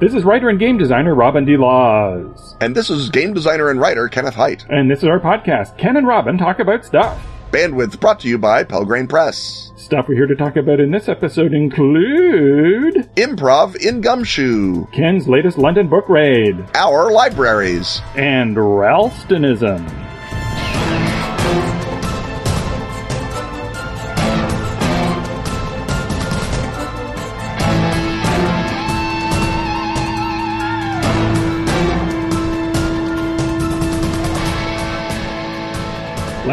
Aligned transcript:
This 0.00 0.14
is 0.14 0.22
writer 0.22 0.48
and 0.48 0.60
game 0.60 0.78
designer 0.78 1.12
Robin 1.12 1.44
D. 1.44 1.56
Laws. 1.56 2.56
And 2.60 2.76
this 2.76 2.88
is 2.88 3.10
game 3.10 3.34
designer 3.34 3.68
and 3.68 3.80
writer 3.80 4.06
Kenneth 4.06 4.36
Hite. 4.36 4.64
And 4.68 4.88
this 4.88 5.00
is 5.00 5.06
our 5.06 5.18
podcast, 5.18 5.76
Ken 5.76 5.96
and 5.96 6.06
Robin 6.06 6.38
Talk 6.38 6.60
About 6.60 6.84
Stuff. 6.84 7.20
Bandwidth 7.50 7.98
brought 7.98 8.20
to 8.20 8.28
you 8.28 8.38
by 8.38 8.62
Pelgrane 8.62 9.08
Press. 9.08 9.72
Stuff 9.74 10.06
we're 10.08 10.14
here 10.14 10.28
to 10.28 10.36
talk 10.36 10.54
about 10.54 10.78
in 10.78 10.92
this 10.92 11.08
episode 11.08 11.52
include 11.52 13.10
Improv 13.16 13.74
in 13.74 14.00
Gumshoe, 14.00 14.86
Ken's 14.92 15.26
latest 15.26 15.58
London 15.58 15.88
book 15.88 16.08
raid, 16.08 16.64
our 16.74 17.10
libraries, 17.10 18.00
and 18.14 18.56
Ralstonism. 18.56 20.07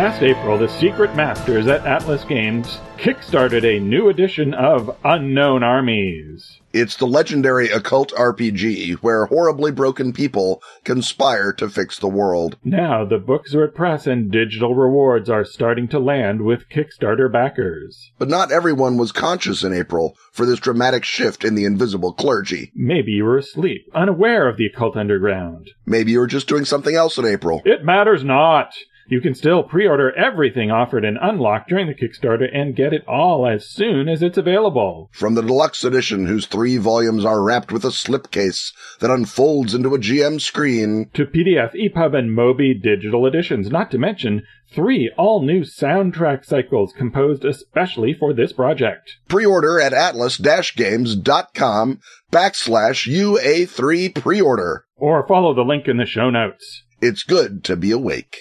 Last 0.05 0.21
April, 0.21 0.55
the 0.59 0.69
Secret 0.69 1.15
Masters 1.15 1.65
at 1.65 1.83
Atlas 1.83 2.23
Games 2.25 2.77
kickstarted 2.95 3.63
a 3.63 3.79
new 3.79 4.07
edition 4.07 4.53
of 4.53 4.95
Unknown 5.03 5.63
Armies. 5.63 6.59
It's 6.73 6.95
the 6.95 7.07
legendary 7.07 7.71
occult 7.71 8.11
RPG 8.11 8.97
where 8.97 9.25
horribly 9.25 9.71
broken 9.71 10.13
people 10.13 10.61
conspire 10.83 11.51
to 11.53 11.67
fix 11.69 11.97
the 11.97 12.07
world. 12.07 12.55
Now, 12.63 13.03
the 13.03 13.17
books 13.17 13.55
are 13.55 13.63
at 13.63 13.73
press 13.73 14.05
and 14.05 14.29
digital 14.29 14.75
rewards 14.75 15.27
are 15.27 15.43
starting 15.43 15.87
to 15.87 15.97
land 15.97 16.41
with 16.41 16.69
Kickstarter 16.69 17.31
backers. 17.31 18.11
But 18.19 18.29
not 18.29 18.51
everyone 18.51 18.97
was 18.97 19.11
conscious 19.11 19.63
in 19.63 19.73
April 19.73 20.15
for 20.31 20.45
this 20.45 20.59
dramatic 20.59 21.03
shift 21.03 21.43
in 21.43 21.55
the 21.55 21.65
invisible 21.65 22.13
clergy. 22.13 22.71
Maybe 22.75 23.13
you 23.13 23.23
were 23.23 23.39
asleep, 23.39 23.89
unaware 23.95 24.47
of 24.47 24.57
the 24.57 24.67
occult 24.67 24.95
underground. 24.95 25.71
Maybe 25.87 26.11
you 26.11 26.19
were 26.19 26.27
just 26.27 26.47
doing 26.47 26.65
something 26.65 26.93
else 26.93 27.17
in 27.17 27.25
April. 27.25 27.63
It 27.65 27.83
matters 27.83 28.23
not. 28.23 28.75
You 29.07 29.21
can 29.21 29.35
still 29.35 29.61
pre-order 29.61 30.11
everything 30.17 30.71
offered 30.71 31.05
and 31.05 31.19
unlocked 31.21 31.69
during 31.69 31.85
the 31.85 31.93
Kickstarter 31.93 32.47
and 32.51 32.75
get 32.75 32.91
it 32.91 33.07
all 33.07 33.47
as 33.47 33.69
soon 33.69 34.09
as 34.09 34.23
it's 34.23 34.37
available. 34.37 35.11
From 35.13 35.35
the 35.35 35.43
deluxe 35.43 35.83
edition, 35.83 36.25
whose 36.25 36.47
three 36.47 36.77
volumes 36.77 37.23
are 37.23 37.43
wrapped 37.43 37.71
with 37.71 37.85
a 37.85 37.89
slipcase 37.89 38.73
that 38.99 39.11
unfolds 39.11 39.75
into 39.75 39.93
a 39.93 39.99
GM 39.99 40.41
screen, 40.41 41.11
to 41.13 41.27
PDF, 41.27 41.75
EPUB, 41.75 42.17
and 42.17 42.35
Mobi 42.35 42.81
digital 42.81 43.27
editions, 43.27 43.69
not 43.69 43.91
to 43.91 43.99
mention 43.99 44.41
three 44.73 45.11
all-new 45.17 45.61
soundtrack 45.61 46.43
cycles 46.43 46.91
composed 46.97 47.45
especially 47.45 48.11
for 48.13 48.33
this 48.33 48.53
project. 48.53 49.17
Pre-order 49.27 49.79
at 49.79 49.93
atlas-games.com 49.93 51.99
backslash 52.31 53.07
UA3 53.07 54.15
pre-order. 54.15 54.85
Or 54.95 55.27
follow 55.27 55.53
the 55.53 55.61
link 55.61 55.87
in 55.87 55.97
the 55.97 56.07
show 56.07 56.31
notes. 56.31 56.81
It's 57.01 57.23
good 57.23 57.65
to 57.65 57.75
be 57.75 57.91
awake. 57.91 58.37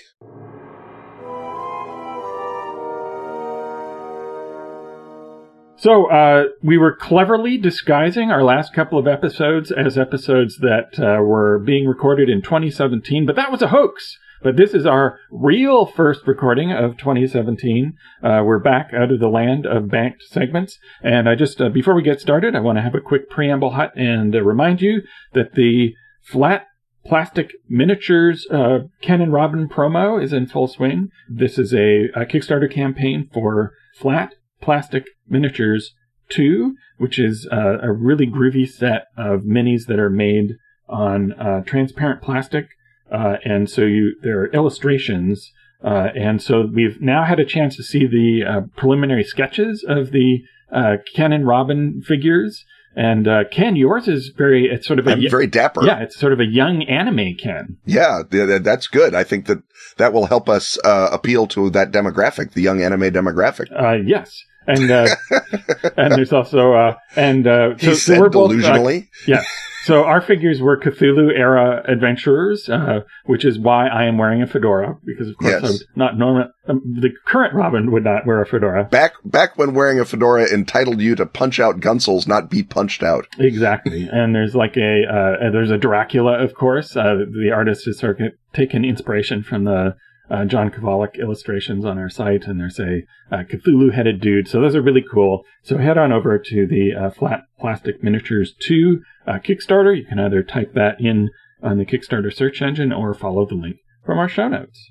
So 5.76 6.06
uh, 6.10 6.44
we 6.62 6.78
were 6.78 6.94
cleverly 6.94 7.58
disguising 7.58 8.30
our 8.30 8.44
last 8.44 8.72
couple 8.72 8.98
of 8.98 9.08
episodes 9.08 9.72
as 9.72 9.98
episodes 9.98 10.58
that 10.58 10.98
uh, 10.98 11.22
were 11.22 11.58
being 11.58 11.86
recorded 11.86 12.30
in 12.30 12.42
2017, 12.42 13.26
but 13.26 13.36
that 13.36 13.50
was 13.50 13.60
a 13.60 13.68
hoax. 13.68 14.18
But 14.42 14.56
this 14.56 14.74
is 14.74 14.86
our 14.86 15.18
real 15.30 15.86
first 15.86 16.26
recording 16.26 16.70
of 16.70 16.96
2017. 16.96 17.94
Uh, 18.22 18.42
we're 18.44 18.58
back 18.58 18.90
out 18.94 19.10
of 19.10 19.18
the 19.18 19.28
land 19.28 19.66
of 19.66 19.90
banked 19.90 20.22
segments, 20.22 20.78
and 21.02 21.28
I 21.28 21.34
just 21.34 21.60
uh, 21.60 21.70
before 21.70 21.94
we 21.94 22.02
get 22.02 22.20
started, 22.20 22.54
I 22.54 22.60
want 22.60 22.78
to 22.78 22.82
have 22.82 22.94
a 22.94 23.00
quick 23.00 23.28
preamble 23.28 23.70
hut 23.70 23.92
and 23.96 24.34
uh, 24.34 24.42
remind 24.42 24.80
you 24.80 25.02
that 25.32 25.54
the 25.54 25.94
flat 26.22 26.66
plastic 27.04 27.52
miniatures 27.68 28.46
uh, 28.50 28.80
Ken 29.02 29.20
and 29.20 29.32
Robin 29.32 29.68
promo 29.68 30.22
is 30.22 30.32
in 30.32 30.46
full 30.46 30.68
swing. 30.68 31.08
This 31.28 31.58
is 31.58 31.72
a, 31.74 32.10
a 32.14 32.24
Kickstarter 32.26 32.70
campaign 32.70 33.28
for 33.32 33.72
flat 33.94 34.34
Plastic 34.64 35.04
Miniatures 35.28 35.92
2, 36.30 36.74
which 36.96 37.18
is 37.18 37.46
uh, 37.52 37.78
a 37.82 37.92
really 37.92 38.26
groovy 38.26 38.66
set 38.66 39.08
of 39.14 39.42
minis 39.42 39.86
that 39.88 39.98
are 39.98 40.08
made 40.08 40.56
on 40.88 41.32
uh, 41.32 41.62
transparent 41.64 42.22
plastic. 42.22 42.68
Uh, 43.12 43.36
and 43.44 43.68
so 43.68 43.82
you 43.82 44.16
there 44.22 44.40
are 44.40 44.46
illustrations. 44.48 45.52
Uh, 45.84 46.08
and 46.16 46.42
so 46.42 46.66
we've 46.72 46.98
now 47.02 47.24
had 47.24 47.38
a 47.38 47.44
chance 47.44 47.76
to 47.76 47.82
see 47.82 48.06
the 48.06 48.42
uh, 48.42 48.60
preliminary 48.74 49.22
sketches 49.22 49.84
of 49.86 50.12
the 50.12 50.38
uh, 50.72 50.96
Ken 51.14 51.30
and 51.30 51.46
Robin 51.46 52.00
figures. 52.00 52.64
And 52.96 53.28
uh, 53.28 53.44
Ken, 53.50 53.76
yours 53.76 54.08
is 54.08 54.32
very 54.34 54.66
it's 54.66 54.86
sort 54.86 54.98
of 54.98 55.06
a 55.06 55.10
I'm 55.10 55.28
very 55.28 55.46
dapper. 55.46 55.84
Yeah, 55.84 55.98
it's 55.98 56.18
sort 56.18 56.32
of 56.32 56.40
a 56.40 56.46
young 56.46 56.84
anime 56.84 57.34
Ken. 57.34 57.76
Yeah, 57.84 58.22
that's 58.30 58.86
good. 58.86 59.14
I 59.14 59.24
think 59.24 59.44
that 59.46 59.58
that 59.98 60.14
will 60.14 60.24
help 60.26 60.48
us 60.48 60.78
uh, 60.84 61.10
appeal 61.12 61.46
to 61.48 61.68
that 61.70 61.92
demographic, 61.92 62.52
the 62.52 62.62
young 62.62 62.80
anime 62.80 63.12
demographic. 63.12 63.66
Uh, 63.70 64.02
yes 64.06 64.42
and 64.66 64.90
uh, 64.90 65.08
and 65.96 66.12
there's 66.12 66.32
also 66.32 66.72
uh, 66.72 66.94
and 67.16 67.46
uh, 67.46 67.76
so, 67.78 67.94
said 67.94 68.20
we're 68.20 68.28
both, 68.28 68.50
uh, 68.50 68.54
delusionally. 68.54 69.08
yeah. 69.26 69.44
So 69.84 70.04
our 70.04 70.22
figures 70.22 70.62
were 70.62 70.80
Cthulhu 70.80 71.30
era 71.30 71.82
adventurers, 71.86 72.70
uh, 72.70 73.00
which 73.26 73.44
is 73.44 73.58
why 73.58 73.86
I 73.86 74.04
am 74.04 74.16
wearing 74.16 74.40
a 74.40 74.46
fedora 74.46 74.96
because 75.04 75.28
of 75.28 75.36
course 75.36 75.62
yes. 75.62 75.84
not 75.94 76.16
normal. 76.16 76.48
Um, 76.66 76.80
the 76.98 77.10
current 77.26 77.52
Robin 77.54 77.92
would 77.92 78.04
not 78.04 78.26
wear 78.26 78.40
a 78.40 78.46
fedora. 78.46 78.84
Back 78.84 79.12
back 79.26 79.58
when 79.58 79.74
wearing 79.74 80.00
a 80.00 80.06
fedora 80.06 80.50
entitled 80.50 81.02
you 81.02 81.14
to 81.16 81.26
punch 81.26 81.60
out 81.60 81.80
Gunsels, 81.80 82.26
not 82.26 82.48
be 82.48 82.62
punched 82.62 83.02
out. 83.02 83.26
Exactly. 83.38 84.08
and 84.10 84.34
there's 84.34 84.54
like 84.54 84.78
a 84.78 85.02
uh, 85.04 85.50
there's 85.50 85.70
a 85.70 85.76
Dracula, 85.76 86.42
of 86.42 86.54
course. 86.54 86.94
the 86.94 87.50
artist 87.54 87.84
has 87.84 87.98
sort 87.98 88.20
of 88.20 88.32
taken 88.54 88.86
inspiration 88.86 89.42
from 89.42 89.64
the 89.64 89.96
uh, 90.30 90.44
John 90.44 90.70
Kovalic 90.70 91.18
illustrations 91.18 91.84
on 91.84 91.98
our 91.98 92.08
site, 92.08 92.44
and 92.44 92.58
there's 92.58 92.80
a 92.80 93.02
uh, 93.30 93.44
Cthulhu 93.44 93.92
headed 93.92 94.20
dude. 94.20 94.48
So 94.48 94.60
those 94.60 94.74
are 94.74 94.82
really 94.82 95.04
cool. 95.08 95.44
So 95.62 95.78
head 95.78 95.98
on 95.98 96.12
over 96.12 96.38
to 96.38 96.66
the 96.66 96.94
uh, 96.94 97.10
Flat 97.10 97.42
Plastic 97.58 98.02
Miniatures 98.02 98.54
2 98.60 99.02
uh, 99.26 99.32
Kickstarter. 99.34 99.96
You 99.96 100.04
can 100.04 100.18
either 100.18 100.42
type 100.42 100.72
that 100.74 101.00
in 101.00 101.30
on 101.62 101.78
the 101.78 101.86
Kickstarter 101.86 102.32
search 102.32 102.62
engine 102.62 102.92
or 102.92 103.14
follow 103.14 103.46
the 103.46 103.54
link 103.54 103.76
from 104.04 104.18
our 104.18 104.28
show 104.28 104.48
notes. 104.48 104.90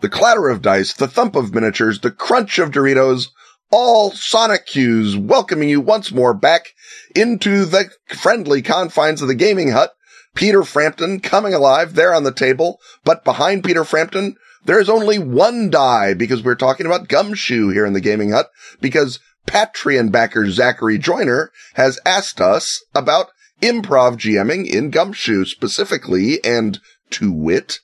The 0.00 0.08
clatter 0.08 0.48
of 0.48 0.62
dice, 0.62 0.92
the 0.92 1.08
thump 1.08 1.34
of 1.34 1.52
miniatures, 1.52 2.00
the 2.00 2.12
crunch 2.12 2.60
of 2.60 2.70
Doritos, 2.70 3.30
all 3.70 4.10
sonic 4.10 4.66
cues 4.66 5.16
welcoming 5.16 5.68
you 5.68 5.80
once 5.80 6.12
more 6.12 6.34
back 6.34 6.74
into 7.14 7.64
the 7.64 7.90
friendly 8.06 8.62
confines 8.62 9.22
of 9.22 9.28
the 9.28 9.34
gaming 9.34 9.70
hut. 9.70 9.92
Peter 10.34 10.62
Frampton 10.62 11.20
coming 11.20 11.52
alive 11.52 11.94
there 11.94 12.14
on 12.14 12.22
the 12.22 12.32
table, 12.32 12.78
but 13.04 13.24
behind 13.24 13.64
Peter 13.64 13.84
Frampton, 13.84 14.36
there's 14.64 14.88
only 14.88 15.18
one 15.18 15.70
die 15.70 16.14
because 16.14 16.42
we're 16.42 16.54
talking 16.54 16.86
about 16.86 17.08
Gumshoe 17.08 17.70
here 17.70 17.86
in 17.86 17.92
the 17.92 18.00
gaming 18.00 18.30
hut 18.30 18.50
because 18.80 19.18
Patreon 19.46 20.12
backer 20.12 20.50
Zachary 20.50 20.98
Joyner 20.98 21.50
has 21.74 21.98
asked 22.04 22.40
us 22.40 22.84
about 22.94 23.28
improv 23.62 24.16
GMing 24.16 24.68
in 24.68 24.90
Gumshoe 24.90 25.44
specifically 25.44 26.42
and 26.44 26.78
to 27.10 27.32
wit 27.32 27.80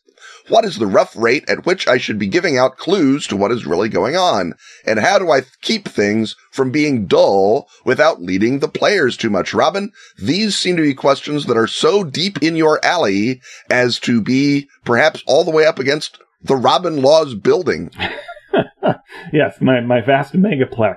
what 0.49 0.65
is 0.65 0.79
the 0.79 0.87
rough 0.87 1.17
rate 1.17 1.49
at 1.49 1.65
which 1.65 1.89
I 1.89 1.99
should 1.99 2.19
be 2.19 2.27
giving 2.27 2.59
out 2.59 2.77
clues 2.77 3.27
to 3.29 3.37
what 3.37 3.53
is 3.53 3.67
really 3.67 3.89
going 3.89 4.17
on? 4.17 4.55
And 4.87 4.99
how 4.99 5.19
do 5.19 5.31
I 5.31 5.43
keep 5.63 5.89
things 5.89 6.37
from 6.51 6.71
being 6.71 7.07
dull 7.07 7.69
without 7.85 8.21
leading 8.21 8.59
the 8.59 8.69
players 8.69 9.17
too 9.17 9.31
much? 9.31 9.55
Robin, 9.55 9.91
these 10.19 10.57
seem 10.57 10.77
to 10.77 10.83
be 10.83 10.95
questions 10.95 11.47
that 11.47 11.57
are 11.57 11.67
so 11.67 12.05
deep 12.05 12.43
in 12.43 12.57
your 12.57 12.85
alley 12.85 13.41
as 13.71 13.99
to 14.01 14.21
be 14.21 14.69
perhaps 14.85 15.23
all 15.27 15.45
the 15.45 15.51
way 15.51 15.67
up 15.67 15.79
against 15.79 16.19
the 16.43 16.57
Robin 16.57 17.01
Laws 17.01 17.35
building. 17.35 17.91
yes, 19.33 19.57
my, 19.61 19.81
my 19.81 20.01
vast 20.01 20.35
megaplex. 20.35 20.97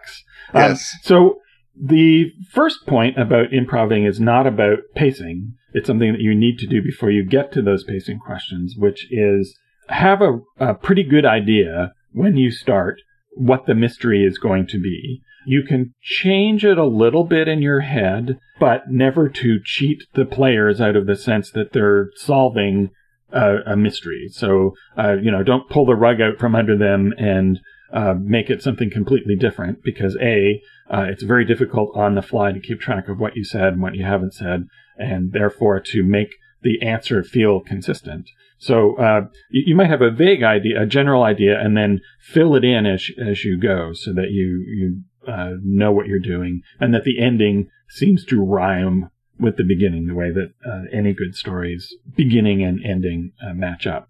Um, 0.53 0.61
yes. 0.61 0.93
Um, 0.93 0.99
so 1.03 1.39
the 1.79 2.31
first 2.51 2.85
point 2.87 3.19
about 3.19 3.53
improving 3.53 4.05
is 4.05 4.19
not 4.19 4.47
about 4.47 4.79
pacing. 4.95 5.53
It's 5.73 5.87
something 5.87 6.13
that 6.13 6.21
you 6.21 6.33
need 6.33 6.57
to 6.59 6.67
do 6.67 6.81
before 6.81 7.11
you 7.11 7.23
get 7.23 7.51
to 7.53 7.61
those 7.61 7.83
pacing 7.83 8.19
questions, 8.19 8.75
which 8.77 9.07
is 9.11 9.57
have 9.89 10.21
a, 10.21 10.39
a 10.59 10.73
pretty 10.73 11.03
good 11.03 11.25
idea 11.25 11.93
when 12.13 12.37
you 12.37 12.51
start 12.51 13.01
what 13.31 13.65
the 13.65 13.75
mystery 13.75 14.23
is 14.23 14.37
going 14.37 14.67
to 14.67 14.79
be. 14.79 15.21
You 15.45 15.63
can 15.63 15.93
change 16.01 16.65
it 16.65 16.77
a 16.77 16.85
little 16.85 17.23
bit 17.23 17.47
in 17.47 17.61
your 17.61 17.81
head, 17.81 18.37
but 18.59 18.89
never 18.89 19.29
to 19.29 19.59
cheat 19.63 20.03
the 20.13 20.25
players 20.25 20.81
out 20.81 20.95
of 20.95 21.05
the 21.05 21.15
sense 21.15 21.51
that 21.51 21.71
they're 21.71 22.09
solving 22.15 22.89
a, 23.31 23.57
a 23.67 23.77
mystery. 23.77 24.27
So, 24.31 24.73
uh, 24.97 25.15
you 25.21 25.31
know, 25.31 25.43
don't 25.43 25.69
pull 25.69 25.85
the 25.85 25.95
rug 25.95 26.19
out 26.19 26.37
from 26.37 26.55
under 26.55 26.77
them 26.77 27.13
and 27.17 27.59
uh, 27.93 28.13
make 28.19 28.49
it 28.49 28.61
something 28.61 28.89
completely 28.89 29.35
different 29.35 29.83
because 29.83 30.17
A, 30.21 30.61
uh, 30.89 31.05
it's 31.09 31.23
very 31.23 31.45
difficult 31.45 31.95
on 31.95 32.15
the 32.15 32.21
fly 32.21 32.51
to 32.51 32.59
keep 32.59 32.79
track 32.79 33.07
of 33.07 33.19
what 33.19 33.35
you 33.35 33.43
said 33.43 33.73
and 33.73 33.81
what 33.81 33.95
you 33.95 34.05
haven't 34.05 34.33
said 34.33 34.67
and 34.97 35.31
therefore 35.31 35.79
to 35.79 36.03
make 36.03 36.35
the 36.61 36.81
answer 36.81 37.23
feel 37.23 37.59
consistent. 37.59 38.29
So 38.57 38.97
uh, 38.97 39.27
you, 39.49 39.63
you, 39.67 39.75
might 39.75 39.89
have 39.89 40.01
a 40.01 40.11
vague 40.11 40.43
idea, 40.43 40.81
a 40.81 40.85
general 40.87 41.23
idea, 41.23 41.59
and 41.59 41.77
then 41.77 42.01
fill 42.19 42.55
it 42.55 42.63
in 42.63 42.85
as 42.85 43.09
as 43.23 43.43
you 43.43 43.59
go, 43.59 43.93
so 43.93 44.11
that 44.13 44.31
you 44.31 44.65
you 44.67 45.01
uh, 45.31 45.51
know 45.63 45.91
what 45.91 46.07
you're 46.07 46.19
doing, 46.19 46.61
and 46.79 46.93
that 46.93 47.03
the 47.03 47.21
ending 47.21 47.69
seems 47.89 48.25
to 48.25 48.43
rhyme 48.43 49.11
with 49.39 49.57
the 49.57 49.63
beginning, 49.63 50.07
the 50.07 50.15
way 50.15 50.31
that 50.31 50.53
uh, 50.67 50.83
any 50.91 51.13
good 51.13 51.35
story's 51.35 51.93
beginning 52.15 52.63
and 52.63 52.83
ending 52.83 53.33
uh, 53.47 53.53
match 53.53 53.85
up. 53.85 54.09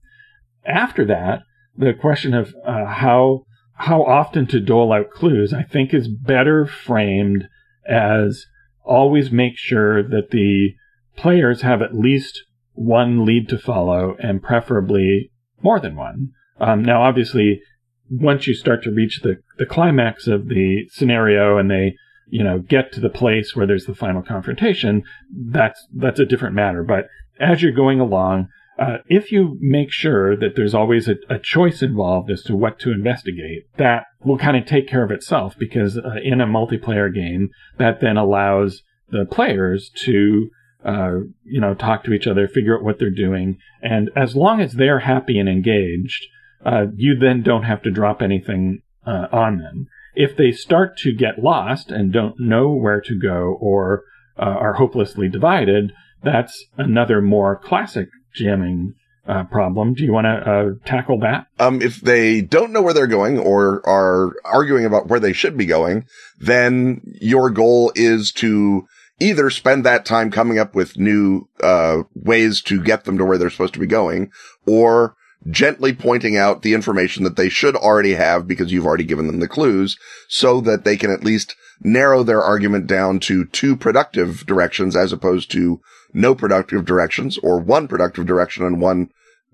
After 0.66 1.04
that, 1.06 1.42
the 1.78 1.94
question 1.94 2.34
of 2.34 2.56
uh, 2.66 2.86
how 2.86 3.44
how 3.78 4.04
often 4.04 4.48
to 4.48 4.60
dole 4.60 4.92
out 4.92 5.12
clues, 5.12 5.54
I 5.54 5.64
think, 5.64 5.94
is 5.94 6.08
better 6.08 6.66
framed 6.66 7.48
as 7.88 8.46
always 8.84 9.32
make 9.32 9.58
sure 9.58 10.02
that 10.02 10.32
the 10.32 10.74
players 11.16 11.62
have 11.62 11.82
at 11.82 11.96
least 11.96 12.44
one 12.74 13.26
lead 13.26 13.50
to 13.50 13.58
follow, 13.58 14.16
and 14.20 14.42
preferably 14.42 15.32
more 15.62 15.80
than 15.80 15.96
one. 15.96 16.32
Um, 16.60 16.84
now, 16.84 17.02
obviously, 17.02 17.62
once 18.10 18.48
you 18.48 18.54
start 18.54 18.84
to 18.84 18.92
reach 18.92 19.22
the, 19.22 19.38
the 19.58 19.66
climax 19.66 20.28
of 20.28 20.48
the 20.48 20.88
scenario 20.92 21.58
and 21.58 21.70
they, 21.70 21.96
you 22.30 22.44
know, 22.44 22.60
get 22.60 22.92
to 22.94 23.00
the 23.00 23.10
place 23.10 23.56
where 23.56 23.66
there's 23.66 23.86
the 23.86 23.96
final 23.96 24.22
confrontation, 24.22 25.04
that's, 25.32 25.88
that's 25.94 26.20
a 26.20 26.26
different 26.26 26.56
matter. 26.56 26.84
But 26.84 27.08
as 27.40 27.62
you're 27.62 27.72
going 27.72 28.00
along, 28.00 28.48
uh, 28.80 28.98
if 29.08 29.32
you 29.32 29.58
make 29.60 29.92
sure 29.92 30.36
that 30.36 30.56
there's 30.56 30.76
always 30.76 31.08
a, 31.08 31.16
a, 31.30 31.40
choice 31.40 31.82
involved 31.82 32.30
as 32.30 32.44
to 32.44 32.56
what 32.56 32.80
to 32.80 32.92
investigate, 32.92 33.64
that 33.78 34.06
will 34.24 34.38
kind 34.38 34.56
of 34.56 34.66
take 34.66 34.88
care 34.88 35.04
of 35.04 35.10
itself 35.10 35.56
because 35.58 35.98
uh, 35.98 36.18
in 36.24 36.42
a 36.42 36.46
multiplayer 36.46 37.14
game, 37.14 37.50
that 37.78 38.02
then 38.02 38.18
allows 38.18 38.84
the 39.10 39.26
players 39.26 39.90
to, 39.96 40.50
uh, 40.86 41.20
you 41.44 41.60
know, 41.60 41.74
talk 41.74 42.04
to 42.04 42.14
each 42.14 42.28
other, 42.28 42.48
figure 42.48 42.78
out 42.78 42.84
what 42.84 43.00
they're 43.00 43.10
doing. 43.10 43.58
And 43.82 44.12
as 44.16 44.36
long 44.36 44.62
as 44.62 44.74
they're 44.74 45.00
happy 45.00 45.40
and 45.40 45.50
engaged, 45.50 46.28
uh, 46.64 46.86
you 46.96 47.18
then 47.18 47.42
don't 47.42 47.64
have 47.64 47.82
to 47.84 47.92
drop 47.92 48.22
anything 48.22 48.82
uh, 49.06 49.28
on 49.32 49.58
them. 49.58 49.88
If 50.14 50.36
they 50.36 50.52
start 50.52 50.98
to 50.98 51.14
get 51.14 51.44
lost 51.44 51.90
and 51.90 52.12
don't 52.12 52.40
know 52.40 52.70
where 52.70 53.02
to 53.02 53.18
go 53.18 53.58
or 53.60 54.04
uh, 54.38 54.44
are 54.44 54.74
hopelessly 54.74 55.30
divided, 55.30 55.94
that's 56.24 56.66
another 56.78 57.22
more 57.22 57.58
classic 57.58 58.10
jamming 58.38 58.94
uh, 59.28 59.44
problem. 59.46 59.94
Do 59.94 60.04
you 60.04 60.14
want 60.14 60.26
to 60.26 60.52
uh, 60.52 60.70
tackle 60.86 61.20
that? 61.20 61.48
Um, 61.60 61.82
if 61.82 62.00
they 62.00 62.42
don't 62.42 62.72
know 62.72 62.82
where 62.82 62.94
they're 62.94 63.08
going 63.08 63.38
or 63.38 63.88
are 63.88 64.34
arguing 64.46 64.86
about 64.86 65.08
where 65.08 65.20
they 65.20 65.34
should 65.34 65.58
be 65.58 65.66
going, 65.66 66.06
then 66.40 67.02
your 67.20 67.50
goal 67.50 67.92
is 67.96 68.32
to 68.34 68.88
either 69.20 69.50
spend 69.50 69.86
that 69.86 70.06
time 70.06 70.32
coming 70.32 70.60
up 70.60 70.76
with 70.76 70.98
new 70.98 71.48
uh, 71.62 72.04
ways 72.16 72.62
to 72.62 72.82
get 72.82 73.04
them 73.04 73.18
to 73.18 73.26
where 73.26 73.38
they're 73.38 73.50
supposed 73.50 73.74
to 73.74 73.80
be 73.80 73.88
going, 73.88 74.32
or 74.66 75.16
gently 75.50 75.94
pointing 75.94 76.38
out 76.38 76.62
the 76.62 76.74
information 76.74 77.24
that 77.24 77.36
they 77.36 77.50
should 77.50 77.76
already 77.76 78.14
have 78.14 78.48
because 78.48 78.72
you've 78.72 78.86
already 78.86 79.04
given 79.04 79.28
them 79.28 79.40
the 79.40 79.48
clues 79.48 79.98
so 80.28 80.62
that 80.62 80.84
they 80.84 80.98
can 80.98 81.12
at 81.12 81.24
least 81.24 81.56
narrow 81.82 82.24
their 82.24 82.42
argument 82.42 82.88
down 82.88 83.20
to 83.20 83.46
two 83.46 83.76
productive 83.76 84.46
directions 84.46 84.96
as 84.96 85.14
opposed 85.14 85.50
to 85.52 85.80
no 86.14 86.36
productive 86.36 86.86
directions 86.86 87.38
or 87.40 87.60
one 87.60 87.88
productive 87.88 88.26
direction 88.26 88.66
and 88.66 88.82
one 88.82 89.10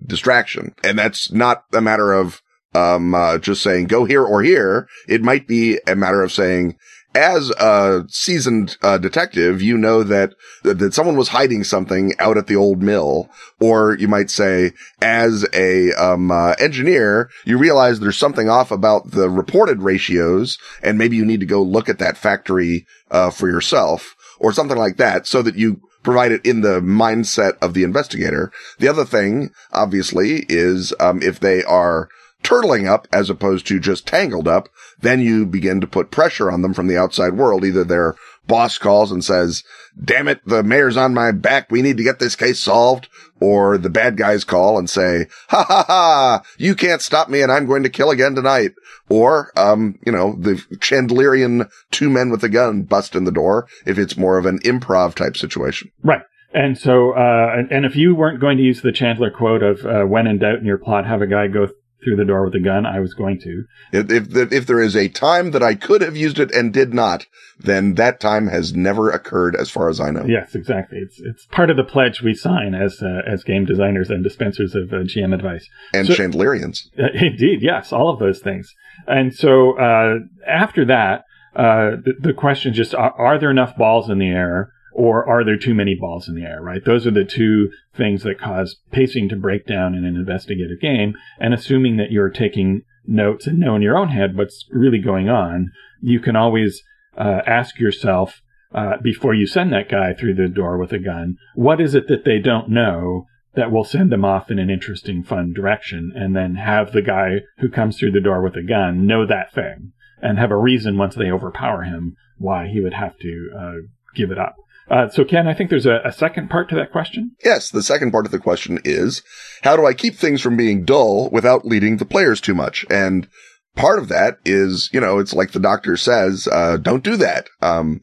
distraction. 0.05 0.73
And 0.83 0.97
that's 0.97 1.31
not 1.31 1.65
a 1.73 1.81
matter 1.81 2.13
of, 2.13 2.41
um, 2.73 3.13
uh, 3.13 3.37
just 3.37 3.61
saying 3.61 3.85
go 3.85 4.05
here 4.05 4.23
or 4.23 4.41
here. 4.41 4.87
It 5.07 5.21
might 5.21 5.47
be 5.47 5.79
a 5.87 5.95
matter 5.95 6.23
of 6.23 6.31
saying, 6.31 6.77
as 7.15 7.51
a 7.51 8.05
seasoned 8.09 8.77
uh, 8.81 8.97
detective, 8.97 9.61
you 9.61 9.77
know 9.77 10.03
that 10.03 10.33
that 10.63 10.93
someone 10.93 11.15
was 11.15 11.29
hiding 11.29 11.63
something 11.63 12.13
out 12.17 12.37
at 12.37 12.47
the 12.47 12.55
old 12.55 12.81
mill, 12.81 13.29
or 13.59 13.95
you 13.95 14.07
might 14.07 14.31
say, 14.31 14.71
as 15.01 15.45
a 15.53 15.91
um, 15.93 16.31
uh, 16.31 16.53
engineer, 16.59 17.29
you 17.45 17.57
realize 17.57 17.99
there's 17.99 18.17
something 18.17 18.49
off 18.49 18.71
about 18.71 19.11
the 19.11 19.29
reported 19.29 19.81
ratios, 19.83 20.57
and 20.81 20.97
maybe 20.97 21.15
you 21.15 21.25
need 21.25 21.39
to 21.39 21.45
go 21.45 21.61
look 21.61 21.87
at 21.87 21.99
that 21.99 22.17
factory 22.17 22.87
uh, 23.11 23.29
for 23.29 23.47
yourself, 23.47 24.15
or 24.39 24.51
something 24.51 24.77
like 24.77 24.97
that, 24.97 25.27
so 25.27 25.41
that 25.43 25.55
you 25.55 25.81
provide 26.03 26.31
it 26.31 26.45
in 26.45 26.61
the 26.61 26.81
mindset 26.81 27.53
of 27.61 27.73
the 27.73 27.83
investigator. 27.83 28.51
The 28.79 28.87
other 28.87 29.05
thing, 29.05 29.51
obviously, 29.71 30.45
is 30.49 30.93
um, 30.99 31.21
if 31.21 31.39
they 31.39 31.63
are 31.63 32.09
turtling 32.43 32.87
up 32.87 33.07
as 33.11 33.29
opposed 33.29 33.65
to 33.67 33.79
just 33.79 34.05
tangled 34.05 34.47
up, 34.47 34.69
then 34.99 35.21
you 35.21 35.45
begin 35.45 35.81
to 35.81 35.87
put 35.87 36.11
pressure 36.11 36.51
on 36.51 36.61
them 36.61 36.73
from 36.73 36.87
the 36.87 36.97
outside 36.97 37.33
world. 37.33 37.63
Either 37.63 37.83
their 37.83 38.15
boss 38.47 38.77
calls 38.77 39.11
and 39.11 39.23
says, 39.23 39.63
damn 40.03 40.27
it, 40.27 40.41
the 40.45 40.63
mayor's 40.63 40.97
on 40.97 41.13
my 41.13 41.31
back. 41.31 41.71
We 41.71 41.81
need 41.81 41.97
to 41.97 42.03
get 42.03 42.19
this 42.19 42.35
case 42.35 42.59
solved. 42.59 43.09
Or 43.41 43.77
the 43.77 43.89
bad 43.89 44.15
guys 44.15 44.45
call 44.45 44.77
and 44.77 44.89
say, 44.89 45.27
ha 45.49 45.65
ha 45.65 45.83
ha, 45.85 46.43
you 46.57 46.75
can't 46.75 47.01
stop 47.01 47.27
me 47.27 47.41
and 47.41 47.51
I'm 47.51 47.65
going 47.65 47.83
to 47.83 47.89
kill 47.89 48.09
again 48.09 48.35
tonight. 48.35 48.71
Or, 49.09 49.51
um, 49.57 49.99
you 50.05 50.13
know, 50.13 50.35
the 50.39 50.55
Chandlerian 50.75 51.69
two 51.91 52.09
men 52.09 52.29
with 52.29 52.43
a 52.45 52.49
gun 52.49 52.83
bust 52.83 53.15
in 53.15 53.25
the 53.25 53.31
door 53.31 53.67
if 53.85 53.97
it's 53.97 54.15
more 54.15 54.37
of 54.37 54.45
an 54.45 54.59
improv 54.59 55.15
type 55.15 55.35
situation. 55.35 55.91
Right. 56.03 56.21
And 56.53 56.77
so, 56.77 57.11
uh, 57.11 57.63
and, 57.69 57.83
if 57.83 57.95
you 57.95 58.13
weren't 58.15 58.39
going 58.39 58.57
to 58.57 58.63
use 58.63 58.81
the 58.81 58.91
Chandler 58.91 59.31
quote 59.31 59.63
of, 59.63 59.85
uh, 59.85 60.03
when 60.03 60.27
in 60.27 60.37
doubt 60.37 60.59
in 60.59 60.65
your 60.65 60.77
plot, 60.77 61.05
have 61.05 61.21
a 61.21 61.27
guy 61.27 61.47
go 61.47 61.67
through 62.03 62.17
the 62.17 62.25
door 62.25 62.45
with 62.45 62.55
a 62.55 62.59
gun, 62.59 62.85
I 62.85 62.99
was 62.99 63.13
going 63.13 63.39
to. 63.41 63.63
If, 63.91 64.11
if, 64.11 64.51
if 64.51 64.65
there 64.65 64.81
is 64.81 64.95
a 64.95 65.07
time 65.07 65.51
that 65.51 65.63
I 65.63 65.75
could 65.75 66.01
have 66.01 66.15
used 66.15 66.39
it 66.39 66.51
and 66.51 66.73
did 66.73 66.93
not, 66.93 67.25
then 67.59 67.95
that 67.95 68.19
time 68.19 68.47
has 68.47 68.73
never 68.73 69.09
occurred 69.09 69.55
as 69.55 69.69
far 69.69 69.89
as 69.89 69.99
I 69.99 70.11
know. 70.11 70.25
Yes, 70.25 70.55
exactly. 70.55 70.99
It's, 70.99 71.19
it's 71.19 71.45
part 71.47 71.69
of 71.69 71.77
the 71.77 71.83
pledge 71.83 72.21
we 72.21 72.33
sign 72.33 72.75
as, 72.75 73.01
uh, 73.01 73.21
as 73.25 73.43
game 73.43 73.65
designers 73.65 74.09
and 74.09 74.23
dispensers 74.23 74.75
of 74.75 74.91
uh, 74.91 75.03
GM 75.03 75.33
advice. 75.33 75.67
And 75.93 76.07
so, 76.07 76.13
Chandlerians. 76.13 76.87
Uh, 76.97 77.07
indeed, 77.13 77.61
yes, 77.61 77.93
all 77.93 78.09
of 78.09 78.19
those 78.19 78.39
things. 78.39 78.73
And 79.07 79.33
so, 79.33 79.77
uh, 79.79 80.19
after 80.47 80.85
that, 80.85 81.25
uh, 81.55 81.97
the, 82.03 82.13
the 82.19 82.33
question 82.33 82.73
just, 82.73 82.95
are, 82.95 83.13
are 83.13 83.39
there 83.39 83.51
enough 83.51 83.77
balls 83.77 84.09
in 84.09 84.17
the 84.17 84.29
air? 84.29 84.71
Or 84.93 85.27
are 85.27 85.43
there 85.43 85.57
too 85.57 85.73
many 85.73 85.95
balls 85.95 86.27
in 86.27 86.35
the 86.35 86.43
air, 86.43 86.61
right? 86.61 86.83
Those 86.85 87.07
are 87.07 87.11
the 87.11 87.25
two 87.25 87.69
things 87.95 88.23
that 88.23 88.39
cause 88.39 88.77
pacing 88.91 89.29
to 89.29 89.35
break 89.35 89.65
down 89.65 89.95
in 89.95 90.05
an 90.05 90.15
investigative 90.15 90.79
game. 90.79 91.15
And 91.39 91.53
assuming 91.53 91.97
that 91.97 92.11
you're 92.11 92.29
taking 92.29 92.83
notes 93.05 93.47
and 93.47 93.59
know 93.59 93.75
in 93.75 93.81
your 93.81 93.97
own 93.97 94.09
head 94.09 94.37
what's 94.37 94.65
really 94.71 94.99
going 94.99 95.29
on, 95.29 95.71
you 96.01 96.19
can 96.19 96.35
always 96.35 96.81
uh, 97.17 97.41
ask 97.45 97.79
yourself 97.79 98.41
uh, 98.73 98.97
before 99.01 99.33
you 99.33 99.45
send 99.45 99.71
that 99.71 99.89
guy 99.89 100.13
through 100.13 100.33
the 100.35 100.47
door 100.47 100.77
with 100.77 100.91
a 100.91 100.99
gun, 100.99 101.37
what 101.55 101.79
is 101.79 101.93
it 101.93 102.07
that 102.07 102.25
they 102.25 102.39
don't 102.39 102.69
know 102.69 103.27
that 103.55 103.71
will 103.71 103.83
send 103.83 104.11
them 104.11 104.25
off 104.25 104.49
in 104.49 104.57
an 104.57 104.69
interesting, 104.69 105.23
fun 105.23 105.53
direction? 105.53 106.11
And 106.15 106.35
then 106.35 106.55
have 106.55 106.91
the 106.91 107.03
guy 107.03 107.41
who 107.59 107.69
comes 107.69 107.97
through 107.97 108.11
the 108.11 108.21
door 108.21 108.41
with 108.41 108.55
a 108.55 108.63
gun 108.63 109.05
know 109.05 109.27
that 109.27 109.53
thing 109.53 109.91
and 110.21 110.39
have 110.39 110.51
a 110.51 110.57
reason 110.57 110.97
once 110.97 111.15
they 111.15 111.29
overpower 111.29 111.83
him 111.83 112.15
why 112.37 112.67
he 112.67 112.81
would 112.81 112.93
have 112.93 113.17
to 113.19 113.49
uh, 113.55 113.73
give 114.15 114.31
it 114.31 114.39
up. 114.39 114.55
Uh, 114.89 115.07
so, 115.09 115.23
Ken, 115.23 115.47
I 115.47 115.53
think 115.53 115.69
there's 115.69 115.85
a, 115.85 116.01
a, 116.03 116.11
second 116.11 116.49
part 116.49 116.69
to 116.69 116.75
that 116.75 116.91
question. 116.91 117.31
Yes, 117.43 117.69
the 117.69 117.81
second 117.81 118.11
part 118.11 118.25
of 118.25 118.31
the 118.31 118.39
question 118.39 118.79
is 118.83 119.23
how 119.61 119.77
do 119.77 119.85
I 119.85 119.93
keep 119.93 120.15
things 120.15 120.41
from 120.41 120.57
being 120.57 120.83
dull 120.83 121.29
without 121.29 121.65
leading 121.65 121.97
the 121.97 122.05
players 122.05 122.41
too 122.41 122.53
much? 122.53 122.85
And 122.89 123.27
part 123.75 123.97
of 123.97 124.09
that 124.09 124.39
is, 124.43 124.89
you 124.91 124.99
know, 124.99 125.19
it's 125.19 125.33
like 125.33 125.51
the 125.51 125.59
doctor 125.59 125.95
says, 125.95 126.47
uh, 126.51 126.77
don't 126.77 127.03
do 127.03 127.15
that. 127.15 127.47
Um, 127.61 128.01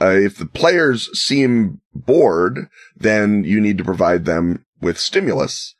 uh, 0.00 0.10
if 0.10 0.36
the 0.36 0.46
players 0.46 1.08
seem 1.18 1.80
bored, 1.94 2.68
then 2.96 3.44
you 3.44 3.60
need 3.60 3.78
to 3.78 3.84
provide 3.84 4.24
them 4.24 4.64
with 4.80 4.98
stimulus. 4.98 5.74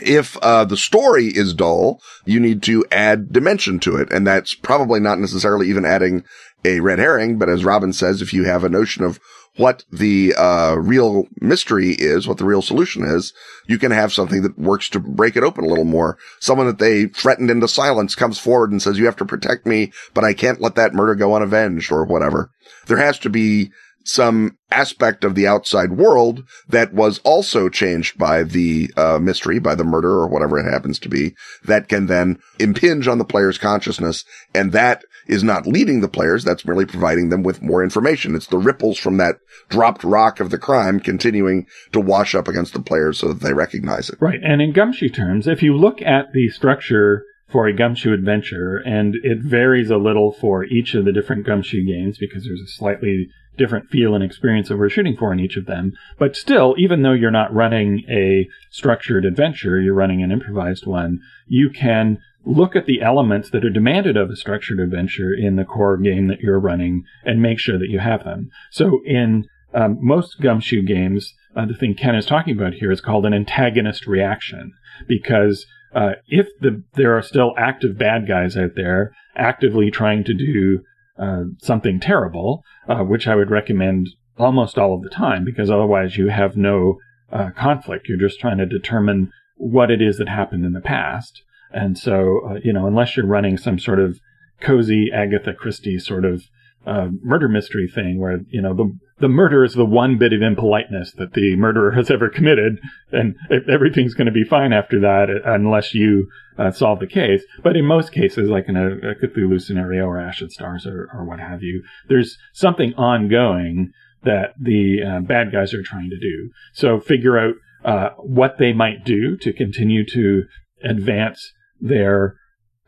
If 0.00 0.36
uh, 0.38 0.64
the 0.64 0.76
story 0.76 1.26
is 1.26 1.54
dull, 1.54 2.00
you 2.24 2.40
need 2.40 2.62
to 2.64 2.84
add 2.90 3.32
dimension 3.32 3.78
to 3.80 3.96
it. 3.96 4.12
And 4.12 4.26
that's 4.26 4.54
probably 4.54 5.00
not 5.00 5.18
necessarily 5.18 5.68
even 5.68 5.84
adding 5.84 6.24
a 6.64 6.80
red 6.80 6.98
herring. 6.98 7.38
But 7.38 7.48
as 7.48 7.64
Robin 7.64 7.92
says, 7.92 8.22
if 8.22 8.32
you 8.32 8.44
have 8.44 8.64
a 8.64 8.68
notion 8.68 9.04
of 9.04 9.20
what 9.56 9.84
the 9.92 10.34
uh, 10.34 10.76
real 10.76 11.26
mystery 11.40 11.90
is, 11.90 12.26
what 12.26 12.38
the 12.38 12.44
real 12.44 12.62
solution 12.62 13.04
is, 13.04 13.34
you 13.66 13.78
can 13.78 13.90
have 13.90 14.12
something 14.12 14.42
that 14.42 14.58
works 14.58 14.88
to 14.90 15.00
break 15.00 15.36
it 15.36 15.42
open 15.42 15.64
a 15.64 15.68
little 15.68 15.84
more. 15.84 16.16
Someone 16.40 16.66
that 16.66 16.78
they 16.78 17.06
threatened 17.06 17.50
into 17.50 17.68
silence 17.68 18.14
comes 18.14 18.38
forward 18.38 18.70
and 18.70 18.80
says, 18.80 18.98
you 18.98 19.04
have 19.04 19.16
to 19.16 19.24
protect 19.24 19.66
me, 19.66 19.92
but 20.14 20.24
I 20.24 20.32
can't 20.32 20.60
let 20.60 20.74
that 20.76 20.94
murder 20.94 21.14
go 21.14 21.34
unavenged 21.34 21.92
or 21.92 22.04
whatever. 22.04 22.50
There 22.86 22.96
has 22.96 23.18
to 23.20 23.30
be 23.30 23.70
some 24.04 24.58
aspect 24.70 25.22
of 25.22 25.34
the 25.34 25.46
outside 25.46 25.92
world 25.92 26.42
that 26.68 26.92
was 26.92 27.20
also 27.20 27.68
changed 27.68 28.18
by 28.18 28.42
the 28.42 28.90
uh, 28.96 29.18
mystery, 29.20 29.58
by 29.58 29.74
the 29.74 29.84
murder 29.84 30.10
or 30.10 30.26
whatever 30.26 30.58
it 30.58 30.70
happens 30.70 30.98
to 30.98 31.08
be, 31.08 31.34
that 31.64 31.88
can 31.88 32.06
then 32.06 32.38
impinge 32.58 33.06
on 33.06 33.18
the 33.18 33.24
player's 33.24 33.58
consciousness. 33.58 34.24
And 34.54 34.72
that 34.72 35.04
is 35.26 35.42
not 35.42 35.66
leading 35.66 36.00
the 36.00 36.08
players. 36.08 36.44
That's 36.44 36.64
merely 36.64 36.86
providing 36.86 37.28
them 37.28 37.42
with 37.42 37.62
more 37.62 37.82
information. 37.82 38.34
It's 38.34 38.46
the 38.46 38.58
ripples 38.58 38.98
from 38.98 39.16
that 39.18 39.36
dropped 39.68 40.04
rock 40.04 40.40
of 40.40 40.50
the 40.50 40.58
crime 40.58 41.00
continuing 41.00 41.66
to 41.92 42.00
wash 42.00 42.34
up 42.34 42.48
against 42.48 42.72
the 42.72 42.82
players 42.82 43.18
so 43.18 43.28
that 43.28 43.40
they 43.40 43.52
recognize 43.52 44.08
it. 44.08 44.18
Right. 44.20 44.40
And 44.42 44.60
in 44.60 44.72
gumshoe 44.72 45.08
terms, 45.08 45.46
if 45.46 45.62
you 45.62 45.76
look 45.76 46.02
at 46.02 46.32
the 46.32 46.48
structure 46.48 47.24
for 47.52 47.66
a 47.66 47.76
gumshoe 47.76 48.14
adventure, 48.14 48.78
and 48.78 49.14
it 49.22 49.38
varies 49.38 49.90
a 49.90 49.98
little 49.98 50.32
for 50.32 50.64
each 50.64 50.94
of 50.94 51.04
the 51.04 51.12
different 51.12 51.44
gumshoe 51.44 51.84
games 51.84 52.16
because 52.18 52.44
there's 52.44 52.62
a 52.62 52.66
slightly 52.66 53.28
different 53.58 53.90
feel 53.90 54.14
and 54.14 54.24
experience 54.24 54.68
that 54.68 54.78
we're 54.78 54.88
shooting 54.88 55.14
for 55.16 55.32
in 55.32 55.38
each 55.38 55.56
of 55.56 55.66
them. 55.66 55.92
But 56.18 56.34
still, 56.34 56.74
even 56.78 57.02
though 57.02 57.12
you're 57.12 57.30
not 57.30 57.52
running 57.52 58.04
a 58.08 58.48
structured 58.70 59.26
adventure, 59.26 59.78
you're 59.78 59.94
running 59.94 60.22
an 60.22 60.32
improvised 60.32 60.86
one, 60.86 61.20
you 61.46 61.68
can 61.68 62.18
look 62.44 62.74
at 62.74 62.86
the 62.86 63.02
elements 63.02 63.50
that 63.50 63.64
are 63.64 63.70
demanded 63.70 64.16
of 64.16 64.30
a 64.30 64.36
structured 64.36 64.80
adventure 64.80 65.32
in 65.32 65.56
the 65.56 65.64
core 65.64 65.96
game 65.96 66.26
that 66.28 66.40
you're 66.40 66.58
running 66.58 67.04
and 67.24 67.40
make 67.40 67.58
sure 67.58 67.78
that 67.78 67.90
you 67.90 67.98
have 67.98 68.24
them. 68.24 68.50
So 68.70 69.00
in 69.04 69.46
um, 69.74 69.98
most 70.00 70.40
gumshoe 70.40 70.82
games, 70.82 71.34
uh, 71.56 71.66
the 71.66 71.74
thing 71.74 71.94
Ken 71.94 72.14
is 72.14 72.26
talking 72.26 72.56
about 72.56 72.74
here 72.74 72.90
is 72.90 73.00
called 73.00 73.26
an 73.26 73.34
antagonist 73.34 74.06
reaction 74.06 74.72
because 75.06 75.66
uh, 75.94 76.12
if 76.26 76.48
the, 76.60 76.82
there 76.94 77.16
are 77.16 77.22
still 77.22 77.52
active 77.56 77.98
bad 77.98 78.26
guys 78.26 78.56
out 78.56 78.72
there 78.74 79.14
actively 79.36 79.90
trying 79.90 80.24
to 80.24 80.34
do 80.34 80.80
uh, 81.18 81.44
something 81.62 82.00
terrible, 82.00 82.62
uh, 82.88 83.02
which 83.02 83.26
I 83.26 83.34
would 83.34 83.50
recommend 83.50 84.08
almost 84.38 84.78
all 84.78 84.94
of 84.94 85.02
the 85.02 85.10
time 85.10 85.44
because 85.44 85.70
otherwise 85.70 86.16
you 86.16 86.28
have 86.28 86.56
no 86.56 86.98
uh, 87.30 87.50
conflict. 87.56 88.08
You're 88.08 88.18
just 88.18 88.40
trying 88.40 88.58
to 88.58 88.66
determine 88.66 89.30
what 89.56 89.90
it 89.90 90.02
is 90.02 90.18
that 90.18 90.28
happened 90.28 90.64
in 90.64 90.72
the 90.72 90.80
past. 90.80 91.42
And 91.72 91.98
so, 91.98 92.40
uh, 92.48 92.54
you 92.62 92.72
know, 92.72 92.86
unless 92.86 93.16
you're 93.16 93.26
running 93.26 93.56
some 93.56 93.78
sort 93.78 93.98
of 93.98 94.20
cozy 94.60 95.10
Agatha 95.12 95.54
Christie 95.54 95.98
sort 95.98 96.24
of 96.24 96.44
uh, 96.86 97.08
murder 97.22 97.48
mystery 97.48 97.88
thing 97.88 98.20
where, 98.20 98.40
you 98.48 98.60
know, 98.60 98.74
the, 98.74 98.98
the 99.20 99.28
murder 99.28 99.64
is 99.64 99.74
the 99.74 99.84
one 99.84 100.18
bit 100.18 100.32
of 100.32 100.42
impoliteness 100.42 101.12
that 101.12 101.32
the 101.34 101.54
murderer 101.56 101.92
has 101.92 102.10
ever 102.10 102.28
committed, 102.28 102.80
and 103.12 103.36
everything's 103.70 104.14
going 104.14 104.26
to 104.26 104.32
be 104.32 104.44
fine 104.44 104.72
after 104.72 104.98
that 105.00 105.28
unless 105.44 105.94
you 105.94 106.28
uh, 106.58 106.72
solve 106.72 106.98
the 106.98 107.06
case. 107.06 107.44
But 107.62 107.76
in 107.76 107.84
most 107.84 108.12
cases, 108.12 108.50
like 108.50 108.68
in 108.68 108.76
a, 108.76 109.10
a 109.10 109.14
Cthulhu 109.14 109.60
scenario 109.60 110.06
or 110.06 110.18
Ashen 110.18 110.50
Stars 110.50 110.86
or, 110.86 111.08
or, 111.14 111.24
what 111.24 111.38
have 111.38 111.62
you, 111.62 111.84
there's 112.08 112.36
something 112.52 112.94
ongoing 112.94 113.92
that 114.24 114.54
the 114.60 115.02
uh, 115.02 115.20
bad 115.20 115.52
guys 115.52 115.72
are 115.72 115.82
trying 115.82 116.10
to 116.10 116.18
do. 116.18 116.50
So 116.74 117.00
figure 117.00 117.38
out 117.38 117.54
uh, 117.84 118.10
what 118.18 118.58
they 118.58 118.72
might 118.72 119.04
do 119.04 119.36
to 119.38 119.52
continue 119.52 120.04
to 120.06 120.44
advance 120.84 121.52
their 121.82 122.36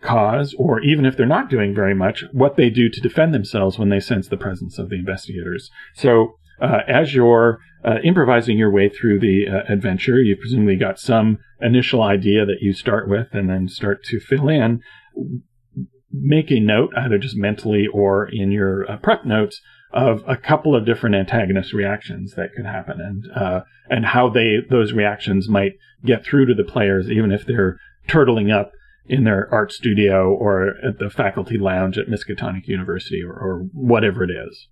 cause, 0.01 0.55
or 0.59 0.81
even 0.81 1.05
if 1.05 1.17
they're 1.17 1.27
not 1.27 1.51
doing 1.51 1.75
very 1.75 1.95
much, 1.95 2.25
what 2.33 2.57
they 2.57 2.71
do 2.71 2.89
to 2.89 3.01
defend 3.01 3.35
themselves 3.35 3.79
when 3.79 3.89
they 3.89 4.01
sense 4.01 4.29
the 4.29 4.37
presence 4.37 4.79
of 4.79 4.91
the 4.91 4.97
investigators. 4.97 5.71
So, 5.95 6.37
uh, 6.61 6.81
as 6.87 7.15
you're 7.15 7.59
uh, 7.85 7.97
improvising 8.05 8.57
your 8.57 8.71
way 8.71 8.89
through 8.89 9.19
the 9.19 9.47
uh, 9.49 9.73
adventure, 9.73 10.23
you've 10.23 10.39
presumably 10.39 10.77
got 10.77 11.01
some 11.01 11.39
initial 11.61 12.03
idea 12.03 12.47
that 12.47 12.59
you 12.61 12.73
start 12.73 13.09
with 13.09 13.29
and 13.33 13.51
then 13.51 13.69
start 13.69 14.05
to 14.05 14.21
fill 14.21 14.49
in. 14.49 14.81
Make 16.13 16.53
a 16.53 16.61
note, 16.61 16.93
either 16.97 17.19
just 17.19 17.37
mentally 17.37 17.89
or 17.93 18.29
in 18.31 18.53
your 18.53 18.89
uh, 18.89 18.99
prep 18.99 19.25
notes, 19.25 19.61
of 19.95 20.25
a 20.27 20.37
couple 20.37 20.75
of 20.75 20.85
different 20.85 21.15
antagonist 21.15 21.73
reactions 21.73 22.35
that 22.35 22.53
could 22.55 22.67
happen 22.67 23.01
and 23.01 23.25
uh, 23.35 23.61
and 23.89 24.05
how 24.07 24.29
they 24.29 24.57
those 24.69 24.93
reactions 24.93 25.49
might 25.49 25.73
get 26.05 26.25
through 26.25 26.47
to 26.47 26.55
the 26.55 26.65
players 26.65 27.09
even 27.09 27.31
if 27.31 27.47
they're 27.47 27.79
turtling 28.09 28.53
up 28.53 28.73
in 29.07 29.25
their 29.25 29.49
art 29.53 29.73
studio 29.73 30.33
or 30.33 30.69
at 30.87 30.99
the 30.99 31.11
faculty 31.11 31.59
lounge 31.59 31.99
at 31.99 32.07
Miskatonic 32.07 32.67
University 32.67 33.23
or, 33.23 33.33
or 33.33 33.67
whatever 33.73 34.25
it 34.25 34.31
is. 34.31 34.69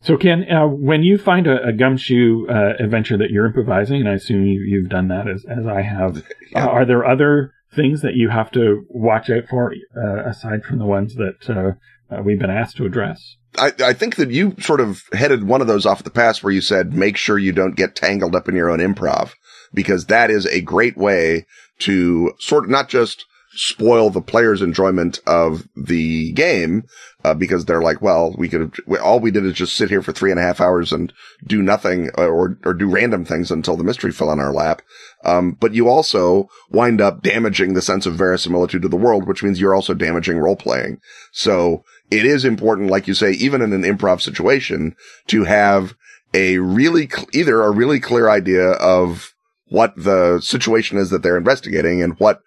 So, 0.00 0.16
Ken, 0.16 0.44
uh, 0.50 0.66
when 0.66 1.02
you 1.02 1.18
find 1.18 1.46
a, 1.46 1.64
a 1.64 1.72
gumshoe 1.72 2.46
uh, 2.48 2.74
adventure 2.78 3.16
that 3.18 3.30
you're 3.30 3.46
improvising, 3.46 4.00
and 4.00 4.08
I 4.08 4.14
assume 4.14 4.46
you, 4.46 4.80
have 4.82 4.90
done 4.90 5.08
that 5.08 5.28
as, 5.28 5.44
as 5.44 5.66
I 5.66 5.82
have, 5.82 6.24
yeah. 6.52 6.66
uh, 6.66 6.68
are 6.68 6.84
there 6.84 7.04
other 7.04 7.52
things 7.74 8.02
that 8.02 8.14
you 8.14 8.28
have 8.28 8.50
to 8.52 8.84
watch 8.88 9.28
out 9.28 9.48
for 9.48 9.72
uh, 9.96 10.28
aside 10.28 10.64
from 10.64 10.78
the 10.78 10.86
ones 10.86 11.16
that 11.16 11.50
uh, 11.50 12.14
uh, 12.14 12.22
we've 12.22 12.38
been 12.38 12.50
asked 12.50 12.76
to 12.76 12.86
address? 12.86 13.36
I, 13.56 13.72
I 13.84 13.92
think 13.92 14.16
that 14.16 14.30
you 14.30 14.54
sort 14.60 14.80
of 14.80 15.02
headed 15.12 15.44
one 15.44 15.60
of 15.60 15.66
those 15.66 15.84
off 15.84 16.04
the 16.04 16.10
pass 16.10 16.42
where 16.42 16.52
you 16.52 16.60
said, 16.60 16.94
make 16.94 17.16
sure 17.16 17.38
you 17.38 17.52
don't 17.52 17.76
get 17.76 17.96
tangled 17.96 18.36
up 18.36 18.48
in 18.48 18.54
your 18.54 18.70
own 18.70 18.78
improv, 18.78 19.32
because 19.74 20.06
that 20.06 20.30
is 20.30 20.46
a 20.46 20.60
great 20.60 20.96
way 20.96 21.44
to 21.80 22.32
sort 22.38 22.64
of 22.64 22.70
not 22.70 22.88
just 22.88 23.24
spoil 23.58 24.08
the 24.08 24.20
player's 24.20 24.62
enjoyment 24.62 25.18
of 25.26 25.68
the 25.76 26.32
game, 26.32 26.84
uh, 27.24 27.34
because 27.34 27.64
they're 27.64 27.82
like, 27.82 28.00
well, 28.00 28.32
we 28.38 28.48
could, 28.48 28.72
all 29.02 29.18
we 29.18 29.32
did 29.32 29.44
is 29.44 29.54
just 29.54 29.74
sit 29.74 29.90
here 29.90 30.00
for 30.00 30.12
three 30.12 30.30
and 30.30 30.38
a 30.38 30.42
half 30.42 30.60
hours 30.60 30.92
and 30.92 31.12
do 31.44 31.60
nothing 31.60 32.08
uh, 32.16 32.26
or, 32.26 32.56
or 32.64 32.72
do 32.72 32.88
random 32.88 33.24
things 33.24 33.50
until 33.50 33.76
the 33.76 33.82
mystery 33.82 34.12
fell 34.12 34.30
on 34.30 34.38
our 34.38 34.52
lap. 34.52 34.80
Um, 35.24 35.56
but 35.58 35.74
you 35.74 35.88
also 35.88 36.48
wind 36.70 37.00
up 37.00 37.22
damaging 37.22 37.74
the 37.74 37.82
sense 37.82 38.06
of 38.06 38.14
verisimilitude 38.14 38.84
of 38.84 38.92
the 38.92 38.96
world, 38.96 39.26
which 39.26 39.42
means 39.42 39.60
you're 39.60 39.74
also 39.74 39.92
damaging 39.92 40.38
role 40.38 40.54
playing. 40.54 41.00
So 41.32 41.82
it 42.10 42.24
is 42.24 42.44
important, 42.44 42.90
like 42.90 43.08
you 43.08 43.14
say, 43.14 43.32
even 43.32 43.60
in 43.60 43.72
an 43.72 43.82
improv 43.82 44.20
situation 44.20 44.94
to 45.26 45.44
have 45.44 45.94
a 46.32 46.58
really, 46.58 47.08
cl- 47.08 47.26
either 47.32 47.62
a 47.62 47.72
really 47.72 47.98
clear 47.98 48.30
idea 48.30 48.70
of 48.70 49.34
what 49.66 49.94
the 49.96 50.40
situation 50.40 50.96
is 50.96 51.10
that 51.10 51.22
they're 51.22 51.36
investigating 51.36 52.02
and 52.02 52.18
what 52.20 52.40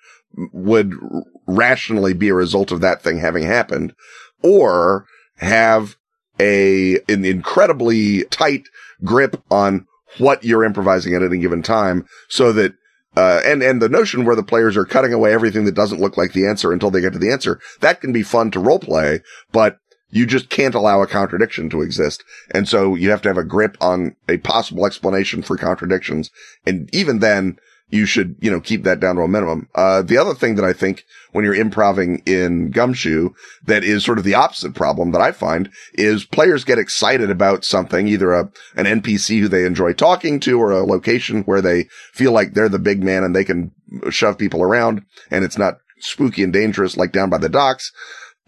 would 0.53 0.93
rationally 1.47 2.13
be 2.13 2.29
a 2.29 2.33
result 2.33 2.71
of 2.71 2.81
that 2.81 3.01
thing 3.01 3.19
having 3.19 3.43
happened 3.43 3.93
or 4.41 5.05
have 5.37 5.95
a, 6.39 6.95
an 7.09 7.25
incredibly 7.25 8.23
tight 8.25 8.63
grip 9.03 9.41
on 9.51 9.85
what 10.17 10.43
you're 10.43 10.63
improvising 10.63 11.13
at 11.13 11.23
any 11.23 11.37
given 11.37 11.61
time 11.63 12.05
so 12.27 12.51
that 12.51 12.73
uh, 13.15 13.41
and, 13.43 13.61
and 13.61 13.81
the 13.81 13.89
notion 13.89 14.23
where 14.23 14.37
the 14.37 14.43
players 14.43 14.77
are 14.77 14.85
cutting 14.85 15.11
away 15.11 15.33
everything 15.33 15.65
that 15.65 15.75
doesn't 15.75 15.99
look 15.99 16.15
like 16.15 16.31
the 16.31 16.47
answer 16.47 16.71
until 16.71 16.89
they 16.89 17.01
get 17.01 17.11
to 17.11 17.19
the 17.19 17.31
answer, 17.31 17.59
that 17.81 17.99
can 17.99 18.13
be 18.13 18.23
fun 18.23 18.49
to 18.51 18.59
role 18.59 18.79
play, 18.79 19.19
but 19.51 19.79
you 20.11 20.25
just 20.25 20.49
can't 20.49 20.75
allow 20.75 21.01
a 21.01 21.07
contradiction 21.07 21.69
to 21.69 21.81
exist. 21.81 22.23
And 22.51 22.67
so 22.67 22.95
you 22.95 23.09
have 23.09 23.21
to 23.23 23.29
have 23.29 23.37
a 23.37 23.43
grip 23.43 23.77
on 23.81 24.15
a 24.29 24.37
possible 24.37 24.85
explanation 24.85 25.41
for 25.41 25.57
contradictions. 25.57 26.29
And 26.65 26.89
even 26.93 27.19
then, 27.19 27.57
you 27.91 28.05
should, 28.05 28.35
you 28.39 28.49
know, 28.49 28.61
keep 28.61 28.83
that 28.83 28.99
down 28.99 29.17
to 29.17 29.21
a 29.21 29.27
minimum. 29.27 29.67
Uh, 29.75 30.01
the 30.01 30.17
other 30.17 30.33
thing 30.33 30.55
that 30.55 30.65
I 30.65 30.71
think 30.71 31.05
when 31.33 31.43
you're 31.43 31.53
improving 31.53 32.23
in 32.25 32.71
Gumshoe 32.71 33.31
that 33.65 33.83
is 33.83 34.03
sort 34.03 34.17
of 34.17 34.23
the 34.23 34.33
opposite 34.33 34.73
problem 34.73 35.11
that 35.11 35.21
I 35.21 35.31
find 35.33 35.69
is 35.93 36.25
players 36.25 36.63
get 36.63 36.79
excited 36.79 37.29
about 37.29 37.65
something, 37.65 38.07
either 38.07 38.31
a, 38.31 38.51
an 38.75 38.85
NPC 39.01 39.41
who 39.41 39.47
they 39.49 39.65
enjoy 39.65 39.93
talking 39.93 40.39
to 40.41 40.59
or 40.59 40.71
a 40.71 40.85
location 40.85 41.43
where 41.43 41.61
they 41.61 41.83
feel 42.13 42.31
like 42.31 42.53
they're 42.53 42.69
the 42.69 42.79
big 42.79 43.03
man 43.03 43.23
and 43.23 43.35
they 43.35 43.43
can 43.43 43.71
shove 44.09 44.37
people 44.37 44.63
around 44.63 45.03
and 45.29 45.43
it's 45.43 45.57
not 45.57 45.77
spooky 45.99 46.43
and 46.43 46.53
dangerous 46.53 46.95
like 46.95 47.11
down 47.11 47.29
by 47.29 47.37
the 47.37 47.49
docks. 47.49 47.91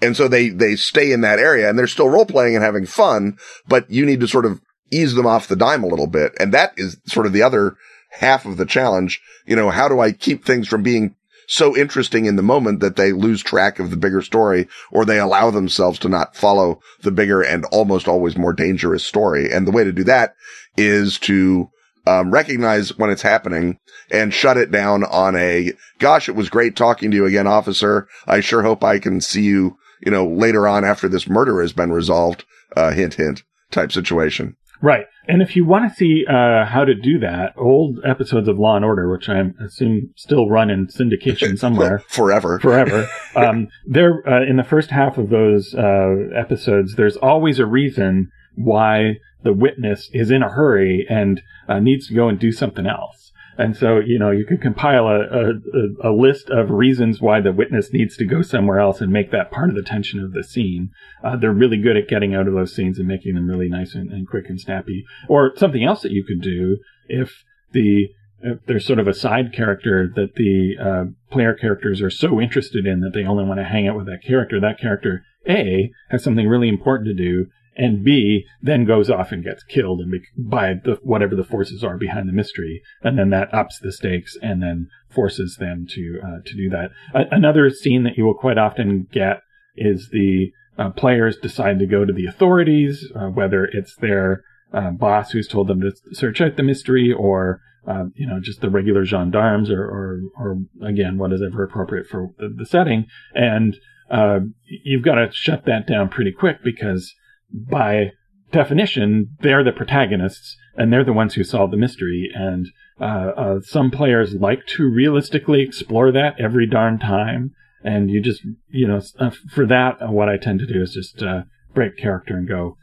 And 0.02 0.16
so 0.16 0.28
they, 0.28 0.50
they 0.50 0.76
stay 0.76 1.12
in 1.12 1.22
that 1.22 1.40
area 1.40 1.70
and 1.70 1.78
they're 1.78 1.88
still 1.88 2.10
role 2.10 2.26
playing 2.26 2.56
and 2.56 2.64
having 2.64 2.86
fun, 2.86 3.38
but 3.68 3.90
you 3.90 4.06
need 4.06 4.22
to 4.22 4.28
sort 4.28 4.46
of 4.46 4.62
ease 4.92 5.16
them 5.16 5.26
off 5.26 5.48
the 5.48 5.56
dime 5.56 5.84
a 5.84 5.88
little 5.88 6.08
bit. 6.08 6.34
And 6.40 6.54
that 6.54 6.74
is 6.78 6.98
sort 7.06 7.26
of 7.26 7.34
the 7.34 7.42
other 7.42 7.76
half 8.13 8.46
of 8.46 8.58
the 8.58 8.65
challenge. 8.65 9.22
You 9.46 9.55
know, 9.55 9.70
how 9.70 9.88
do 9.88 10.00
I 10.00 10.12
keep 10.12 10.46
things 10.46 10.67
from 10.67 10.84
being 10.84 11.15
so 11.48 11.75
interesting 11.75 12.25
in 12.25 12.36
the 12.36 12.41
moment 12.41 12.79
that 12.79 12.96
they 12.96 13.12
lose 13.12 13.43
track 13.43 13.79
of 13.79 13.89
the 13.89 13.98
bigger 13.98 14.22
story 14.22 14.67
or 14.91 15.03
they 15.03 15.20
allow 15.20 15.51
themselves 15.51 16.00
to 16.00 16.10
not 16.10 16.36
follow 16.36 16.79
the 17.01 17.12
bigger 17.12 17.41
and 17.41 17.65
almost 17.65 18.08
always 18.08 18.38
more 18.38 18.53
dangerous 18.53 19.03
story. 19.03 19.51
And 19.51 19.67
the 19.67 19.72
way 19.72 19.84
to 19.84 19.91
do 19.91 20.03
that 20.05 20.36
is 20.77 21.20
to 21.20 21.70
um, 22.05 22.32
recognize 22.32 22.98
when 22.98 23.10
it's 23.10 23.22
happening 23.22 23.79
and 24.12 24.34
shut 24.34 24.58
it 24.58 24.72
down 24.72 25.03
on 25.03 25.36
a, 25.36 25.74
gosh, 26.00 26.29
it 26.29 26.36
was 26.36 26.50
great 26.50 26.75
talking 26.75 27.12
to 27.12 27.17
you 27.17 27.25
again, 27.25 27.48
officer. 27.48 28.08
I 28.25 28.39
sure 28.39 28.63
hope 28.63 28.84
I 28.84 29.00
can 29.00 29.22
see 29.22 29.43
you, 29.43 29.77
you 30.01 30.12
know, 30.12 30.27
later 30.27 30.67
on 30.67 30.84
after 30.84 31.08
this 31.08 31.27
murder 31.27 31.62
has 31.62 31.74
been 31.74 31.91
resolved. 31.91 32.46
Uh, 32.75 32.91
hint, 32.91 33.13
hint 33.13 33.43
type 33.70 33.91
situation. 33.91 34.55
Right. 34.84 35.06
And 35.30 35.42
if 35.42 35.56
you 35.56 35.63
want 35.63 35.90
to 35.90 35.96
see 35.96 36.25
uh, 36.28 36.66
how 36.66 36.84
to 36.84 36.94
do 36.94 37.18
that, 37.20 37.54
old 37.58 38.00
episodes 38.06 38.50
of 38.50 38.60
Law 38.60 38.75
and 38.75 38.84
Order, 38.84 39.10
which 39.10 39.30
I 39.30 39.42
assume 39.63 40.10
still 40.18 40.50
run 40.50 40.70
in 40.70 40.88
syndication 40.88 41.58
somewhere 41.66 42.00
forever, 42.10 42.60
forever, 42.60 43.08
um, 43.38 43.70
there 43.88 44.22
uh, 44.28 44.44
in 44.44 44.58
the 44.58 44.63
first 44.66 44.90
half 44.90 45.18
of 45.18 45.30
those 45.30 45.74
uh, 45.74 46.28
episodes, 46.36 46.96
there's 46.96 47.16
always 47.16 47.60
a 47.60 47.66
reason 47.66 48.30
why 48.56 49.13
the 49.44 49.54
witness 49.54 50.10
is 50.12 50.30
in 50.30 50.44
a 50.44 50.50
hurry 50.50 51.08
and 51.10 51.42
uh, 51.70 51.80
needs 51.80 52.08
to 52.10 52.13
go 52.13 52.28
and 52.28 52.38
do 52.38 52.52
something 52.52 52.86
else. 52.86 53.23
And 53.58 53.76
so, 53.76 54.00
you 54.00 54.18
know, 54.18 54.32
you 54.32 54.46
could 54.46 54.62
compile 54.62 55.08
a, 55.08 55.52
a, 55.52 56.10
a, 56.10 56.12
list 56.12 56.50
of 56.50 56.72
reasons 56.72 57.22
why 57.22 57.40
the 57.40 57.52
witness 57.52 57.94
needs 57.94 58.18
to 58.18 58.26
go 58.26 58.42
somewhere 58.42 58.80
else 58.80 59.00
and 59.00 59.12
make 59.12 59.32
that 59.32 59.52
part 59.52 59.70
of 59.70 59.76
the 59.76 59.84
tension 59.84 60.20
of 60.20 60.34
the 60.34 60.44
scene. 60.44 60.90
Uh, 61.24 61.36
they're 61.36 61.54
really 61.54 61.78
good 61.78 61.98
at 61.98 62.08
getting 62.08 62.34
out 62.34 62.48
of 62.48 62.54
those 62.54 62.76
scenes 62.76 62.98
and 62.98 63.08
making 63.08 63.36
them 63.36 63.48
really 63.48 63.70
nice 63.70 63.94
and, 63.94 64.12
and 64.12 64.28
quick 64.28 64.46
and 64.50 64.60
snappy. 64.60 65.06
Or 65.30 65.52
something 65.56 65.84
else 65.84 66.02
that 66.02 66.12
you 66.12 66.24
could 66.26 66.42
do 66.42 66.78
if 67.08 67.44
the 67.72 68.10
if 68.44 68.66
there's 68.66 68.86
sort 68.86 69.00
of 69.00 69.08
a 69.08 69.14
side 69.14 69.54
character 69.54 70.12
that 70.16 70.36
the 70.36 70.76
uh, 70.78 71.06
player 71.32 71.54
characters 71.54 72.02
are 72.02 72.10
so 72.10 72.42
interested 72.42 72.86
in 72.86 73.00
that 73.00 73.14
they 73.14 73.24
only 73.24 73.46
want 73.46 73.60
to 73.60 73.64
hang 73.64 73.88
out 73.88 73.96
with 73.96 74.06
that 74.08 74.22
character. 74.26 74.60
That 74.60 74.80
character 74.80 75.24
A 75.48 75.92
has 76.10 76.24
something 76.24 76.48
really 76.48 76.68
important 76.68 77.08
to 77.08 77.14
do, 77.14 77.48
and 77.75 78.03
B 78.03 78.46
then 78.62 78.86
goes 78.86 79.10
off 79.10 79.32
and 79.32 79.44
gets 79.44 79.63
killed 79.63 80.00
and 80.00 80.13
by 80.38 80.74
the, 80.74 81.00
whatever 81.03 81.36
the 81.36 81.44
forces 81.44 81.84
are 81.84 81.98
behind 81.98 82.27
the 82.27 82.34
mystery, 82.34 82.82
and 83.01 83.18
then 83.18 83.30
that 83.32 83.53
ups 83.53 83.80
the 83.80 83.92
stakes 83.92 84.38
and 84.42 84.62
then 84.62 84.88
forces 85.10 85.58
them 85.60 85.86
to 85.89 86.20
uh, 86.24 86.38
to 86.46 86.56
do 86.56 86.70
that. 86.70 86.92
another 87.32 87.70
scene 87.70 88.03
that 88.03 88.18
you 88.18 88.25
will 88.25 88.34
quite 88.34 88.58
often 88.58 89.08
get 89.12 89.42
is 89.75 90.10
the 90.12 90.51
uh, 90.77 90.89
players 90.89 91.38
decide 91.38 91.80
to 91.80 91.86
go 91.86 92.06
to 92.06 92.13
the 92.13 92.25
authorities, 92.25 93.12
uh, 93.15 93.27
whether 93.27 93.65
it's 93.65 93.96
their 93.98 94.44
uh, 94.74 94.89
boss 94.89 95.32
who's 95.32 95.48
told 95.48 95.68
them 95.68 95.82
to 95.82 95.92
search 96.12 96.42
out 96.42 96.58
the 96.58 96.63
mystery, 96.63 97.12
or 97.12 97.62
uh, 97.88 98.06
you 98.15 98.25
know, 98.25 98.39
just 98.39 98.62
the 98.62 98.70
regular 98.70 99.06
gendarmes, 99.06 99.70
or, 99.70 99.84
or, 99.84 100.22
or 100.38 100.58
again, 100.88 101.18
what 101.18 101.34
is 101.34 101.42
ever 101.46 101.63
appropriate 101.63 102.08
for 102.08 102.30
the, 102.38 102.50
the 102.56 102.65
setting. 102.65 103.06
And 103.36 103.77
uh, 104.10 104.39
you've 104.65 105.03
got 105.03 105.15
to 105.15 105.30
shut 105.32 105.65
that 105.65 105.88
down 105.88 106.10
pretty 106.10 106.32
quick 106.32 106.63
because 106.63 107.13
by 107.54 108.12
definition, 108.52 109.36
they're 109.42 109.64
the 109.64 109.72
protagonists 109.72 110.58
and 110.76 110.92
they're 110.92 111.04
the 111.04 111.14
ones 111.14 111.34
who 111.34 111.44
solve 111.44 111.72
the 111.72 111.78
mystery. 111.78 112.30
And 112.34 112.68
uh, 113.00 113.32
uh, 113.36 113.62
some 113.62 113.92
players 113.92 114.34
like 114.36 114.66
to 114.78 114.90
realistically 114.90 115.62
explore 115.62 116.12
that 116.12 116.40
every 116.40 116.68
darn 116.68 117.00
time. 117.00 117.52
And 117.84 118.10
you 118.10 118.22
just, 118.22 118.42
you 118.70 118.88
know, 118.88 119.02
uh, 119.20 119.32
for 119.52 119.66
that, 119.66 120.02
uh, 120.02 120.12
what 120.12 120.30
I 120.30 120.38
tend 120.38 120.60
to 120.60 120.66
do 120.66 120.82
is 120.82 120.94
just 120.94 121.22
uh, 121.22 121.42
break 121.74 121.98
character 121.98 122.36
and 122.36 122.48
go, 122.48 122.78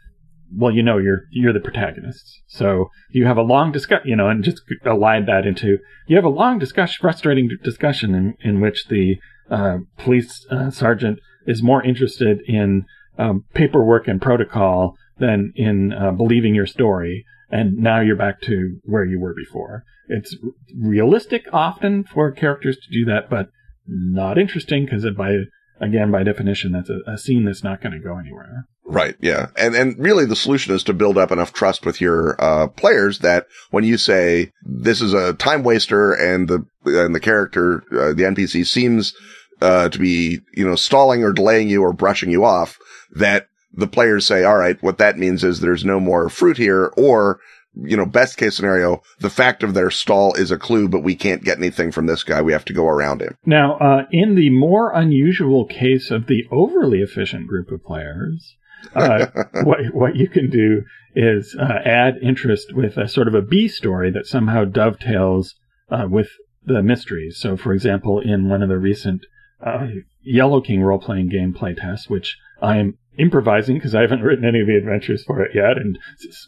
well, 0.54 0.72
you 0.72 0.82
know, 0.82 0.98
you're 0.98 1.22
you're 1.30 1.52
the 1.52 1.60
protagonists. 1.60 2.42
So 2.48 2.90
you 3.10 3.24
have 3.24 3.36
a 3.36 3.42
long 3.42 3.70
discussion, 3.70 4.08
you 4.08 4.16
know, 4.16 4.28
and 4.28 4.42
just 4.42 4.62
align 4.84 5.26
that 5.26 5.46
into 5.46 5.78
you 6.08 6.16
have 6.16 6.24
a 6.24 6.28
long 6.28 6.58
discussion, 6.58 6.96
frustrating 7.00 7.48
discussion 7.62 8.14
in, 8.14 8.34
in 8.40 8.60
which 8.60 8.88
the 8.88 9.16
uh, 9.48 9.78
police 9.96 10.44
sergeant 10.70 11.20
is 11.46 11.62
more 11.62 11.84
interested 11.84 12.40
in 12.48 12.84
um, 13.18 13.44
paperwork 13.54 14.08
and 14.08 14.20
protocol 14.20 14.96
than 15.18 15.52
in 15.56 15.92
uh, 15.92 16.12
believing 16.12 16.54
your 16.54 16.66
story. 16.66 17.24
And 17.50 17.78
now 17.78 18.00
you're 18.00 18.16
back 18.16 18.40
to 18.42 18.78
where 18.84 19.04
you 19.04 19.20
were 19.20 19.34
before. 19.34 19.84
It's 20.08 20.36
realistic 20.76 21.46
often 21.52 22.04
for 22.04 22.30
characters 22.30 22.76
to 22.76 22.92
do 22.92 23.04
that, 23.06 23.28
but 23.28 23.48
not 23.86 24.38
interesting 24.38 24.84
because 24.84 25.04
by 25.16 25.36
again 25.80 26.10
by 26.10 26.22
definition 26.22 26.72
that's 26.72 26.90
a, 26.90 27.00
a 27.06 27.18
scene 27.18 27.44
that's 27.44 27.64
not 27.64 27.82
going 27.82 27.92
to 27.92 27.98
go 27.98 28.18
anywhere. 28.18 28.66
Right. 28.90 29.14
Yeah. 29.20 29.46
And, 29.56 29.76
and 29.76 29.96
really 29.98 30.26
the 30.26 30.34
solution 30.34 30.74
is 30.74 30.82
to 30.84 30.92
build 30.92 31.16
up 31.16 31.30
enough 31.30 31.52
trust 31.52 31.86
with 31.86 32.00
your, 32.00 32.34
uh, 32.40 32.66
players 32.66 33.20
that 33.20 33.46
when 33.70 33.84
you 33.84 33.96
say 33.96 34.50
this 34.62 35.00
is 35.00 35.14
a 35.14 35.32
time 35.34 35.62
waster 35.62 36.12
and 36.12 36.48
the, 36.48 36.66
and 36.84 37.14
the 37.14 37.20
character, 37.20 37.84
uh, 37.92 38.12
the 38.14 38.24
NPC 38.24 38.66
seems, 38.66 39.14
uh, 39.60 39.88
to 39.90 39.98
be, 39.98 40.40
you 40.54 40.66
know, 40.66 40.74
stalling 40.74 41.22
or 41.22 41.32
delaying 41.32 41.68
you 41.68 41.82
or 41.82 41.92
brushing 41.92 42.30
you 42.30 42.44
off, 42.44 42.78
that 43.12 43.48
the 43.72 43.86
players 43.86 44.26
say, 44.26 44.44
all 44.44 44.56
right, 44.56 44.82
what 44.82 44.98
that 44.98 45.18
means 45.18 45.44
is 45.44 45.60
there's 45.60 45.84
no 45.84 46.00
more 46.00 46.28
fruit 46.28 46.56
here 46.56 46.92
or, 46.96 47.40
you 47.74 47.96
know, 47.96 48.06
best 48.06 48.36
case 48.36 48.56
scenario, 48.56 49.00
the 49.20 49.30
fact 49.30 49.62
of 49.62 49.74
their 49.74 49.90
stall 49.90 50.34
is 50.34 50.50
a 50.50 50.58
clue, 50.58 50.88
but 50.88 51.04
we 51.04 51.14
can't 51.14 51.44
get 51.44 51.58
anything 51.58 51.92
from 51.92 52.06
this 52.06 52.24
guy. 52.24 52.42
We 52.42 52.52
have 52.52 52.64
to 52.66 52.72
go 52.72 52.86
around 52.86 53.22
him. 53.22 53.36
Now, 53.46 53.76
uh, 53.76 54.06
in 54.10 54.34
the 54.34 54.50
more 54.50 54.92
unusual 54.92 55.66
case 55.66 56.10
of 56.10 56.26
the 56.26 56.44
overly 56.50 56.98
efficient 56.98 57.46
group 57.46 57.70
of 57.70 57.84
players, 57.84 58.56
uh, 58.94 59.26
what 59.62 59.78
what 59.92 60.16
you 60.16 60.28
can 60.28 60.50
do 60.50 60.82
is 61.14 61.56
uh, 61.60 61.78
add 61.84 62.16
interest 62.22 62.74
with 62.74 62.96
a 62.96 63.08
sort 63.08 63.28
of 63.28 63.34
a 63.34 63.42
B 63.42 63.68
story 63.68 64.10
that 64.10 64.26
somehow 64.26 64.64
dovetails 64.64 65.54
uh, 65.90 66.06
with 66.08 66.28
the 66.64 66.82
mysteries. 66.82 67.38
So, 67.38 67.56
for 67.56 67.72
example, 67.72 68.20
in 68.20 68.48
one 68.48 68.62
of 68.62 68.68
the 68.68 68.78
recent 68.78 69.26
uh, 69.64 69.88
Yellow 70.22 70.60
King 70.60 70.82
role 70.82 71.00
playing 71.00 71.28
game 71.28 71.54
playtests, 71.54 72.08
which 72.08 72.36
I'm 72.62 72.98
improvising 73.18 73.76
because 73.76 73.94
I 73.94 74.02
haven't 74.02 74.22
written 74.22 74.44
any 74.44 74.60
of 74.60 74.66
the 74.66 74.76
adventures 74.76 75.24
for 75.24 75.42
it 75.42 75.54
yet. 75.54 75.76
And 75.76 75.98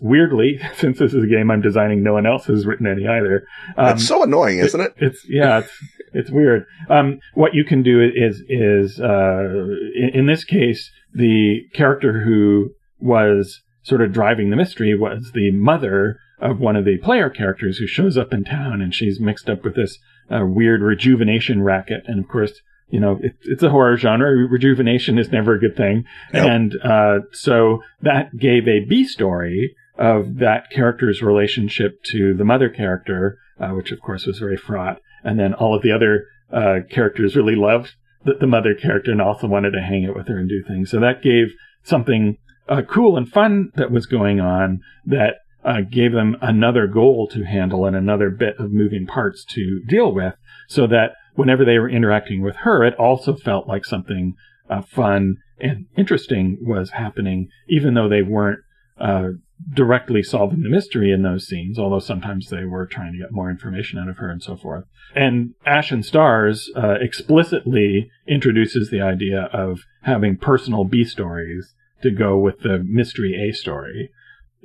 weirdly, 0.01 0.61
since 0.77 0.99
this 0.99 1.15
is 1.15 1.25
a 1.25 1.27
game 1.27 1.51
I'm 1.51 1.61
designing, 1.61 2.03
no 2.03 2.15
one 2.15 2.27
else 2.27 2.47
has 2.47 2.67
written 2.67 2.87
any 2.87 3.07
either. 3.07 3.47
Um, 3.77 3.87
That's 3.87 4.07
so 4.07 4.23
annoying, 4.23 4.59
isn't 4.59 4.81
it? 4.81 4.95
it? 4.97 5.07
It's 5.07 5.27
yeah, 5.29 5.59
it's 5.61 5.73
it's 6.13 6.31
weird. 6.31 6.67
Um, 6.89 7.21
what 7.35 7.55
you 7.55 7.65
can 7.65 7.83
do 7.83 8.01
is 8.01 8.43
is 8.49 9.01
uh, 9.01 9.67
in, 9.95 10.11
in 10.15 10.27
this 10.27 10.45
case, 10.45 10.91
the 11.15 11.61
character 11.75 12.23
who 12.23 12.71
was 13.01 13.63
sort 13.83 14.01
of 14.01 14.13
driving 14.13 14.51
the 14.51 14.57
mystery 14.57 14.97
was 14.97 15.33
the 15.35 15.51
mother 15.51 16.19
of 16.41 16.59
one 16.59 16.77
of 16.77 16.85
the 16.85 16.99
player 16.99 17.31
characters 17.31 17.79
who 17.79 17.87
shows 17.87 18.17
up 18.17 18.33
in 18.33 18.45
town, 18.45 18.81
and 18.81 18.95
she's 18.95 19.21
mixed 19.21 19.49
up 19.49 19.65
with 19.65 19.75
this 19.75 19.99
uh, 20.31 20.45
weird 20.45 20.81
rejuvenation 20.81 21.63
racket, 21.63 22.03
and 22.07 22.23
of 22.23 22.29
course 22.29 22.61
you 22.93 23.01
know, 23.01 23.19
it, 23.23 23.35
it's 23.43 23.63
a 23.63 23.71
horror 23.71 23.97
genre. 23.97 24.31
Rejuvenation 24.31 25.19
is 25.19 25.31
never 25.31 25.55
a 25.55 25.59
good 25.59 25.77
thing. 25.77 26.05
Yep. 26.35 26.47
And 26.47 26.77
uh, 26.85 27.19
so 27.33 27.83
that 28.03 28.37
gave 28.37 28.69
a 28.69 28.85
B 28.85 29.05
story 29.05 29.75
of 29.97 30.37
that 30.37 30.71
character's 30.71 31.23
relationship 31.23 32.03
to 32.05 32.35
the 32.35 32.45
mother 32.45 32.69
character, 32.69 33.39
uh, 33.59 33.71
which 33.71 33.93
of 33.93 34.01
course 34.03 34.27
was 34.27 34.39
very 34.39 34.59
fraught. 34.59 35.01
And 35.25 35.41
then 35.41 35.55
all 35.55 35.75
of 35.75 35.83
the 35.83 35.91
other 35.91 36.27
uh, 36.53 36.81
characters 36.91 37.35
really 37.35 37.57
loved 37.57 37.95
the, 38.27 38.35
the, 38.39 38.47
mother 38.47 38.75
character 38.75 39.11
and 39.11 39.23
also 39.23 39.47
wanted 39.47 39.71
to 39.71 39.81
hang 39.81 40.07
out 40.07 40.15
with 40.15 40.29
her 40.29 40.37
and 40.37 40.49
do 40.49 40.63
things. 40.63 40.91
So 40.91 41.01
that 41.01 41.23
gave 41.23 41.55
something 41.83 42.37
uh, 42.69 42.83
cool 42.83 43.17
and 43.17 43.27
fun 43.27 43.73
that 43.77 43.91
was 43.91 44.05
going 44.05 44.39
on 44.39 44.81
that 45.07 45.37
uh, 45.65 45.81
gave 45.81 46.13
them 46.13 46.37
another 46.43 46.87
goal 46.87 47.27
to 47.29 47.45
handle 47.45 47.87
and 47.87 47.97
another 47.97 48.29
bit 48.29 48.57
of 48.59 48.71
moving 48.71 49.07
parts 49.07 49.47
to 49.47 49.81
deal 49.89 50.13
with 50.13 50.35
so 50.69 50.87
that 50.89 51.13
whenever 51.35 51.65
they 51.65 51.79
were 51.79 51.89
interacting 51.89 52.43
with 52.43 52.57
her, 52.57 52.85
it 52.85 52.95
also 52.95 53.35
felt 53.35 53.67
like 53.67 53.85
something 53.85 54.35
uh, 54.69 54.83
fun 54.83 55.37
and 55.61 55.87
interesting 55.97 56.59
was 56.61 56.91
happening, 56.91 57.49
even 57.69 57.95
though 57.95 58.09
they 58.09 58.23
weren't 58.23 58.61
uh, 58.99 59.31
directly 59.75 60.23
solving 60.23 60.63
the 60.63 60.69
mystery 60.69 61.13
in 61.13 61.23
those 61.23 61.47
scenes, 61.47 61.79
although 61.79 61.99
sometimes 61.99 62.49
they 62.49 62.65
were 62.65 62.87
trying 62.87 63.13
to 63.13 63.19
get 63.19 63.33
more 63.33 63.51
information 63.51 63.99
out 63.99 64.09
of 64.09 64.19
her 64.19 64.31
and 64.31 64.43
so 64.43 64.57
forth. 64.57 64.85
And 65.15 65.55
Ashen 65.65 66.03
Stars 66.03 66.71
uh, 66.77 66.97
explicitly 67.01 68.11
introduces 68.27 68.91
the 68.91 69.01
idea 69.01 69.43
of 69.53 69.81
having 70.03 70.37
personal 70.37 70.85
B 70.85 71.05
stories 71.05 71.75
to 72.03 72.11
go 72.11 72.37
with 72.37 72.61
the 72.61 72.79
mystery 72.85 73.49
A 73.49 73.53
story. 73.53 74.11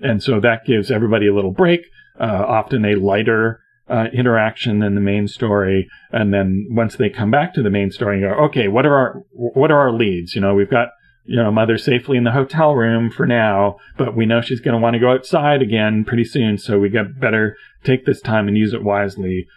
And 0.02 0.22
so 0.22 0.40
that 0.40 0.66
gives 0.66 0.92
everybody 0.92 1.28
a 1.28 1.34
little 1.34 1.52
break, 1.52 1.82
uh, 2.20 2.24
often 2.48 2.86
a 2.86 2.96
lighter 2.96 3.62
uh, 3.90 4.06
interaction 4.14 4.80
than 4.80 4.96
the 4.96 5.02
main 5.02 5.28
story. 5.28 5.88
And 6.12 6.34
then 6.34 6.68
once 6.70 6.96
they 6.96 7.10
come 7.10 7.32
back 7.32 7.54
to 7.54 7.64
the 7.64 7.70
main 7.70 7.92
story, 7.92 8.20
you 8.20 8.28
go, 8.28 8.34
okay, 8.46 8.68
what 8.68 8.86
are 8.86 8.96
our 8.96 9.24
what 9.32 9.72
are 9.72 9.80
our 9.80 9.92
leads? 9.92 10.36
You 10.36 10.42
know, 10.42 10.54
we've 10.54 10.70
got 10.70 10.90
you 11.26 11.42
know 11.42 11.52
mother 11.52 11.78
safely 11.78 12.18
in 12.18 12.24
the 12.24 12.32
hotel 12.32 12.74
room 12.74 13.10
for 13.12 13.26
now, 13.26 13.78
but 13.98 14.16
we 14.16 14.26
know 14.26 14.42
she's 14.42 14.60
going 14.60 14.74
to 14.74 14.82
want 14.82 14.96
to 14.96 15.00
go 15.00 15.12
outside 15.12 15.62
again 15.62 16.04
pretty 16.06 16.26
soon. 16.26 16.58
So 16.58 16.80
we 16.80 16.90
got 16.90 17.20
better 17.20 17.56
take 17.84 18.06
this 18.06 18.22
time 18.22 18.48
and 18.48 18.58
use 18.58 18.74
it 18.74 18.84
wisely. 18.84 19.48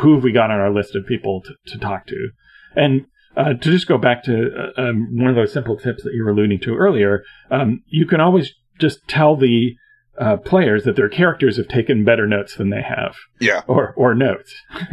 Who 0.00 0.14
have 0.14 0.24
we 0.24 0.32
got 0.32 0.50
on 0.50 0.58
our 0.58 0.72
list 0.72 0.96
of 0.96 1.06
people 1.06 1.42
to, 1.42 1.54
to 1.72 1.78
talk 1.78 2.06
to? 2.08 2.30
And 2.74 3.06
uh, 3.36 3.54
to 3.54 3.70
just 3.70 3.86
go 3.86 3.96
back 3.96 4.24
to 4.24 4.50
uh, 4.76 4.80
um, 4.80 5.08
one 5.12 5.30
of 5.30 5.36
those 5.36 5.52
simple 5.52 5.76
tips 5.76 6.02
that 6.02 6.12
you 6.14 6.24
were 6.24 6.32
alluding 6.32 6.60
to 6.60 6.74
earlier, 6.74 7.22
um, 7.50 7.82
you 7.86 8.06
can 8.06 8.20
always 8.20 8.52
just 8.78 9.06
tell 9.08 9.36
the 9.36 9.74
uh, 10.18 10.36
players 10.36 10.84
that 10.84 10.96
their 10.96 11.08
characters 11.08 11.56
have 11.56 11.68
taken 11.68 12.04
better 12.04 12.26
notes 12.26 12.56
than 12.56 12.70
they 12.70 12.82
have. 12.82 13.16
Yeah. 13.40 13.62
Or 13.66 13.94
or 13.96 14.14
notes 14.14 14.54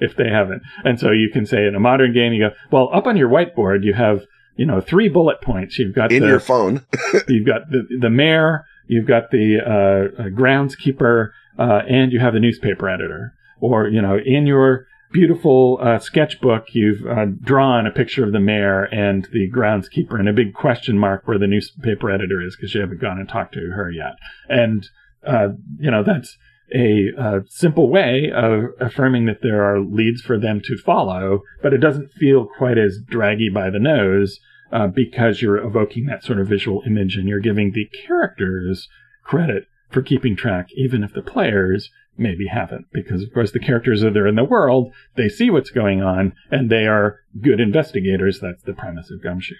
if 0.00 0.16
they 0.16 0.28
haven't. 0.28 0.62
And 0.84 0.98
so 0.98 1.10
you 1.10 1.30
can 1.32 1.46
say 1.46 1.66
in 1.66 1.74
a 1.74 1.80
modern 1.80 2.12
game, 2.12 2.32
you 2.32 2.48
go, 2.48 2.54
well, 2.70 2.90
up 2.92 3.06
on 3.06 3.16
your 3.16 3.28
whiteboard, 3.28 3.84
you 3.84 3.94
have 3.94 4.22
you 4.56 4.66
know 4.66 4.80
three 4.80 5.08
bullet 5.08 5.40
points. 5.40 5.78
You've 5.78 5.94
got 5.94 6.12
in 6.12 6.22
the, 6.22 6.28
your 6.28 6.40
phone. 6.40 6.84
you've 7.28 7.46
got 7.46 7.70
the 7.70 7.86
the 8.00 8.10
mayor. 8.10 8.64
You've 8.88 9.06
got 9.06 9.30
the 9.30 9.58
uh, 9.64 10.22
uh, 10.22 10.26
groundskeeper, 10.28 11.30
uh, 11.58 11.82
and 11.88 12.12
you 12.12 12.20
have 12.20 12.34
the 12.34 12.40
newspaper 12.40 12.88
editor. 12.88 13.34
Or 13.60 13.86
you 13.86 14.02
know, 14.02 14.18
in 14.18 14.46
your 14.46 14.86
beautiful 15.12 15.78
uh, 15.80 15.98
sketchbook, 15.98 16.74
you've 16.74 17.06
uh, 17.06 17.26
drawn 17.42 17.86
a 17.86 17.90
picture 17.90 18.24
of 18.24 18.32
the 18.32 18.40
mayor 18.40 18.84
and 18.84 19.28
the 19.32 19.50
groundskeeper 19.50 20.18
and 20.18 20.28
a 20.28 20.32
big 20.32 20.54
question 20.54 20.98
mark 20.98 21.26
where 21.26 21.38
the 21.38 21.46
newspaper 21.46 22.10
editor 22.10 22.42
is 22.42 22.56
because 22.56 22.74
you 22.74 22.80
haven't 22.80 23.00
gone 23.00 23.18
and 23.18 23.28
talked 23.28 23.54
to 23.54 23.72
her 23.72 23.90
yet. 23.90 24.14
And, 24.48 24.88
uh, 25.26 25.48
you 25.78 25.90
know, 25.90 26.02
that's 26.02 26.36
a, 26.74 27.10
a, 27.18 27.40
simple 27.48 27.90
way 27.90 28.32
of 28.34 28.64
affirming 28.80 29.26
that 29.26 29.42
there 29.42 29.62
are 29.62 29.80
leads 29.80 30.22
for 30.22 30.38
them 30.38 30.60
to 30.64 30.76
follow, 30.78 31.42
but 31.62 31.72
it 31.72 31.78
doesn't 31.78 32.12
feel 32.12 32.46
quite 32.46 32.78
as 32.78 32.98
draggy 33.06 33.50
by 33.50 33.70
the 33.70 33.78
nose 33.78 34.40
uh, 34.72 34.86
because 34.86 35.42
you're 35.42 35.58
evoking 35.58 36.06
that 36.06 36.24
sort 36.24 36.40
of 36.40 36.48
visual 36.48 36.82
image 36.86 37.16
and 37.16 37.28
you're 37.28 37.40
giving 37.40 37.72
the 37.72 37.88
characters 38.06 38.88
credit 39.22 39.66
for 39.92 40.02
keeping 40.02 40.36
track, 40.36 40.68
even 40.74 41.04
if 41.04 41.12
the 41.12 41.22
players 41.22 41.90
maybe 42.16 42.46
haven't, 42.46 42.86
because 42.92 43.22
of 43.22 43.32
course 43.32 43.52
the 43.52 43.58
characters 43.58 44.04
are 44.04 44.12
there 44.12 44.26
in 44.26 44.36
the 44.36 44.44
world, 44.44 44.92
they 45.16 45.28
see 45.28 45.50
what's 45.50 45.70
going 45.70 46.02
on, 46.02 46.32
and 46.50 46.70
they 46.70 46.86
are 46.86 47.20
good 47.40 47.60
investigators. 47.60 48.40
That's 48.40 48.62
the 48.62 48.74
premise 48.74 49.10
of 49.10 49.22
Gumshoe. 49.22 49.54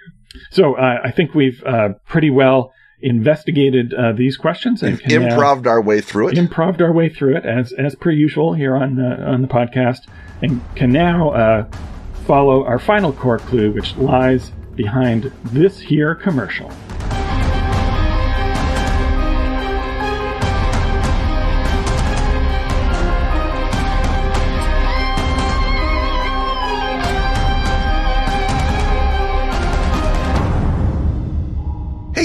So 0.51 0.75
uh, 0.75 0.99
I 1.03 1.11
think 1.11 1.35
we've 1.35 1.62
uh, 1.64 1.90
pretty 2.07 2.31
well 2.31 2.73
investigated 3.01 3.92
uh, 3.92 4.12
these 4.12 4.37
questions 4.37 4.83
and 4.83 5.01
improved 5.11 5.66
our 5.66 5.83
way 5.83 6.01
through 6.01 6.29
it. 6.29 6.38
Improved 6.38 6.81
our 6.81 6.92
way 6.92 7.09
through 7.09 7.37
it 7.37 7.45
as 7.45 7.73
as 7.73 7.95
per 7.95 8.11
usual 8.11 8.55
here 8.55 8.77
on 8.77 9.01
uh, 9.01 9.25
on 9.27 9.42
the 9.42 9.49
podcast, 9.49 10.07
and 10.40 10.61
can 10.77 10.92
now 10.92 11.31
uh, 11.31 11.66
follow 12.27 12.64
our 12.64 12.79
final 12.79 13.12
core 13.12 13.38
clue, 13.38 13.73
which 13.73 13.97
lies 13.97 14.53
behind 14.77 15.33
this 15.45 15.81
here 15.81 16.14
commercial. 16.14 16.71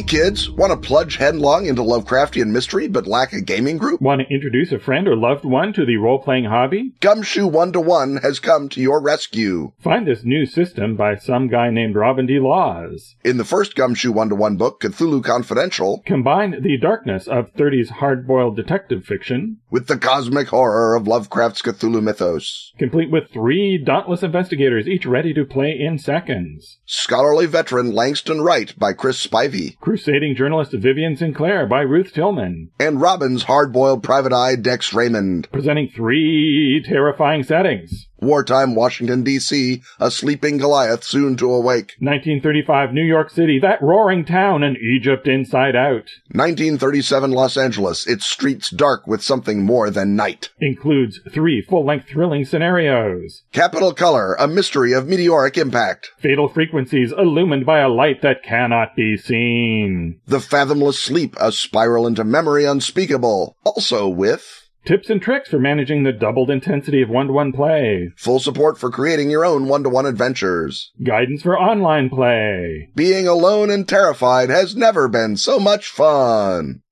Kids, 0.07 0.49
want 0.49 0.71
to 0.71 0.87
plunge 0.87 1.17
headlong 1.17 1.65
into 1.65 1.81
Lovecraftian 1.81 2.47
mystery 2.47 2.87
but 2.87 3.05
lack 3.05 3.33
a 3.33 3.41
gaming 3.41 3.77
group? 3.77 4.01
Want 4.01 4.21
to 4.21 4.33
introduce 4.33 4.71
a 4.71 4.79
friend 4.79 5.07
or 5.07 5.15
loved 5.15 5.43
one 5.45 5.73
to 5.73 5.85
the 5.85 5.97
role 5.97 6.19
playing 6.19 6.45
hobby? 6.45 6.93
Gumshoe 7.01 7.45
One 7.45 7.73
to 7.73 7.81
One 7.81 8.17
has 8.17 8.39
come 8.39 8.69
to 8.69 8.81
your 8.81 9.01
rescue. 9.01 9.73
Find 9.79 10.07
this 10.07 10.23
new 10.23 10.45
system 10.45 10.95
by 10.95 11.15
some 11.15 11.47
guy 11.47 11.69
named 11.69 11.95
Robin 11.95 12.25
D. 12.25 12.39
Laws. 12.39 13.15
In 13.23 13.37
the 13.37 13.43
first 13.43 13.75
Gumshoe 13.75 14.11
One 14.11 14.29
to 14.29 14.35
One 14.35 14.55
book, 14.55 14.81
Cthulhu 14.81 15.23
Confidential, 15.23 16.01
Combine 16.05 16.61
the 16.61 16.77
darkness 16.77 17.27
of 17.27 17.53
30s 17.53 17.89
hard 17.89 18.25
boiled 18.25 18.55
detective 18.55 19.03
fiction 19.03 19.57
with 19.69 19.87
the 19.87 19.97
cosmic 19.97 20.47
horror 20.47 20.95
of 20.95 21.07
Lovecraft's 21.07 21.61
Cthulhu 21.61 22.01
mythos. 22.01 22.71
complete 22.79 23.11
with 23.11 23.29
three 23.31 23.77
dauntless 23.77 24.23
investigators, 24.23 24.87
each 24.87 25.05
ready 25.05 25.33
to 25.33 25.43
play 25.43 25.77
in 25.77 25.97
seconds. 25.97 26.77
Scholarly 26.85 27.45
veteran 27.45 27.91
Langston 27.91 28.41
Wright 28.41 28.73
by 28.77 28.93
Chris 28.93 29.25
Spivey, 29.25 29.77
Crusading 29.97 30.35
journalist 30.35 30.73
Vivian 30.73 31.15
Sinclair 31.17 31.65
by 31.65 31.81
Ruth 31.81 32.13
Tillman. 32.13 32.69
and 32.79 33.01
Robin's 33.01 33.41
hard-boiled 33.41 34.03
private 34.03 34.31
eye 34.31 34.55
Dex 34.55 34.93
Raymond. 34.93 35.49
Presenting 35.51 35.89
three 35.89 36.83
terrifying 36.87 37.41
settings. 37.41 38.06
Wartime 38.19 38.75
Washington, 38.75 39.23
D.C., 39.23 39.81
a 39.99 40.11
sleeping 40.11 40.57
Goliath 40.57 41.03
soon 41.03 41.37
to 41.37 41.51
awake. 41.51 41.95
1935 41.99 42.93
New 42.93 43.03
York 43.03 43.29
City, 43.29 43.59
that 43.59 43.81
roaring 43.81 44.25
town, 44.25 44.63
and 44.63 44.77
Egypt 44.77 45.27
inside 45.27 45.75
out. 45.75 46.09
1937 46.31 47.31
Los 47.31 47.57
Angeles, 47.57 48.07
its 48.07 48.25
streets 48.25 48.69
dark 48.69 49.05
with 49.07 49.23
something 49.23 49.63
more 49.63 49.89
than 49.89 50.15
night. 50.15 50.49
Includes 50.59 51.19
three 51.31 51.61
full-length 51.61 52.07
thrilling 52.07 52.45
scenarios. 52.45 53.43
Capital 53.51 53.93
Color, 53.93 54.35
a 54.35 54.47
mystery 54.47 54.93
of 54.93 55.07
meteoric 55.07 55.57
impact. 55.57 56.11
Fatal 56.19 56.47
frequencies 56.47 57.11
illumined 57.11 57.65
by 57.65 57.79
a 57.79 57.89
light 57.89 58.21
that 58.21 58.43
cannot 58.43 58.95
be 58.95 59.17
seen. 59.17 60.19
The 60.25 60.39
Fathomless 60.39 60.99
Sleep, 60.99 61.35
a 61.39 61.51
spiral 61.51 62.07
into 62.07 62.23
memory 62.23 62.65
unspeakable. 62.65 63.55
Also 63.63 64.07
with 64.07 64.66
Tips 64.87 65.09
and 65.09 65.21
tricks 65.21 65.49
for 65.49 65.59
managing 65.59 66.03
the 66.03 66.13
doubled 66.13 66.49
intensity 66.49 67.01
of 67.01 67.09
one-to-one 67.09 67.51
play. 67.51 68.09
full 68.15 68.39
support 68.39 68.77
for 68.77 68.89
creating 68.89 69.29
your 69.29 69.43
own 69.43 69.67
one-to-one 69.67 70.05
adventures. 70.05 70.93
Guidance 71.03 71.41
for 71.41 71.59
online 71.59 72.09
play. 72.09 72.87
Being 72.95 73.27
alone 73.27 73.69
and 73.69 73.85
terrified 73.85 74.49
has 74.49 74.77
never 74.77 75.09
been 75.09 75.35
so 75.35 75.59
much 75.59 75.89
fun. 75.89 76.83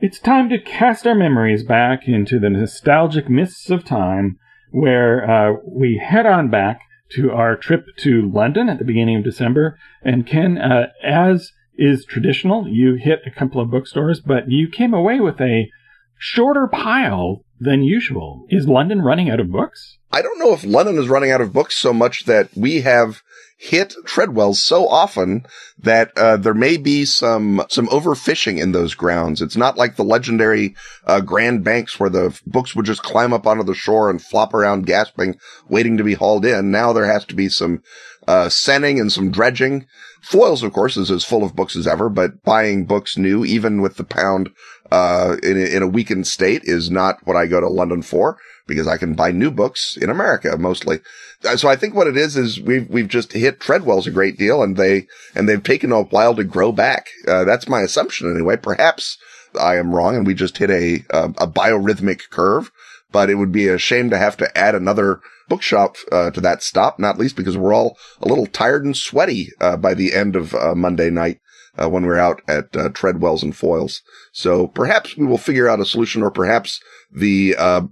It's 0.00 0.18
time 0.18 0.48
to 0.48 0.58
cast 0.58 1.06
our 1.06 1.14
memories 1.14 1.64
back 1.64 2.08
into 2.08 2.40
the 2.40 2.48
nostalgic 2.48 3.28
mists 3.28 3.68
of 3.68 3.84
time, 3.84 4.38
where 4.70 5.30
uh, 5.30 5.56
we 5.66 6.02
head 6.02 6.24
on 6.24 6.48
back 6.48 6.80
to 7.10 7.30
our 7.32 7.56
trip 7.56 7.84
to 7.98 8.30
London 8.32 8.70
at 8.70 8.78
the 8.78 8.86
beginning 8.86 9.18
of 9.18 9.24
December. 9.24 9.78
And 10.02 10.26
Ken, 10.26 10.56
uh, 10.56 10.86
as 11.04 11.52
is 11.78 12.04
traditional, 12.04 12.68
you 12.68 12.94
hit 12.94 13.20
a 13.26 13.30
couple 13.30 13.60
of 13.60 13.70
bookstores, 13.70 14.20
but 14.20 14.50
you 14.50 14.68
came 14.68 14.94
away 14.94 15.20
with 15.20 15.40
a 15.40 15.70
shorter 16.18 16.66
pile 16.66 17.44
than 17.58 17.82
usual. 17.82 18.46
Is 18.48 18.68
London 18.68 19.02
running 19.02 19.30
out 19.30 19.40
of 19.40 19.50
books? 19.50 19.98
I 20.12 20.22
don't 20.22 20.38
know 20.38 20.52
if 20.52 20.64
London 20.64 20.98
is 20.98 21.08
running 21.08 21.30
out 21.30 21.40
of 21.40 21.52
books 21.52 21.76
so 21.76 21.92
much 21.92 22.24
that 22.24 22.48
we 22.56 22.82
have 22.82 23.22
hit 23.58 23.94
Treadwell's 24.04 24.62
so 24.62 24.86
often 24.86 25.46
that 25.78 26.16
uh, 26.16 26.36
there 26.36 26.54
may 26.54 26.76
be 26.76 27.04
some 27.04 27.64
some 27.68 27.86
overfishing 27.88 28.58
in 28.60 28.72
those 28.72 28.94
grounds. 28.94 29.40
It's 29.40 29.56
not 29.56 29.78
like 29.78 29.96
the 29.96 30.04
legendary 30.04 30.74
uh, 31.06 31.20
Grand 31.20 31.64
Banks 31.64 31.98
where 31.98 32.10
the 32.10 32.38
books 32.46 32.76
would 32.76 32.86
just 32.86 33.02
climb 33.02 33.32
up 33.32 33.46
onto 33.46 33.64
the 33.64 33.74
shore 33.74 34.10
and 34.10 34.22
flop 34.22 34.52
around 34.54 34.86
gasping, 34.86 35.38
waiting 35.68 35.96
to 35.96 36.04
be 36.04 36.14
hauled 36.14 36.44
in. 36.44 36.70
Now 36.70 36.92
there 36.92 37.10
has 37.10 37.24
to 37.26 37.34
be 37.34 37.48
some 37.48 37.82
uh, 38.28 38.48
seining 38.48 39.00
and 39.00 39.10
some 39.10 39.30
dredging. 39.30 39.86
Foyles, 40.28 40.62
of 40.62 40.72
course, 40.72 40.96
is 40.96 41.10
as 41.10 41.24
full 41.24 41.44
of 41.44 41.54
books 41.54 41.76
as 41.76 41.86
ever, 41.86 42.08
but 42.08 42.42
buying 42.42 42.84
books 42.84 43.16
new, 43.16 43.44
even 43.44 43.80
with 43.80 43.96
the 43.96 44.04
pound 44.04 44.50
uh, 44.90 45.36
in, 45.42 45.56
a, 45.56 45.76
in 45.76 45.82
a 45.82 45.86
weakened 45.86 46.26
state, 46.26 46.62
is 46.64 46.90
not 46.90 47.18
what 47.24 47.36
I 47.36 47.46
go 47.46 47.60
to 47.60 47.68
London 47.68 48.02
for 48.02 48.36
because 48.66 48.88
I 48.88 48.96
can 48.96 49.14
buy 49.14 49.30
new 49.30 49.52
books 49.52 49.96
in 49.96 50.10
America 50.10 50.56
mostly. 50.58 51.00
Uh, 51.44 51.56
So 51.56 51.68
I 51.68 51.76
think 51.76 51.94
what 51.94 52.08
it 52.08 52.16
is 52.16 52.36
is 52.36 52.60
we've 52.60 52.88
we've 52.88 53.08
just 53.08 53.32
hit 53.32 53.60
Treadwell's 53.60 54.08
a 54.08 54.10
great 54.10 54.36
deal, 54.36 54.62
and 54.62 54.76
they 54.76 55.06
and 55.34 55.48
they've 55.48 55.62
taken 55.62 55.92
a 55.92 56.02
while 56.02 56.34
to 56.34 56.44
grow 56.44 56.72
back. 56.72 57.06
Uh, 57.28 57.44
that's 57.44 57.68
my 57.68 57.82
assumption 57.82 58.28
anyway. 58.30 58.56
Perhaps 58.56 59.18
I 59.60 59.76
am 59.76 59.94
wrong, 59.94 60.16
and 60.16 60.26
we 60.26 60.34
just 60.34 60.58
hit 60.58 60.70
a 60.70 61.04
a, 61.10 61.24
a 61.38 61.46
biorhythmic 61.46 62.30
curve. 62.30 62.72
But 63.12 63.30
it 63.30 63.36
would 63.36 63.52
be 63.52 63.68
a 63.68 63.78
shame 63.78 64.10
to 64.10 64.18
have 64.18 64.36
to 64.38 64.58
add 64.58 64.74
another 64.74 65.20
bookshop 65.48 65.96
uh, 66.12 66.30
to 66.30 66.40
that 66.40 66.62
stop, 66.62 66.98
not 66.98 67.18
least 67.18 67.36
because 67.36 67.56
we're 67.56 67.74
all 67.74 67.96
a 68.20 68.28
little 68.28 68.46
tired 68.46 68.84
and 68.84 68.96
sweaty 68.96 69.50
uh, 69.60 69.76
by 69.76 69.94
the 69.94 70.14
end 70.14 70.36
of 70.36 70.54
uh, 70.54 70.74
Monday 70.74 71.10
night 71.10 71.40
uh, 71.80 71.88
when 71.88 72.04
we're 72.04 72.18
out 72.18 72.42
at 72.48 72.76
uh, 72.76 72.88
Treadwell's 72.90 73.42
and 73.42 73.54
Foyles. 73.54 74.00
So 74.32 74.66
perhaps 74.66 75.16
we 75.16 75.26
will 75.26 75.38
figure 75.38 75.68
out 75.68 75.80
a 75.80 75.84
solution, 75.84 76.22
or 76.22 76.30
perhaps 76.30 76.80
the 77.12 77.54
uh, 77.58 77.82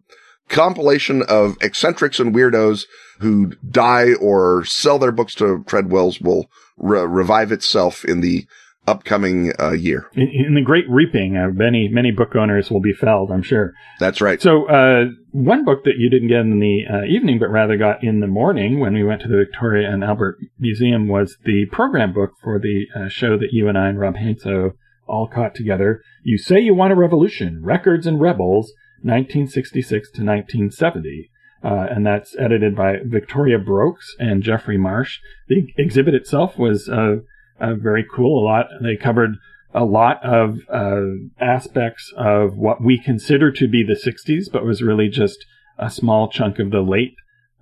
compilation 0.49 1.23
of 1.23 1.57
eccentrics 1.61 2.21
and 2.21 2.35
weirdos 2.35 2.85
who 3.21 3.53
die 3.69 4.15
or 4.15 4.65
sell 4.65 4.99
their 4.99 5.13
books 5.13 5.35
to 5.37 5.65
Treadwell's 5.67 6.21
will 6.21 6.51
re- 6.77 7.07
revive 7.07 7.53
itself 7.53 8.05
in 8.05 8.21
the 8.21 8.47
upcoming 8.87 9.53
uh, 9.61 9.73
year. 9.73 10.09
In, 10.15 10.29
in 10.29 10.55
the 10.55 10.63
great 10.63 10.85
reaping, 10.89 11.37
uh, 11.37 11.49
many 11.53 11.89
many 11.89 12.11
book 12.11 12.37
owners 12.37 12.71
will 12.71 12.81
be 12.81 12.93
felled, 12.93 13.31
I'm 13.31 13.43
sure. 13.43 13.73
That's 13.99 14.21
right. 14.21 14.41
So, 14.41 14.69
uh, 14.69 15.07
one 15.33 15.65
book 15.65 15.85
that 15.85 15.95
you 15.99 16.11
didn't 16.11 16.29
get 16.29 16.41
in 16.41 16.61
the 16.61 16.85
uh, 16.91 17.05
evening, 17.05 17.39
but 17.39 17.51
rather 17.51 17.77
got 17.77 18.05
in 18.05 18.21
the 18.21 18.27
morning 18.27 18.81
when 18.81 18.95
we 18.95 19.03
went 19.05 19.23
to 19.23 19.29
the 19.29 19.37
Victoria 19.37 19.91
and 19.91 20.05
Albert 20.05 20.39
Museum 20.59 21.09
was 21.09 21.37
the 21.45 21.67
program 21.67 22.13
book 22.13 22.33
for 22.43 22.59
the 22.59 22.87
uh, 22.95 23.09
show 23.09 23.37
that 23.37 23.53
you 23.53 23.69
and 23.69 23.79
I 23.79 23.89
and 23.89 23.99
Rob 23.99 24.17
Heinsoo 24.17 24.75
all 25.07 25.29
caught 25.29 25.55
together. 25.55 26.03
You 26.23 26.39
Say 26.39 26.61
You 26.61 26.75
Want 26.75 26.93
a 26.93 26.97
Revolution, 26.97 27.63
Records 27.63 28.07
and 28.07 28.21
Rebels, 28.21 28.73
1966 29.03 30.09
to 30.13 30.25
1970. 30.25 31.31
Uh, 31.63 31.87
and 31.91 32.07
that's 32.07 32.37
edited 32.39 32.77
by 32.77 32.97
Victoria 33.05 33.59
Broackes 33.59 34.13
and 34.19 34.43
Geoffrey 34.43 34.77
Marsh. 34.77 35.19
The 35.49 35.67
exhibit 35.79 36.15
itself 36.15 36.59
was 36.59 36.91
uh, 36.91 37.17
uh, 37.61 37.75
very 37.75 38.05
cool. 38.05 38.43
A 38.43 38.45
lot. 38.45 38.67
They 38.83 38.97
covered 38.97 39.37
a 39.73 39.85
lot 39.85 40.25
of 40.25 40.61
uh, 40.69 41.03
aspects 41.41 42.13
of 42.17 42.57
what 42.57 42.83
we 42.83 42.99
consider 42.99 43.51
to 43.53 43.69
be 43.69 43.83
the 43.83 43.95
60s, 43.95 44.51
but 44.53 44.65
was 44.65 44.83
really 44.83 45.09
just 45.09 45.45
a 45.79 45.91
small 45.91 46.29
chunk 46.29 46.59
of 46.59 46.71
the 46.71 46.81
late 46.81 47.15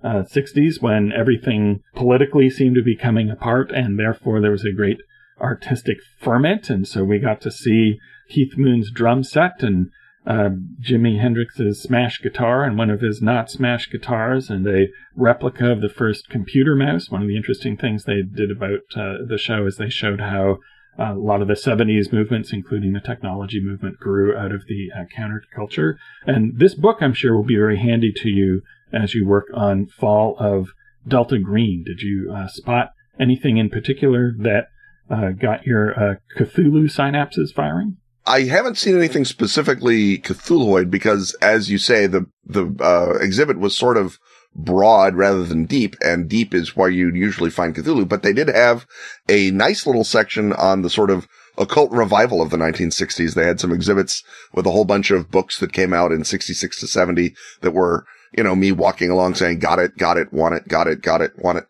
uh, 0.03 0.23
60s 0.23 0.81
when 0.81 1.11
everything 1.11 1.81
politically 1.95 2.49
seemed 2.49 2.75
to 2.75 2.83
be 2.83 2.95
coming 2.95 3.29
apart, 3.29 3.71
and 3.71 3.97
therefore 3.97 4.41
there 4.41 4.51
was 4.51 4.65
a 4.65 4.75
great 4.75 4.99
artistic 5.41 5.97
ferment. 6.19 6.69
And 6.69 6.87
so 6.87 7.03
we 7.03 7.19
got 7.19 7.41
to 7.41 7.51
see 7.51 7.97
Keith 8.29 8.57
Moon's 8.57 8.91
drum 8.91 9.23
set 9.23 9.63
and 9.63 9.89
uh, 10.25 10.49
Jimi 10.81 11.19
Hendrix's 11.19 11.81
smash 11.81 12.21
guitar 12.21 12.63
and 12.63 12.77
one 12.77 12.89
of 12.89 13.01
his 13.01 13.21
not 13.21 13.49
smash 13.49 13.89
guitars 13.89 14.49
and 14.49 14.65
a 14.67 14.87
replica 15.15 15.71
of 15.71 15.81
the 15.81 15.89
first 15.89 16.29
computer 16.29 16.75
mouse. 16.75 17.09
One 17.09 17.21
of 17.21 17.27
the 17.27 17.35
interesting 17.35 17.77
things 17.77 18.03
they 18.03 18.21
did 18.21 18.51
about 18.51 18.79
uh, 18.95 19.25
the 19.27 19.37
show 19.37 19.65
is 19.65 19.77
they 19.77 19.89
showed 19.89 20.21
how 20.21 20.59
uh, 20.97 21.13
a 21.13 21.19
lot 21.19 21.41
of 21.41 21.47
the 21.47 21.55
70s 21.55 22.13
movements, 22.13 22.53
including 22.53 22.93
the 22.93 22.99
technology 22.99 23.59
movement, 23.59 23.97
grew 23.97 24.37
out 24.37 24.51
of 24.51 24.67
the 24.67 24.89
uh, 24.95 25.05
counterculture. 25.15 25.95
And 26.25 26.57
this 26.57 26.75
book, 26.75 26.97
I'm 27.01 27.13
sure, 27.13 27.35
will 27.35 27.43
be 27.43 27.55
very 27.55 27.79
handy 27.79 28.13
to 28.17 28.29
you 28.29 28.61
as 28.93 29.13
you 29.13 29.27
work 29.27 29.47
on 29.53 29.87
Fall 29.87 30.37
of 30.39 30.69
Delta 31.07 31.39
Green. 31.39 31.83
Did 31.83 32.01
you 32.01 32.31
uh, 32.33 32.47
spot 32.47 32.91
anything 33.19 33.57
in 33.57 33.69
particular 33.69 34.33
that 34.37 34.67
uh, 35.09 35.31
got 35.31 35.65
your 35.65 35.99
uh, 35.99 36.15
Cthulhu 36.37 36.85
synapses 36.85 37.53
firing? 37.53 37.97
I 38.25 38.41
haven't 38.41 38.77
seen 38.77 38.97
anything 38.97 39.25
specifically 39.25 40.17
Cthulhuoid 40.17 40.89
because, 40.89 41.33
as 41.41 41.69
you 41.69 41.77
say, 41.77 42.07
the 42.07 42.25
the 42.45 42.73
uh, 42.79 43.17
exhibit 43.19 43.59
was 43.59 43.77
sort 43.77 43.97
of 43.97 44.17
broad 44.55 45.15
rather 45.15 45.43
than 45.43 45.65
deep, 45.65 45.95
and 46.01 46.29
deep 46.29 46.53
is 46.53 46.75
where 46.75 46.89
you'd 46.89 47.15
usually 47.15 47.49
find 47.49 47.75
Cthulhu. 47.75 48.07
But 48.07 48.23
they 48.23 48.33
did 48.33 48.47
have 48.47 48.85
a 49.27 49.51
nice 49.51 49.85
little 49.85 50.03
section 50.03 50.53
on 50.53 50.81
the 50.81 50.89
sort 50.89 51.09
of 51.09 51.27
occult 51.57 51.91
revival 51.91 52.41
of 52.41 52.49
the 52.49 52.57
1960s. 52.57 53.33
They 53.33 53.45
had 53.45 53.59
some 53.59 53.71
exhibits 53.71 54.23
with 54.53 54.65
a 54.65 54.71
whole 54.71 54.85
bunch 54.85 55.11
of 55.11 55.31
books 55.31 55.59
that 55.59 55.73
came 55.73 55.93
out 55.93 56.11
in 56.11 56.23
66 56.23 56.79
to 56.79 56.87
70 56.87 57.35
that 57.61 57.71
were, 57.71 58.05
you 58.35 58.43
know, 58.43 58.55
me 58.55 58.71
walking 58.71 59.09
along 59.09 59.35
saying, 59.35 59.59
got 59.59 59.79
it, 59.79 59.97
got 59.97 60.17
it, 60.17 60.31
want 60.33 60.55
it, 60.55 60.67
got 60.67 60.87
it, 60.87 61.01
got 61.01 61.21
it, 61.21 61.31
want 61.37 61.59
it. 61.59 61.65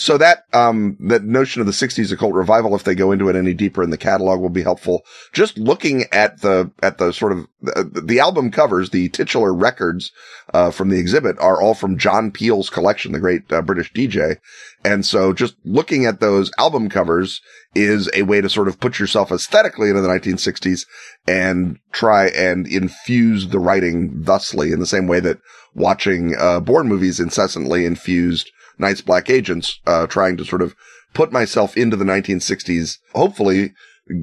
So 0.00 0.16
that, 0.16 0.44
um, 0.54 0.96
that 1.00 1.24
notion 1.24 1.60
of 1.60 1.66
the 1.66 1.74
60s 1.74 2.10
occult 2.10 2.32
revival, 2.32 2.74
if 2.74 2.84
they 2.84 2.94
go 2.94 3.12
into 3.12 3.28
it 3.28 3.36
any 3.36 3.52
deeper 3.52 3.82
in 3.82 3.90
the 3.90 3.98
catalog 3.98 4.40
will 4.40 4.48
be 4.48 4.62
helpful. 4.62 5.02
Just 5.34 5.58
looking 5.58 6.04
at 6.10 6.40
the, 6.40 6.70
at 6.82 6.96
the 6.96 7.12
sort 7.12 7.32
of, 7.32 7.46
the, 7.60 8.00
the 8.02 8.18
album 8.18 8.50
covers, 8.50 8.88
the 8.88 9.10
titular 9.10 9.52
records, 9.52 10.10
uh, 10.54 10.70
from 10.70 10.88
the 10.88 10.98
exhibit 10.98 11.38
are 11.38 11.60
all 11.60 11.74
from 11.74 11.98
John 11.98 12.30
Peel's 12.30 12.70
collection, 12.70 13.12
the 13.12 13.20
great 13.20 13.52
uh, 13.52 13.60
British 13.60 13.92
DJ. 13.92 14.38
And 14.86 15.04
so 15.04 15.34
just 15.34 15.54
looking 15.66 16.06
at 16.06 16.20
those 16.20 16.50
album 16.56 16.88
covers 16.88 17.42
is 17.74 18.08
a 18.14 18.22
way 18.22 18.40
to 18.40 18.48
sort 18.48 18.68
of 18.68 18.80
put 18.80 18.98
yourself 18.98 19.30
aesthetically 19.30 19.90
into 19.90 20.00
the 20.00 20.08
1960s 20.08 20.86
and 21.28 21.78
try 21.92 22.28
and 22.28 22.66
infuse 22.66 23.48
the 23.48 23.58
writing 23.58 24.22
thusly 24.22 24.72
in 24.72 24.80
the 24.80 24.86
same 24.86 25.06
way 25.06 25.20
that 25.20 25.40
watching, 25.74 26.36
uh, 26.38 26.58
Bourne 26.60 26.88
movies 26.88 27.20
incessantly 27.20 27.84
infused 27.84 28.50
Night's 28.80 29.00
Black 29.00 29.30
Agents, 29.30 29.78
uh, 29.86 30.06
trying 30.06 30.36
to 30.38 30.44
sort 30.44 30.62
of 30.62 30.74
put 31.14 31.32
myself 31.32 31.76
into 31.76 31.96
the 31.96 32.04
1960s. 32.04 32.98
Hopefully 33.14 33.72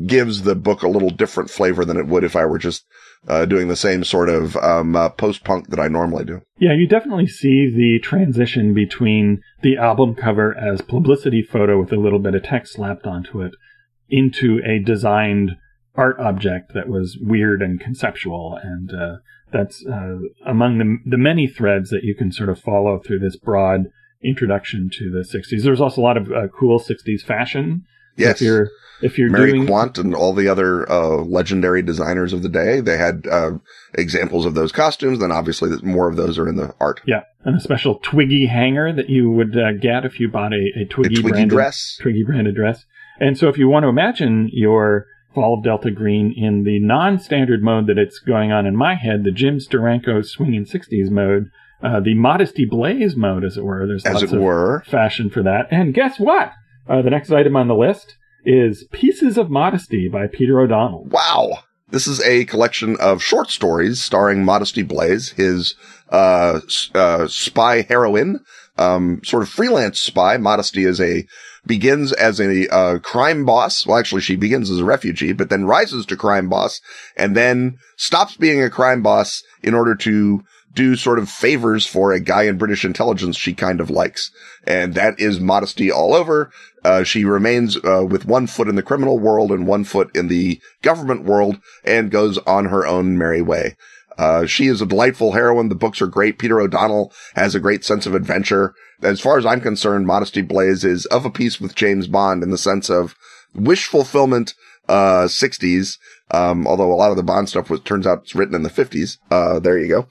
gives 0.06 0.44
the 0.44 0.56
book 0.56 0.84
a 0.84 0.88
little 0.88 1.10
different 1.10 1.50
flavor 1.50 1.86
than 1.86 1.98
it 1.98 2.08
would 2.08 2.24
if 2.24 2.36
I 2.36 2.46
were 2.46 2.58
just 2.58 2.86
uh, 3.28 3.46
doing 3.46 3.68
the 3.68 3.76
same 3.76 4.04
sort 4.04 4.30
of 4.30 4.56
um, 4.58 4.96
uh, 4.96 5.10
post 5.10 5.44
punk 5.44 5.70
that 5.70 5.80
I 5.80 5.88
normally 5.88 6.26
do. 6.26 6.42
Yeah, 6.60 6.74
you 6.74 6.88
definitely 6.88 7.28
see 7.28 7.72
the 7.74 8.00
transition 8.02 8.74
between 8.74 9.42
the 9.62 9.78
album 9.78 10.16
cover 10.16 10.56
as 10.58 10.82
publicity 10.82 11.42
photo 11.42 11.80
with 11.80 11.92
a 11.92 11.98
little 11.98 12.20
bit 12.20 12.36
of 12.36 12.44
text 12.44 12.74
slapped 12.74 13.06
onto 13.06 13.42
it 13.42 13.54
into 14.10 14.62
a 14.66 14.80
designed 14.80 15.58
art 15.96 16.20
object 16.20 16.74
that 16.74 16.88
was 16.88 17.18
weird 17.20 17.62
and 17.62 17.80
conceptual. 17.80 18.58
And 18.62 18.94
uh, 18.94 19.18
that's 19.52 19.86
uh, 19.86 20.20
among 20.46 20.78
the, 20.78 20.98
the 21.10 21.18
many 21.18 21.48
threads 21.48 21.90
that 21.90 22.04
you 22.04 22.16
can 22.16 22.32
sort 22.32 22.50
of 22.50 22.60
follow 22.60 23.00
through 23.00 23.20
this 23.20 23.36
broad 23.36 23.86
introduction 24.28 24.90
to 24.94 25.10
the 25.10 25.20
60s. 25.20 25.64
There's 25.64 25.82
also 25.82 26.02
a 26.02 26.04
lot 26.04 26.18
of 26.18 26.32
uh, 26.32 26.48
cool 26.48 26.80
60s 26.80 27.22
fashion. 27.22 27.86
Yes. 28.16 28.42
If 28.42 28.46
you're 28.46 28.70
if 29.02 29.18
you're 29.18 29.30
Mary 29.30 29.52
doing 29.52 29.68
Quant 29.68 29.98
and 30.00 30.16
all 30.16 30.34
the 30.34 30.48
other 30.48 30.92
uh, 30.92 31.18
legendary 31.18 31.84
designers 31.84 32.34
of 32.34 32.42
the 32.42 32.50
day, 32.50 32.80
they 32.80 32.98
had 32.98 33.28
uh, 33.28 33.52
examples 33.94 34.46
of 34.46 34.56
those 34.56 34.72
costumes. 34.72 35.20
Then 35.20 35.32
obviously 35.32 35.70
more 35.84 36.10
of 36.10 36.16
those 36.16 36.40
are 36.40 36.48
in 36.48 36.56
the 36.56 36.74
art. 36.80 37.02
yeah, 37.06 37.22
and 37.44 37.56
a 37.56 37.60
special 37.60 38.00
Twiggy 38.00 38.48
hanger 38.48 38.92
that 38.94 39.10
you 39.10 39.30
would 39.30 39.56
uh, 39.56 39.74
get 39.74 40.04
if 40.04 40.20
you 40.20 40.30
bought 40.30 40.54
a, 40.54 40.72
a 40.76 40.82
A 40.82 40.86
Twiggy, 40.86 41.16
Twiggy 41.16 41.30
branded 41.30 41.50
dress. 41.50 41.98
Twiggy 42.02 42.24
branded 42.24 42.56
dress. 42.56 42.86
And 43.20 43.38
so 43.38 43.50
if 43.50 43.58
you 43.58 43.68
want 43.68 43.84
to 43.84 43.90
imagine 43.90 44.50
your 44.52 45.06
Fall 45.34 45.60
of 45.60 45.64
Delta 45.64 45.92
Green 45.92 46.34
in 46.36 46.64
the 46.64 46.80
non-standard 46.80 47.62
mode 47.62 47.86
that 47.88 48.00
it's 48.00 48.18
going 48.18 48.52
on 48.52 48.66
in 48.66 48.76
my 48.76 48.96
head, 48.96 49.24
the 49.24 49.32
Jim 49.32 49.60
Steranko 49.60 50.26
swinging 50.26 50.66
60s 50.66 51.12
mode, 51.12 51.52
uh, 51.82 52.00
the 52.00 52.16
Modesty 52.16 52.66
Blaise 52.66 53.16
mode, 53.16 53.44
as 53.44 53.58
it 53.58 53.64
were. 53.64 53.86
There's 53.88 54.06
As 54.06 54.16
lots 54.16 54.32
it 54.32 54.36
of 54.36 54.42
were. 54.42 54.84
fashion 54.88 55.30
for 55.30 55.44
that. 55.44 55.68
And 55.72 55.94
guess 55.94 56.20
what? 56.20 56.52
Uh, 56.90 57.02
the 57.02 57.10
next 57.10 57.32
item 57.32 57.56
on 57.56 57.68
the 57.68 57.76
list 57.76 58.16
is 58.46 58.86
Pieces 58.92 59.38
of 59.38 59.50
Modesty 59.50 60.08
by 60.08 60.28
Peter 60.28 60.60
O'Donnell. 60.60 61.06
Wow. 61.06 61.60
This 61.90 62.08
is 62.08 62.22
a 62.22 62.46
collection 62.46 62.98
of 63.00 63.24
short 63.24 63.50
stories 63.50 64.02
starring 64.02 64.44
Modesty 64.44 64.84
Blaise, 64.84 65.32
his 65.32 65.76
uh, 66.10 66.60
uh, 66.94 67.28
spy 67.28 67.82
heroine, 67.82 68.40
um, 68.78 69.22
sort 69.24 69.44
of 69.44 69.50
freelance 69.50 70.00
spy. 70.00 70.38
Modesty 70.38 70.84
is 70.84 71.00
a 71.00 71.26
begins 71.66 72.14
as 72.14 72.40
a 72.40 72.68
uh, 72.74 73.00
crime 73.00 73.46
boss. 73.46 73.86
Well, 73.86 73.98
actually, 73.98 74.22
she 74.22 74.36
begins 74.36 74.70
as 74.70 74.80
a 74.80 74.86
refugee, 74.86 75.34
but 75.34 75.50
then 75.50 75.66
rises 75.66 76.06
to 76.08 76.16
crime 76.16 76.50
boss, 76.50 76.82
and 77.16 77.36
then 77.36 77.78
stops 77.98 78.36
being 78.36 78.62
a 78.62 78.70
crime 78.70 79.02
boss 79.02 79.44
in 79.64 79.74
order 79.74 79.96
to 79.96 80.42
do 80.78 80.96
sort 80.96 81.18
of 81.18 81.28
favors 81.28 81.88
for 81.88 82.12
a 82.12 82.20
guy 82.20 82.44
in 82.44 82.58
British 82.58 82.86
intelligence 82.86 83.36
she 83.36 83.54
kind 83.54 83.82
of 83.82 83.90
likes, 83.90 84.30
and 84.66 84.94
that 84.94 85.20
is 85.20 85.40
Modesty 85.40 85.92
all 85.92 86.14
over. 86.14 86.52
Uh, 86.84 87.04
she 87.04 87.26
remains 87.26 87.78
uh, 87.78 88.06
with 88.08 88.26
one 88.26 88.46
foot 88.46 88.68
in 88.68 88.76
the 88.76 88.84
criminal 88.84 89.18
world 89.18 89.52
and 89.52 89.66
one 89.66 89.84
foot 89.84 90.16
in 90.16 90.28
the 90.28 90.62
government 90.84 91.24
world 91.24 91.60
and 91.84 92.12
goes 92.12 92.38
on 92.40 92.66
her 92.66 92.86
own 92.86 93.18
merry 93.18 93.42
way. 93.42 93.76
Uh, 94.20 94.46
she 94.46 94.68
is 94.68 94.80
a 94.80 94.86
delightful 94.86 95.32
heroine. 95.32 95.70
The 95.70 95.76
books 95.76 96.00
are 96.00 96.08
great. 96.08 96.38
Peter 96.38 96.60
O'Donnell 96.60 97.12
has 97.36 97.56
a 97.56 97.60
great 97.60 97.84
sense 97.84 98.06
of 98.06 98.14
adventure. 98.14 98.76
As 99.02 99.20
far 99.20 99.40
as 99.40 99.46
I'm 99.46 99.62
concerned, 99.62 100.06
Modesty 100.06 100.44
Blaise 100.44 100.84
is 100.84 101.08
of 101.08 101.26
a 101.26 101.32
piece 101.32 101.60
with 101.60 101.76
James 101.76 102.08
Bond 102.08 102.44
in 102.44 102.52
the 102.52 102.58
sense 102.58 102.90
of 102.90 103.16
wish 103.56 103.88
fulfillment, 103.88 104.54
uh, 104.88 105.26
60s. 105.26 105.98
Um, 106.30 106.68
although 106.68 106.92
a 106.92 106.96
lot 106.96 107.12
of 107.12 107.18
the 107.18 107.24
Bond 107.24 107.50
stuff 107.50 107.70
was, 107.70 107.82
turns 107.82 108.06
out 108.06 108.22
it's 108.24 108.36
written 108.36 108.56
in 108.56 108.64
the 108.64 108.70
50s. 108.70 109.18
Uh, 109.32 109.60
there 109.60 109.78
you 109.80 109.88
go. 109.88 110.08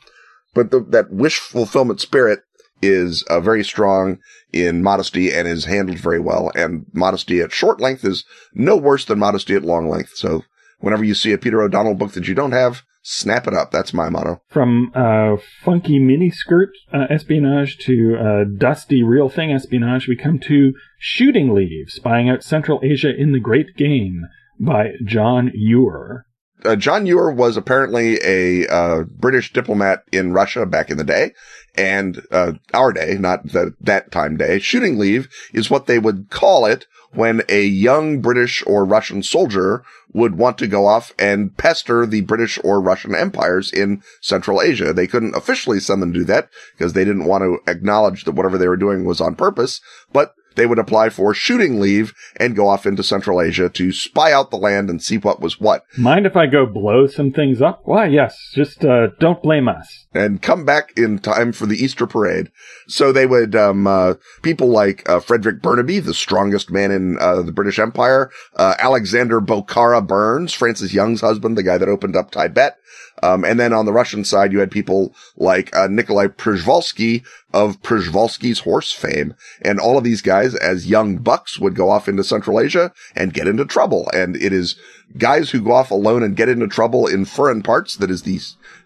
But 0.57 0.71
the, 0.71 0.81
that 0.89 1.13
wish 1.13 1.39
fulfillment 1.39 2.01
spirit 2.01 2.41
is 2.81 3.23
uh, 3.25 3.41
very 3.41 3.63
strong 3.63 4.19
in 4.53 4.83
modesty 4.83 5.33
and 5.33 5.47
is 5.47 5.67
handled 5.67 5.99
very 5.99 6.19
well. 6.19 6.51
And 6.55 6.87
modesty 6.95 7.41
at 7.41 7.53
short 7.53 7.79
length 7.79 8.05
is 8.05 8.25
no 8.55 8.75
worse 8.77 9.05
than 9.05 9.19
modesty 9.19 9.55
at 9.55 9.65
long 9.65 9.89
length. 9.89 10.17
So 10.17 10.45
whenever 10.81 11.05
you 11.05 11.15
see 11.15 11.33
a 11.33 11.39
Peter 11.39 11.63
O'Donnell 11.63 11.95
book 11.95 12.13
that 12.13 12.27
you 12.27 12.35
don't 12.35 12.53
have, 12.53 12.83
snap 13.03 13.47
it 13.47 13.55
up. 13.55 13.71
That's 13.71 13.93
my 13.93 14.09
motto. 14.09 14.41
From 14.49 14.93
uh, 14.95 15.37
funky 15.63 16.01
miniskirt 16.01 16.71
uh, 16.93 17.07
espionage 17.11 17.79
to 17.85 18.17
uh, 18.17 18.45
dusty 18.59 19.03
real 19.03 19.29
thing 19.29 19.53
espionage, 19.53 20.09
we 20.09 20.17
come 20.17 20.39
to 20.41 20.73
Shooting 20.99 21.55
Leaves, 21.55 21.95
Spying 21.95 22.31
Out 22.31 22.43
Central 22.43 22.81
Asia 22.83 23.15
in 23.15 23.33
the 23.33 23.41
Great 23.41 23.77
Game 23.77 24.23
by 24.59 24.93
John 25.05 25.53
Ure. 25.55 26.26
Uh, 26.67 26.77
John 26.77 27.07
Ure 27.07 27.31
was 27.31 27.57
apparently 27.57 28.19
a 28.23 28.67
uh, 28.67 29.03
British 29.05 29.53
diplomat 29.53 30.05
in 30.13 30.33
Russia 30.33 30.67
back 30.67 30.91
in 30.91 30.99
the 30.99 31.05
day, 31.05 31.33
and 31.77 32.21
uh, 32.31 32.53
our 32.75 32.93
day, 32.93 33.17
not 33.19 33.47
the, 33.53 33.75
that 33.81 34.11
time 34.11 34.37
day. 34.37 34.59
Shooting 34.59 34.99
leave 34.99 35.29
is 35.53 35.71
what 35.71 35.87
they 35.87 35.99
would 35.99 36.31
call 36.31 36.67
it 36.67 36.87
when 37.13 37.43
a 37.49 37.65
young 37.65 38.21
British 38.21 38.63
or 38.67 38.85
Russian 38.85 39.23
soldier 39.23 39.83
would 40.13 40.37
want 40.37 40.59
to 40.59 40.67
go 40.67 40.87
off 40.87 41.13
and 41.19 41.57
pester 41.57 42.07
the 42.07 42.23
British 42.23 42.59
or 42.65 42.81
Russian 42.81 43.15
empires 43.15 43.73
in 43.73 44.03
Central 44.21 44.61
Asia. 44.61 44.93
They 44.93 45.07
couldn't 45.07 45.37
officially 45.37 45.81
send 45.81 46.03
them 46.03 46.13
to 46.13 46.21
do 46.21 46.25
that 46.27 46.49
because 46.77 46.93
they 46.93 47.05
didn't 47.05 47.25
want 47.25 47.43
to 47.43 47.71
acknowledge 47.71 48.25
that 48.25 48.33
whatever 48.33 48.59
they 48.59 48.69
were 48.69 48.77
doing 48.77 49.05
was 49.05 49.21
on 49.21 49.35
purpose, 49.35 49.81
but 50.13 50.35
they 50.57 50.67
would 50.67 50.79
apply 50.79 51.11
for 51.11 51.33
shooting 51.35 51.81
leave 51.81 52.13
and 52.41 52.57
go 52.57 52.69
off 52.69 52.87
into 52.87 53.03
Central 53.03 53.41
Asia 53.41 53.69
to 53.71 53.93
spy 53.93 54.33
out 54.33 54.51
the 54.51 54.57
land 54.57 54.91
and 54.91 55.03
see 55.03 55.19
what 55.19 55.41
was 55.41 55.61
what. 55.61 55.83
Mind 55.97 56.27
if 56.27 56.37
I 56.37 56.47
go 56.47 56.67
blow 56.67 57.07
some 57.07 57.31
things 57.33 57.63
up? 57.63 57.83
Why, 57.85 58.07
yes. 58.07 58.37
Just 58.55 58.85
uh, 58.85 59.09
don't 59.21 59.43
blame 59.43 59.69
us. 59.69 60.07
and 60.15 60.41
come 60.41 60.65
back 60.65 60.93
in 60.97 61.19
time 61.19 61.53
for 61.53 61.67
the 61.67 61.77
Easter 61.77 62.07
parade. 62.07 62.51
So 62.89 63.13
they 63.13 63.27
would, 63.27 63.55
um, 63.55 63.87
uh, 63.87 64.15
people 64.43 64.69
like, 64.69 65.07
uh, 65.09 65.21
Frederick 65.21 65.61
Burnaby, 65.61 66.01
the 66.01 66.15
strongest 66.15 66.71
man 66.71 66.91
in, 66.91 67.19
uh, 67.21 67.43
the 67.43 67.53
British 67.53 67.79
Empire, 67.79 68.31
uh, 68.57 68.75
Alexander 68.79 69.41
Bokhara 69.41 70.07
Burnes, 70.07 70.53
Francis 70.55 70.93
Younghusband, 70.95 71.57
the 71.57 71.63
guy 71.63 71.77
that 71.79 71.89
opened 71.89 72.17
up 72.17 72.31
Tibet. 72.31 72.79
Um, 73.23 73.45
and 73.45 73.59
then 73.59 73.73
on 73.73 73.87
the 73.87 73.93
Russian 73.93 74.25
side, 74.25 74.53
you 74.53 74.61
had 74.61 74.71
people 74.71 75.15
like, 75.37 75.75
uh, 75.75 75.89
Nikolai 75.89 76.29
Przhevalsky 76.29 77.25
of 77.53 77.81
Przhevalsky's 77.83 78.61
horse 78.61 78.93
fame. 78.93 79.35
And 79.63 79.81
all 79.81 79.97
of 79.97 80.05
these 80.05 80.23
guys, 80.23 80.55
as 80.55 80.87
young 80.87 81.17
bucks, 81.19 81.59
would 81.59 81.75
go 81.75 81.89
off 81.89 82.09
into 82.09 82.25
Central 82.25 82.61
Asia 82.61 82.93
and 83.15 83.33
get 83.33 83.49
into 83.49 83.65
trouble. 83.65 84.11
And 84.13 84.37
it 84.37 84.53
is 84.53 84.77
guys 85.17 85.51
who 85.51 85.63
go 85.63 85.73
off 85.73 85.91
alone 85.91 86.23
and 86.23 86.37
get 86.37 86.49
into 86.49 86.67
trouble 86.67 87.07
in 87.07 87.25
foreign 87.25 87.63
parts 87.63 87.97
that 87.97 88.11
is 88.11 88.23
the 88.23 88.41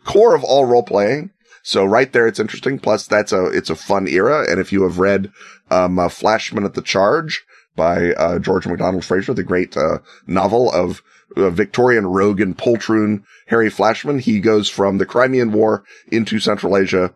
core 0.04 0.34
of 0.34 0.44
all 0.44 0.64
role 0.64 0.84
playing. 0.84 1.30
So 1.62 1.84
right 1.84 2.12
there, 2.12 2.26
it's 2.26 2.40
interesting. 2.40 2.78
Plus, 2.78 3.06
that's 3.06 3.32
a 3.32 3.46
it's 3.46 3.70
a 3.70 3.74
fun 3.74 4.08
era. 4.08 4.50
And 4.50 4.60
if 4.60 4.72
you 4.72 4.82
have 4.84 4.98
read 4.98 5.30
um, 5.70 5.98
uh, 5.98 6.08
Flashman 6.08 6.64
at 6.64 6.74
the 6.74 6.82
Charge 6.82 7.44
by 7.76 8.12
uh, 8.14 8.38
George 8.38 8.66
MacDonald 8.66 9.04
Fraser, 9.04 9.34
the 9.34 9.42
great 9.42 9.76
uh, 9.76 9.98
novel 10.26 10.72
of 10.72 11.02
uh, 11.36 11.50
Victorian 11.50 12.06
rogue 12.06 12.40
and 12.40 12.56
poltroon 12.56 13.22
Harry 13.46 13.70
Flashman, 13.70 14.18
he 14.18 14.40
goes 14.40 14.68
from 14.68 14.98
the 14.98 15.06
Crimean 15.06 15.52
War 15.52 15.84
into 16.10 16.38
Central 16.38 16.76
Asia. 16.76 17.12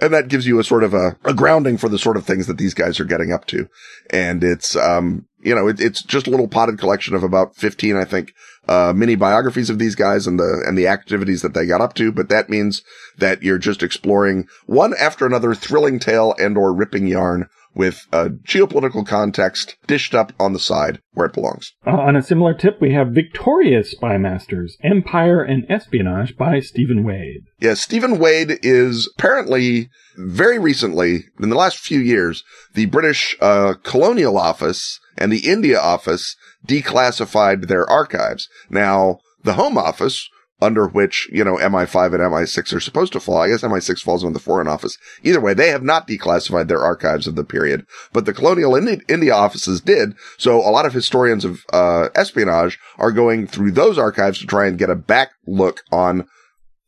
And 0.00 0.12
that 0.12 0.28
gives 0.28 0.46
you 0.46 0.58
a 0.58 0.64
sort 0.64 0.84
of 0.84 0.94
a, 0.94 1.16
a 1.24 1.34
grounding 1.34 1.78
for 1.78 1.88
the 1.88 1.98
sort 1.98 2.16
of 2.16 2.24
things 2.24 2.46
that 2.46 2.58
these 2.58 2.74
guys 2.74 3.00
are 3.00 3.04
getting 3.04 3.32
up 3.32 3.46
to. 3.46 3.68
And 4.10 4.44
it's, 4.44 4.76
um, 4.76 5.26
you 5.40 5.54
know, 5.54 5.66
it, 5.66 5.80
it's 5.80 6.02
just 6.02 6.26
a 6.26 6.30
little 6.30 6.46
potted 6.46 6.78
collection 6.78 7.14
of 7.14 7.22
about 7.22 7.56
15, 7.56 7.96
I 7.96 8.04
think, 8.04 8.32
uh, 8.68 8.92
mini 8.94 9.16
biographies 9.16 9.70
of 9.70 9.78
these 9.78 9.94
guys 9.94 10.26
and 10.26 10.38
the, 10.38 10.62
and 10.66 10.76
the 10.76 10.86
activities 10.86 11.42
that 11.42 11.54
they 11.54 11.66
got 11.66 11.80
up 11.80 11.94
to. 11.94 12.12
But 12.12 12.28
that 12.28 12.48
means 12.48 12.82
that 13.18 13.42
you're 13.42 13.58
just 13.58 13.82
exploring 13.82 14.46
one 14.66 14.94
after 14.98 15.26
another 15.26 15.54
thrilling 15.54 15.98
tale 15.98 16.34
and 16.38 16.56
or 16.56 16.72
ripping 16.72 17.06
yarn 17.06 17.48
with 17.74 18.06
a 18.12 18.28
geopolitical 18.28 19.06
context 19.06 19.76
dished 19.86 20.14
up 20.14 20.32
on 20.38 20.52
the 20.52 20.58
side 20.58 21.00
where 21.12 21.26
it 21.26 21.32
belongs. 21.32 21.72
Uh, 21.86 21.90
on 21.90 22.16
a 22.16 22.22
similar 22.22 22.54
tip, 22.54 22.80
we 22.80 22.92
have 22.92 23.08
Victoria's 23.08 23.90
Spy 23.90 24.18
Masters, 24.18 24.76
Empire 24.82 25.42
and 25.42 25.64
Espionage 25.70 26.36
by 26.36 26.60
Stephen 26.60 27.04
Wade. 27.04 27.42
Yeah, 27.60 27.74
Stephen 27.74 28.18
Wade 28.18 28.58
is 28.62 29.10
apparently 29.18 29.88
very 30.16 30.58
recently, 30.58 31.24
in 31.40 31.48
the 31.48 31.56
last 31.56 31.78
few 31.78 32.00
years, 32.00 32.44
the 32.74 32.86
British 32.86 33.36
uh, 33.40 33.74
Colonial 33.82 34.36
Office 34.36 35.00
and 35.16 35.32
the 35.32 35.50
India 35.50 35.80
Office 35.80 36.36
declassified 36.66 37.68
their 37.68 37.88
archives. 37.88 38.48
Now, 38.70 39.18
the 39.42 39.54
Home 39.54 39.76
Office, 39.76 40.28
under 40.62 40.86
which, 40.86 41.28
you 41.32 41.44
know, 41.44 41.56
MI5 41.56 42.14
and 42.14 42.22
MI6 42.22 42.74
are 42.74 42.80
supposed 42.80 43.12
to 43.12 43.20
fall. 43.20 43.42
I 43.42 43.48
guess 43.48 43.62
MI6 43.62 44.00
falls 44.00 44.24
under 44.24 44.34
the 44.34 44.42
Foreign 44.42 44.68
Office. 44.68 44.96
Either 45.22 45.40
way, 45.40 45.54
they 45.54 45.68
have 45.68 45.82
not 45.82 46.06
declassified 46.06 46.68
their 46.68 46.82
archives 46.82 47.26
of 47.26 47.34
the 47.34 47.44
period, 47.44 47.84
but 48.12 48.24
the 48.24 48.32
Colonial 48.32 48.76
Indi- 48.76 49.02
India 49.08 49.34
offices 49.34 49.80
did. 49.80 50.14
So 50.38 50.56
a 50.58 50.70
lot 50.70 50.86
of 50.86 50.92
historians 50.92 51.44
of, 51.44 51.64
uh, 51.72 52.08
espionage 52.14 52.78
are 52.98 53.12
going 53.12 53.46
through 53.46 53.72
those 53.72 53.98
archives 53.98 54.38
to 54.38 54.46
try 54.46 54.66
and 54.66 54.78
get 54.78 54.90
a 54.90 54.94
back 54.94 55.30
look 55.46 55.82
on 55.90 56.26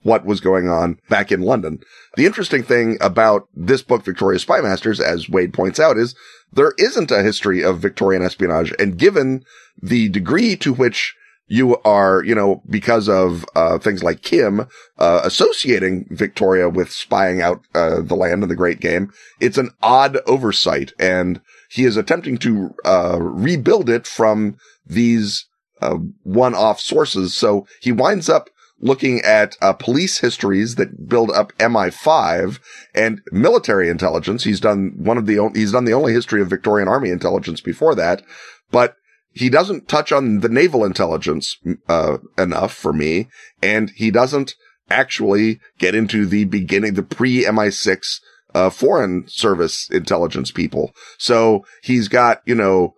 what 0.02 0.24
was 0.24 0.40
going 0.40 0.68
on 0.68 0.98
back 1.08 1.32
in 1.32 1.40
London. 1.40 1.80
The 2.16 2.26
interesting 2.26 2.62
thing 2.62 2.98
about 3.00 3.48
this 3.54 3.82
book, 3.82 4.04
Victoria 4.04 4.38
Spy 4.38 4.60
Masters, 4.60 5.00
as 5.00 5.28
Wade 5.28 5.52
points 5.52 5.80
out, 5.80 5.96
is 5.96 6.14
there 6.52 6.74
isn't 6.78 7.10
a 7.10 7.22
history 7.22 7.64
of 7.64 7.80
Victorian 7.80 8.22
espionage. 8.22 8.72
And 8.78 8.98
given 8.98 9.44
the 9.82 10.08
degree 10.10 10.56
to 10.56 10.72
which 10.72 11.16
you 11.46 11.76
are, 11.82 12.22
you 12.24 12.34
know, 12.34 12.62
because 12.68 13.08
of, 13.08 13.44
uh, 13.54 13.78
things 13.78 14.02
like 14.02 14.22
Kim, 14.22 14.66
uh, 14.98 15.20
associating 15.24 16.06
Victoria 16.10 16.68
with 16.68 16.90
spying 16.90 17.42
out, 17.42 17.60
uh, 17.74 18.00
the 18.00 18.14
land 18.16 18.42
of 18.42 18.48
the 18.48 18.56
great 18.56 18.80
game. 18.80 19.12
It's 19.40 19.58
an 19.58 19.70
odd 19.82 20.18
oversight 20.26 20.92
and 20.98 21.40
he 21.68 21.84
is 21.84 21.96
attempting 21.96 22.38
to, 22.38 22.74
uh, 22.84 23.18
rebuild 23.20 23.90
it 23.90 24.06
from 24.06 24.56
these, 24.86 25.46
uh, 25.82 25.98
one-off 26.22 26.80
sources. 26.80 27.34
So 27.34 27.66
he 27.80 27.92
winds 27.92 28.28
up 28.28 28.48
looking 28.80 29.20
at 29.20 29.56
uh, 29.60 29.72
police 29.72 30.18
histories 30.18 30.76
that 30.76 31.08
build 31.08 31.30
up 31.30 31.52
MI5 31.58 32.58
and 32.94 33.20
military 33.32 33.88
intelligence. 33.88 34.44
He's 34.44 34.60
done 34.60 34.92
one 34.96 35.18
of 35.18 35.26
the, 35.26 35.38
o- 35.38 35.52
he's 35.54 35.72
done 35.72 35.84
the 35.84 35.94
only 35.94 36.12
history 36.12 36.40
of 36.40 36.48
Victorian 36.48 36.88
army 36.88 37.10
intelligence 37.10 37.60
before 37.60 37.94
that, 37.94 38.22
but 38.70 38.96
he 39.34 39.48
doesn't 39.48 39.88
touch 39.88 40.12
on 40.12 40.40
the 40.40 40.48
naval 40.48 40.84
intelligence, 40.84 41.58
uh, 41.88 42.18
enough 42.38 42.72
for 42.72 42.92
me. 42.92 43.28
And 43.62 43.90
he 43.90 44.10
doesn't 44.10 44.54
actually 44.88 45.60
get 45.78 45.94
into 45.94 46.24
the 46.24 46.44
beginning, 46.44 46.94
the 46.94 47.02
pre 47.02 47.44
MI6, 47.44 48.20
uh, 48.54 48.70
foreign 48.70 49.24
service 49.26 49.90
intelligence 49.90 50.52
people. 50.52 50.92
So 51.18 51.64
he's 51.82 52.08
got, 52.08 52.42
you 52.46 52.54
know, 52.54 52.94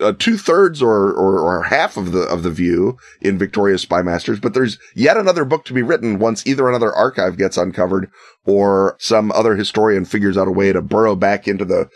uh, 0.00 0.12
two 0.18 0.36
thirds 0.36 0.80
or, 0.80 1.12
or, 1.12 1.40
or 1.40 1.62
half 1.64 1.96
of 1.96 2.12
the, 2.12 2.22
of 2.22 2.42
the 2.42 2.50
view 2.50 2.96
in 3.20 3.38
Victoria's 3.38 3.82
Spy 3.82 4.02
Masters, 4.02 4.38
but 4.38 4.54
there's 4.54 4.78
yet 4.94 5.16
another 5.16 5.44
book 5.44 5.64
to 5.64 5.72
be 5.72 5.82
written 5.82 6.18
once 6.18 6.46
either 6.46 6.68
another 6.68 6.92
archive 6.92 7.36
gets 7.36 7.56
uncovered 7.56 8.08
or 8.46 8.96
some 9.00 9.32
other 9.32 9.56
historian 9.56 10.04
figures 10.04 10.38
out 10.38 10.48
a 10.48 10.52
way 10.52 10.72
to 10.72 10.82
burrow 10.82 11.16
back 11.16 11.48
into 11.48 11.64
the, 11.64 11.88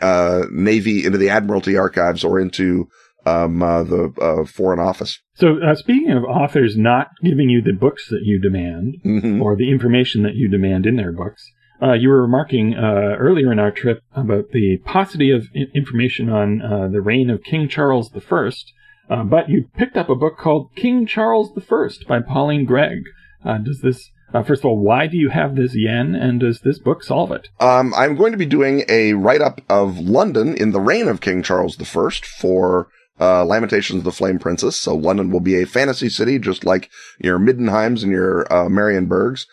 uh, 0.00 0.46
Navy, 0.50 1.04
into 1.04 1.18
the 1.18 1.30
Admiralty 1.30 1.76
archives 1.76 2.24
or 2.24 2.40
into, 2.40 2.88
um, 3.26 3.62
uh, 3.62 3.82
the, 3.82 4.12
uh, 4.20 4.44
Foreign 4.44 4.80
Office. 4.80 5.20
So, 5.34 5.58
uh, 5.62 5.74
speaking 5.74 6.12
of 6.12 6.24
authors 6.24 6.76
not 6.76 7.08
giving 7.22 7.48
you 7.48 7.62
the 7.62 7.72
books 7.72 8.08
that 8.08 8.20
you 8.22 8.38
demand 8.40 8.96
Mhm. 9.04 9.40
or 9.42 9.56
the 9.56 9.70
information 9.70 10.22
that 10.22 10.34
you 10.34 10.48
demand 10.48 10.86
in 10.86 10.96
their 10.96 11.12
books, 11.12 11.50
uh, 11.82 11.92
you 11.92 12.08
were 12.08 12.22
remarking 12.22 12.74
uh, 12.74 13.16
earlier 13.18 13.50
in 13.52 13.58
our 13.58 13.70
trip 13.70 14.00
about 14.14 14.50
the 14.52 14.78
paucity 14.84 15.30
of 15.30 15.48
I- 15.56 15.66
information 15.74 16.28
on 16.28 16.62
uh, 16.62 16.88
the 16.88 17.00
reign 17.00 17.30
of 17.30 17.42
King 17.42 17.68
Charles 17.68 18.10
I, 18.14 18.50
uh, 19.10 19.24
but 19.24 19.48
you 19.48 19.66
picked 19.76 19.96
up 19.96 20.08
a 20.08 20.14
book 20.14 20.38
called 20.38 20.70
King 20.76 21.06
Charles 21.06 21.50
I 21.56 21.88
by 22.08 22.20
Pauline 22.20 22.64
Gregg. 22.64 23.02
Uh, 23.44 23.58
does 23.58 23.80
this, 23.82 24.10
uh, 24.32 24.42
first 24.42 24.62
of 24.62 24.66
all, 24.66 24.78
why 24.78 25.06
do 25.06 25.18
you 25.18 25.28
have 25.30 25.56
this 25.56 25.74
yen, 25.74 26.14
and 26.14 26.40
does 26.40 26.60
this 26.60 26.78
book 26.78 27.02
solve 27.02 27.30
it? 27.32 27.48
Um, 27.60 27.92
I'm 27.94 28.14
going 28.14 28.32
to 28.32 28.38
be 28.38 28.46
doing 28.46 28.84
a 28.88 29.12
write 29.12 29.42
up 29.42 29.60
of 29.68 29.98
London 29.98 30.54
in 30.56 30.70
the 30.70 30.80
reign 30.80 31.08
of 31.08 31.20
King 31.20 31.42
Charles 31.42 31.76
I 31.78 32.10
for 32.38 32.88
uh, 33.20 33.44
Lamentations 33.44 33.98
of 33.98 34.04
the 34.04 34.12
Flame 34.12 34.38
Princess. 34.38 34.80
So 34.80 34.94
London 34.94 35.30
will 35.30 35.40
be 35.40 35.60
a 35.60 35.66
fantasy 35.66 36.08
city, 36.08 36.38
just 36.38 36.64
like 36.64 36.90
your 37.18 37.38
Middenheims 37.38 38.02
and 38.02 38.12
your 38.12 38.52
uh, 38.52 38.68
Marienburgs. 38.68 39.46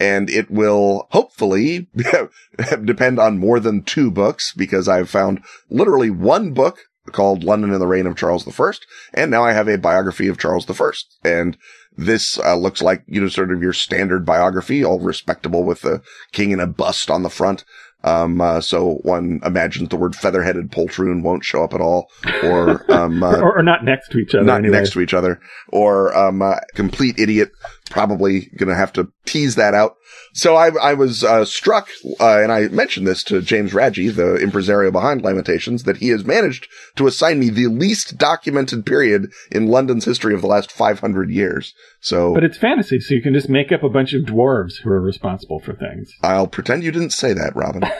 And 0.00 0.30
it 0.30 0.50
will 0.50 1.08
hopefully 1.10 1.88
depend 2.84 3.18
on 3.18 3.38
more 3.38 3.58
than 3.58 3.82
two 3.82 4.10
books 4.12 4.54
because 4.56 4.88
I've 4.88 5.10
found 5.10 5.42
literally 5.70 6.10
one 6.10 6.52
book 6.52 6.78
called 7.10 7.42
London 7.42 7.72
in 7.72 7.80
the 7.80 7.86
Reign 7.86 8.06
of 8.06 8.16
Charles 8.16 8.46
I. 8.46 8.72
And 9.14 9.30
now 9.30 9.42
I 9.44 9.52
have 9.52 9.68
a 9.68 9.78
biography 9.78 10.28
of 10.28 10.38
Charles 10.38 10.68
I. 10.70 10.90
And 11.24 11.56
this 11.96 12.38
uh, 12.38 12.54
looks 12.54 12.80
like, 12.80 13.02
you 13.06 13.20
know, 13.20 13.28
sort 13.28 13.52
of 13.52 13.60
your 13.60 13.72
standard 13.72 14.24
biography, 14.24 14.84
all 14.84 15.00
respectable 15.00 15.64
with 15.64 15.80
the 15.80 16.00
king 16.32 16.52
in 16.52 16.60
a 16.60 16.66
bust 16.66 17.10
on 17.10 17.24
the 17.24 17.30
front. 17.30 17.64
Um, 18.08 18.40
uh, 18.40 18.60
so 18.60 18.94
one 19.02 19.40
imagines 19.44 19.88
the 19.90 19.96
word 19.96 20.16
feather-headed 20.16 20.70
poltroon 20.70 21.22
won't 21.22 21.44
show 21.44 21.62
up 21.62 21.74
at 21.74 21.80
all, 21.80 22.10
or, 22.42 22.90
um, 22.90 23.22
uh, 23.22 23.36
or, 23.40 23.58
or 23.58 23.62
not 23.62 23.84
next 23.84 24.08
to 24.10 24.18
each 24.18 24.34
other. 24.34 24.44
not 24.44 24.58
anyway. 24.58 24.78
next 24.78 24.92
to 24.92 25.00
each 25.00 25.14
other, 25.14 25.40
or, 25.68 26.16
um, 26.16 26.40
uh, 26.42 26.56
complete 26.74 27.18
idiot, 27.18 27.50
probably 27.88 28.50
gonna 28.56 28.74
have 28.74 28.92
to 28.94 29.08
tease 29.24 29.54
that 29.56 29.74
out. 29.74 29.94
So 30.34 30.56
I, 30.56 30.70
I 30.80 30.94
was, 30.94 31.24
uh, 31.24 31.44
struck, 31.44 31.88
uh, 32.20 32.40
and 32.40 32.52
I 32.52 32.68
mentioned 32.68 33.06
this 33.06 33.24
to 33.24 33.40
James 33.40 33.72
Raggi, 33.72 34.14
the 34.14 34.36
impresario 34.36 34.90
behind 34.90 35.22
Lamentations, 35.22 35.84
that 35.84 35.96
he 35.98 36.08
has 36.08 36.24
managed 36.24 36.68
to 36.96 37.06
assign 37.06 37.40
me 37.40 37.50
the 37.50 37.66
least 37.66 38.18
documented 38.18 38.86
period 38.86 39.30
in 39.50 39.68
London's 39.68 40.04
history 40.04 40.34
of 40.34 40.40
the 40.40 40.46
last 40.46 40.70
500 40.70 41.30
years. 41.30 41.74
So 42.00 42.34
But 42.34 42.44
it's 42.44 42.58
fantasy, 42.58 43.00
so 43.00 43.14
you 43.14 43.22
can 43.22 43.34
just 43.34 43.48
make 43.48 43.72
up 43.72 43.82
a 43.82 43.88
bunch 43.88 44.12
of 44.12 44.22
dwarves 44.22 44.82
who 44.82 44.90
are 44.90 45.00
responsible 45.00 45.60
for 45.60 45.74
things. 45.74 46.12
I'll 46.22 46.46
pretend 46.46 46.84
you 46.84 46.92
didn't 46.92 47.10
say 47.12 47.32
that, 47.32 47.56
Robin. 47.56 47.82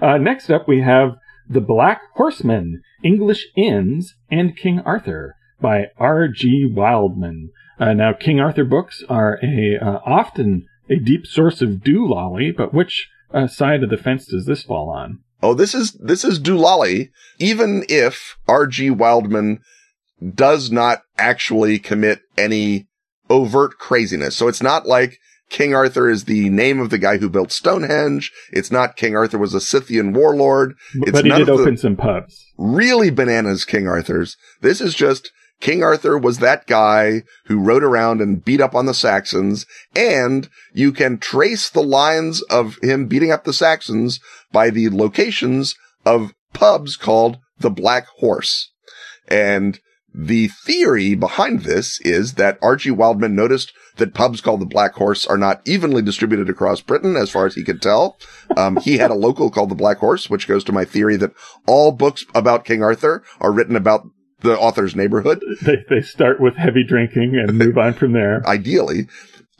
Uh, 0.00 0.18
next 0.18 0.50
up, 0.50 0.68
we 0.68 0.82
have 0.82 1.16
The 1.48 1.60
Black 1.60 2.00
Horseman, 2.14 2.82
English 3.02 3.46
Inns, 3.56 4.14
and 4.30 4.56
King 4.56 4.80
Arthur 4.80 5.36
by 5.60 5.86
R.G. 5.98 6.72
Wildman. 6.74 7.50
Uh, 7.78 7.92
now, 7.92 8.12
King 8.12 8.40
Arthur 8.40 8.64
books 8.64 9.02
are 9.08 9.38
a 9.42 9.78
uh, 9.80 9.98
often 10.04 10.66
a 10.88 10.96
deep 10.96 11.26
source 11.26 11.60
of 11.62 11.70
doolally, 11.84 12.54
but 12.56 12.72
which 12.74 13.08
uh, 13.32 13.46
side 13.46 13.82
of 13.82 13.90
the 13.90 13.96
fence 13.96 14.26
does 14.26 14.46
this 14.46 14.62
fall 14.62 14.88
on? 14.90 15.20
Oh, 15.42 15.52
this 15.54 15.74
is, 15.74 15.92
this 15.92 16.24
is 16.24 16.40
Doolally, 16.40 17.10
even 17.38 17.84
if 17.88 18.36
R.G. 18.48 18.90
Wildman 18.90 19.60
does 20.34 20.70
not 20.70 21.00
actually 21.18 21.78
commit 21.78 22.20
any 22.38 22.86
overt 23.28 23.72
craziness. 23.78 24.36
So 24.36 24.48
it's 24.48 24.62
not 24.62 24.86
like 24.86 25.18
King 25.50 25.74
Arthur 25.74 26.08
is 26.08 26.24
the 26.24 26.48
name 26.48 26.80
of 26.80 26.88
the 26.88 26.96
guy 26.98 27.18
who 27.18 27.28
built 27.28 27.52
Stonehenge. 27.52 28.32
It's 28.52 28.70
not 28.70 28.96
King 28.96 29.16
Arthur 29.16 29.36
was 29.36 29.52
a 29.52 29.60
Scythian 29.60 30.14
warlord. 30.14 30.74
It's 30.94 31.10
but 31.12 31.24
he 31.24 31.28
none 31.30 31.40
did 31.40 31.48
of 31.50 31.56
the- 31.58 31.62
open 31.64 31.76
some 31.76 31.96
pubs. 31.96 32.42
really 32.56 33.10
bananas 33.10 33.64
King 33.66 33.86
Arthur's. 33.86 34.36
This 34.62 34.80
is 34.80 34.94
just 34.94 35.30
King 35.60 35.82
Arthur 35.82 36.18
was 36.18 36.38
that 36.38 36.66
guy 36.66 37.22
who 37.46 37.58
rode 37.58 37.84
around 37.84 38.20
and 38.20 38.44
beat 38.44 38.60
up 38.60 38.74
on 38.74 38.86
the 38.86 38.94
Saxons, 38.94 39.64
and 39.96 40.48
you 40.74 40.92
can 40.92 41.18
trace 41.18 41.70
the 41.70 41.82
lines 41.82 42.42
of 42.42 42.76
him 42.82 43.06
beating 43.06 43.30
up 43.30 43.44
the 43.44 43.52
Saxons 43.52 44.20
by 44.52 44.70
the 44.70 44.90
locations 44.90 45.74
of 46.04 46.34
pubs 46.52 46.96
called 46.96 47.38
the 47.58 47.70
Black 47.70 48.06
Horse. 48.18 48.72
And 49.26 49.80
the 50.14 50.48
theory 50.48 51.14
behind 51.14 51.62
this 51.62 52.00
is 52.02 52.34
that 52.34 52.58
Archie 52.62 52.92
Wildman 52.92 53.34
noticed 53.34 53.72
that 53.96 54.14
pubs 54.14 54.40
called 54.40 54.60
the 54.60 54.66
Black 54.66 54.94
Horse 54.94 55.26
are 55.26 55.36
not 55.36 55.60
evenly 55.64 56.02
distributed 56.02 56.48
across 56.48 56.80
Britain, 56.80 57.16
as 57.16 57.30
far 57.30 57.46
as 57.46 57.54
he 57.54 57.64
could 57.64 57.82
tell. 57.82 58.16
Um, 58.56 58.76
he 58.76 58.98
had 58.98 59.10
a 59.10 59.14
local 59.14 59.50
called 59.50 59.70
the 59.70 59.74
Black 59.74 59.98
Horse, 59.98 60.30
which 60.30 60.46
goes 60.46 60.62
to 60.64 60.72
my 60.72 60.84
theory 60.84 61.16
that 61.16 61.32
all 61.66 61.90
books 61.90 62.24
about 62.34 62.64
King 62.64 62.82
Arthur 62.82 63.24
are 63.40 63.52
written 63.52 63.76
about 63.76 64.06
the 64.44 64.56
author's 64.58 64.94
neighborhood, 64.94 65.42
They, 65.62 65.84
they 65.90 66.00
start 66.02 66.40
with 66.40 66.54
heavy 66.56 66.84
drinking 66.84 67.34
and 67.36 67.58
move 67.58 67.76
on 67.76 67.94
from 67.94 68.12
there. 68.12 68.46
ideally. 68.46 69.08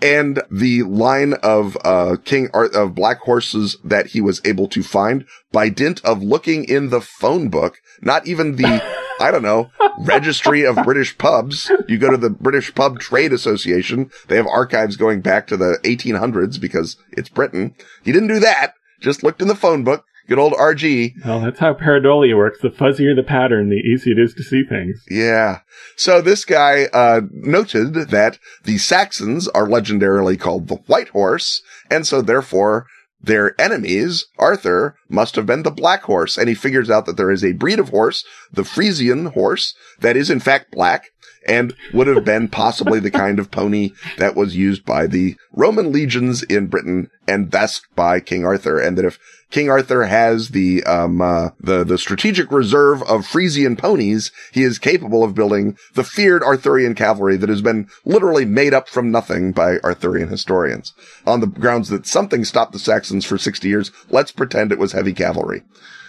And 0.03 0.43
the 0.51 0.83
line 0.83 1.35
of, 1.43 1.77
uh, 1.85 2.17
King 2.25 2.51
Ar- 2.53 2.67
of 2.67 2.95
black 2.95 3.21
horses 3.21 3.79
that 3.85 4.09
he 4.09 4.21
was 4.21 4.41
able 4.45 4.69
to 4.69 4.83
find 4.83 5.25
by 5.51 5.69
dint 5.71 6.05
of 6.05 6.23
looking 6.23 6.65
in 6.65 6.91
the 6.91 7.01
phone 7.01 7.49
book, 7.49 7.79
not 8.03 8.27
even 8.27 8.57
the, 8.57 8.83
I 9.21 9.31
don't 9.31 9.43
know, 9.43 9.71
registry 10.01 10.67
of 10.67 10.77
British 10.85 11.17
pubs. 11.17 11.71
You 11.89 11.97
go 11.97 12.11
to 12.11 12.17
the 12.19 12.29
British 12.29 12.75
Pub 12.75 12.99
Trade 12.99 13.33
Association. 13.33 14.11
They 14.29 14.37
have 14.37 14.47
archives 14.49 14.97
going 14.97 15.21
back 15.23 15.47
to 15.47 15.57
the 15.57 15.79
1800s 15.85 16.61
because 16.61 16.97
it's 17.13 17.29
Britain. 17.31 17.75
He 18.03 18.13
didn't 18.13 18.29
do 18.29 18.41
that. 18.41 18.75
Just 19.01 19.23
looked 19.23 19.41
in 19.41 19.49
the 19.49 19.55
phone 19.55 19.85
book. 19.85 20.05
Good 20.27 20.39
old 20.39 20.55
RG. 20.55 21.25
Well, 21.25 21.41
that's 21.41 21.59
how 21.59 21.75
pareidolia 21.75 22.37
works. 22.37 22.61
The 22.63 22.71
fuzzier 22.71 23.15
the 23.15 23.23
pattern, 23.23 23.69
the 23.69 23.77
easier 23.77 24.15
it 24.15 24.19
is 24.19 24.35
to 24.35 24.43
see 24.43 24.65
things. 24.65 25.03
Yeah. 25.11 25.61
So 25.97 26.23
this 26.23 26.45
guy, 26.45 26.87
uh, 26.93 27.23
noted 27.31 27.95
that 28.11 28.39
the 28.65 28.79
Saxons 28.79 29.49
are 29.49 29.67
legendarily 29.67 30.41
called 30.41 30.69
the 30.69 30.77
White 30.87 31.09
Horse. 31.09 31.63
And 31.91 32.07
so 32.07 32.23
therefore 32.23 32.87
their 33.21 33.59
enemies, 33.61 34.27
Arthur, 34.39 34.97
must 35.09 35.37
have 35.37 35.47
been 35.47 35.63
the 35.63 35.71
Black 35.71 36.03
Horse. 36.03 36.39
And 36.39 36.49
he 36.49 36.55
figures 36.55 36.91
out 36.91 37.07
that 37.07 37.17
there 37.17 37.31
is 37.31 37.45
a 37.45 37.53
breed 37.53 37.79
of 37.79 37.91
horse, 37.91 38.25
the 38.53 38.65
Frisian 38.65 39.27
horse, 39.27 39.75
that 40.01 40.17
is 40.17 40.31
in 40.31 40.41
fact 40.41 40.71
black 40.71 41.11
and 41.47 41.75
would 41.93 42.07
have 42.07 42.25
been 42.25 42.49
possibly 42.49 42.99
the 42.99 43.11
kind 43.11 43.39
of 43.39 43.51
pony 43.51 43.91
that 44.19 44.35
was 44.35 44.57
used 44.57 44.85
by 44.85 45.07
the 45.07 45.37
Roman 45.53 45.93
legions 45.93 46.43
in 46.43 46.67
Britain 46.67 47.11
and 47.29 47.51
thus 47.51 47.83
by 47.95 48.21
King 48.21 48.45
Arthur. 48.45 48.79
And 48.79 48.97
that 48.97 49.05
if 49.05 49.19
King 49.55 49.71
Arthur 49.71 50.07
has 50.07 50.49
the, 50.49 50.83
um, 50.83 51.21
uh, 51.21 51.51
the, 51.61 51.85
the 51.85 51.97
strategic 51.97 52.51
reserve 52.51 53.05
of 53.05 53.25
Frisian 53.25 53.77
ponies, 53.77 54.33
he 54.51 54.65
is 54.65 54.81
capable 54.81 55.23
of 55.23 55.37
building 55.37 55.79
the 55.95 56.03
feared 56.03 56.43
Arthurian 56.43 56.97
cavalry 56.97 57.37
that 57.37 57.49
has 57.49 57.63
been 57.63 57.89
literally 58.05 58.45
made 58.45 58.75
up 58.75 58.89
from 58.89 59.13
nothing 59.13 59.53
by 59.53 59.79
Arthurian 59.85 60.29
historians. 60.29 60.93
On 61.25 61.39
the 61.39 61.47
grounds 61.47 61.89
that 61.91 62.05
something 62.05 62.45
stopped 62.45 62.73
the 62.73 62.81
Saxons 62.81 63.25
for 63.25 63.39
60 63.39 63.69
years, 63.69 63.93
let's 64.11 64.33
pretend 64.33 64.73
it 64.73 64.79
was 64.81 64.91
heavy 64.91 65.13
cavalry. 65.13 65.63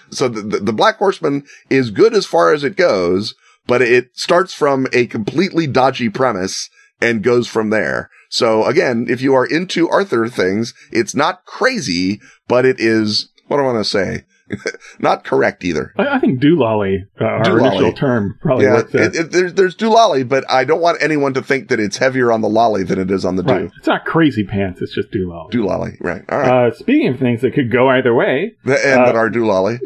So 0.10 0.28
the, 0.28 0.42
the, 0.42 0.58
the 0.58 0.74
Black 0.74 0.98
Horseman 0.98 1.46
is 1.70 1.92
good 1.92 2.16
as 2.16 2.26
far 2.26 2.52
as 2.52 2.64
it 2.64 2.76
goes, 2.76 3.36
but 3.68 3.84
it 3.84 4.18
starts 4.18 4.56
from 4.56 4.88
a 4.92 5.06
completely 5.06 5.68
dodgy 5.68 6.10
premise 6.10 6.72
and 7.00 7.22
goes 7.22 7.48
from 7.48 7.70
there. 7.70 8.10
So 8.30 8.66
again, 8.66 9.06
if 9.08 9.22
you 9.22 9.36
are 9.36 9.46
into 9.46 9.88
Arthur 9.88 10.28
things, 10.28 10.74
it's 10.92 11.16
not 11.16 11.46
crazy, 11.46 12.20
but 12.48 12.66
it 12.66 12.80
is, 12.80 13.30
what 13.48 13.58
do 13.58 13.64
I 13.64 13.66
want 13.66 13.84
to 13.84 13.90
say? 13.90 14.26
Not 15.00 15.24
correct 15.24 15.64
either. 15.64 15.94
I, 15.98 16.08
I 16.16 16.20
think 16.20 16.40
doolally, 16.40 17.08
uh, 17.20 17.26
our 17.26 17.60
initial 17.60 17.94
term, 17.94 18.38
probably 18.42 18.66
Yeah, 18.66 18.84
it, 18.94 19.16
it, 19.16 19.32
there's, 19.32 19.54
there's 19.54 19.76
doolally, 19.76 20.28
but 20.28 20.50
I 20.50 20.66
don't 20.66 20.82
want 20.82 21.02
anyone 21.02 21.34
to 21.34 21.42
think 21.42 21.70
that 21.70 21.80
it's 21.80 21.98
heavier 21.98 22.32
on 22.32 22.42
the 22.42 22.50
lolly 22.50 22.84
than 22.84 23.00
it 23.00 23.10
is 23.10 23.26
on 23.26 23.36
the 23.36 23.44
do. 23.44 23.54
right. 23.54 23.72
It's 23.78 23.88
not 23.88 24.06
crazy 24.06 24.44
pants. 24.44 24.82
It's 24.82 24.94
just 24.94 25.12
doolally. 25.12 25.52
Doolally, 25.52 25.98
right. 26.00 26.24
All 26.30 26.40
right. 26.40 26.68
Uh, 26.68 26.74
speaking 26.74 27.08
of 27.08 27.20
things 27.20 27.42
that 27.42 27.54
could 27.54 27.72
go 27.72 27.90
either 27.90 28.14
way, 28.14 28.54
and 28.64 28.74
uh, 28.74 29.06
that 29.06 29.16
are 29.16 29.30
doolally. 29.30 29.80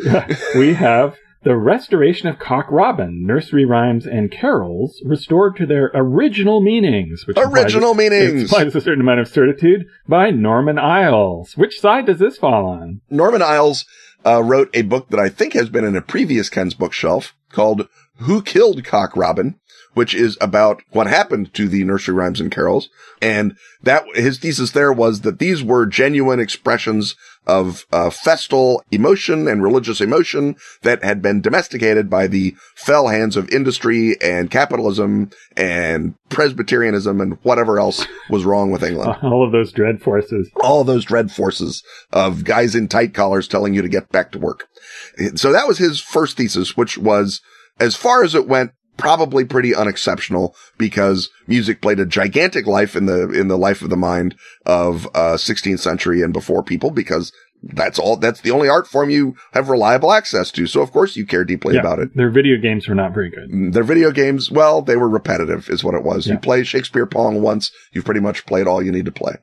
we 0.56 0.74
have 0.74 1.16
the 1.44 1.56
restoration 1.56 2.28
of 2.28 2.38
Cock 2.40 2.68
Robin, 2.70 3.26
nursery 3.26 3.64
rhymes 3.66 4.06
and 4.06 4.30
carols 4.32 5.02
restored 5.06 5.56
to 5.58 5.66
their 5.66 5.90
original 5.94 6.62
meanings. 6.62 7.26
Which 7.26 7.38
Original 7.40 7.92
It 7.92 7.98
meanings. 7.98 8.42
implies 8.44 8.76
a 8.76 8.82
certain 8.82 9.02
amount 9.02 9.22
of 9.22 9.28
certitude 9.28 9.86
by 10.08 10.32
Norman 10.32 10.78
Iles. 10.78 11.56
Which 11.56 11.80
side 11.80 12.08
does 12.08 12.20
this 12.20 12.38
fall 12.38 12.66
on? 12.66 13.02
Norman 13.10 13.42
Iles 13.42 13.86
uh, 14.26 14.44
wrote 14.44 14.70
a 14.74 14.82
book 14.82 15.10
that 15.10 15.20
I 15.20 15.30
think 15.30 15.54
has 15.54 15.70
been 15.70 15.86
in 15.86 15.96
a 15.96 16.02
previous 16.02 16.50
Ken's 16.50 16.74
bookshelf 16.74 17.34
called 17.52 17.88
Who 18.18 18.42
Killed 18.42 18.84
Cock 18.84 19.16
Robin, 19.16 19.56
which 19.94 20.14
is 20.14 20.38
about 20.42 20.82
what 20.92 21.08
happened 21.08 21.54
to 21.54 21.68
the 21.70 21.84
nursery 21.86 22.16
rhymes 22.16 22.42
and 22.42 22.52
carols. 22.52 22.90
And 23.22 23.56
that 23.82 24.04
his 24.14 24.38
thesis 24.40 24.72
there 24.72 24.92
was 24.92 25.22
that 25.22 25.40
these 25.40 25.64
were 25.64 25.86
genuine 25.86 26.40
expressions 26.40 27.16
of 27.50 27.86
uh, 27.92 28.12
festal 28.12 28.84
emotion 28.92 29.48
and 29.48 29.64
religious 29.64 30.02
emotion 30.02 30.56
that 30.84 31.04
had 31.04 31.20
been 31.22 31.42
domesticated 31.42 32.08
by 32.10 32.28
the 32.28 32.56
fell 32.76 33.08
hands 33.08 33.36
of 33.36 33.50
industry 33.50 34.16
and 34.22 34.52
capitalism 34.52 35.32
and 35.58 36.14
Presbyterianism 36.30 37.20
and 37.20 37.40
whatever 37.42 37.80
else 37.80 38.06
was 38.30 38.46
wrong 38.46 38.70
with 38.70 38.84
England 38.84 39.16
All 39.24 39.44
of 39.44 39.52
those 39.52 39.72
dread 39.72 40.00
forces. 40.02 40.50
all 40.62 40.84
those 40.84 41.06
dread 41.06 41.32
forces 41.32 41.84
of 42.14 42.44
guys 42.44 42.76
in 42.76 42.88
tight 42.88 43.16
collars 43.16 43.48
telling 43.48 43.74
you 43.74 43.82
to 43.82 43.90
get 43.90 44.12
back 44.12 44.32
to 44.32 44.40
work. 44.40 44.68
So 45.36 45.52
that 45.52 45.68
was 45.68 45.80
his 45.80 46.00
first 46.00 46.38
thesis, 46.38 46.78
which 46.78 46.98
was, 46.98 47.42
as 47.80 47.96
far 47.96 48.24
as 48.24 48.36
it 48.36 48.48
went, 48.48 48.72
probably 49.00 49.46
pretty 49.46 49.74
unexceptional 49.74 50.56
because 50.78 51.30
music 51.48 51.82
played 51.82 52.00
a 52.00 52.06
gigantic 52.06 52.68
life 52.68 52.96
in 52.96 53.06
the, 53.06 53.32
in 53.32 53.48
the 53.48 53.58
life 53.58 53.82
of 53.82 53.90
the 53.90 53.98
mind 53.98 54.36
of, 54.66 55.08
uh, 55.16 55.36
16th 55.36 55.80
century 55.80 56.22
and 56.22 56.34
before 56.34 56.62
people 56.62 56.92
because 56.92 57.32
that's 57.64 57.98
all, 58.00 58.16
that's 58.18 58.42
the 58.42 58.52
only 58.52 58.70
art 58.70 58.88
form 58.88 59.10
you 59.10 59.36
have 59.54 59.70
reliable 59.70 60.14
access 60.14 60.52
to. 60.52 60.68
So 60.68 60.82
of 60.82 60.92
course 60.92 61.16
you 61.16 61.26
care 61.26 61.44
deeply 61.44 61.76
Yeah, 61.76 61.82
about 61.82 62.00
it. 62.00 62.16
Their 62.16 62.30
video 62.30 62.58
games 62.58 62.88
were 62.88 62.96
not 62.96 63.14
very 63.14 63.30
good. 63.30 63.74
Their 63.74 63.84
video 63.84 64.12
games, 64.12 64.52
well, 64.52 64.82
they 64.82 64.96
were 64.96 65.10
repetitive 65.10 65.70
is 65.70 65.84
what 65.84 65.96
it 65.96 66.04
was. 66.04 66.28
Yeah. 66.28 66.34
You 66.34 66.40
play 66.40 66.64
Shakespeare 66.64 67.06
Pong 67.06 67.42
once, 67.42 67.72
you've 67.92 68.06
pretty 68.06 68.22
much 68.22 68.46
played 68.46 68.68
all 68.68 68.84
you 68.84 68.92
need 68.92 69.06
to 69.06 69.12
play. 69.12 69.36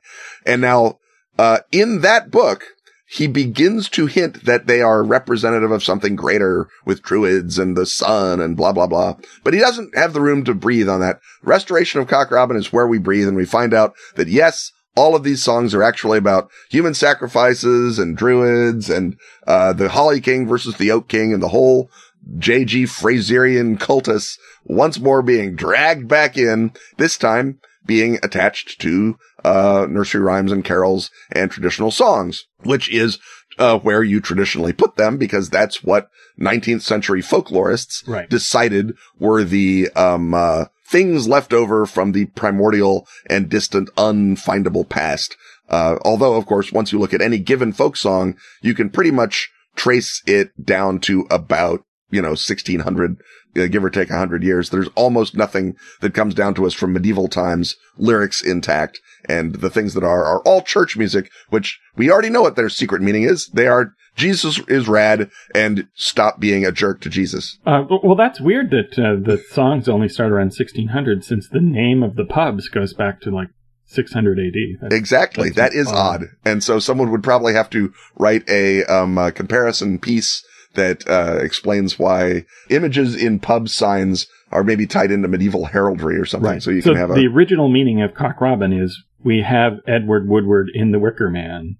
And 0.45 0.61
now, 0.61 0.99
uh, 1.37 1.59
in 1.71 2.01
that 2.01 2.31
book, 2.31 2.63
he 3.09 3.25
begins 3.25 3.87
to 3.89 4.05
hint 4.05 4.43
that 4.43 4.67
they 4.67 4.81
are 4.81 5.01
representative 5.01 5.71
of 5.71 5.83
something 5.83 6.15
greater 6.15 6.67
with 6.85 7.01
druids 7.01 7.57
and 7.57 7.77
the 7.77 7.85
sun 7.85 8.41
and 8.41 8.57
blah, 8.57 8.73
blah, 8.73 8.87
blah. 8.87 9.15
But 9.45 9.53
he 9.53 9.61
doesn't 9.61 9.97
have 9.97 10.11
the 10.11 10.19
room 10.21 10.43
to 10.43 10.53
breathe 10.53 10.89
on 10.89 10.99
that. 10.99 11.21
Restoration 11.41 12.01
of 12.01 12.07
Cock 12.07 12.31
Robin 12.31 12.57
is 12.57 12.73
where 12.73 12.85
we 12.85 12.97
breathe 12.99 13.27
and 13.29 13.37
we 13.37 13.45
find 13.45 13.73
out 13.73 13.93
that 14.15 14.27
yes, 14.27 14.73
all 14.97 15.15
of 15.15 15.23
these 15.23 15.41
songs 15.41 15.73
are 15.73 15.83
actually 15.83 16.17
about 16.17 16.49
human 16.69 16.93
sacrifices 16.93 17.97
and 17.97 18.17
druids 18.17 18.89
and, 18.89 19.17
uh, 19.45 19.71
the 19.71 19.87
Holly 19.87 20.19
King 20.19 20.45
versus 20.45 20.75
the 20.75 20.91
Oak 20.91 21.07
King 21.07 21.33
and 21.33 21.41
the 21.41 21.49
whole 21.49 21.89
J.G. 22.37 22.83
Frazerian 22.83 23.79
cultus 23.79 24.37
once 24.65 24.99
more 24.99 25.21
being 25.21 25.55
dragged 25.55 26.09
back 26.09 26.37
in, 26.37 26.73
this 26.97 27.17
time 27.17 27.59
being 27.85 28.19
attached 28.21 28.81
to, 28.81 29.17
uh, 29.43 29.85
nursery 29.89 30.21
rhymes 30.21 30.51
and 30.51 30.63
carols 30.65 31.09
and 31.31 31.51
traditional 31.51 31.91
songs, 31.91 32.45
which 32.63 32.89
is, 32.91 33.19
uh, 33.59 33.79
where 33.79 34.03
you 34.03 34.19
traditionally 34.21 34.73
put 34.73 34.95
them 34.97 35.17
because 35.17 35.49
that's 35.49 35.83
what 35.83 36.09
19th 36.39 36.81
century 36.81 37.21
folklorists 37.21 38.07
Right. 38.07 38.29
decided 38.29 38.93
were 39.19 39.43
the, 39.43 39.89
um, 39.95 40.33
uh, 40.33 40.65
things 40.89 41.27
left 41.27 41.53
over 41.53 41.85
from 41.85 42.11
the 42.11 42.25
primordial 42.27 43.07
and 43.29 43.49
distant 43.49 43.89
unfindable 43.95 44.87
past. 44.87 45.35
Uh, 45.69 45.97
although 46.03 46.35
of 46.35 46.45
course, 46.45 46.71
once 46.71 46.91
you 46.93 46.99
look 46.99 47.13
at 47.13 47.21
any 47.21 47.37
given 47.39 47.73
folk 47.73 47.97
song, 47.97 48.35
you 48.61 48.73
can 48.73 48.89
pretty 48.89 49.11
much 49.11 49.49
trace 49.75 50.21
it 50.25 50.51
down 50.63 50.99
to 50.99 51.27
about, 51.29 51.83
you 52.09 52.21
know, 52.21 52.29
1600, 52.35 53.17
uh, 53.57 53.67
give 53.67 53.83
or 53.83 53.89
take 53.89 54.09
100 54.09 54.43
years. 54.43 54.69
There's 54.69 54.87
almost 54.95 55.35
nothing 55.35 55.75
that 56.01 56.13
comes 56.13 56.33
down 56.33 56.53
to 56.55 56.65
us 56.65 56.73
from 56.73 56.93
medieval 56.93 57.27
times, 57.27 57.75
lyrics 57.97 58.41
intact, 58.41 58.99
and 59.27 59.55
the 59.55 59.69
things 59.69 59.93
that 59.93 60.03
are, 60.03 60.23
are 60.23 60.41
all 60.41 60.61
church 60.61 60.97
music, 60.97 61.29
which 61.49 61.79
we 61.95 62.09
already 62.09 62.29
know 62.29 62.41
what 62.41 62.55
their 62.55 62.69
secret 62.69 63.01
meaning 63.01 63.23
is. 63.23 63.47
They 63.47 63.67
are, 63.67 63.93
Jesus 64.15 64.59
is 64.67 64.87
rad, 64.87 65.29
and 65.53 65.87
stop 65.95 66.39
being 66.39 66.65
a 66.65 66.71
jerk 66.71 67.01
to 67.01 67.09
Jesus. 67.09 67.57
Uh, 67.65 67.83
well, 68.03 68.15
that's 68.15 68.41
weird 68.41 68.71
that 68.71 68.97
uh, 68.97 69.15
the 69.23 69.43
songs 69.51 69.87
only 69.87 70.09
start 70.09 70.31
around 70.31 70.47
1600 70.47 71.23
since 71.23 71.47
the 71.49 71.61
name 71.61 72.03
of 72.03 72.15
the 72.15 72.25
pubs 72.25 72.69
goes 72.69 72.93
back 72.93 73.21
to 73.21 73.31
like 73.31 73.49
600 73.85 74.39
AD. 74.39 74.81
That's- 74.81 74.99
Exactly. 74.99 75.49
That's 75.49 75.73
That 75.73 75.79
is 75.79 75.87
odd. 75.87 76.25
And 76.45 76.63
so 76.63 76.79
someone 76.79 77.11
would 77.11 77.23
probably 77.23 77.53
have 77.53 77.69
to 77.71 77.93
write 78.17 78.47
a, 78.49 78.83
um, 78.85 79.17
uh 79.17 79.31
comparison 79.31 79.99
piece 79.99 80.43
that, 80.75 81.07
uh, 81.07 81.39
explains 81.41 81.97
why 81.97 82.45
images 82.69 83.15
in 83.15 83.39
pub 83.39 83.69
signs 83.69 84.27
are 84.51 84.63
maybe 84.63 84.85
tied 84.85 85.11
into 85.11 85.27
medieval 85.27 85.65
heraldry 85.65 86.17
or 86.17 86.25
something. 86.25 86.51
Right. 86.51 86.63
So 86.63 86.71
you 86.71 86.81
so 86.81 86.91
can 86.91 86.99
have 86.99 87.11
a, 87.11 87.13
the 87.13 87.27
original 87.27 87.69
meaning 87.69 88.01
of 88.01 88.13
Cock 88.13 88.39
Robin 88.41 88.71
is 88.73 89.03
we 89.23 89.41
have 89.41 89.79
Edward 89.87 90.27
Woodward 90.27 90.69
in 90.73 90.91
the 90.91 90.99
Wicker 90.99 91.29
Man 91.29 91.77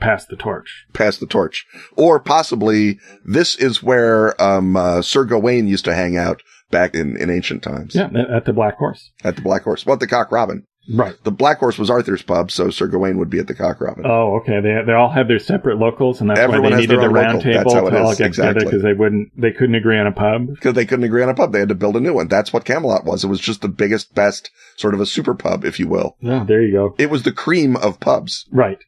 pass 0.00 0.26
the 0.26 0.36
torch. 0.36 0.86
pass 0.92 1.18
the 1.18 1.26
torch. 1.26 1.66
Or 1.96 2.18
possibly 2.18 2.98
this 3.24 3.56
is 3.56 3.82
where, 3.82 4.40
um, 4.42 4.76
uh, 4.76 5.02
Sir 5.02 5.24
Gawain 5.24 5.68
used 5.68 5.84
to 5.84 5.94
hang 5.94 6.16
out 6.16 6.42
back 6.70 6.94
in, 6.94 7.16
in 7.16 7.30
ancient 7.30 7.62
times. 7.62 7.94
Yeah, 7.94 8.10
at 8.34 8.44
the 8.44 8.52
Black 8.52 8.76
Horse. 8.76 9.12
At 9.24 9.36
the 9.36 9.42
Black 9.42 9.62
Horse. 9.62 9.86
Well, 9.86 9.94
at 9.94 10.00
the 10.00 10.06
Cock 10.06 10.32
Robin. 10.32 10.66
Right. 10.90 11.14
The 11.24 11.30
Black 11.30 11.58
Horse 11.58 11.78
was 11.78 11.90
Arthur's 11.90 12.22
pub, 12.22 12.50
so 12.50 12.70
Sir 12.70 12.86
Gawain 12.86 13.18
would 13.18 13.28
be 13.30 13.38
at 13.38 13.46
the 13.46 13.54
Cock 13.54 13.80
Robin. 13.80 14.04
Oh, 14.06 14.36
okay. 14.38 14.60
They 14.60 14.82
they 14.86 14.92
all 14.92 15.10
have 15.10 15.28
their 15.28 15.38
separate 15.38 15.78
locals, 15.78 16.20
and 16.20 16.30
that's 16.30 16.40
Everyone 16.40 16.70
why 16.70 16.76
they 16.76 16.80
needed 16.82 17.00
the 17.00 17.08
round 17.10 17.38
local. 17.38 17.40
table 17.42 17.58
That's 17.64 17.74
how 17.74 17.86
it 17.86 17.90
to 17.90 18.02
all 18.02 18.14
get 18.14 18.26
Exactly. 18.26 18.54
together 18.54 18.64
because 18.70 18.82
they 18.82 18.92
wouldn't 18.94 19.40
they 19.40 19.52
couldn't 19.52 19.74
agree 19.74 19.98
on 19.98 20.06
a 20.06 20.12
pub. 20.12 20.46
because 20.48 20.74
they 20.74 20.86
couldn't 20.86 21.04
agree 21.04 21.22
on 21.22 21.28
a 21.28 21.34
pub. 21.34 21.52
They 21.52 21.58
had 21.60 21.68
to 21.68 21.74
build 21.74 21.96
a 21.96 22.00
new 22.00 22.14
one. 22.14 22.28
That's 22.28 22.52
what 22.52 22.64
Camelot 22.64 23.04
was. 23.04 23.24
It 23.24 23.28
was 23.28 23.40
just 23.40 23.60
the 23.60 23.68
biggest, 23.68 24.14
best 24.14 24.50
sort 24.76 24.94
of 24.94 25.00
a 25.00 25.06
super 25.06 25.34
pub, 25.34 25.64
if 25.64 25.78
you 25.78 25.88
will. 25.88 26.16
Yeah, 26.20 26.44
there 26.44 26.62
you 26.62 26.72
go. 26.72 26.94
It 26.98 27.10
was 27.10 27.22
the 27.22 27.32
cream 27.32 27.76
of 27.76 28.00
pubs. 28.00 28.46
Right. 28.50 28.78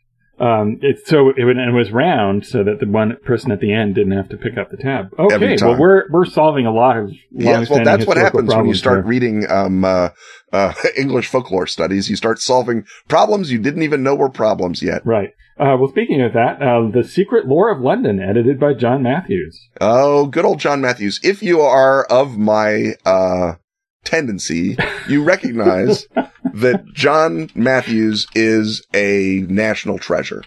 Um, 0.41 0.79
it's 0.81 1.07
so 1.07 1.29
it, 1.29 1.39
it 1.39 1.73
was 1.75 1.91
round 1.91 2.47
so 2.47 2.65
that 2.65 2.81
the 2.81 2.87
one 2.87 3.15
person 3.25 3.53
at 3.53 3.61
the 3.61 3.75
end 3.75 3.95
didn't 3.95 4.13
have 4.13 4.31
to 4.31 4.39
pick 4.39 4.57
up 4.57 4.71
the 4.71 4.79
tab. 4.79 5.13
Okay, 5.19 5.57
well 5.61 5.79
we're 5.79 6.05
we're 6.11 6.25
solving 6.25 6.65
a 6.65 6.73
lot 6.73 6.97
of 6.97 7.11
Yes, 7.31 7.69
well, 7.69 7.85
that's 7.85 8.07
what 8.07 8.17
happens 8.17 8.55
when 8.55 8.67
you 8.67 8.75
start 8.75 9.01
here. 9.01 9.05
reading 9.05 9.51
um, 9.51 9.85
uh, 9.85 10.09
uh, 10.51 10.73
English 10.97 11.29
folklore 11.29 11.67
studies. 11.67 12.09
You 12.09 12.17
start 12.17 12.39
solving 12.39 12.87
problems 13.07 13.53
you 13.53 13.59
didn't 13.59 13.83
even 13.83 14.03
know 14.03 14.15
were 14.15 14.31
problems 14.31 14.83
yet. 14.83 15.05
Right. 15.05 15.35
Uh, 15.59 15.77
well, 15.79 15.91
speaking 15.91 16.23
of 16.23 16.33
that, 16.33 16.63
uh, 16.63 16.89
the 16.91 17.07
Secret 17.07 17.47
Lore 17.47 17.71
of 17.71 17.83
London, 17.83 18.19
edited 18.19 18.59
by 18.59 18.73
John 18.73 19.03
Matthews. 19.03 19.69
Oh, 19.79 20.25
good 20.25 20.47
old 20.47 20.59
John 20.59 20.81
Matthews. 20.81 21.21
If 21.23 21.43
you 21.43 21.61
are 21.61 22.05
of 22.05 22.39
my 22.39 22.95
uh, 23.05 23.57
tendency, 24.05 24.77
you 25.09 25.23
recognize 25.23 26.07
that 26.55 26.85
John 26.93 27.51
Matthews 27.55 28.27
is 28.35 28.87
a 28.95 29.45
national 29.49 29.99
treasure. 29.99 30.43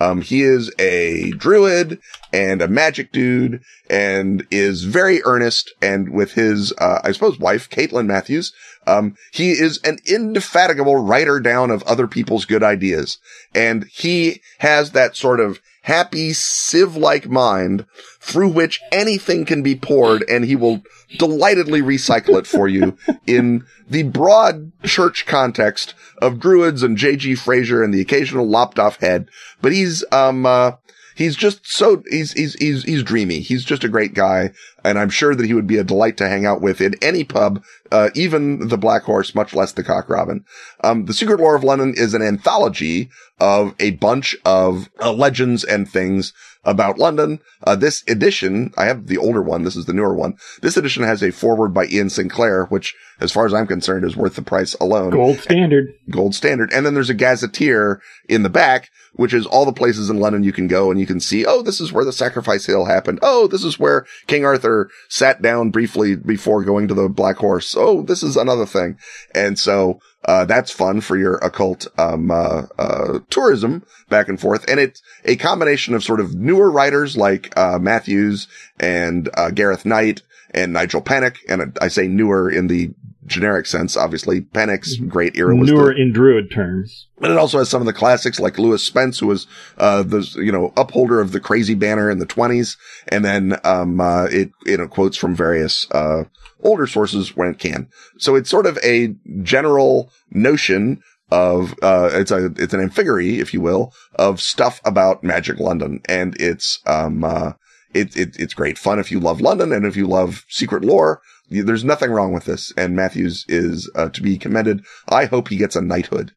Um, 0.00 0.20
he 0.20 0.42
is 0.42 0.70
a 0.78 1.30
druid 1.32 1.98
and 2.32 2.60
a 2.60 2.68
magic 2.68 3.12
dude 3.12 3.62
and 3.88 4.46
is 4.50 4.84
very 4.84 5.22
earnest. 5.24 5.72
And 5.80 6.12
with 6.12 6.32
his, 6.32 6.72
uh, 6.78 7.00
I 7.02 7.12
suppose 7.12 7.38
wife, 7.38 7.70
Caitlin 7.70 8.06
Matthews, 8.06 8.52
um, 8.86 9.16
he 9.32 9.50
is 9.50 9.78
an 9.82 9.98
indefatigable 10.06 10.96
writer 10.96 11.40
down 11.40 11.70
of 11.70 11.82
other 11.82 12.06
people's 12.06 12.44
good 12.44 12.62
ideas. 12.62 13.18
And 13.54 13.84
he 13.92 14.40
has 14.58 14.92
that 14.92 15.16
sort 15.16 15.40
of 15.40 15.60
happy 15.82 16.32
sieve-like 16.32 17.28
mind 17.28 17.86
through 18.20 18.48
which 18.48 18.80
anything 18.90 19.44
can 19.44 19.62
be 19.62 19.76
poured 19.76 20.24
and 20.28 20.44
he 20.44 20.56
will 20.56 20.82
delightedly 21.16 21.80
recycle 21.80 22.36
it 22.36 22.46
for 22.46 22.66
you 22.66 22.98
in 23.26 23.64
the 23.88 24.02
broad 24.02 24.72
church 24.82 25.26
context 25.26 25.94
of 26.20 26.40
druids 26.40 26.82
and 26.82 26.96
J.G. 26.96 27.36
Frazer 27.36 27.84
and 27.84 27.94
the 27.94 28.00
occasional 28.00 28.48
lopped 28.48 28.80
off 28.80 28.98
head. 28.98 29.28
But 29.62 29.72
he's, 29.72 30.04
um, 30.10 30.44
uh, 30.44 30.72
he's 31.14 31.36
just 31.36 31.64
so, 31.66 32.02
he's, 32.10 32.32
he's, 32.32 32.54
he's, 32.54 32.82
he's 32.82 33.04
dreamy. 33.04 33.38
He's 33.38 33.64
just 33.64 33.84
a 33.84 33.88
great 33.88 34.12
guy. 34.12 34.50
And 34.86 35.00
I'm 35.00 35.10
sure 35.10 35.34
that 35.34 35.44
he 35.44 35.52
would 35.52 35.66
be 35.66 35.78
a 35.78 35.84
delight 35.84 36.16
to 36.18 36.28
hang 36.28 36.46
out 36.46 36.60
with 36.60 36.80
in 36.80 36.94
any 37.02 37.24
pub, 37.24 37.60
uh, 37.90 38.10
even 38.14 38.68
the 38.68 38.78
Black 38.78 39.02
Horse, 39.02 39.34
much 39.34 39.52
less 39.52 39.72
the 39.72 39.82
Cock 39.82 40.08
Robin. 40.08 40.44
Um, 40.84 41.06
the 41.06 41.12
Secret 41.12 41.40
Lore 41.40 41.56
of 41.56 41.64
London 41.64 41.92
is 41.96 42.14
an 42.14 42.22
anthology 42.22 43.10
of 43.40 43.74
a 43.80 43.90
bunch 43.90 44.36
of 44.44 44.88
uh, 45.02 45.12
legends 45.12 45.64
and 45.64 45.90
things 45.90 46.32
about 46.66 46.98
London. 46.98 47.40
Uh, 47.62 47.76
this 47.76 48.02
edition, 48.08 48.74
I 48.76 48.84
have 48.86 49.06
the 49.06 49.16
older 49.16 49.40
one. 49.40 49.62
This 49.62 49.76
is 49.76 49.86
the 49.86 49.92
newer 49.94 50.14
one. 50.14 50.36
This 50.60 50.76
edition 50.76 51.04
has 51.04 51.22
a 51.22 51.30
foreword 51.30 51.72
by 51.72 51.86
Iain 51.86 52.10
Sinclair, 52.10 52.66
which, 52.66 52.94
as 53.20 53.32
far 53.32 53.46
as 53.46 53.54
I'm 53.54 53.68
concerned, 53.68 54.04
is 54.04 54.16
worth 54.16 54.34
the 54.34 54.42
price 54.42 54.74
alone. 54.74 55.10
Gold 55.10 55.38
standard. 55.38 55.94
Gold 56.10 56.34
standard. 56.34 56.70
And 56.72 56.84
then 56.84 56.94
there's 56.94 57.08
a 57.08 57.14
gazetteer 57.14 58.02
in 58.28 58.42
the 58.42 58.50
back, 58.50 58.90
which 59.14 59.32
is 59.32 59.46
all 59.46 59.64
the 59.64 59.72
places 59.72 60.10
in 60.10 60.20
London 60.20 60.42
you 60.42 60.52
can 60.52 60.66
go 60.66 60.90
and 60.90 61.00
you 61.00 61.06
can 61.06 61.20
see, 61.20 61.46
oh, 61.46 61.62
this 61.62 61.80
is 61.80 61.92
where 61.92 62.04
the 62.04 62.12
sacrifice 62.12 62.66
hill 62.66 62.84
happened. 62.84 63.20
Oh, 63.22 63.46
this 63.46 63.64
is 63.64 63.78
where 63.78 64.04
King 64.26 64.44
Arthur 64.44 64.90
sat 65.08 65.40
down 65.40 65.70
briefly 65.70 66.16
before 66.16 66.64
going 66.64 66.88
to 66.88 66.94
the 66.94 67.08
Black 67.08 67.36
Horse. 67.36 67.74
Oh, 67.78 68.02
this 68.02 68.22
is 68.22 68.36
another 68.36 68.66
thing. 68.66 68.98
And 69.34 69.58
so, 69.58 70.00
uh, 70.26 70.44
that's 70.44 70.70
fun 70.70 71.00
for 71.00 71.16
your 71.16 71.36
occult, 71.36 71.86
um, 71.98 72.30
uh, 72.30 72.62
uh, 72.78 73.20
tourism 73.30 73.84
back 74.08 74.28
and 74.28 74.40
forth. 74.40 74.68
And 74.68 74.78
it's 74.78 75.00
a 75.24 75.36
combination 75.36 75.94
of 75.94 76.04
sort 76.04 76.20
of 76.20 76.34
newer 76.34 76.70
writers 76.70 77.16
like, 77.16 77.56
uh, 77.56 77.78
Matthews 77.78 78.48
and, 78.78 79.30
uh, 79.34 79.50
Gareth 79.50 79.86
Knight 79.86 80.22
and 80.50 80.72
Nigel 80.72 81.00
Pennick. 81.00 81.36
And 81.48 81.76
I 81.80 81.88
say 81.88 82.08
newer 82.08 82.50
in 82.50 82.66
the 82.66 82.90
generic 83.26 83.66
sense, 83.66 83.96
obviously. 83.96 84.40
Pennick's 84.40 84.96
Mhm. 84.96 85.08
great 85.08 85.36
era 85.36 85.54
was 85.54 85.70
Newer 85.70 85.94
the, 85.94 86.00
in 86.00 86.12
Druid 86.12 86.50
terms. 86.50 87.06
but 87.18 87.30
it 87.30 87.36
also 87.36 87.58
has 87.58 87.68
some 87.68 87.82
of 87.82 87.86
the 87.86 87.92
classics 87.92 88.38
like 88.40 88.58
Lewis 88.58 88.82
Spence, 88.82 89.18
who 89.18 89.26
was, 89.26 89.46
uh, 89.78 90.02
the, 90.02 90.20
you 90.36 90.52
know, 90.52 90.72
upholder 90.76 91.20
of 91.20 91.32
the 91.32 91.40
crazy 91.40 91.74
banner 91.74 92.10
in 92.10 92.18
the 92.18 92.26
twenties. 92.26 92.76
And 93.08 93.24
then, 93.24 93.58
um, 93.64 94.00
uh, 94.00 94.24
it, 94.24 94.50
you 94.64 94.76
know, 94.76 94.86
quotes 94.88 95.16
from 95.16 95.34
various, 95.34 95.86
uh, 95.90 96.24
older 96.62 96.86
sources 96.86 97.36
when 97.36 97.48
it 97.48 97.58
can. 97.58 97.88
So 98.18 98.34
it's 98.34 98.50
sort 98.50 98.66
of 98.66 98.78
a 98.82 99.14
general 99.42 100.10
notion 100.30 101.00
of, 101.30 101.74
uh, 101.82 102.10
it's 102.12 102.30
a, 102.30 102.46
it's 102.56 102.72
an 102.74 102.80
amphigory, 102.80 103.40
if 103.40 103.52
you 103.52 103.60
will, 103.60 103.92
of 104.14 104.40
stuff 104.40 104.80
about 104.84 105.24
Magic 105.24 105.58
London. 105.58 106.00
And 106.08 106.34
it's, 106.40 106.78
um, 106.86 107.24
uh, 107.24 107.52
it, 107.94 108.16
it, 108.16 108.36
it's 108.38 108.54
great 108.54 108.78
fun 108.78 108.98
if 108.98 109.10
you 109.10 109.18
love 109.20 109.40
London 109.40 109.72
and 109.72 109.84
if 109.86 109.96
you 109.96 110.06
love 110.06 110.44
secret 110.48 110.84
lore. 110.84 111.20
There's 111.48 111.84
nothing 111.84 112.10
wrong 112.10 112.32
with 112.32 112.44
this. 112.44 112.72
And 112.76 112.96
Matthews 112.96 113.44
is, 113.48 113.90
uh, 113.94 114.08
to 114.10 114.22
be 114.22 114.38
commended. 114.38 114.84
I 115.08 115.26
hope 115.26 115.48
he 115.48 115.56
gets 115.56 115.76
a 115.76 115.82
knighthood. 115.82 116.32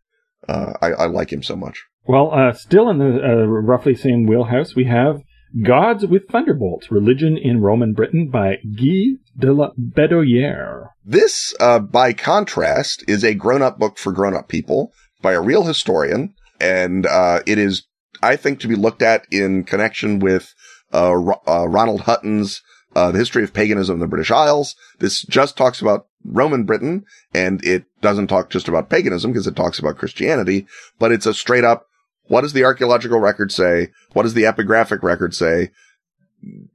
Uh, 0.47 0.73
I, 0.81 0.91
I 0.91 1.05
like 1.05 1.31
him 1.31 1.43
so 1.43 1.55
much. 1.55 1.83
Well, 2.07 2.31
uh, 2.33 2.53
still 2.53 2.89
in 2.89 2.97
the 2.97 3.21
uh, 3.23 3.45
roughly 3.45 3.95
same 3.95 4.25
wheelhouse, 4.25 4.75
we 4.75 4.85
have 4.85 5.21
Gods 5.63 6.05
with 6.05 6.27
Thunderbolts, 6.29 6.91
Religion 6.91 7.37
in 7.37 7.61
Roman 7.61 7.93
Britain 7.93 8.29
by 8.31 8.57
Guy 8.75 9.17
de 9.37 9.51
la 9.51 9.71
Bedoyere. 9.77 10.89
This, 11.03 11.55
uh, 11.59 11.79
by 11.79 12.13
contrast, 12.13 13.03
is 13.07 13.23
a 13.23 13.33
grown-up 13.33 13.79
book 13.79 13.97
for 13.97 14.11
grown-up 14.11 14.47
people 14.47 14.91
by 15.21 15.33
a 15.33 15.41
real 15.41 15.63
historian, 15.63 16.33
and 16.59 17.05
uh, 17.05 17.41
it 17.45 17.57
is, 17.57 17.87
I 18.21 18.35
think, 18.35 18.59
to 18.59 18.67
be 18.67 18.75
looked 18.75 19.01
at 19.01 19.25
in 19.31 19.63
connection 19.63 20.19
with 20.19 20.53
uh, 20.93 21.15
Ro- 21.15 21.41
uh, 21.47 21.67
Ronald 21.67 22.01
Hutton's 22.01 22.61
uh, 22.99 23.11
The 23.11 23.19
History 23.19 23.43
of 23.43 23.53
Paganism 23.53 23.95
in 23.95 23.99
the 23.99 24.07
British 24.07 24.29
Isles. 24.31 24.75
This 24.99 25.21
just 25.23 25.55
talks 25.55 25.81
about 25.81 26.07
Roman 26.25 26.65
Britain, 26.65 27.05
and 27.33 27.63
it 27.63 27.85
doesn't 28.01 28.27
talk 28.27 28.49
just 28.49 28.67
about 28.67 28.89
paganism 28.89 29.31
because 29.31 29.47
it 29.47 29.55
talks 29.55 29.79
about 29.79 29.97
Christianity, 29.97 30.67
but 30.99 31.11
it's 31.11 31.25
a 31.25 31.33
straight 31.33 31.63
up, 31.63 31.85
what 32.27 32.41
does 32.41 32.53
the 32.53 32.65
archaeological 32.65 33.19
record 33.19 33.51
say? 33.51 33.89
What 34.13 34.23
does 34.23 34.33
the 34.33 34.43
epigraphic 34.43 35.01
record 35.01 35.33
say? 35.33 35.71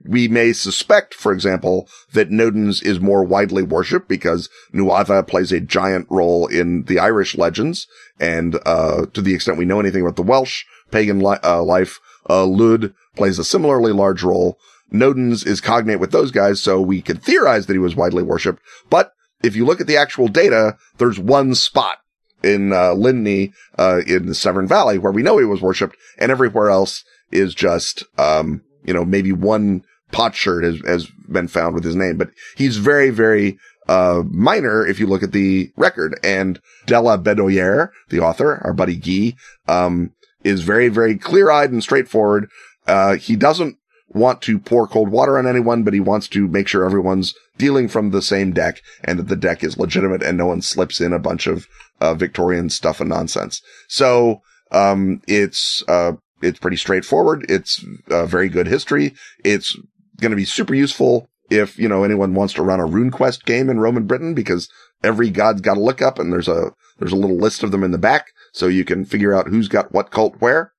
we 0.06 0.28
may 0.28 0.52
suspect, 0.52 1.14
for 1.14 1.32
example, 1.32 1.88
that 2.12 2.30
Nodens 2.30 2.84
is 2.84 3.00
more 3.00 3.24
widely 3.24 3.62
worshipped 3.62 4.08
because 4.08 4.50
Nuada 4.74 5.26
plays 5.26 5.52
a 5.52 5.60
giant 5.60 6.06
role 6.10 6.46
in 6.46 6.84
the 6.84 6.98
Irish 6.98 7.34
legends. 7.34 7.86
And, 8.20 8.58
uh, 8.66 9.06
to 9.14 9.22
the 9.22 9.34
extent 9.34 9.56
we 9.56 9.64
know 9.64 9.80
anything 9.80 10.02
about 10.02 10.16
the 10.16 10.22
Welsh 10.22 10.64
pagan 10.90 11.20
li- 11.20 11.38
uh, 11.42 11.62
life, 11.62 11.98
uh, 12.28 12.44
Lud 12.44 12.92
plays 13.16 13.38
a 13.38 13.44
similarly 13.44 13.92
large 13.92 14.22
role. 14.22 14.58
Nodens 14.95 15.47
is 15.47 15.61
cognate 15.61 15.99
with 15.99 16.12
those 16.12 16.30
guys, 16.30 16.62
so 16.62 16.80
we 16.80 17.03
could 17.03 17.22
theorize 17.22 17.66
that 17.66 17.72
he 17.72 17.78
was 17.78 17.97
widely 17.97 18.22
worshipped. 18.22 18.62
But 18.88 19.12
if 19.42 19.57
you 19.57 19.66
look 19.66 19.80
at 19.80 19.86
the 19.86 19.97
actual 19.97 20.28
data, 20.28 20.76
there's 20.99 21.18
one 21.18 21.55
spot 21.55 21.99
in, 22.42 22.72
uh, 22.72 22.92
Lydney, 22.92 23.53
uh, 23.76 24.03
in 24.07 24.26
the 24.26 24.34
Severn 24.34 24.68
Valley 24.68 24.99
where 24.99 25.12
we 25.12 25.22
know 25.22 25.38
he 25.38 25.45
was 25.45 25.61
worshipped 25.61 25.97
and 26.18 26.30
everywhere 26.30 26.70
else 26.70 27.05
is 27.30 27.55
just, 27.55 28.05
um, 28.18 28.62
you 28.84 28.95
know, 28.95 29.05
maybe 29.05 29.32
one 29.32 29.82
potsherd 30.12 30.62
has, 30.62 30.80
has 30.86 31.11
been 31.28 31.49
found 31.49 31.74
with 31.74 31.84
his 31.84 31.97
name, 31.97 32.16
but 32.16 32.30
he's 32.57 32.76
very, 32.76 33.11
very, 33.11 33.59
uh, 33.88 34.22
minor 34.30 34.86
if 34.86 35.01
you 35.01 35.07
look 35.07 35.22
at 35.22 35.32
the 35.32 35.70
record. 35.76 36.18
And 36.22 36.61
de 36.86 37.01
la 37.01 37.16
Bedoyere, 37.16 37.90
the 38.11 38.20
author, 38.20 38.61
our 38.64 38.72
buddy 38.72 38.97
Guy, 38.97 39.36
um, 39.66 40.12
is 40.45 40.62
very, 40.62 40.88
very 40.88 41.18
clear 41.18 41.51
eyed 41.51 41.72
and 41.72 41.82
straightforward. 41.82 42.49
Uh, 42.86 43.16
he 43.16 43.34
doesn't 43.34 43.76
want 44.09 44.42
to 44.42 44.59
pour 44.59 44.86
cold 44.86 45.09
water 45.09 45.38
on 45.38 45.46
anyone, 45.46 45.82
but 45.82 45.94
he 45.94 46.00
wants 46.00 46.28
to 46.28 46.46
make 46.48 46.68
sure 46.68 46.84
everyone's 46.84 47.34
dealing 47.59 47.88
from 47.88 48.11
the 48.11 48.22
same 48.22 48.52
deck 48.52 48.80
and 49.02 49.18
that 49.18 49.28
the 49.28 49.36
deck 49.36 49.64
is 49.64 49.78
legitimate 49.78 50.22
and 50.22 50.38
no 50.38 50.46
one 50.46 50.62
slips 50.62 51.00
in 51.00 51.12
a 51.12 51.18
bunch 51.18 51.46
of, 51.46 51.66
uh, 52.00 52.14
Victorian 52.14 52.70
stuff 52.70 53.00
and 53.00 53.09
nonsense. 53.09 53.62
So, 53.88 54.42
um, 54.70 55.22
it's, 55.26 55.82
uh, 55.88 56.12
it's 56.42 56.59
pretty 56.59 56.76
straightforward. 56.76 57.46
It's 57.48 57.84
a 58.09 58.26
very 58.26 58.48
good 58.48 58.66
history. 58.66 59.14
It's 59.44 59.76
going 60.20 60.30
to 60.30 60.36
be 60.36 60.44
super 60.44 60.74
useful 60.74 61.28
if, 61.50 61.78
you 61.78 61.88
know, 61.88 62.05
anyone 62.05 62.34
wants 62.34 62.55
to 62.55 62.62
run 62.62 62.80
a 62.80 62.84
RuneQuest 62.84 63.44
game 63.44 63.70
in 63.70 63.80
Roman 63.80 64.07
Britain 64.07 64.34
because 64.34 64.68
every 65.02 65.30
god's 65.30 65.61
got 65.61 65.76
a 65.76 65.80
look 65.80 66.02
up 66.02 66.18
and 66.18 66.32
there's 66.32 66.48
a, 66.48 66.72
there's 66.98 67.12
a 67.12 67.16
little 67.16 67.36
list 67.36 67.62
of 67.62 67.70
them 67.70 67.84
in 67.84 67.90
the 67.90 67.98
back 67.98 68.28
so 68.52 68.66
you 68.66 68.84
can 68.84 69.05
figure 69.05 69.34
out 69.34 69.48
who's 69.48 69.68
got 69.68 69.92
what 69.92 70.11
cult 70.11 70.40
where. 70.40 70.72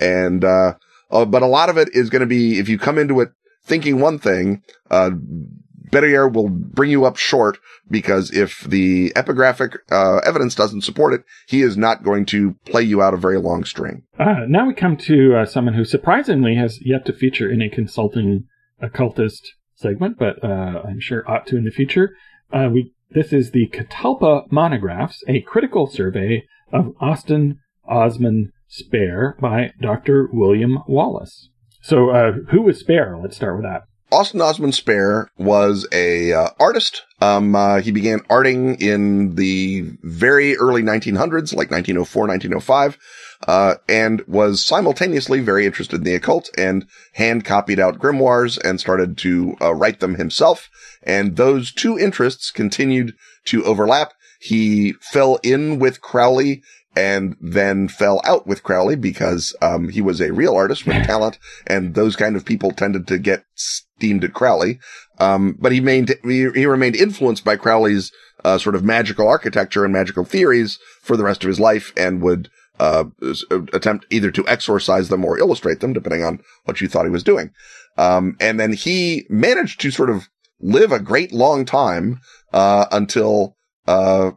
And, 0.00 0.44
uh, 0.44 0.74
uh 1.14 1.24
but 1.24 1.42
a 1.42 1.46
lot 1.46 1.70
of 1.70 1.78
it 1.78 1.88
is 1.94 2.10
going 2.10 2.20
to 2.20 2.26
be, 2.26 2.58
if 2.58 2.68
you 2.68 2.78
come 2.78 2.98
into 2.98 3.20
it 3.20 3.30
thinking 3.64 3.98
one 3.98 4.18
thing, 4.18 4.62
uh, 4.90 5.10
Bedier 5.90 6.32
will 6.32 6.48
bring 6.48 6.90
you 6.90 7.04
up 7.04 7.16
short 7.16 7.58
because 7.88 8.30
if 8.32 8.60
the 8.60 9.10
epigraphic, 9.14 9.76
uh, 9.90 10.16
evidence 10.26 10.54
doesn't 10.54 10.82
support 10.82 11.14
it, 11.14 11.22
he 11.46 11.62
is 11.62 11.76
not 11.76 12.02
going 12.02 12.26
to 12.26 12.54
play 12.66 12.82
you 12.82 13.00
out 13.00 13.14
a 13.14 13.18
very 13.18 13.38
long 13.38 13.64
string. 13.64 14.02
Uh, 14.18 14.40
now 14.48 14.66
we 14.66 14.74
come 14.74 14.96
to 14.96 15.36
uh, 15.36 15.46
someone 15.46 15.74
who 15.74 15.84
surprisingly 15.84 16.56
has 16.56 16.78
yet 16.82 17.06
to 17.06 17.12
feature 17.12 17.50
in 17.50 17.62
a 17.62 17.70
consulting 17.70 18.44
occultist 18.80 19.54
segment, 19.74 20.18
but 20.18 20.42
uh, 20.42 20.82
I'm 20.84 21.00
sure 21.00 21.28
ought 21.30 21.46
to 21.48 21.56
in 21.56 21.64
the 21.64 21.70
future. 21.70 22.16
Uh, 22.52 22.68
we 22.72 22.92
this 23.10 23.32
is 23.32 23.52
the 23.52 23.68
Catalpa 23.68 24.50
Monographs, 24.50 25.22
a 25.28 25.40
critical 25.42 25.86
survey 25.86 26.44
of 26.72 26.94
Austin 27.00 27.60
Osman 27.88 28.50
Spare 28.68 29.36
by 29.40 29.72
Dr. 29.80 30.28
William 30.32 30.78
Wallace. 30.86 31.50
So, 31.82 32.10
uh, 32.10 32.32
who 32.50 32.62
was 32.62 32.80
Spare? 32.80 33.18
Let's 33.20 33.36
start 33.36 33.56
with 33.56 33.64
that. 33.64 33.82
Austin 34.14 34.40
Osman 34.40 34.70
Spare 34.70 35.28
was 35.38 35.88
a 35.90 36.32
uh, 36.32 36.48
artist. 36.60 37.02
Um, 37.20 37.56
uh, 37.56 37.80
he 37.80 37.90
began 37.90 38.20
arting 38.30 38.80
in 38.80 39.34
the 39.34 39.90
very 40.02 40.56
early 40.56 40.82
1900s, 40.82 41.52
like 41.52 41.70
1904, 41.70 42.28
1905, 42.28 42.98
uh, 43.48 43.74
and 43.88 44.22
was 44.28 44.64
simultaneously 44.64 45.40
very 45.40 45.66
interested 45.66 45.96
in 45.96 46.04
the 46.04 46.14
occult 46.14 46.48
and 46.56 46.86
hand 47.14 47.44
copied 47.44 47.80
out 47.80 47.98
grimoires 47.98 48.56
and 48.62 48.78
started 48.78 49.18
to 49.18 49.56
uh, 49.60 49.74
write 49.74 49.98
them 49.98 50.14
himself. 50.14 50.70
And 51.02 51.36
those 51.36 51.72
two 51.72 51.98
interests 51.98 52.52
continued 52.52 53.14
to 53.46 53.64
overlap. 53.64 54.12
He 54.40 54.92
fell 55.00 55.40
in 55.42 55.78
with 55.78 56.00
Crowley 56.00 56.62
and 56.96 57.36
then 57.40 57.88
fell 57.88 58.20
out 58.24 58.46
with 58.46 58.62
Crowley 58.62 58.96
because 58.96 59.54
um, 59.60 59.88
he 59.88 60.00
was 60.00 60.20
a 60.20 60.32
real 60.32 60.54
artist 60.54 60.86
with 60.86 61.04
talent, 61.06 61.38
and 61.66 61.94
those 61.94 62.16
kind 62.16 62.36
of 62.36 62.44
people 62.44 62.70
tended 62.70 63.06
to 63.08 63.18
get 63.18 63.44
steamed 63.54 64.24
at 64.24 64.34
Crowley. 64.34 64.78
Um, 65.18 65.56
but 65.58 65.72
he, 65.72 65.80
he, 65.80 66.50
he 66.50 66.66
remained 66.66 66.96
influenced 66.96 67.44
by 67.44 67.56
Crowley's 67.56 68.12
uh, 68.44 68.58
sort 68.58 68.74
of 68.74 68.84
magical 68.84 69.28
architecture 69.28 69.84
and 69.84 69.92
magical 69.92 70.24
theories 70.24 70.78
for 71.00 71.16
the 71.16 71.24
rest 71.24 71.42
of 71.42 71.48
his 71.48 71.60
life, 71.60 71.92
and 71.96 72.22
would 72.22 72.50
uh, 72.78 73.04
attempt 73.72 74.06
either 74.10 74.30
to 74.30 74.46
exorcise 74.48 75.08
them 75.08 75.24
or 75.24 75.38
illustrate 75.38 75.80
them, 75.80 75.92
depending 75.92 76.24
on 76.24 76.40
what 76.64 76.80
you 76.80 76.88
thought 76.88 77.04
he 77.04 77.10
was 77.10 77.22
doing. 77.22 77.50
Um, 77.96 78.36
and 78.40 78.58
then 78.58 78.72
he 78.72 79.26
managed 79.28 79.80
to 79.80 79.90
sort 79.90 80.10
of 80.10 80.28
live 80.60 80.92
a 80.92 80.98
great 80.98 81.32
long 81.32 81.64
time 81.64 82.20
uh, 82.52 82.86
until 82.90 83.56
uh, 83.86 84.32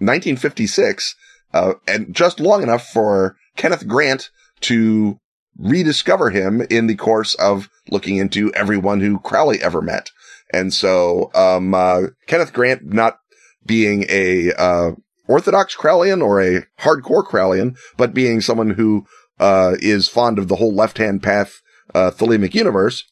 1956 0.00 1.14
uh, 1.52 1.74
and 1.86 2.14
just 2.14 2.40
long 2.40 2.62
enough 2.62 2.86
for 2.88 3.36
Kenneth 3.56 3.86
Grant 3.86 4.30
to 4.60 5.18
rediscover 5.58 6.30
him 6.30 6.62
in 6.70 6.86
the 6.86 6.94
course 6.94 7.34
of 7.34 7.68
looking 7.90 8.16
into 8.16 8.52
everyone 8.54 9.00
who 9.00 9.18
Crowley 9.18 9.60
ever 9.60 9.82
met. 9.82 10.10
And 10.52 10.72
so, 10.72 11.30
um, 11.34 11.74
uh, 11.74 12.08
Kenneth 12.26 12.52
Grant 12.52 12.92
not 12.92 13.18
being 13.66 14.04
a, 14.08 14.52
uh, 14.52 14.92
orthodox 15.26 15.76
Crowleyan 15.76 16.22
or 16.22 16.40
a 16.40 16.64
hardcore 16.80 17.26
Crowleyan, 17.26 17.76
but 17.96 18.14
being 18.14 18.40
someone 18.40 18.70
who, 18.70 19.06
uh, 19.38 19.76
is 19.80 20.08
fond 20.08 20.38
of 20.38 20.48
the 20.48 20.56
whole 20.56 20.74
left-hand 20.74 21.22
path, 21.22 21.60
uh, 21.94 22.10
Thelemic 22.10 22.54
universe, 22.54 23.04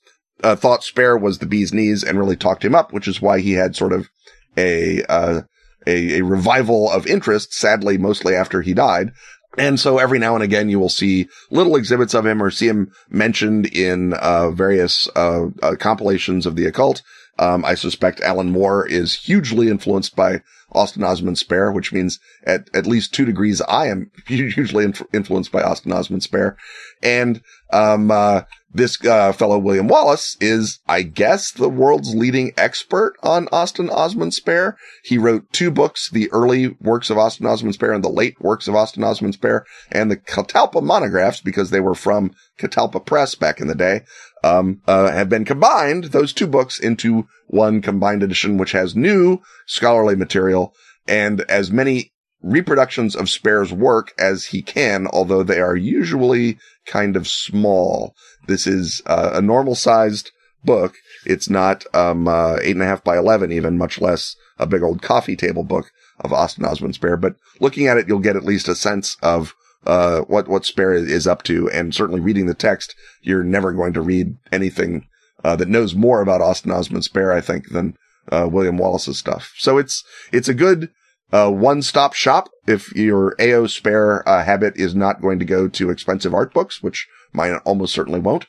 uh, 0.42 0.56
thought 0.56 0.84
Spare 0.84 1.16
was 1.16 1.38
the 1.38 1.46
bee's 1.46 1.72
knees 1.74 2.02
and 2.02 2.18
really 2.18 2.36
talked 2.36 2.64
him 2.64 2.74
up, 2.74 2.92
which 2.92 3.08
is 3.08 3.20
why 3.20 3.40
he 3.40 3.52
had 3.52 3.76
sort 3.76 3.92
of 3.92 4.08
a, 4.56 5.02
uh, 5.04 5.42
a, 5.86 6.18
a 6.18 6.24
revival 6.24 6.90
of 6.90 7.06
interest, 7.06 7.54
sadly, 7.54 7.98
mostly 7.98 8.34
after 8.34 8.62
he 8.62 8.74
died. 8.74 9.12
And 9.58 9.80
so 9.80 9.98
every 9.98 10.18
now 10.18 10.34
and 10.34 10.44
again 10.44 10.68
you 10.68 10.78
will 10.78 10.90
see 10.90 11.28
little 11.50 11.76
exhibits 11.76 12.14
of 12.14 12.26
him 12.26 12.42
or 12.42 12.50
see 12.50 12.68
him 12.68 12.92
mentioned 13.08 13.66
in 13.66 14.12
uh, 14.14 14.50
various 14.50 15.08
uh, 15.16 15.46
uh, 15.62 15.76
compilations 15.78 16.44
of 16.44 16.56
the 16.56 16.66
occult. 16.66 17.02
Um, 17.38 17.64
I 17.64 17.74
suspect 17.74 18.20
Alan 18.20 18.50
Moore 18.50 18.86
is 18.86 19.14
hugely 19.14 19.68
influenced 19.68 20.16
by 20.16 20.42
Austin 20.72 21.04
Osman 21.04 21.36
Spare, 21.36 21.72
which 21.72 21.92
means 21.92 22.18
at, 22.44 22.68
at 22.74 22.86
least 22.86 23.14
two 23.14 23.24
degrees 23.24 23.60
I 23.62 23.86
am 23.86 24.10
hugely 24.26 24.84
inf- 24.84 25.02
influenced 25.12 25.52
by 25.52 25.62
Austin 25.62 25.92
Osman 25.92 26.20
Spare. 26.20 26.56
And, 27.02 27.42
um, 27.72 28.10
uh, 28.10 28.42
this, 28.72 29.02
uh, 29.06 29.32
fellow 29.32 29.58
William 29.58 29.88
Wallace 29.88 30.36
is, 30.38 30.80
I 30.86 31.00
guess, 31.02 31.50
the 31.50 31.68
world's 31.68 32.14
leading 32.14 32.52
expert 32.58 33.14
on 33.22 33.48
Austin 33.50 33.88
Osman 33.88 34.32
Spare. 34.32 34.76
He 35.02 35.16
wrote 35.16 35.50
two 35.52 35.70
books, 35.70 36.10
the 36.10 36.30
early 36.30 36.76
works 36.80 37.08
of 37.08 37.16
Austin 37.16 37.46
Osman 37.46 37.72
Spare 37.72 37.92
and 37.92 38.04
the 38.04 38.10
late 38.10 38.38
works 38.40 38.68
of 38.68 38.74
Austin 38.74 39.02
Osman 39.02 39.32
Spare 39.32 39.64
and 39.90 40.10
the 40.10 40.16
Catalpa 40.16 40.82
monographs 40.82 41.40
because 41.40 41.70
they 41.70 41.80
were 41.80 41.94
from 41.94 42.32
Catalpa 42.58 43.04
Press 43.04 43.34
back 43.34 43.60
in 43.60 43.66
the 43.66 43.74
day 43.74 44.02
um, 44.46 44.80
uh, 44.86 45.10
have 45.10 45.28
been 45.28 45.44
combined, 45.44 46.04
those 46.04 46.32
two 46.32 46.46
books 46.46 46.78
into 46.78 47.26
one 47.48 47.80
combined 47.82 48.22
edition, 48.22 48.58
which 48.58 48.72
has 48.72 48.94
new 48.94 49.40
scholarly 49.66 50.16
material 50.16 50.74
and 51.08 51.42
as 51.42 51.70
many 51.70 52.12
reproductions 52.42 53.16
of 53.16 53.28
Spare's 53.28 53.72
work 53.72 54.12
as 54.18 54.46
he 54.46 54.62
can, 54.62 55.06
although 55.08 55.42
they 55.42 55.60
are 55.60 55.76
usually 55.76 56.58
kind 56.86 57.16
of 57.16 57.26
small. 57.26 58.14
This 58.46 58.66
is 58.66 59.02
uh, 59.06 59.30
a 59.34 59.42
normal 59.42 59.74
sized 59.74 60.30
book. 60.64 60.94
It's 61.24 61.50
not, 61.50 61.84
um, 61.94 62.28
uh, 62.28 62.58
eight 62.62 62.76
and 62.76 62.82
a 62.82 62.86
half 62.86 63.02
by 63.02 63.18
11, 63.18 63.52
even 63.52 63.78
much 63.78 64.00
less 64.00 64.36
a 64.58 64.66
big 64.66 64.82
old 64.82 65.02
coffee 65.02 65.36
table 65.36 65.64
book 65.64 65.90
of 66.20 66.32
Austin 66.32 66.64
Osman 66.64 66.92
Spare. 66.92 67.16
But 67.16 67.36
looking 67.60 67.86
at 67.86 67.98
it, 67.98 68.08
you'll 68.08 68.18
get 68.20 68.36
at 68.36 68.44
least 68.44 68.68
a 68.68 68.74
sense 68.74 69.16
of 69.22 69.54
uh, 69.86 70.22
what, 70.22 70.48
what 70.48 70.64
Spare 70.64 70.94
is 70.94 71.26
up 71.26 71.42
to. 71.44 71.70
And 71.70 71.94
certainly 71.94 72.20
reading 72.20 72.46
the 72.46 72.54
text, 72.54 72.94
you're 73.22 73.44
never 73.44 73.72
going 73.72 73.92
to 73.94 74.00
read 74.00 74.36
anything, 74.52 75.06
uh, 75.44 75.56
that 75.56 75.68
knows 75.68 75.94
more 75.94 76.20
about 76.20 76.40
Austin 76.40 76.72
Osman 76.72 77.02
Spare, 77.02 77.32
I 77.32 77.40
think, 77.40 77.70
than, 77.70 77.96
uh, 78.32 78.48
William 78.50 78.78
Wallace's 78.78 79.18
stuff. 79.18 79.54
So 79.58 79.78
it's, 79.78 80.02
it's 80.32 80.48
a 80.48 80.54
good, 80.54 80.90
uh, 81.32 81.50
one-stop 81.50 82.14
shop 82.14 82.48
if 82.66 82.94
your 82.94 83.34
AO 83.40 83.66
Spare, 83.66 84.28
uh, 84.28 84.44
habit 84.44 84.74
is 84.76 84.94
not 84.94 85.22
going 85.22 85.38
to 85.38 85.44
go 85.44 85.68
to 85.68 85.90
expensive 85.90 86.34
art 86.34 86.52
books, 86.52 86.82
which 86.82 87.06
mine 87.32 87.56
almost 87.64 87.94
certainly 87.94 88.20
won't. 88.20 88.46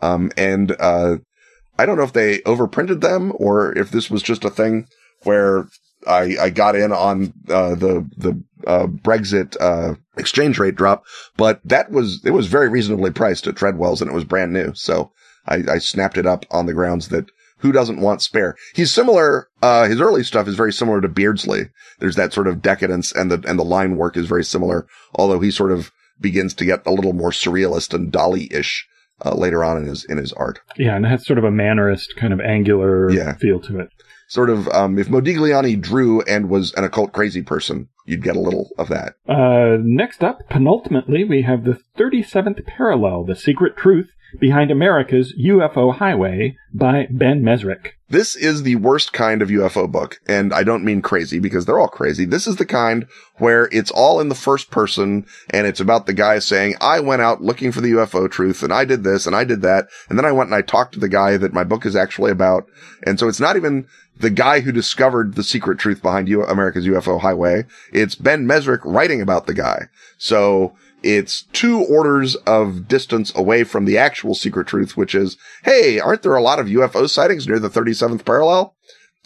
Um, 0.00 0.30
and, 0.36 0.74
uh, 0.78 1.18
I 1.78 1.86
don't 1.86 1.96
know 1.96 2.04
if 2.04 2.12
they 2.12 2.38
overprinted 2.40 3.00
them 3.00 3.32
or 3.36 3.76
if 3.76 3.90
this 3.90 4.10
was 4.10 4.22
just 4.22 4.44
a 4.44 4.50
thing 4.50 4.88
where 5.22 5.68
I, 6.06 6.36
I 6.40 6.50
got 6.50 6.76
in 6.76 6.92
on 6.92 7.32
uh, 7.48 7.74
the 7.74 8.08
the 8.16 8.42
uh, 8.66 8.86
Brexit 8.86 9.56
uh, 9.60 9.94
exchange 10.16 10.58
rate 10.58 10.76
drop, 10.76 11.04
but 11.36 11.60
that 11.64 11.90
was 11.90 12.22
it 12.24 12.30
was 12.30 12.46
very 12.46 12.68
reasonably 12.68 13.10
priced 13.10 13.46
at 13.46 13.56
Treadwell's 13.56 14.00
and 14.00 14.10
it 14.10 14.14
was 14.14 14.24
brand 14.24 14.52
new. 14.52 14.72
So 14.74 15.12
I, 15.46 15.62
I 15.70 15.78
snapped 15.78 16.18
it 16.18 16.26
up 16.26 16.44
on 16.50 16.66
the 16.66 16.74
grounds 16.74 17.08
that 17.08 17.26
who 17.58 17.72
doesn't 17.72 18.00
want 18.00 18.22
spare? 18.22 18.56
He's 18.74 18.92
similar. 18.92 19.48
Uh, 19.62 19.88
his 19.88 20.00
early 20.00 20.22
stuff 20.22 20.46
is 20.46 20.54
very 20.54 20.72
similar 20.72 21.00
to 21.00 21.08
Beardsley. 21.08 21.70
There's 21.98 22.16
that 22.16 22.32
sort 22.32 22.46
of 22.46 22.62
decadence 22.62 23.12
and 23.12 23.30
the 23.30 23.42
and 23.48 23.58
the 23.58 23.64
line 23.64 23.96
work 23.96 24.16
is 24.16 24.26
very 24.26 24.44
similar, 24.44 24.86
although 25.14 25.40
he 25.40 25.50
sort 25.50 25.72
of 25.72 25.90
begins 26.20 26.54
to 26.54 26.64
get 26.64 26.86
a 26.86 26.92
little 26.92 27.12
more 27.12 27.30
surrealist 27.30 27.94
and 27.94 28.12
Dali-ish 28.12 28.86
uh, 29.24 29.34
later 29.34 29.64
on 29.64 29.78
in 29.78 29.84
his 29.86 30.04
in 30.04 30.18
his 30.18 30.32
art. 30.34 30.60
Yeah, 30.76 30.94
and 30.96 31.04
it 31.04 31.08
has 31.08 31.26
sort 31.26 31.38
of 31.38 31.44
a 31.44 31.50
mannerist 31.50 32.14
kind 32.16 32.32
of 32.32 32.40
angular 32.40 33.10
Yeah. 33.10 33.34
feel 33.34 33.60
to 33.62 33.80
it. 33.80 33.90
Sort 34.28 34.50
of, 34.50 34.68
um, 34.68 34.98
if 34.98 35.08
Modigliani 35.08 35.80
drew 35.80 36.20
and 36.22 36.50
was 36.50 36.74
an 36.74 36.84
occult 36.84 37.12
crazy 37.12 37.42
person, 37.42 37.88
you'd 38.04 38.22
get 38.22 38.36
a 38.36 38.40
little 38.40 38.70
of 38.78 38.88
that. 38.88 39.14
Uh, 39.26 39.78
next 39.80 40.22
up, 40.22 40.40
penultimately, 40.50 41.24
we 41.24 41.42
have 41.42 41.64
the 41.64 41.80
37th 41.98 42.64
parallel, 42.66 43.24
The 43.24 43.34
Secret 43.34 43.76
Truth 43.76 44.10
Behind 44.38 44.70
America's 44.70 45.34
UFO 45.42 45.96
Highway 45.96 46.56
by 46.74 47.06
Ben 47.10 47.42
Mezrich. 47.42 47.92
This 48.10 48.36
is 48.36 48.62
the 48.62 48.76
worst 48.76 49.12
kind 49.12 49.42
of 49.42 49.48
UFO 49.48 49.90
book, 49.90 50.18
and 50.26 50.52
I 50.52 50.64
don't 50.64 50.84
mean 50.84 51.02
crazy 51.02 51.38
because 51.38 51.64
they're 51.64 51.78
all 51.78 51.88
crazy. 51.88 52.24
This 52.24 52.46
is 52.46 52.56
the 52.56 52.66
kind 52.66 53.06
where 53.36 53.68
it's 53.72 53.90
all 53.90 54.20
in 54.20 54.28
the 54.28 54.34
first 54.34 54.70
person 54.70 55.26
and 55.50 55.66
it's 55.66 55.80
about 55.80 56.06
the 56.06 56.12
guy 56.12 56.38
saying, 56.38 56.74
I 56.80 57.00
went 57.00 57.22
out 57.22 57.42
looking 57.42 57.72
for 57.72 57.80
the 57.80 57.92
UFO 57.92 58.30
truth 58.30 58.62
and 58.62 58.72
I 58.72 58.84
did 58.84 59.04
this 59.04 59.26
and 59.26 59.36
I 59.36 59.44
did 59.44 59.62
that. 59.62 59.88
And 60.08 60.18
then 60.18 60.24
I 60.24 60.32
went 60.32 60.48
and 60.48 60.54
I 60.54 60.62
talked 60.62 60.94
to 60.94 61.00
the 61.00 61.08
guy 61.08 61.36
that 61.36 61.52
my 61.52 61.64
book 61.64 61.84
is 61.86 61.96
actually 61.96 62.30
about. 62.30 62.64
And 63.06 63.18
so 63.18 63.28
it's 63.28 63.40
not 63.40 63.56
even 63.56 63.86
the 64.18 64.30
guy 64.30 64.60
who 64.60 64.72
discovered 64.72 65.34
the 65.34 65.44
secret 65.44 65.78
truth 65.78 66.02
behind 66.02 66.28
U- 66.28 66.44
America's 66.44 66.86
UFO 66.86 67.20
highway. 67.20 67.64
It's 67.92 68.14
Ben 68.14 68.46
Mezrich 68.46 68.80
writing 68.84 69.20
about 69.20 69.46
the 69.46 69.54
guy. 69.54 69.88
So 70.16 70.74
it's 71.02 71.42
two 71.52 71.84
orders 71.84 72.34
of 72.36 72.88
distance 72.88 73.32
away 73.36 73.64
from 73.64 73.84
the 73.84 73.98
actual 73.98 74.34
secret 74.34 74.66
truth, 74.66 74.96
which 74.96 75.14
is, 75.14 75.36
hey, 75.64 76.00
aren't 76.00 76.22
there 76.22 76.36
a 76.36 76.42
lot 76.42 76.58
of 76.58 76.66
UFO 76.66 77.08
sightings 77.08 77.46
near 77.46 77.58
the 77.58 77.70
37th 77.70 78.24
parallel? 78.24 78.74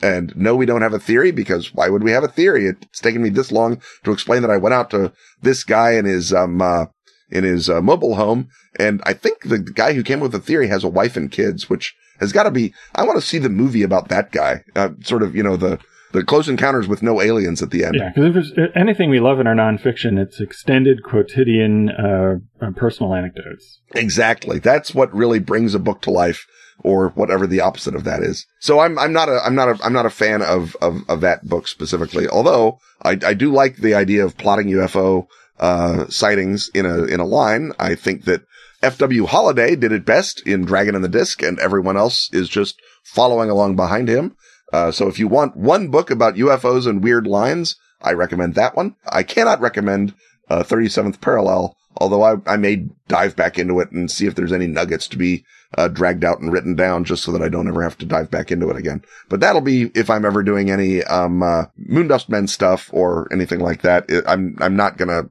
And 0.03 0.35
no, 0.37 0.57
we 0.57 0.67
don't 0.67 0.83
have 0.83 0.93
a 0.93 0.99
theory 0.99 1.31
because 1.31 1.73
why 1.73 1.89
would 1.89 2.03
we 2.03 2.11
have 2.11 2.25
a 2.25 2.29
theory? 2.29 2.67
It's 2.67 3.01
taken 3.01 3.23
me 3.23 3.31
this 3.31 3.53
long 3.53 3.81
to 4.05 4.13
explain 4.13 4.43
that 4.43 4.51
I 4.51 4.57
went 4.57 4.75
out 4.75 4.91
to 4.91 5.13
this 5.41 5.65
guy 5.65 5.93
in 5.93 6.05
his, 6.05 6.33
um, 6.33 6.61
uh, 6.61 6.87
in 7.31 7.45
his 7.45 7.71
uh, 7.71 7.81
mobile 7.81 8.17
home. 8.17 8.49
And 8.79 9.01
I 9.07 9.13
think 9.13 9.43
the 9.43 9.59
guy 9.59 9.95
who 9.95 10.03
came 10.03 10.21
with 10.21 10.33
the 10.33 10.41
theory 10.41 10.69
has 10.69 10.85
a 10.85 10.89
wife 10.89 11.17
and 11.17 11.31
kids, 11.31 11.71
which 11.71 11.95
has 12.23 12.33
got 12.33 12.45
to 12.45 12.51
be, 12.51 12.73
I 12.95 13.05
want 13.05 13.21
to 13.21 13.27
see 13.27 13.39
the 13.39 13.49
movie 13.49 13.83
about 13.83 14.09
that 14.09 14.33
guy. 14.33 14.65
Uh, 14.75 14.91
sort 15.03 15.23
of, 15.23 15.37
you 15.37 15.43
know, 15.43 15.57
the, 15.57 15.79
the 16.13 16.25
close 16.25 16.49
encounters 16.49 16.89
with 16.89 17.03
no 17.03 17.21
aliens 17.21 17.63
at 17.63 17.71
the 17.71 17.85
end. 17.85 17.97
Yeah, 17.97 18.11
because 18.15 18.29
if 18.29 18.35
there's 18.35 18.53
uh, 18.53 18.73
anything 18.75 19.11
we 19.11 19.21
love 19.21 19.41
in 19.41 19.47
our 19.47 19.55
nonfiction, 19.55 20.19
it's 20.19 20.41
extended 20.41 21.03
quotidian 21.03 21.91
uh, 21.91 22.37
uh, 22.61 22.71
personal 22.77 23.15
anecdotes. 23.15 23.81
Exactly. 23.95 24.59
That's 24.59 24.95
what 24.95 25.15
really 25.15 25.39
brings 25.39 25.75
a 25.75 25.79
book 25.79 26.01
to 26.03 26.11
life 26.11 26.47
or 26.85 27.11
whatever 27.11 27.47
the 27.47 27.61
opposite 27.61 27.95
of 27.95 28.05
that 28.05 28.23
is. 28.23 28.47
So 28.61 28.81
I'm, 28.81 28.99
I'm 28.99 29.13
not 29.13 29.29
a, 29.29 29.41
I'm 29.45 29.55
not 29.55 29.69
a, 29.69 29.85
I'm 29.85 29.93
not 29.93 30.07
a 30.07 30.11
fan 30.11 30.43
of, 30.43 30.77
of, 30.81 31.09
of 31.09 31.21
that 31.21 31.45
book 31.45 31.69
specifically, 31.69 32.29
although 32.29 32.79
I, 33.03 33.19
I 33.25 33.35
do 33.35 33.53
like 33.53 33.77
the 33.77 33.95
idea 33.95 34.25
of 34.25 34.37
plotting 34.37 34.69
UFO, 34.69 35.27
uh, 35.61 36.09
sightings 36.09 36.71
in 36.75 36.87
a, 36.87 37.05
in 37.05 37.21
a 37.21 37.25
line. 37.25 37.73
I 37.79 37.95
think 37.95 38.25
that 38.25 38.43
F.W. 38.83 39.27
Holiday 39.27 39.77
did 39.77 39.93
it 39.93 40.05
best 40.05 40.45
in 40.47 40.65
Dragon 40.65 40.95
and 40.95 41.05
the 41.05 41.09
Disc 41.09 41.41
and 41.43 41.59
everyone 41.61 41.97
else 41.97 42.29
is 42.33 42.49
just 42.49 42.81
following 43.05 43.49
along 43.49 43.77
behind 43.77 44.09
him. 44.09 44.37
Uh, 44.73 44.91
so 44.91 45.07
if 45.07 45.19
you 45.19 45.29
want 45.29 45.57
one 45.57 45.89
book 45.89 46.11
about 46.11 46.35
UFOs 46.35 46.87
and 46.87 47.03
weird 47.03 47.27
lines, 47.27 47.77
I 48.01 48.13
recommend 48.13 48.55
that 48.55 48.75
one. 48.75 48.97
I 49.07 49.23
cannot 49.23 49.61
recommend, 49.61 50.15
uh, 50.49 50.65
37th 50.65 51.21
Parallel, 51.21 51.77
although 51.97 52.23
I, 52.23 52.37
I 52.47 52.57
may 52.57 52.87
dive 53.07 53.37
back 53.37 53.59
into 53.59 53.79
it 53.81 53.93
and 53.93 54.11
see 54.11 54.27
if 54.27 54.35
there's 54.35 54.53
any 54.53 54.67
nuggets 54.67 55.07
to 55.09 55.19
be, 55.19 55.45
uh, 55.79 55.89
dragged 55.89 56.25
out 56.25 56.41
and 56.41 56.53
written 56.53 56.75
down 56.75 57.05
just 57.05 57.23
so 57.23 57.33
that 57.33 57.43
I 57.43 57.49
don't 57.49 57.69
ever 57.69 57.83
have 57.83 57.99
to 57.99 58.07
dive 58.07 58.31
back 58.31 58.51
into 58.51 58.69
it 58.71 58.77
again. 58.77 59.03
But 59.29 59.41
that'll 59.41 59.61
be 59.61 59.93
if 59.95 60.11
I'm 60.11 60.25
ever 60.25 60.43
doing 60.43 60.71
any, 60.71 61.05
um, 61.05 61.43
uh, 61.43 61.67
Moondust 61.89 62.29
Men 62.29 62.49
stuff 62.49 62.91
or 62.93 63.29
anything 63.33 63.61
like 63.61 63.83
that. 63.83 64.11
I'm, 64.27 64.57
I'm 64.61 64.75
not 64.75 64.97
gonna 64.97 65.29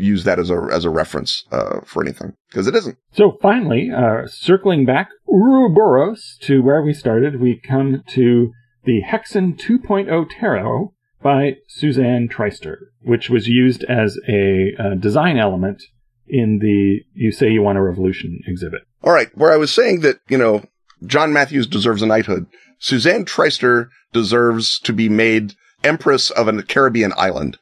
use 0.00 0.24
that 0.24 0.38
as 0.38 0.50
a, 0.50 0.68
as 0.72 0.84
a 0.84 0.90
reference, 0.90 1.44
uh, 1.52 1.80
for 1.84 2.02
anything 2.02 2.34
because 2.48 2.66
it 2.66 2.74
isn't. 2.74 2.96
So 3.12 3.38
finally, 3.40 3.90
uh, 3.94 4.26
circling 4.26 4.84
back 4.84 5.08
Ouroboros 5.26 6.38
to 6.42 6.62
where 6.62 6.82
we 6.82 6.92
started, 6.92 7.40
we 7.40 7.60
come 7.60 8.02
to 8.08 8.52
the 8.84 9.02
Hexen 9.02 9.58
2.0 9.58 10.26
Tarot 10.38 10.92
by 11.22 11.56
Suzanne 11.68 12.28
Treister, 12.28 12.76
which 13.02 13.28
was 13.28 13.46
used 13.46 13.84
as 13.84 14.18
a 14.28 14.72
uh, 14.78 14.94
design 14.94 15.38
element 15.38 15.82
in 16.26 16.58
the 16.60 17.00
You 17.12 17.32
Say 17.32 17.50
You 17.50 17.62
Want 17.62 17.78
a 17.78 17.82
Revolution 17.82 18.40
exhibit. 18.46 18.82
All 19.02 19.12
right. 19.12 19.28
Where 19.36 19.52
I 19.52 19.56
was 19.56 19.72
saying 19.72 20.00
that, 20.00 20.20
you 20.28 20.38
know, 20.38 20.64
John 21.04 21.32
Matthews 21.32 21.66
deserves 21.66 22.02
a 22.02 22.06
knighthood. 22.06 22.46
Suzanne 22.78 23.24
Treister 23.24 23.88
deserves 24.12 24.78
to 24.80 24.92
be 24.92 25.08
made 25.08 25.54
empress 25.84 26.30
of 26.30 26.48
a 26.48 26.62
Caribbean 26.62 27.12
island. 27.16 27.58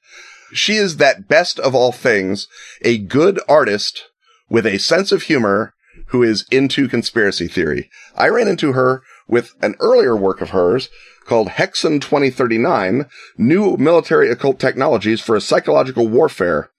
She 0.52 0.76
is 0.76 0.96
that 0.96 1.28
best 1.28 1.58
of 1.58 1.74
all 1.74 1.92
things, 1.92 2.48
a 2.82 2.98
good 2.98 3.40
artist 3.48 4.04
with 4.48 4.66
a 4.66 4.78
sense 4.78 5.12
of 5.12 5.24
humor 5.24 5.74
who 6.06 6.22
is 6.22 6.46
into 6.50 6.88
conspiracy 6.88 7.48
theory. 7.48 7.90
I 8.16 8.28
ran 8.28 8.48
into 8.48 8.72
her 8.72 9.02
with 9.26 9.54
an 9.60 9.74
earlier 9.78 10.16
work 10.16 10.40
of 10.40 10.50
hers 10.50 10.88
called 11.26 11.48
Hexen 11.48 12.00
2039, 12.00 13.06
New 13.36 13.76
Military 13.76 14.30
Occult 14.30 14.58
Technologies 14.58 15.20
for 15.20 15.36
a 15.36 15.40
Psychological 15.40 16.08
Warfare, 16.08 16.70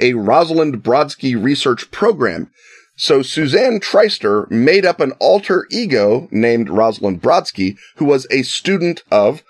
a 0.00 0.14
Rosalind 0.14 0.82
Brodsky 0.82 1.40
research 1.40 1.90
program. 1.92 2.50
So 2.96 3.22
Suzanne 3.22 3.78
Treister 3.78 4.50
made 4.50 4.84
up 4.84 5.00
an 5.00 5.12
alter 5.20 5.66
ego 5.70 6.28
named 6.32 6.68
Rosalind 6.68 7.22
Brodsky, 7.22 7.76
who 7.96 8.04
was 8.04 8.26
a 8.30 8.42
student 8.42 9.04
of 9.10 9.44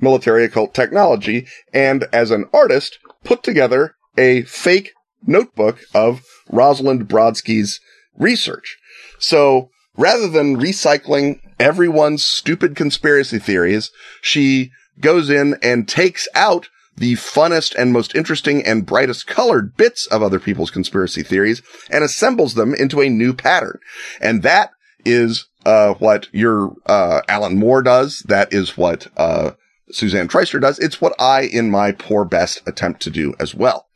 military 0.00 0.44
occult 0.44 0.72
technology 0.72 1.46
and 1.72 2.06
as 2.12 2.30
an 2.30 2.46
artist 2.54 2.98
put 3.24 3.42
together 3.42 3.94
a 4.16 4.42
fake 4.42 4.92
notebook 5.26 5.80
of 5.94 6.22
Rosalind 6.50 7.08
Brodsky's 7.08 7.80
research. 8.16 8.78
So 9.18 9.70
rather 9.96 10.28
than 10.28 10.56
recycling 10.56 11.40
everyone's 11.58 12.24
stupid 12.24 12.76
conspiracy 12.76 13.38
theories, 13.38 13.90
she 14.22 14.70
goes 15.00 15.30
in 15.30 15.56
and 15.62 15.88
takes 15.88 16.28
out 16.34 16.68
the 16.96 17.14
funnest 17.14 17.74
and 17.76 17.92
most 17.92 18.14
interesting 18.14 18.64
and 18.66 18.84
brightest 18.84 19.26
colored 19.26 19.76
bits 19.76 20.06
of 20.08 20.22
other 20.22 20.38
people's 20.38 20.70
conspiracy 20.70 21.22
theories 21.22 21.62
and 21.90 22.04
assembles 22.04 22.54
them 22.54 22.74
into 22.74 23.00
a 23.00 23.08
new 23.08 23.32
pattern. 23.32 23.78
And 24.20 24.42
that 24.42 24.70
is, 25.04 25.46
uh, 25.64 25.94
what 25.94 26.28
your, 26.32 26.74
uh, 26.86 27.22
Alan 27.28 27.56
Moore 27.56 27.82
does. 27.82 28.22
That 28.26 28.52
is 28.52 28.76
what, 28.76 29.06
uh, 29.16 29.52
Suzanne 29.92 30.28
Treister 30.28 30.60
does. 30.60 30.78
It's 30.78 31.00
what 31.00 31.14
I, 31.18 31.42
in 31.42 31.70
my 31.70 31.92
poor 31.92 32.24
best, 32.24 32.62
attempt 32.66 33.02
to 33.02 33.10
do 33.10 33.34
as 33.38 33.54
well. 33.54 33.86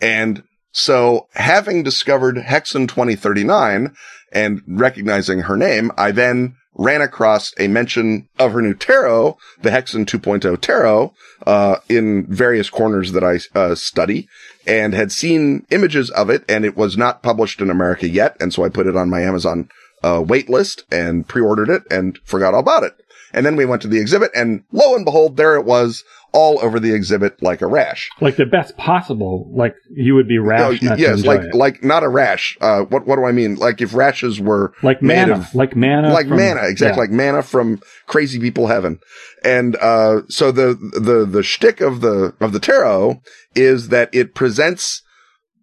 And 0.00 0.42
so 0.72 1.28
having 1.34 1.82
discovered 1.82 2.36
Hexen 2.36 2.88
2039 2.88 3.94
and 4.32 4.62
recognizing 4.66 5.40
her 5.40 5.56
name, 5.56 5.92
I 5.96 6.12
then 6.12 6.56
ran 6.74 7.02
across 7.02 7.52
a 7.58 7.68
mention 7.68 8.28
of 8.38 8.52
her 8.52 8.62
new 8.62 8.74
tarot, 8.74 9.36
the 9.60 9.70
Hexen 9.70 10.06
2.0 10.06 10.58
tarot, 10.60 11.12
uh, 11.46 11.76
in 11.88 12.26
various 12.26 12.70
corners 12.70 13.12
that 13.12 13.22
I 13.22 13.40
uh, 13.58 13.74
study 13.74 14.28
and 14.66 14.94
had 14.94 15.12
seen 15.12 15.66
images 15.70 16.10
of 16.10 16.30
it 16.30 16.44
and 16.48 16.64
it 16.64 16.76
was 16.76 16.96
not 16.96 17.22
published 17.22 17.60
in 17.60 17.68
America 17.68 18.08
yet. 18.08 18.36
And 18.40 18.54
so 18.54 18.64
I 18.64 18.70
put 18.70 18.86
it 18.86 18.96
on 18.96 19.10
my 19.10 19.20
Amazon 19.20 19.68
uh, 20.02 20.22
wait 20.26 20.48
list 20.48 20.84
and 20.90 21.28
pre-ordered 21.28 21.68
it 21.68 21.82
and 21.90 22.18
forgot 22.24 22.54
all 22.54 22.60
about 22.60 22.84
it. 22.84 22.96
And 23.32 23.46
then 23.46 23.56
we 23.56 23.64
went 23.64 23.82
to 23.82 23.88
the 23.88 24.00
exhibit 24.00 24.30
and 24.34 24.64
lo 24.72 24.94
and 24.94 25.04
behold, 25.04 25.36
there 25.36 25.56
it 25.56 25.64
was 25.64 26.04
all 26.32 26.58
over 26.62 26.80
the 26.80 26.94
exhibit 26.94 27.42
like 27.42 27.60
a 27.60 27.66
rash. 27.66 28.08
Like 28.20 28.36
the 28.36 28.46
best 28.46 28.76
possible, 28.76 29.50
like 29.54 29.74
you 29.94 30.14
would 30.14 30.28
be 30.28 30.38
rash. 30.38 30.82
No, 30.82 30.90
not 30.90 30.96
to 30.96 31.02
yes, 31.02 31.24
like 31.24 31.42
it. 31.42 31.54
like 31.54 31.84
not 31.84 32.02
a 32.02 32.08
rash. 32.08 32.56
Uh, 32.60 32.82
what 32.82 33.06
what 33.06 33.16
do 33.16 33.24
I 33.24 33.32
mean? 33.32 33.56
Like 33.56 33.80
if 33.80 33.94
rashes 33.94 34.40
were 34.40 34.72
like 34.82 35.02
mana, 35.02 35.34
of- 35.34 35.54
like 35.54 35.76
mana, 35.76 36.12
like 36.12 36.28
from- 36.28 36.38
manna, 36.38 36.62
exactly 36.64 36.96
yeah. 36.96 37.02
like 37.02 37.10
manna 37.10 37.42
from 37.42 37.80
Crazy 38.06 38.40
People 38.40 38.66
Heaven. 38.66 38.98
And 39.44 39.76
uh, 39.76 40.22
so 40.28 40.52
the 40.52 40.74
the 40.98 41.26
the 41.26 41.42
shtick 41.42 41.80
of 41.80 42.00
the 42.00 42.34
of 42.40 42.52
the 42.52 42.60
tarot 42.60 43.20
is 43.54 43.88
that 43.88 44.14
it 44.14 44.34
presents 44.34 45.02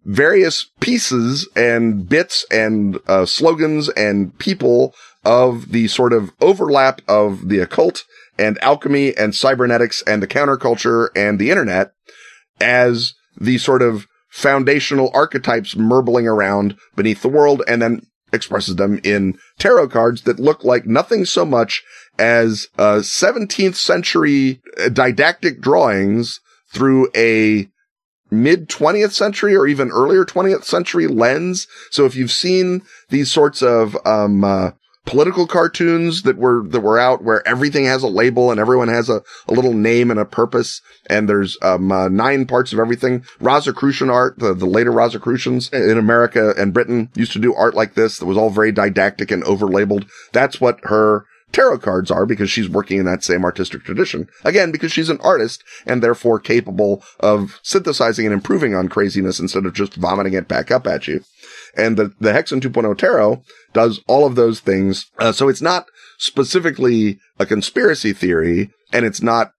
various 0.04 0.70
pieces 0.80 1.48
and 1.54 2.08
bits 2.08 2.46
and 2.50 2.98
uh, 3.06 3.26
slogans 3.26 3.88
and 3.90 4.36
people 4.38 4.94
of 5.24 5.72
the 5.72 5.88
sort 5.88 6.12
of 6.12 6.32
overlap 6.40 7.00
of 7.08 7.48
the 7.48 7.58
occult 7.58 8.04
and 8.38 8.62
alchemy 8.62 9.16
and 9.16 9.34
cybernetics 9.34 10.02
and 10.06 10.22
the 10.22 10.26
counterculture 10.26 11.08
and 11.14 11.38
the 11.38 11.50
internet 11.50 11.92
as 12.60 13.14
the 13.38 13.58
sort 13.58 13.82
of 13.82 14.06
foundational 14.28 15.10
archetypes 15.12 15.76
murbling 15.76 16.26
around 16.26 16.76
beneath 16.96 17.22
the 17.22 17.28
world 17.28 17.62
and 17.68 17.82
then 17.82 18.00
expresses 18.32 18.76
them 18.76 19.00
in 19.02 19.36
tarot 19.58 19.88
cards 19.88 20.22
that 20.22 20.38
look 20.38 20.64
like 20.64 20.86
nothing 20.86 21.24
so 21.24 21.44
much 21.44 21.82
as 22.18 22.68
uh, 22.78 22.96
17th 22.96 23.74
century 23.74 24.60
uh, 24.78 24.88
didactic 24.88 25.60
drawings 25.60 26.40
through 26.72 27.08
a 27.16 27.68
mid 28.30 28.68
20th 28.68 29.12
century 29.12 29.56
or 29.56 29.66
even 29.66 29.90
earlier 29.90 30.24
20th 30.24 30.64
century 30.64 31.06
lens. 31.06 31.66
So 31.90 32.06
if 32.06 32.14
you've 32.14 32.30
seen 32.30 32.82
these 33.08 33.32
sorts 33.32 33.62
of, 33.62 33.96
um, 34.06 34.44
uh, 34.44 34.70
political 35.06 35.46
cartoons 35.46 36.22
that 36.22 36.36
were, 36.36 36.62
that 36.68 36.80
were 36.80 36.98
out 36.98 37.24
where 37.24 37.46
everything 37.46 37.84
has 37.84 38.02
a 38.02 38.08
label 38.08 38.50
and 38.50 38.60
everyone 38.60 38.88
has 38.88 39.08
a, 39.08 39.22
a 39.48 39.52
little 39.52 39.72
name 39.72 40.10
and 40.10 40.20
a 40.20 40.24
purpose. 40.24 40.80
And 41.08 41.28
there's, 41.28 41.56
um, 41.62 41.90
uh, 41.90 42.08
nine 42.08 42.46
parts 42.46 42.72
of 42.72 42.78
everything. 42.78 43.24
Rosicrucian 43.40 44.10
art, 44.10 44.38
the, 44.38 44.54
the 44.54 44.66
later 44.66 44.92
Rosicrucians 44.92 45.70
in 45.72 45.98
America 45.98 46.54
and 46.56 46.74
Britain 46.74 47.10
used 47.14 47.32
to 47.32 47.38
do 47.38 47.54
art 47.54 47.74
like 47.74 47.94
this 47.94 48.18
that 48.18 48.26
was 48.26 48.36
all 48.36 48.50
very 48.50 48.72
didactic 48.72 49.30
and 49.30 49.42
overlabeled. 49.44 50.08
That's 50.32 50.60
what 50.60 50.80
her 50.84 51.26
tarot 51.52 51.78
cards 51.78 52.10
are 52.10 52.26
because 52.26 52.50
she's 52.50 52.68
working 52.68 52.98
in 52.98 53.06
that 53.06 53.24
same 53.24 53.44
artistic 53.44 53.82
tradition. 53.84 54.28
Again, 54.44 54.70
because 54.70 54.92
she's 54.92 55.08
an 55.08 55.20
artist 55.20 55.64
and 55.86 56.02
therefore 56.02 56.38
capable 56.38 57.02
of 57.18 57.58
synthesizing 57.62 58.26
and 58.26 58.32
improving 58.32 58.74
on 58.74 58.88
craziness 58.88 59.40
instead 59.40 59.66
of 59.66 59.74
just 59.74 59.94
vomiting 59.94 60.34
it 60.34 60.48
back 60.48 60.70
up 60.70 60.86
at 60.86 61.08
you. 61.08 61.22
And 61.76 61.96
the, 61.96 62.12
the 62.20 62.32
Hexen 62.32 62.60
2.0 62.60 62.96
tarot 62.98 63.42
does 63.72 64.00
all 64.06 64.26
of 64.26 64.34
those 64.34 64.60
things. 64.60 65.06
Uh, 65.18 65.32
so 65.32 65.48
it's 65.48 65.62
not 65.62 65.86
specifically 66.18 67.18
a 67.38 67.46
conspiracy 67.46 68.12
theory 68.12 68.70
and 68.92 69.04
it's 69.04 69.22
not 69.22 69.52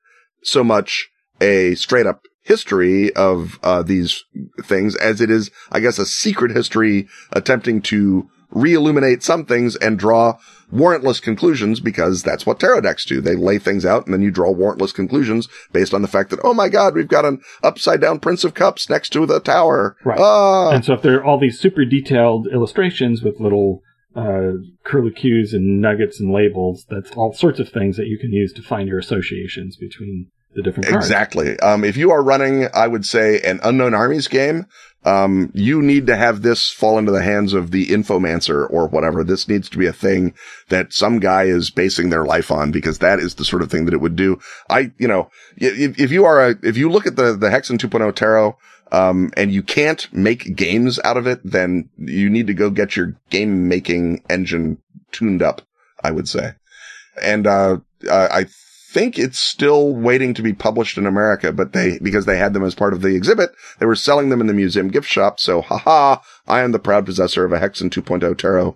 so 0.43 0.63
much 0.63 1.09
a 1.39 1.75
straight 1.75 2.05
up 2.05 2.21
history 2.43 3.13
of 3.15 3.59
uh, 3.63 3.81
these 3.83 4.23
things 4.63 4.95
as 4.97 5.21
it 5.21 5.29
is, 5.29 5.51
I 5.71 5.79
guess, 5.79 5.99
a 5.99 6.05
secret 6.05 6.51
history 6.51 7.07
attempting 7.31 7.81
to 7.83 8.29
re-illuminate 8.51 9.23
some 9.23 9.45
things 9.45 9.75
and 9.77 9.97
draw 9.97 10.37
warrantless 10.73 11.21
conclusions 11.21 11.79
because 11.79 12.23
that's 12.23 12.45
what 12.45 12.59
tarot 12.59 12.81
decks 12.81 13.05
do. 13.05 13.21
They 13.21 13.35
lay 13.35 13.59
things 13.59 13.85
out 13.85 14.05
and 14.05 14.13
then 14.13 14.21
you 14.21 14.31
draw 14.31 14.53
warrantless 14.53 14.93
conclusions 14.93 15.47
based 15.71 15.93
on 15.93 16.01
the 16.01 16.07
fact 16.07 16.29
that, 16.29 16.39
oh 16.43 16.53
my 16.53 16.69
God, 16.69 16.95
we've 16.95 17.07
got 17.07 17.25
an 17.25 17.41
upside 17.63 18.01
down 18.01 18.19
Prince 18.19 18.43
of 18.43 18.53
Cups 18.53 18.89
next 18.89 19.09
to 19.09 19.25
the 19.25 19.39
tower. 19.39 19.95
Right. 20.03 20.19
Ah. 20.19 20.71
And 20.71 20.85
so 20.85 20.93
if 20.93 21.01
there 21.01 21.19
are 21.19 21.23
all 21.23 21.39
these 21.39 21.59
super 21.59 21.85
detailed 21.85 22.47
illustrations 22.51 23.21
with 23.21 23.39
little 23.39 23.81
uh, 24.15 24.53
curlicues 24.85 25.53
and 25.53 25.81
nuggets 25.81 26.19
and 26.19 26.31
labels, 26.31 26.85
that's 26.89 27.11
all 27.11 27.33
sorts 27.33 27.59
of 27.59 27.69
things 27.69 27.97
that 27.97 28.07
you 28.07 28.17
can 28.17 28.31
use 28.31 28.53
to 28.53 28.61
find 28.61 28.87
your 28.87 28.99
associations 28.99 29.75
between 29.77 30.27
the 30.53 30.61
different 30.61 30.89
cards. 30.89 31.05
Exactly. 31.05 31.59
Um, 31.59 31.83
if 31.83 31.95
you 31.95 32.11
are 32.11 32.23
running, 32.23 32.67
I 32.73 32.87
would 32.87 33.05
say 33.05 33.39
an 33.41 33.59
unknown 33.63 33.93
armies 33.93 34.27
game, 34.27 34.65
um, 35.03 35.51
you 35.53 35.81
need 35.81 36.07
to 36.07 36.15
have 36.15 36.41
this 36.41 36.69
fall 36.69 36.97
into 36.97 37.11
the 37.11 37.23
hands 37.23 37.53
of 37.53 37.71
the 37.71 37.87
infomancer 37.87 38.69
or 38.69 38.87
whatever. 38.87 39.23
This 39.23 39.47
needs 39.47 39.67
to 39.69 39.77
be 39.77 39.87
a 39.87 39.93
thing 39.93 40.33
that 40.69 40.93
some 40.93 41.19
guy 41.19 41.43
is 41.43 41.71
basing 41.71 42.09
their 42.09 42.25
life 42.25 42.51
on 42.51 42.71
because 42.71 42.99
that 42.99 43.19
is 43.19 43.35
the 43.35 43.45
sort 43.45 43.63
of 43.63 43.71
thing 43.71 43.85
that 43.85 43.93
it 43.93 44.01
would 44.01 44.15
do. 44.15 44.39
I, 44.69 44.91
you 44.97 45.07
know, 45.07 45.29
if, 45.57 45.99
if 45.99 46.11
you 46.11 46.25
are 46.25 46.49
a, 46.49 46.55
if 46.61 46.77
you 46.77 46.89
look 46.89 47.07
at 47.07 47.15
the, 47.15 47.33
the 47.33 47.49
Hexen 47.49 47.79
2.0 47.79 48.13
tarot, 48.15 48.57
um, 48.91 49.31
and 49.37 49.53
you 49.53 49.63
can't 49.63 50.11
make 50.13 50.55
games 50.55 50.99
out 51.03 51.15
of 51.15 51.25
it, 51.25 51.39
then 51.45 51.89
you 51.97 52.29
need 52.29 52.47
to 52.47 52.53
go 52.53 52.69
get 52.69 52.97
your 52.97 53.15
game 53.29 53.69
making 53.69 54.21
engine 54.29 54.79
tuned 55.13 55.41
up, 55.41 55.61
I 56.03 56.11
would 56.11 56.27
say. 56.27 56.55
And, 57.21 57.47
uh, 57.47 57.77
I 58.09 58.47
think 58.91 59.17
it's 59.17 59.39
still 59.39 59.93
waiting 59.93 60.33
to 60.33 60.41
be 60.41 60.53
published 60.53 60.97
in 60.97 61.05
America, 61.05 61.51
but 61.51 61.73
they, 61.73 61.97
because 61.99 62.25
they 62.25 62.37
had 62.37 62.53
them 62.53 62.63
as 62.63 62.75
part 62.75 62.93
of 62.93 63.01
the 63.01 63.15
exhibit, 63.15 63.51
they 63.79 63.85
were 63.85 63.95
selling 63.95 64.29
them 64.29 64.41
in 64.41 64.47
the 64.47 64.53
museum 64.53 64.89
gift 64.89 65.07
shop. 65.07 65.39
So 65.39 65.61
haha, 65.61 66.17
I 66.47 66.61
am 66.61 66.71
the 66.71 66.79
proud 66.79 67.05
possessor 67.05 67.45
of 67.45 67.53
a 67.53 67.59
Hexen 67.59 67.89
2.0 67.89 68.37
tarot 68.37 68.75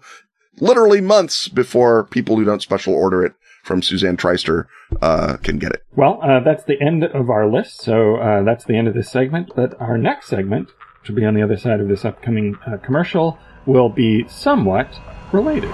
literally 0.59 1.01
months 1.01 1.47
before 1.47 2.05
people 2.05 2.37
who 2.37 2.45
don't 2.45 2.61
special 2.61 2.93
order 2.93 3.25
it 3.25 3.33
from 3.63 3.81
Suzanne 3.81 4.15
Treister, 4.15 4.67
uh, 5.01 5.37
can 5.37 5.57
get 5.57 5.71
it. 5.71 5.83
Well, 5.95 6.19
uh, 6.21 6.39
that's 6.41 6.63
the 6.65 6.79
end 6.79 7.03
of 7.03 7.29
our 7.31 7.51
list. 7.51 7.81
So 7.81 8.17
uh, 8.17 8.43
that's 8.43 8.63
the 8.63 8.77
end 8.77 8.87
of 8.87 8.93
this 8.93 9.09
segment. 9.09 9.51
But 9.55 9.79
our 9.81 9.97
next 9.97 10.27
segment, 10.27 10.69
which 11.01 11.09
will 11.09 11.15
be 11.15 11.25
on 11.25 11.33
the 11.33 11.41
other 11.41 11.57
side 11.57 11.79
of 11.79 11.87
this 11.87 12.05
upcoming 12.05 12.55
uh, 12.67 12.77
commercial, 12.77 13.39
will 13.65 13.89
be 13.89 14.27
somewhat 14.27 14.99
related. 15.31 15.73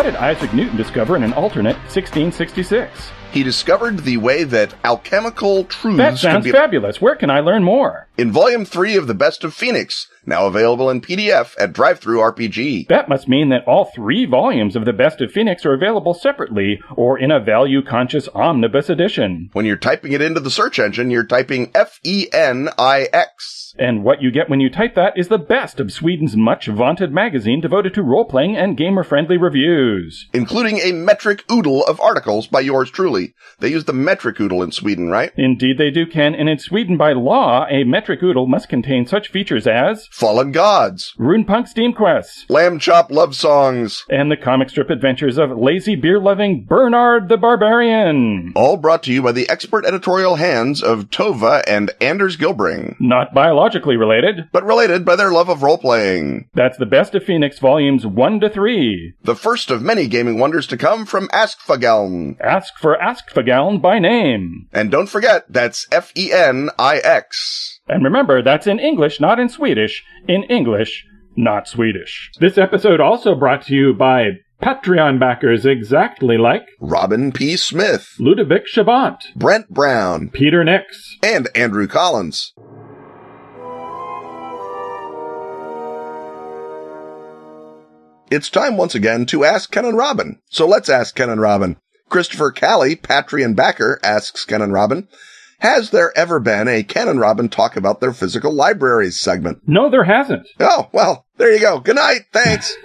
What 0.00 0.06
did 0.06 0.16
Isaac 0.16 0.54
Newton 0.54 0.78
discover 0.78 1.14
in 1.14 1.22
an 1.22 1.34
alternate 1.34 1.76
1666? 1.92 3.19
He 3.32 3.42
discovered 3.44 4.00
the 4.00 4.16
way 4.16 4.42
that 4.44 4.74
alchemical 4.84 5.64
truths 5.64 5.98
That 5.98 6.18
sounds 6.18 6.44
be 6.44 6.50
fabulous. 6.52 7.00
Where 7.00 7.14
can 7.16 7.30
I 7.30 7.40
learn 7.40 7.62
more? 7.62 8.08
in 8.18 8.30
volume 8.30 8.66
three 8.66 8.96
of 8.96 9.06
the 9.06 9.14
Best 9.14 9.44
of 9.44 9.54
Phoenix, 9.54 10.06
now 10.26 10.44
available 10.46 10.90
in 10.90 11.00
PDF 11.00 11.54
at 11.58 11.72
DriveThruRPG. 11.72 12.86
That 12.88 13.08
must 13.08 13.28
mean 13.28 13.48
that 13.48 13.64
all 13.66 13.86
three 13.86 14.26
volumes 14.26 14.76
of 14.76 14.84
The 14.84 14.92
Best 14.92 15.22
of 15.22 15.32
Phoenix 15.32 15.64
are 15.64 15.72
available 15.72 16.12
separately 16.12 16.80
or 16.96 17.18
in 17.18 17.30
a 17.30 17.40
value 17.40 17.82
conscious 17.82 18.28
omnibus 18.34 18.90
edition. 18.90 19.48
When 19.54 19.64
you're 19.64 19.76
typing 19.76 20.12
it 20.12 20.20
into 20.20 20.40
the 20.40 20.50
search 20.50 20.78
engine, 20.78 21.10
you're 21.10 21.24
typing 21.24 21.70
F 21.74 21.98
E 22.04 22.26
N 22.30 22.68
I 22.76 23.08
X. 23.10 23.74
And 23.78 24.04
what 24.04 24.20
you 24.20 24.30
get 24.30 24.50
when 24.50 24.60
you 24.60 24.68
type 24.68 24.94
that 24.96 25.16
is 25.16 25.28
the 25.28 25.38
best 25.38 25.80
of 25.80 25.92
Sweden's 25.92 26.36
much 26.36 26.66
vaunted 26.66 27.12
magazine 27.12 27.60
devoted 27.62 27.94
to 27.94 28.02
role 28.02 28.24
playing 28.26 28.56
and 28.56 28.76
gamer 28.76 29.04
friendly 29.04 29.38
reviews. 29.38 30.28
including 30.34 30.78
a 30.78 30.92
metric 30.92 31.44
oodle 31.50 31.84
of 31.86 32.00
articles 32.00 32.46
by 32.48 32.60
yours 32.60 32.90
truly. 32.90 33.19
They 33.58 33.68
use 33.68 33.84
the 33.84 33.92
metric 33.92 34.40
oodle 34.40 34.62
in 34.62 34.72
Sweden, 34.72 35.08
right? 35.10 35.32
Indeed, 35.36 35.78
they 35.78 35.90
do, 35.90 36.06
Ken. 36.06 36.34
And 36.34 36.48
in 36.48 36.58
Sweden, 36.58 36.96
by 36.96 37.12
law, 37.12 37.66
a 37.70 37.84
metric 37.84 38.22
oodle 38.22 38.46
must 38.46 38.68
contain 38.68 39.06
such 39.06 39.28
features 39.30 39.66
as 39.66 40.08
Fallen 40.10 40.52
Gods, 40.52 41.14
Runepunk 41.18 41.68
Steam 41.68 41.92
Quests, 41.92 42.46
Lamb 42.48 42.78
Chop 42.78 43.10
Love 43.10 43.34
Songs, 43.34 44.04
and 44.10 44.30
the 44.30 44.36
comic 44.36 44.70
strip 44.70 44.90
adventures 44.90 45.38
of 45.38 45.50
lazy 45.56 45.96
beer 45.96 46.18
loving 46.18 46.64
Bernard 46.68 47.28
the 47.28 47.36
Barbarian. 47.36 48.52
all 48.56 48.76
brought 48.76 49.02
to 49.04 49.12
you 49.12 49.22
by 49.22 49.32
the 49.32 49.48
expert 49.48 49.84
editorial 49.84 50.36
hands 50.36 50.82
of 50.82 51.10
Tova 51.10 51.62
and 51.66 51.90
Anders 52.00 52.36
Gillbring, 52.36 52.96
Not 53.00 53.34
biologically 53.34 53.96
related. 53.96 54.48
but 54.52 54.64
related 54.64 55.04
by 55.04 55.16
their 55.16 55.30
love 55.32 55.48
of 55.48 55.62
role 55.62 55.78
playing. 55.78 56.48
That's 56.54 56.78
the 56.78 56.86
best 56.86 57.14
of 57.14 57.24
Phoenix 57.24 57.58
volumes 57.58 58.06
1 58.06 58.40
to 58.40 58.48
3. 58.48 59.14
The 59.24 59.34
first 59.36 59.70
of 59.70 59.82
many 59.82 60.06
gaming 60.08 60.38
wonders 60.38 60.66
to 60.68 60.76
come 60.76 61.06
from 61.06 61.28
Askfageln. 61.28 62.36
Ask 62.40 62.74
for 62.78 63.00
Askfageln 63.10 63.82
by 63.82 63.98
name. 63.98 64.68
And 64.72 64.90
don't 64.90 65.08
forget, 65.08 65.44
that's 65.48 65.86
F 65.90 66.12
E 66.16 66.32
N 66.32 66.70
I 66.78 66.98
X. 66.98 67.80
And 67.88 68.04
remember, 68.04 68.40
that's 68.42 68.68
in 68.68 68.78
English, 68.78 69.20
not 69.20 69.40
in 69.40 69.48
Swedish. 69.48 70.04
In 70.28 70.44
English, 70.44 71.04
not 71.36 71.66
Swedish. 71.66 72.30
This 72.38 72.56
episode 72.56 73.00
also 73.00 73.34
brought 73.34 73.62
to 73.66 73.74
you 73.74 73.94
by 73.94 74.38
Patreon 74.62 75.18
backers 75.18 75.66
exactly 75.66 76.38
like 76.38 76.68
Robin 76.78 77.32
P. 77.32 77.56
Smith, 77.56 78.14
Ludovic 78.20 78.66
Chabant, 78.72 79.34
Brent 79.34 79.68
Brown, 79.70 80.28
Peter 80.28 80.62
Nix, 80.62 81.16
and 81.22 81.48
Andrew 81.56 81.88
Collins. 81.88 82.52
It's 88.30 88.48
time 88.50 88.76
once 88.76 88.94
again 88.94 89.26
to 89.26 89.44
ask 89.44 89.72
Ken 89.72 89.84
and 89.84 89.98
Robin. 89.98 90.40
So 90.50 90.64
let's 90.64 90.88
ask 90.88 91.16
Ken 91.16 91.30
and 91.30 91.40
Robin. 91.40 91.76
Christopher 92.10 92.52
Callie, 92.52 92.96
Patreon 92.96 93.56
backer, 93.56 93.98
asks 94.02 94.44
Ken 94.44 94.60
and 94.60 94.72
Robin, 94.72 95.08
has 95.60 95.90
there 95.90 96.16
ever 96.16 96.40
been 96.40 96.68
a 96.68 96.82
Ken 96.82 97.08
and 97.08 97.20
Robin 97.20 97.48
talk 97.48 97.76
about 97.76 98.00
their 98.00 98.12
physical 98.12 98.52
libraries 98.52 99.20
segment? 99.20 99.60
No, 99.66 99.90
there 99.90 100.04
hasn't. 100.04 100.48
Oh, 100.58 100.88
well, 100.92 101.26
there 101.36 101.52
you 101.52 101.60
go. 101.60 101.80
Good 101.80 101.96
night. 101.96 102.22
Thanks. 102.32 102.74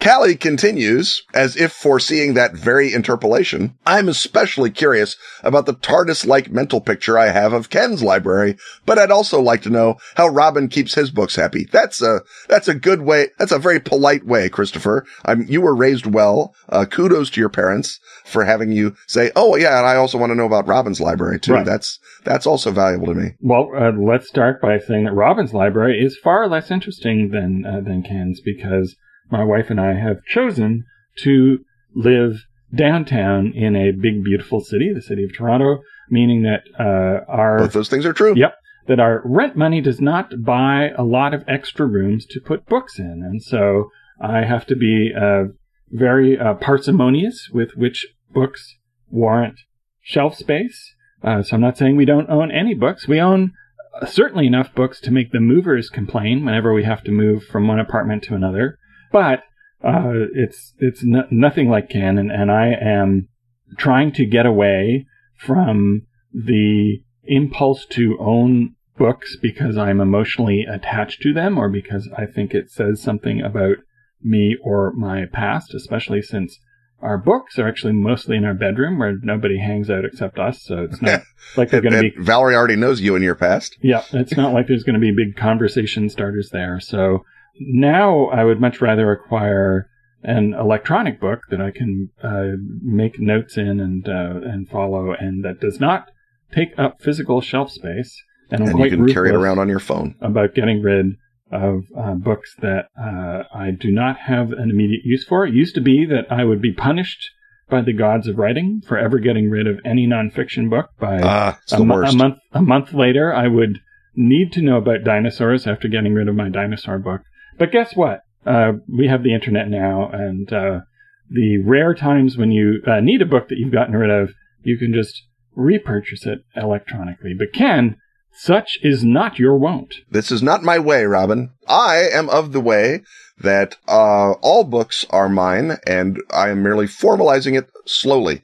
Callie 0.00 0.36
continues, 0.36 1.22
as 1.34 1.56
if 1.56 1.72
foreseeing 1.72 2.34
that 2.34 2.54
very 2.54 2.92
interpolation. 2.92 3.74
I'm 3.84 4.08
especially 4.08 4.70
curious 4.70 5.16
about 5.42 5.66
the 5.66 5.74
TARDIS-like 5.74 6.50
mental 6.50 6.80
picture 6.80 7.18
I 7.18 7.28
have 7.28 7.52
of 7.52 7.68
Ken's 7.68 8.02
library, 8.02 8.56
but 8.86 8.98
I'd 8.98 9.10
also 9.10 9.40
like 9.40 9.62
to 9.62 9.70
know 9.70 9.96
how 10.14 10.28
Robin 10.28 10.68
keeps 10.68 10.94
his 10.94 11.10
books 11.10 11.36
happy. 11.36 11.66
That's 11.70 12.00
a, 12.00 12.20
that's 12.48 12.68
a 12.68 12.74
good 12.74 13.02
way. 13.02 13.28
That's 13.38 13.52
a 13.52 13.58
very 13.58 13.80
polite 13.80 14.24
way, 14.24 14.48
Christopher. 14.48 15.04
I'm, 15.24 15.42
you 15.48 15.60
were 15.60 15.74
raised 15.74 16.06
well. 16.06 16.54
Uh, 16.68 16.84
kudos 16.84 17.30
to 17.30 17.40
your 17.40 17.48
parents 17.48 17.98
for 18.24 18.44
having 18.44 18.70
you 18.70 18.94
say, 19.06 19.32
oh 19.34 19.56
yeah, 19.56 19.78
and 19.78 19.86
I 19.86 19.96
also 19.96 20.16
want 20.16 20.30
to 20.30 20.36
know 20.36 20.46
about 20.46 20.68
Robin's 20.68 21.00
library 21.00 21.40
too. 21.40 21.54
Right. 21.54 21.66
That's, 21.66 21.98
that's 22.24 22.46
also 22.46 22.70
valuable 22.70 23.06
to 23.06 23.14
me. 23.14 23.30
Well, 23.40 23.70
uh, 23.74 23.92
let's 23.92 24.28
start 24.28 24.60
by 24.60 24.78
saying 24.78 25.04
that 25.04 25.12
Robin's 25.12 25.52
library 25.52 26.00
is 26.00 26.16
far 26.16 26.48
less 26.48 26.70
interesting 26.70 27.30
than 27.32 27.64
uh, 27.66 27.80
than 27.80 28.02
Ken's 28.02 28.40
because 28.40 28.96
my 29.30 29.44
wife 29.44 29.70
and 29.70 29.80
I 29.80 29.94
have 29.94 30.24
chosen 30.24 30.84
to 31.22 31.58
live 31.94 32.44
downtown 32.74 33.52
in 33.54 33.76
a 33.76 33.92
big, 33.92 34.22
beautiful 34.24 34.60
city, 34.60 34.92
the 34.94 35.02
city 35.02 35.24
of 35.24 35.34
Toronto, 35.34 35.82
meaning 36.10 36.42
that 36.42 36.62
uh, 36.78 37.24
our 37.30 37.58
Both 37.58 37.72
those 37.72 37.88
things 37.88 38.06
are 38.06 38.12
true. 38.12 38.34
Yep. 38.36 38.54
That 38.86 39.00
our 39.00 39.22
rent 39.24 39.56
money 39.56 39.80
does 39.80 40.00
not 40.00 40.44
buy 40.44 40.90
a 40.96 41.04
lot 41.04 41.34
of 41.34 41.44
extra 41.46 41.86
rooms 41.86 42.24
to 42.26 42.40
put 42.40 42.66
books 42.66 42.98
in. 42.98 43.22
And 43.24 43.42
so 43.42 43.90
I 44.20 44.44
have 44.44 44.66
to 44.66 44.76
be 44.76 45.12
uh, 45.18 45.44
very 45.90 46.38
uh, 46.38 46.54
parsimonious 46.54 47.48
with 47.52 47.72
which 47.76 48.06
books 48.32 48.76
warrant 49.10 49.60
shelf 50.00 50.36
space. 50.36 50.94
Uh, 51.22 51.42
so 51.42 51.56
I'm 51.56 51.60
not 51.60 51.76
saying 51.76 51.96
we 51.96 52.04
don't 52.04 52.30
own 52.30 52.50
any 52.50 52.74
books. 52.74 53.06
We 53.08 53.20
own 53.20 53.52
uh, 54.00 54.06
certainly 54.06 54.46
enough 54.46 54.74
books 54.74 55.00
to 55.00 55.10
make 55.10 55.32
the 55.32 55.40
movers 55.40 55.90
complain 55.90 56.44
whenever 56.44 56.72
we 56.72 56.84
have 56.84 57.02
to 57.04 57.12
move 57.12 57.44
from 57.44 57.68
one 57.68 57.80
apartment 57.80 58.22
to 58.24 58.34
another. 58.34 58.77
But 59.12 59.40
uh, 59.82 60.26
it's 60.34 60.74
it's 60.78 61.02
no, 61.02 61.24
nothing 61.30 61.70
like 61.70 61.88
Ken, 61.88 62.18
and, 62.18 62.30
and 62.30 62.50
I 62.50 62.72
am 62.80 63.28
trying 63.76 64.12
to 64.12 64.24
get 64.24 64.46
away 64.46 65.06
from 65.36 66.02
the 66.32 66.98
impulse 67.24 67.86
to 67.86 68.16
own 68.20 68.74
books 68.96 69.36
because 69.40 69.78
I'm 69.78 70.00
emotionally 70.00 70.66
attached 70.68 71.22
to 71.22 71.32
them 71.32 71.58
or 71.58 71.68
because 71.68 72.08
I 72.16 72.26
think 72.26 72.54
it 72.54 72.70
says 72.70 73.00
something 73.00 73.40
about 73.40 73.76
me 74.22 74.56
or 74.62 74.92
my 74.94 75.24
past, 75.32 75.74
especially 75.74 76.22
since 76.22 76.58
our 77.00 77.16
books 77.16 77.58
are 77.58 77.68
actually 77.68 77.92
mostly 77.92 78.36
in 78.36 78.44
our 78.44 78.54
bedroom 78.54 78.98
where 78.98 79.16
nobody 79.22 79.58
hangs 79.58 79.88
out 79.88 80.04
except 80.04 80.38
us. 80.38 80.62
So 80.62 80.82
it's 80.82 81.00
not 81.00 81.22
like 81.56 81.70
they're 81.70 81.80
going 81.80 81.94
to 81.94 82.10
be 82.10 82.12
Valerie 82.18 82.56
already 82.56 82.76
knows 82.76 83.00
you 83.00 83.14
and 83.14 83.24
your 83.24 83.36
past. 83.36 83.78
yeah, 83.80 84.02
it's 84.12 84.36
not 84.36 84.52
like 84.52 84.66
there's 84.66 84.82
going 84.82 84.94
to 84.94 85.00
be 85.00 85.12
big 85.12 85.36
conversation 85.36 86.08
starters 86.08 86.50
there. 86.50 86.80
So 86.80 87.24
now 87.60 88.26
I 88.26 88.44
would 88.44 88.60
much 88.60 88.80
rather 88.80 89.10
acquire 89.12 89.88
an 90.22 90.54
electronic 90.54 91.20
book 91.20 91.40
that 91.50 91.60
I 91.60 91.70
can 91.70 92.10
uh, 92.22 92.56
make 92.82 93.20
notes 93.20 93.56
in 93.56 93.80
and 93.80 94.08
uh, 94.08 94.40
and 94.48 94.68
follow, 94.68 95.12
and 95.12 95.44
that 95.44 95.60
does 95.60 95.78
not 95.80 96.10
take 96.52 96.70
up 96.78 97.00
physical 97.00 97.40
shelf 97.40 97.70
space. 97.70 98.20
And 98.50 98.62
And 98.68 98.78
you 98.78 98.90
can 98.90 99.06
carry 99.12 99.28
it 99.28 99.34
around 99.34 99.58
on 99.58 99.68
your 99.68 99.78
phone. 99.80 100.14
about 100.20 100.54
getting 100.54 100.82
rid 100.82 101.16
of 101.52 101.84
uh, 101.96 102.14
books 102.14 102.54
that 102.60 102.86
uh, 103.00 103.42
I 103.54 103.70
do 103.70 103.90
not 103.90 104.18
have 104.20 104.52
an 104.52 104.70
immediate 104.70 105.02
use 105.04 105.24
for. 105.24 105.46
It 105.46 105.54
used 105.54 105.74
to 105.76 105.80
be 105.80 106.04
that 106.06 106.26
I 106.30 106.44
would 106.44 106.60
be 106.62 106.72
punished 106.72 107.30
by 107.70 107.82
the 107.82 107.92
gods 107.92 108.26
of 108.26 108.38
writing 108.38 108.80
for 108.86 108.96
ever 108.98 109.18
getting 109.18 109.50
rid 109.50 109.66
of 109.66 109.78
any 109.84 110.06
nonfiction 110.06 110.70
book 110.70 110.86
by 110.98 111.20
Ah, 111.22 111.58
a, 111.72 111.84
mo- 111.84 111.94
worst. 111.96 112.14
a 112.14 112.16
month 112.16 112.38
a 112.52 112.62
month 112.62 112.92
later, 112.94 113.32
I 113.34 113.46
would 113.48 113.80
need 114.16 114.52
to 114.54 114.62
know 114.62 114.78
about 114.78 115.04
dinosaurs 115.04 115.66
after 115.66 115.86
getting 115.86 116.14
rid 116.14 116.28
of 116.28 116.34
my 116.34 116.48
dinosaur 116.48 116.98
book. 116.98 117.20
But 117.58 117.72
guess 117.72 117.94
what? 117.94 118.20
Uh, 118.46 118.72
we 118.88 119.08
have 119.08 119.22
the 119.22 119.34
internet 119.34 119.68
now, 119.68 120.08
and 120.12 120.50
uh, 120.52 120.80
the 121.28 121.58
rare 121.64 121.94
times 121.94 122.36
when 122.36 122.50
you 122.50 122.82
uh, 122.86 123.00
need 123.00 123.20
a 123.20 123.26
book 123.26 123.48
that 123.48 123.58
you've 123.58 123.72
gotten 123.72 123.96
rid 123.96 124.10
of, 124.10 124.30
you 124.62 124.78
can 124.78 124.92
just 124.94 125.22
repurchase 125.54 126.24
it 126.24 126.40
electronically. 126.56 127.34
But 127.36 127.52
Ken, 127.52 127.96
such 128.32 128.78
is 128.82 129.04
not 129.04 129.38
your 129.38 129.56
wont. 129.56 129.96
This 130.10 130.30
is 130.30 130.42
not 130.42 130.62
my 130.62 130.78
way, 130.78 131.04
Robin. 131.04 131.50
I 131.66 132.08
am 132.12 132.30
of 132.30 132.52
the 132.52 132.60
way 132.60 133.02
that 133.40 133.76
uh, 133.88 134.32
all 134.40 134.64
books 134.64 135.04
are 135.10 135.28
mine, 135.28 135.78
and 135.86 136.18
I 136.30 136.50
am 136.50 136.62
merely 136.62 136.86
formalizing 136.86 137.58
it 137.58 137.68
slowly. 137.84 138.42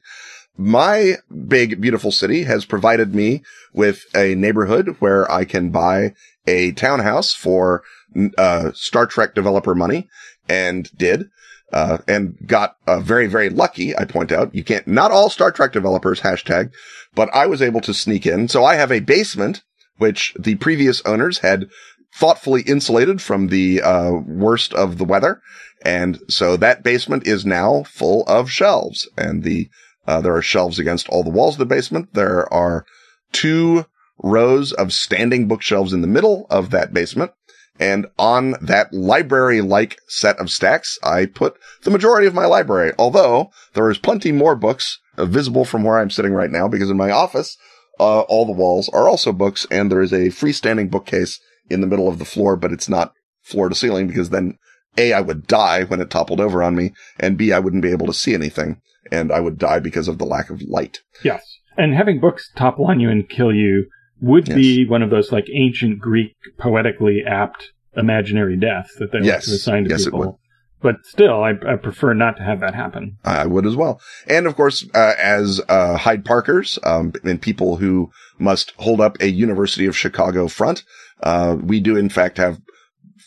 My 0.56 1.14
big, 1.48 1.80
beautiful 1.80 2.12
city 2.12 2.44
has 2.44 2.64
provided 2.64 3.14
me 3.14 3.42
with 3.72 4.04
a 4.14 4.34
neighborhood 4.34 4.96
where 5.00 5.30
I 5.30 5.44
can 5.44 5.70
buy 5.70 6.14
a 6.46 6.72
townhouse 6.72 7.34
for 7.34 7.82
uh, 8.38 8.72
Star 8.72 9.06
Trek 9.06 9.34
developer 9.34 9.74
money, 9.74 10.08
and 10.48 10.90
did. 10.96 11.30
Uh, 11.72 11.98
and 12.06 12.36
got 12.46 12.76
uh, 12.86 13.00
very, 13.00 13.26
very 13.26 13.48
lucky. 13.48 13.96
I 13.96 14.04
point 14.04 14.30
out 14.30 14.54
you 14.54 14.62
can't, 14.62 14.86
not 14.86 15.10
all 15.10 15.28
Star 15.28 15.50
Trek 15.50 15.72
developers 15.72 16.20
hashtag, 16.20 16.70
but 17.16 17.28
I 17.34 17.46
was 17.46 17.60
able 17.60 17.80
to 17.80 17.94
sneak 17.94 18.26
in. 18.26 18.46
So 18.46 18.64
I 18.64 18.76
have 18.76 18.92
a 18.92 19.00
basement, 19.00 19.62
which 19.96 20.34
the 20.38 20.54
previous 20.56 21.02
owners 21.04 21.38
had 21.38 21.68
thoughtfully 22.14 22.62
insulated 22.62 23.20
from 23.20 23.48
the 23.48 23.82
uh, 23.82 24.12
worst 24.12 24.72
of 24.74 24.98
the 24.98 25.04
weather. 25.04 25.40
And 25.84 26.20
so 26.28 26.56
that 26.56 26.84
basement 26.84 27.26
is 27.26 27.44
now 27.44 27.82
full 27.84 28.24
of 28.26 28.50
shelves 28.50 29.08
and 29.18 29.42
the, 29.42 29.68
uh, 30.06 30.20
there 30.20 30.36
are 30.36 30.42
shelves 30.42 30.78
against 30.78 31.08
all 31.08 31.24
the 31.24 31.30
walls 31.30 31.56
of 31.56 31.58
the 31.58 31.66
basement. 31.66 32.14
There 32.14 32.52
are 32.52 32.86
two 33.32 33.86
rows 34.22 34.72
of 34.72 34.92
standing 34.92 35.48
bookshelves 35.48 35.92
in 35.92 36.00
the 36.00 36.06
middle 36.06 36.46
of 36.50 36.70
that 36.70 36.94
basement. 36.94 37.32
And 37.78 38.06
on 38.18 38.54
that 38.60 38.92
library-like 38.92 39.98
set 40.06 40.38
of 40.38 40.50
stacks, 40.50 40.98
I 41.02 41.26
put 41.26 41.56
the 41.82 41.90
majority 41.90 42.26
of 42.26 42.34
my 42.34 42.46
library. 42.46 42.92
Although 42.98 43.50
there 43.74 43.90
is 43.90 43.98
plenty 43.98 44.30
more 44.30 44.54
books 44.54 45.00
visible 45.16 45.64
from 45.64 45.82
where 45.82 45.98
I'm 45.98 46.10
sitting 46.10 46.32
right 46.32 46.50
now 46.50 46.68
because 46.68 46.90
in 46.90 46.96
my 46.96 47.10
office, 47.10 47.56
uh, 47.98 48.20
all 48.22 48.46
the 48.46 48.52
walls 48.52 48.88
are 48.90 49.08
also 49.08 49.32
books 49.32 49.66
and 49.70 49.90
there 49.90 50.02
is 50.02 50.12
a 50.12 50.28
freestanding 50.28 50.90
bookcase 50.90 51.40
in 51.68 51.80
the 51.80 51.86
middle 51.86 52.08
of 52.08 52.18
the 52.18 52.24
floor, 52.24 52.56
but 52.56 52.72
it's 52.72 52.88
not 52.88 53.12
floor 53.42 53.68
to 53.68 53.74
ceiling 53.74 54.06
because 54.06 54.30
then 54.30 54.58
A, 54.96 55.12
I 55.12 55.20
would 55.20 55.46
die 55.46 55.84
when 55.84 56.00
it 56.00 56.10
toppled 56.10 56.40
over 56.40 56.62
on 56.62 56.76
me 56.76 56.92
and 57.18 57.36
B, 57.36 57.52
I 57.52 57.58
wouldn't 57.58 57.82
be 57.82 57.92
able 57.92 58.06
to 58.06 58.14
see 58.14 58.34
anything 58.34 58.80
and 59.10 59.32
I 59.32 59.40
would 59.40 59.58
die 59.58 59.80
because 59.80 60.08
of 60.08 60.18
the 60.18 60.24
lack 60.24 60.50
of 60.50 60.62
light. 60.62 61.00
Yes. 61.22 61.44
And 61.76 61.94
having 61.94 62.20
books 62.20 62.50
topple 62.56 62.86
on 62.86 63.00
you 63.00 63.10
and 63.10 63.28
kill 63.28 63.52
you 63.52 63.86
would 64.24 64.46
be 64.46 64.86
one 64.86 65.02
of 65.02 65.10
those 65.10 65.30
like 65.32 65.46
ancient 65.52 65.98
Greek 65.98 66.34
poetically 66.58 67.22
apt 67.26 67.72
imaginary 67.96 68.56
deaths 68.56 68.94
that 68.98 69.12
they 69.12 69.20
Yes. 69.20 69.46
to 69.46 69.52
assign 69.54 69.84
to 69.84 69.90
Yes, 69.90 70.02
it 70.02 70.04
people. 70.06 70.18
would. 70.20 70.30
But 70.82 70.96
still, 71.04 71.42
I, 71.42 71.50
I 71.66 71.76
prefer 71.76 72.12
not 72.12 72.36
to 72.36 72.42
have 72.42 72.60
that 72.60 72.74
happen. 72.74 73.16
I 73.24 73.46
would 73.46 73.64
as 73.64 73.74
well. 73.76 74.00
And 74.26 74.46
of 74.46 74.54
course, 74.54 74.86
uh, 74.94 75.14
as 75.18 75.60
uh, 75.68 75.96
Hyde 75.96 76.24
Parkers 76.26 76.78
um, 76.84 77.12
and 77.22 77.40
people 77.40 77.76
who 77.76 78.10
must 78.38 78.72
hold 78.76 79.00
up 79.00 79.16
a 79.20 79.28
University 79.30 79.86
of 79.86 79.96
Chicago 79.96 80.46
front, 80.48 80.82
uh, 81.22 81.56
we 81.62 81.80
do 81.80 81.96
in 81.96 82.08
fact 82.10 82.36
have 82.38 82.60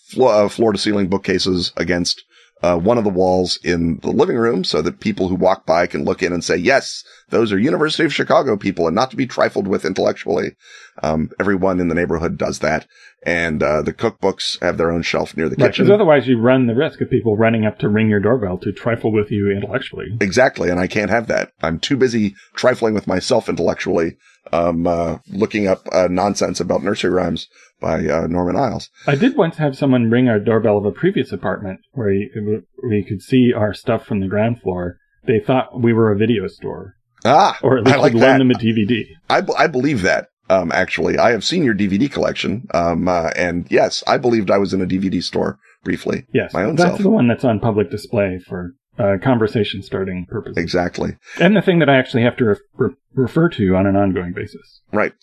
flo- 0.10 0.46
uh, 0.46 0.50
floor 0.50 0.72
to 0.72 0.78
ceiling 0.78 1.08
bookcases 1.08 1.72
against 1.78 2.24
uh, 2.64 2.78
one 2.78 2.98
of 2.98 3.04
the 3.04 3.10
walls 3.10 3.60
in 3.64 4.00
the 4.02 4.10
living 4.12 4.38
room 4.38 4.64
so 4.64 4.82
that 4.82 5.00
people 5.00 5.28
who 5.28 5.36
walk 5.36 5.66
by 5.66 5.86
can 5.88 6.04
look 6.06 6.24
in 6.24 6.34
and 6.34 6.44
say, 6.44 6.56
yes, 6.56 7.04
Those 7.30 7.52
are 7.52 7.60
University 7.60 8.06
of 8.06 8.14
Chicago 8.14 8.56
people 8.56 8.88
and 8.88 8.96
not 8.96 9.12
to 9.12 9.18
be 9.18 9.28
trifled 9.28 9.68
with 9.68 9.84
intellectually. 9.84 10.56
Um, 11.04 11.30
everyone 11.40 11.80
in 11.82 11.90
the 11.90 11.96
neighborhood 11.96 12.38
does 12.38 12.60
that. 12.60 12.88
And, 13.26 13.62
uh, 13.62 13.82
the 13.82 13.94
cookbooks 13.94 14.60
have 14.62 14.78
their 14.78 14.92
own 14.92 15.02
shelf 15.02 15.36
near 15.36 15.50
the 15.50 15.56
Right, 15.58 15.68
kitchen. 15.72 15.86
because 15.86 15.94
otherwise 15.94 16.28
you 16.28 16.40
run 16.40 16.68
the 16.68 16.74
risk 16.76 17.02
of 17.02 17.10
people 17.10 17.36
running 17.36 17.66
up 17.66 17.80
to 17.80 17.90
ring 17.90 18.10
your 18.10 18.22
doorbell 18.22 18.58
to 18.60 18.72
trifle 18.72 19.12
with 19.12 19.30
you 19.30 19.52
intellectually. 19.52 20.06
Exactly, 20.22 20.70
and 20.70 20.80
I 20.80 20.88
can't 20.88 21.10
have 21.10 21.28
that. 21.28 21.52
I'm 21.62 21.80
too 21.80 21.98
busy 21.98 22.34
trifling 22.56 22.94
with 22.94 23.08
myself 23.08 23.50
intellectually, 23.50 24.16
um, 24.54 24.88
uh, 24.88 25.18
looking 25.30 25.68
up 25.68 25.88
uh, 25.92 26.08
nonsense 26.10 26.60
about 26.60 26.84
nursery 26.84 27.12
rhymes 27.12 27.48
by 27.80 28.06
uh, 28.08 28.28
Norman 28.28 28.56
Iles. 28.56 28.90
I 29.06 29.16
did 29.16 29.38
once 29.38 29.58
have 29.58 29.78
someone 29.78 30.10
ring 30.10 30.28
our 30.28 30.40
doorbell 30.40 30.78
of 30.78 30.86
a 30.86 30.92
previous 30.92 31.32
apartment 31.32 31.80
where 31.92 32.12
you, 32.12 32.64
where 32.82 32.94
you 32.94 33.06
could 33.06 33.22
see 33.22 33.54
our 33.56 33.74
stuff 33.74 34.06
from 34.06 34.20
the 34.20 34.28
ground 34.28 34.62
floor. 34.62 34.98
They 35.26 35.40
thought 35.40 35.80
we 35.82 35.94
were 35.94 36.12
a 36.12 36.18
video 36.18 36.48
store, 36.48 36.96
Ah, 37.26 37.58
or 37.62 37.78
at 37.78 37.84
least 37.86 37.98
I 37.98 38.02
like 38.02 38.14
loan 38.14 38.40
them 38.40 38.52
a 38.52 38.54
DVD. 38.56 39.04
I, 39.30 39.42
b- 39.42 39.54
I 39.58 39.68
believe 39.68 40.02
that. 40.04 40.28
Um, 40.50 40.72
actually, 40.72 41.18
I 41.18 41.32
have 41.32 41.44
seen 41.44 41.66
your 41.66 41.74
DVD 41.76 42.10
collection. 42.10 42.68
Um, 42.74 43.10
uh, 43.10 43.32
and 43.36 43.68
yes, 43.70 44.02
I 44.08 44.18
believed 44.18 44.50
I 44.50 44.58
was 44.58 44.74
in 44.74 44.82
a 44.82 44.86
DVD 44.86 45.22
store 45.22 45.60
briefly. 45.84 46.26
Yes, 46.34 46.54
My 46.54 46.64
own 46.64 46.76
that's 46.78 46.92
self. 46.92 47.02
the 47.02 47.10
one 47.10 47.28
that's 47.28 47.44
on 47.44 47.60
public 47.60 47.92
display 47.92 48.40
for 48.48 48.72
uh, 48.98 49.18
conversation 49.24 49.82
starting 49.84 50.26
purposes, 50.30 50.58
Exactly. 50.58 51.18
and 51.40 51.56
the 51.56 51.62
thing 51.62 51.80
that 51.80 51.90
I 51.90 51.98
actually 51.98 52.24
have 52.24 52.38
to 52.38 52.46
re- 52.46 52.56
re- 52.76 52.96
refer 53.14 53.50
to 53.50 53.76
on 53.76 53.86
an 53.88 53.96
ongoing 53.96 54.34
basis. 54.34 54.82
Right. 54.92 55.14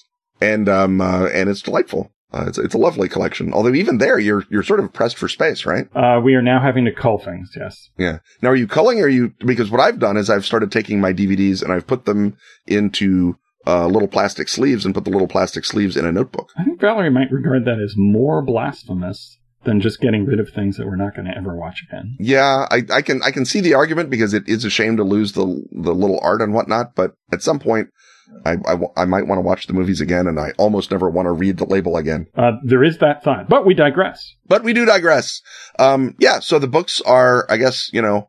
And, 0.40 0.68
um, 0.68 1.00
uh, 1.00 1.26
and 1.26 1.48
it's 1.48 1.62
delightful. 1.62 2.10
Uh, 2.32 2.46
it's, 2.48 2.58
it's 2.58 2.74
a 2.74 2.78
lovely 2.78 3.08
collection. 3.08 3.52
Although 3.52 3.74
even 3.74 3.98
there, 3.98 4.18
you're, 4.18 4.42
you're 4.50 4.64
sort 4.64 4.80
of 4.80 4.92
pressed 4.92 5.16
for 5.16 5.28
space, 5.28 5.64
right? 5.64 5.86
Uh, 5.94 6.20
we 6.22 6.34
are 6.34 6.42
now 6.42 6.60
having 6.60 6.84
to 6.86 6.92
cull 6.92 7.18
things. 7.18 7.50
Yes. 7.56 7.88
Yeah. 7.96 8.18
Now, 8.42 8.48
are 8.50 8.56
you 8.56 8.66
culling 8.66 8.98
or 9.00 9.04
are 9.04 9.08
you, 9.08 9.32
because 9.38 9.70
what 9.70 9.80
I've 9.80 10.00
done 10.00 10.16
is 10.16 10.28
I've 10.28 10.44
started 10.44 10.72
taking 10.72 11.00
my 11.00 11.12
DVDs 11.12 11.62
and 11.62 11.72
I've 11.72 11.86
put 11.86 12.04
them 12.06 12.36
into, 12.66 13.36
uh, 13.66 13.86
little 13.86 14.08
plastic 14.08 14.48
sleeves 14.48 14.84
and 14.84 14.94
put 14.94 15.04
the 15.04 15.10
little 15.10 15.28
plastic 15.28 15.64
sleeves 15.64 15.96
in 15.96 16.04
a 16.04 16.12
notebook. 16.12 16.50
I 16.58 16.64
think 16.64 16.80
Valerie 16.80 17.10
might 17.10 17.30
regard 17.32 17.64
that 17.64 17.78
as 17.82 17.94
more 17.96 18.42
blasphemous 18.42 19.38
than 19.64 19.80
just 19.80 20.00
getting 20.00 20.26
rid 20.26 20.40
of 20.40 20.48
things 20.50 20.76
that 20.76 20.86
we're 20.86 20.96
not 20.96 21.14
going 21.14 21.26
to 21.26 21.36
ever 21.36 21.54
watch 21.54 21.84
again. 21.88 22.16
Yeah, 22.18 22.66
I, 22.70 22.82
I 22.92 23.02
can, 23.02 23.22
I 23.22 23.30
can 23.30 23.44
see 23.44 23.60
the 23.60 23.74
argument 23.74 24.10
because 24.10 24.34
it 24.34 24.48
is 24.48 24.64
a 24.64 24.70
shame 24.70 24.96
to 24.96 25.04
lose 25.04 25.32
the, 25.32 25.64
the 25.72 25.94
little 25.94 26.20
art 26.22 26.40
and 26.40 26.54
whatnot, 26.54 26.94
but 26.94 27.14
at 27.32 27.42
some 27.42 27.58
point, 27.58 27.88
I 28.44 28.56
I 28.96 29.04
might 29.04 29.26
want 29.26 29.38
to 29.38 29.42
watch 29.42 29.66
the 29.66 29.74
movies 29.74 30.00
again 30.00 30.26
and 30.26 30.40
I 30.40 30.52
almost 30.56 30.90
never 30.90 31.08
want 31.08 31.26
to 31.26 31.32
read 31.32 31.58
the 31.58 31.66
label 31.66 31.96
again. 31.96 32.26
Uh, 32.34 32.52
there 32.62 32.82
is 32.82 32.98
that 32.98 33.22
thought, 33.22 33.48
but 33.48 33.66
we 33.66 33.74
digress. 33.74 34.34
But 34.46 34.64
we 34.64 34.72
do 34.72 34.84
digress. 34.84 35.40
Um, 35.78 36.14
yeah, 36.18 36.40
so 36.40 36.58
the 36.58 36.66
books 36.66 37.00
are, 37.02 37.46
I 37.50 37.56
guess, 37.58 37.90
you 37.92 38.02
know, 38.02 38.28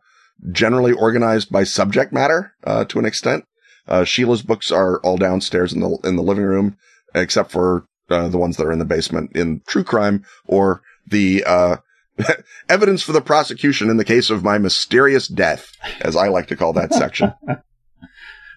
generally 0.52 0.92
organized 0.92 1.52
by 1.52 1.64
subject 1.64 2.14
matter, 2.14 2.54
uh, 2.66 2.86
to 2.86 3.00
an 3.00 3.06
extent. 3.06 3.46
Uh, 3.88 4.04
Sheila's 4.04 4.42
books 4.42 4.72
are 4.72 5.00
all 5.02 5.18
downstairs 5.18 5.74
in 5.74 5.80
the, 5.80 5.98
in 6.04 6.16
the 6.16 6.24
living 6.24 6.44
room, 6.44 6.78
except 7.14 7.52
for, 7.52 7.86
uh, 8.10 8.28
the 8.28 8.38
ones 8.38 8.58
that 8.58 8.66
are 8.66 8.72
in 8.72 8.80
the 8.80 8.86
basement 8.86 9.32
in 9.36 9.62
true 9.66 9.84
crime 9.84 10.24
or 10.46 10.82
the, 11.08 11.44
uh, 11.46 11.78
evidence 12.70 13.02
for 13.02 13.12
the 13.12 13.22
prosecution 13.22 13.90
in 13.90 13.98
the 13.98 14.06
case 14.06 14.30
of 14.30 14.44
my 14.44 14.58
mysterious 14.58 15.28
death, 15.28 15.72
as 16.02 16.16
I 16.16 16.30
like 16.30 16.48
to 16.48 16.56
call 16.56 16.74
that 16.74 16.94
section. 16.94 17.34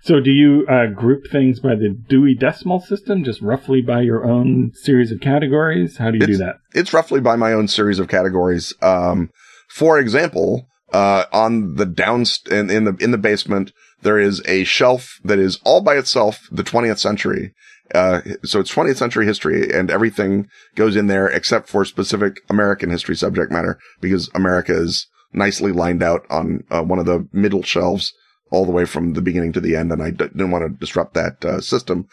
So, 0.02 0.20
do 0.20 0.30
you 0.30 0.64
uh, 0.66 0.86
group 0.86 1.24
things 1.30 1.60
by 1.60 1.74
the 1.74 1.88
Dewey 1.88 2.34
Decimal 2.34 2.80
System, 2.80 3.24
just 3.24 3.42
roughly 3.42 3.82
by 3.82 4.02
your 4.02 4.24
own 4.24 4.72
series 4.74 5.10
of 5.10 5.20
categories? 5.20 5.98
How 5.98 6.10
do 6.10 6.18
you 6.18 6.26
do 6.26 6.36
that? 6.38 6.56
it's 6.72 6.92
roughly 6.92 7.20
by 7.20 7.36
my 7.36 7.52
own 7.52 7.68
series 7.68 7.98
of 7.98 8.08
categories. 8.08 8.72
Um, 8.80 9.30
for 9.68 9.98
example, 9.98 10.68
uh, 10.92 11.24
on 11.32 11.74
the 11.74 11.84
downst 11.84 12.48
in, 12.48 12.70
in 12.70 12.84
the 12.84 12.96
in 13.00 13.10
the 13.10 13.18
basement, 13.18 13.72
there 14.02 14.18
is 14.18 14.40
a 14.46 14.64
shelf 14.64 15.18
that 15.24 15.38
is 15.38 15.58
all 15.64 15.80
by 15.80 15.96
itself 15.96 16.48
the 16.50 16.64
20th 16.64 16.98
century. 16.98 17.52
Uh, 17.94 18.20
so 18.44 18.60
it's 18.60 18.74
20th 18.74 18.96
century 18.96 19.24
history 19.24 19.72
and 19.72 19.90
everything 19.90 20.48
goes 20.74 20.96
in 20.96 21.06
there 21.06 21.26
except 21.26 21.68
for 21.68 21.84
specific 21.84 22.40
American 22.50 22.90
history 22.90 23.16
subject 23.16 23.50
matter 23.50 23.78
because 24.00 24.30
America 24.34 24.74
is 24.74 25.06
nicely 25.32 25.72
lined 25.72 26.02
out 26.02 26.26
on 26.30 26.64
uh, 26.70 26.82
one 26.82 26.98
of 26.98 27.06
the 27.06 27.26
middle 27.32 27.62
shelves 27.62 28.12
all 28.50 28.64
the 28.64 28.72
way 28.72 28.84
from 28.84 29.12
the 29.12 29.22
beginning 29.22 29.52
to 29.52 29.60
the 29.60 29.76
end. 29.76 29.92
And 29.92 30.02
I 30.02 30.10
d- 30.10 30.28
didn't 30.28 30.50
want 30.50 30.64
to 30.64 30.78
disrupt 30.78 31.14
that 31.14 31.44
uh, 31.44 31.60
system. 31.60 32.08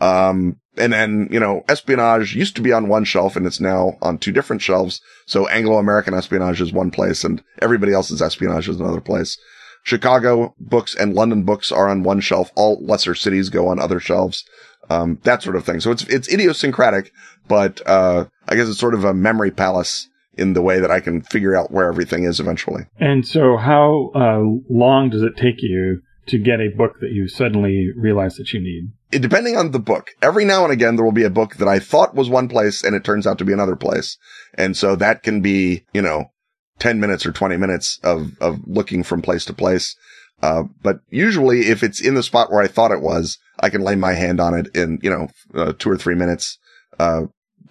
Um, 0.00 0.56
and 0.76 0.92
then, 0.92 1.28
you 1.30 1.40
know, 1.40 1.62
espionage 1.68 2.34
used 2.34 2.56
to 2.56 2.62
be 2.62 2.72
on 2.72 2.88
one 2.88 3.04
shelf 3.04 3.36
and 3.36 3.46
it's 3.46 3.60
now 3.60 3.98
on 4.00 4.18
two 4.18 4.32
different 4.32 4.62
shelves. 4.62 5.00
So 5.26 5.46
Anglo-American 5.48 6.14
espionage 6.14 6.60
is 6.60 6.72
one 6.72 6.90
place 6.90 7.24
and 7.24 7.42
everybody 7.60 7.92
else's 7.92 8.22
espionage 8.22 8.68
is 8.68 8.80
another 8.80 9.00
place. 9.00 9.36
Chicago 9.82 10.54
books 10.58 10.94
and 10.94 11.14
London 11.14 11.42
books 11.42 11.72
are 11.72 11.88
on 11.88 12.02
one 12.02 12.20
shelf. 12.20 12.50
All 12.54 12.78
lesser 12.84 13.14
cities 13.14 13.48
go 13.48 13.68
on 13.68 13.80
other 13.80 14.00
shelves. 14.00 14.44
Um, 14.90 15.18
that 15.22 15.42
sort 15.42 15.56
of 15.56 15.64
thing. 15.64 15.80
So 15.80 15.92
it's, 15.92 16.02
it's 16.04 16.32
idiosyncratic, 16.32 17.12
but, 17.48 17.80
uh, 17.86 18.26
I 18.48 18.56
guess 18.56 18.68
it's 18.68 18.78
sort 18.78 18.94
of 18.94 19.04
a 19.04 19.14
memory 19.14 19.50
palace 19.50 20.08
in 20.36 20.52
the 20.52 20.62
way 20.62 20.80
that 20.80 20.90
I 20.90 21.00
can 21.00 21.22
figure 21.22 21.56
out 21.56 21.70
where 21.70 21.88
everything 21.88 22.24
is 22.24 22.40
eventually. 22.40 22.84
And 22.98 23.26
so, 23.26 23.56
how 23.56 24.10
uh, 24.14 24.40
long 24.68 25.10
does 25.10 25.22
it 25.22 25.36
take 25.36 25.62
you 25.62 26.02
to 26.26 26.38
get 26.38 26.60
a 26.60 26.68
book 26.76 27.00
that 27.00 27.10
you 27.12 27.28
suddenly 27.28 27.88
realize 27.96 28.36
that 28.36 28.52
you 28.52 28.60
need? 28.60 28.92
it, 29.12 29.22
depending 29.22 29.56
on 29.56 29.70
the 29.70 29.78
book, 29.78 30.10
every 30.22 30.44
now 30.44 30.64
and 30.64 30.72
again 30.72 30.96
there 30.96 31.04
will 31.04 31.12
be 31.12 31.24
a 31.24 31.30
book 31.30 31.56
that 31.56 31.68
I 31.68 31.78
thought 31.78 32.14
was 32.14 32.28
one 32.28 32.48
place 32.48 32.82
and 32.82 32.94
it 32.94 33.04
turns 33.04 33.26
out 33.26 33.38
to 33.38 33.44
be 33.44 33.52
another 33.52 33.76
place. 33.76 34.16
And 34.54 34.76
so 34.76 34.96
that 34.96 35.22
can 35.22 35.40
be, 35.40 35.84
you 35.92 36.02
know, 36.02 36.30
10 36.78 37.00
minutes 37.00 37.26
or 37.26 37.32
20 37.32 37.56
minutes 37.56 37.98
of, 38.02 38.32
of 38.40 38.60
looking 38.66 39.02
from 39.02 39.22
place 39.22 39.44
to 39.46 39.52
place. 39.52 39.96
Uh, 40.42 40.64
but 40.82 41.00
usually 41.10 41.66
if 41.66 41.82
it's 41.82 42.00
in 42.00 42.14
the 42.14 42.22
spot 42.22 42.50
where 42.50 42.62
I 42.62 42.68
thought 42.68 42.92
it 42.92 43.02
was, 43.02 43.38
I 43.60 43.70
can 43.70 43.82
lay 43.82 43.94
my 43.94 44.12
hand 44.14 44.40
on 44.40 44.54
it 44.54 44.74
in, 44.74 44.98
you 45.02 45.10
know, 45.10 45.28
uh, 45.54 45.72
two 45.78 45.90
or 45.90 45.96
three 45.96 46.14
minutes. 46.14 46.58
Uh, 46.98 47.22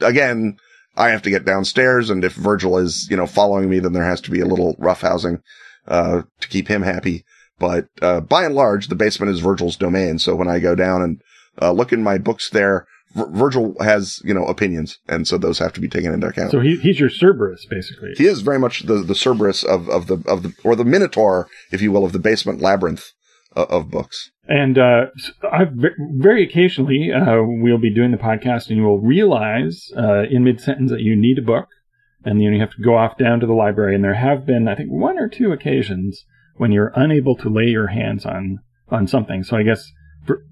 again, 0.02 0.58
I 0.96 1.10
have 1.10 1.22
to 1.24 1.30
get 1.30 1.46
downstairs 1.46 2.10
and 2.10 2.24
if 2.24 2.34
Virgil 2.34 2.78
is, 2.78 3.08
you 3.10 3.18
know, 3.18 3.26
following 3.28 3.70
me, 3.70 3.80
then 3.80 3.94
there 3.94 4.04
has 4.04 4.22
to 4.22 4.32
be 4.32 4.40
a 4.40 4.46
little 4.46 4.76
roughhousing, 4.78 5.42
uh, 5.88 6.24
to 6.40 6.48
keep 6.48 6.68
him 6.68 6.84
happy. 6.84 7.26
But, 7.58 7.88
uh, 8.02 8.22
by 8.22 8.46
and 8.46 8.56
large, 8.56 8.88
the 8.88 8.96
basement 8.96 9.32
is 9.32 9.40
Virgil's 9.40 9.76
domain. 9.76 10.20
So 10.20 10.36
when 10.36 10.48
I 10.48 10.60
go 10.60 10.76
down 10.76 11.02
and, 11.02 11.22
uh, 11.62 11.72
look 11.72 11.92
in 11.92 12.04
my 12.04 12.18
books 12.18 12.50
there, 12.50 12.86
Vir- 13.16 13.32
Virgil 13.32 13.76
has, 13.82 14.22
you 14.24 14.34
know, 14.34 14.46
opinions. 14.46 15.00
And 15.08 15.28
so 15.28 15.38
those 15.38 15.60
have 15.60 15.74
to 15.74 15.82
be 15.82 15.90
taken 15.90 16.14
into 16.14 16.28
account. 16.28 16.52
So 16.52 16.60
he, 16.60 16.78
he's 16.78 17.00
your 17.00 17.10
Cerberus, 17.10 17.66
basically. 17.70 18.14
he 18.16 18.28
is 18.28 18.42
very 18.42 18.60
much 18.60 18.84
the, 18.84 19.02
the 19.02 19.16
Cerberus 19.16 19.64
of, 19.64 19.90
of 19.90 20.08
the, 20.08 20.24
of 20.28 20.44
the, 20.44 20.54
or 20.64 20.76
the 20.76 20.86
Minotaur, 20.86 21.48
if 21.72 21.82
you 21.82 21.92
will, 21.92 22.06
of 22.06 22.14
the 22.14 22.20
basement 22.20 22.62
labyrinth 22.62 23.12
of 23.56 23.90
books. 23.90 24.32
And 24.48 24.78
uh, 24.78 25.08
very 26.18 26.44
occasionally 26.44 27.12
uh, 27.12 27.42
we'll 27.42 27.78
be 27.78 27.94
doing 27.94 28.12
the 28.12 28.18
podcast, 28.18 28.68
and 28.68 28.78
you 28.78 28.84
will 28.84 29.00
realize 29.00 29.92
uh, 29.98 30.24
in 30.30 30.44
mid 30.44 30.60
sentence 30.60 30.92
that 30.92 31.02
you 31.02 31.16
need 31.16 31.38
a 31.38 31.44
book, 31.44 31.68
and 32.24 32.40
then 32.40 32.54
you 32.54 32.60
have 32.60 32.72
to 32.72 32.82
go 32.82 32.98
off 32.98 33.18
down 33.18 33.40
to 33.40 33.48
the 33.48 33.54
library. 33.54 33.96
And 33.96 34.04
there 34.04 34.16
have 34.16 34.46
been, 34.46 34.68
I 34.68 34.76
think, 34.76 34.90
one 34.90 35.20
or 35.20 35.28
two 35.28 35.52
occasions 35.52 36.26
when 36.56 36.72
you're 36.72 36.92
unable 36.96 37.36
to 37.38 37.50
lay 37.50 37.66
your 37.66 37.88
hands 37.88 38.26
on 38.26 38.60
on 38.90 39.08
something. 39.08 39.44
So 39.44 39.56
I 39.56 39.64
guess 39.64 39.92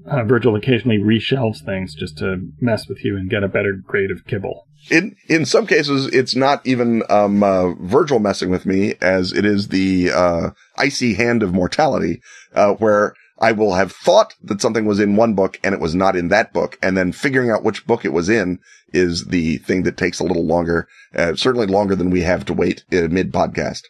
uh, 0.06 0.24
Virgil 0.24 0.56
occasionally 0.56 0.98
reshelves 0.98 1.64
things 1.64 1.94
just 1.94 2.18
to 2.18 2.50
mess 2.60 2.88
with 2.88 3.04
you 3.04 3.16
and 3.16 3.30
get 3.30 3.44
a 3.44 3.48
better 3.48 3.74
grade 3.74 4.12
of 4.12 4.26
kibble. 4.26 4.68
In, 4.90 5.16
in 5.28 5.46
some 5.46 5.68
cases, 5.68 6.08
it's 6.14 6.36
not 6.36 6.66
even, 6.66 7.04
um, 7.10 7.44
uh, 7.44 7.74
Virgil 7.74 8.20
messing 8.20 8.50
with 8.50 8.66
me 8.66 8.94
as 9.02 9.34
it 9.34 9.46
is 9.46 9.68
the, 9.68 10.12
uh, 10.12 10.50
icy 10.78 11.16
hand 11.16 11.44
of 11.44 11.54
mortality, 11.54 12.22
uh, 12.54 12.74
where 12.76 13.14
I 13.40 13.52
will 13.52 13.74
have 13.74 13.92
thought 13.92 14.36
that 14.44 14.62
something 14.62 14.86
was 14.86 15.00
in 15.00 15.16
one 15.16 15.34
book 15.34 15.60
and 15.64 15.74
it 15.76 15.82
was 15.82 15.94
not 15.94 16.16
in 16.16 16.30
that 16.30 16.54
book. 16.54 16.78
And 16.82 16.96
then 16.96 17.12
figuring 17.12 17.50
out 17.50 17.64
which 17.64 17.86
book 17.86 18.06
it 18.06 18.14
was 18.14 18.30
in 18.30 18.60
is 18.94 19.26
the 19.26 19.58
thing 19.58 19.84
that 19.84 19.98
takes 19.98 20.20
a 20.20 20.24
little 20.24 20.46
longer, 20.46 20.88
uh, 21.16 21.36
certainly 21.36 21.68
longer 21.68 21.96
than 21.96 22.10
we 22.10 22.22
have 22.22 22.46
to 22.46 22.54
wait 22.54 22.86
uh, 22.94 23.08
mid 23.10 23.34
podcast. 23.34 23.82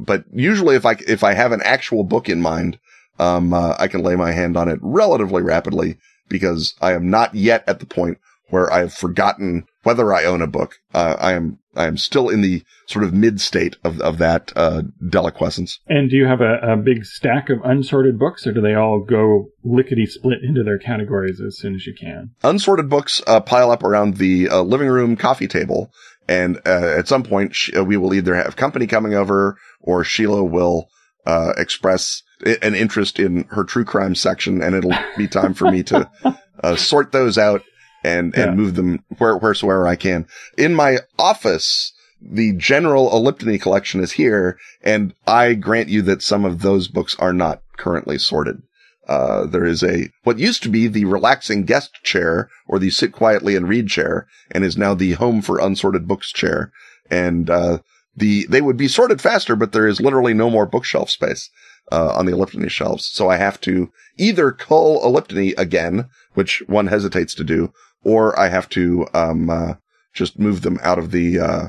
But 0.00 0.24
usually 0.32 0.76
if 0.76 0.86
I, 0.86 0.96
if 1.06 1.24
I 1.24 1.34
have 1.34 1.52
an 1.52 1.62
actual 1.62 2.04
book 2.04 2.28
in 2.28 2.40
mind, 2.40 2.78
um, 3.18 3.52
uh, 3.52 3.74
I 3.78 3.88
can 3.88 4.02
lay 4.02 4.16
my 4.16 4.32
hand 4.32 4.56
on 4.56 4.68
it 4.68 4.78
relatively 4.82 5.42
rapidly 5.42 5.98
because 6.28 6.74
I 6.80 6.92
am 6.92 7.10
not 7.10 7.34
yet 7.34 7.64
at 7.66 7.80
the 7.80 7.86
point 7.86 8.18
where 8.50 8.72
I 8.72 8.80
have 8.80 8.94
forgotten 8.94 9.66
whether 9.82 10.12
I 10.12 10.24
own 10.24 10.42
a 10.42 10.46
book. 10.46 10.76
Uh, 10.94 11.16
I 11.18 11.32
am, 11.32 11.58
I 11.76 11.86
am 11.86 11.96
still 11.96 12.28
in 12.28 12.40
the 12.40 12.62
sort 12.86 13.04
of 13.04 13.12
mid 13.12 13.40
state 13.40 13.76
of, 13.84 14.00
of 14.00 14.18
that, 14.18 14.52
uh, 14.56 14.82
deliquescence. 15.06 15.78
And 15.86 16.10
do 16.10 16.16
you 16.16 16.26
have 16.26 16.40
a, 16.40 16.58
a 16.62 16.76
big 16.76 17.04
stack 17.04 17.50
of 17.50 17.58
unsorted 17.62 18.18
books, 18.18 18.46
or 18.46 18.52
do 18.52 18.60
they 18.60 18.74
all 18.74 19.00
go 19.00 19.50
lickety 19.64 20.06
split 20.06 20.42
into 20.42 20.62
their 20.62 20.78
categories 20.78 21.40
as 21.40 21.58
soon 21.58 21.74
as 21.74 21.86
you 21.86 21.94
can? 21.94 22.30
Unsorted 22.42 22.88
books, 22.88 23.22
uh, 23.26 23.40
pile 23.40 23.70
up 23.70 23.82
around 23.82 24.16
the 24.16 24.48
uh, 24.48 24.62
living 24.62 24.88
room 24.88 25.16
coffee 25.16 25.48
table. 25.48 25.90
And, 26.26 26.58
uh, 26.66 26.94
at 26.98 27.08
some 27.08 27.22
point 27.22 27.54
sh- 27.54 27.70
uh, 27.76 27.84
we 27.84 27.96
will 27.96 28.12
either 28.12 28.34
have 28.34 28.56
company 28.56 28.86
coming 28.86 29.14
over 29.14 29.56
or 29.80 30.04
Sheila 30.04 30.44
will, 30.44 30.88
uh, 31.26 31.52
express 31.56 32.22
an 32.62 32.74
interest 32.74 33.18
in 33.18 33.44
her 33.50 33.64
true 33.64 33.84
crime 33.84 34.14
section 34.14 34.62
and 34.62 34.74
it'll 34.74 34.94
be 35.16 35.26
time 35.28 35.54
for 35.54 35.70
me 35.70 35.82
to, 35.84 36.08
uh, 36.62 36.76
sort 36.76 37.12
those 37.12 37.36
out 37.38 37.62
and, 38.04 38.32
Yeah. 38.36 38.44
and 38.48 38.56
move 38.56 38.74
them 38.76 39.04
where, 39.18 39.36
wheresoever 39.36 39.86
I 39.86 39.96
can. 39.96 40.26
In 40.56 40.74
my 40.74 40.98
office, 41.18 41.92
the 42.20 42.52
general 42.54 43.10
Elliptony 43.10 43.60
collection 43.60 44.00
is 44.02 44.12
here, 44.12 44.58
and 44.82 45.14
I 45.26 45.54
grant 45.54 45.88
you 45.88 46.02
that 46.02 46.22
some 46.22 46.44
of 46.44 46.62
those 46.62 46.88
books 46.88 47.16
are 47.18 47.32
not 47.32 47.62
currently 47.76 48.18
sorted. 48.18 48.62
Uh, 49.08 49.46
there 49.46 49.64
is 49.64 49.82
a, 49.82 50.10
what 50.24 50.38
used 50.38 50.62
to 50.64 50.68
be 50.68 50.86
the 50.86 51.06
relaxing 51.06 51.64
guest 51.64 51.90
chair 52.02 52.50
or 52.66 52.78
the 52.78 52.90
sit 52.90 53.10
quietly 53.12 53.56
and 53.56 53.68
read 53.68 53.88
chair 53.88 54.26
and 54.50 54.64
is 54.64 54.76
now 54.76 54.94
the 54.94 55.12
home 55.12 55.40
for 55.42 55.58
unsorted 55.58 56.06
books 56.06 56.30
chair. 56.32 56.70
And, 57.10 57.48
uh, 57.48 57.78
the, 58.16 58.46
they 58.50 58.60
would 58.60 58.76
be 58.76 58.88
sorted 58.88 59.20
faster, 59.20 59.54
but 59.56 59.72
there 59.72 59.86
is 59.86 60.00
literally 60.00 60.34
no 60.34 60.50
more 60.50 60.66
bookshelf 60.66 61.08
space, 61.08 61.48
uh, 61.92 62.12
on 62.14 62.26
the 62.26 62.32
Elliptony 62.32 62.70
shelves. 62.70 63.06
So 63.06 63.28
I 63.28 63.36
have 63.36 63.60
to 63.62 63.90
either 64.16 64.52
cull 64.52 65.00
Elliptony 65.02 65.54
again, 65.58 66.08
which 66.34 66.62
one 66.66 66.86
hesitates 66.86 67.34
to 67.34 67.44
do, 67.44 67.72
or 68.04 68.38
I 68.38 68.48
have 68.48 68.68
to, 68.70 69.06
um, 69.14 69.50
uh, 69.50 69.74
just 70.12 70.38
move 70.38 70.62
them 70.62 70.78
out 70.82 70.98
of 70.98 71.10
the, 71.10 71.38
uh, 71.38 71.66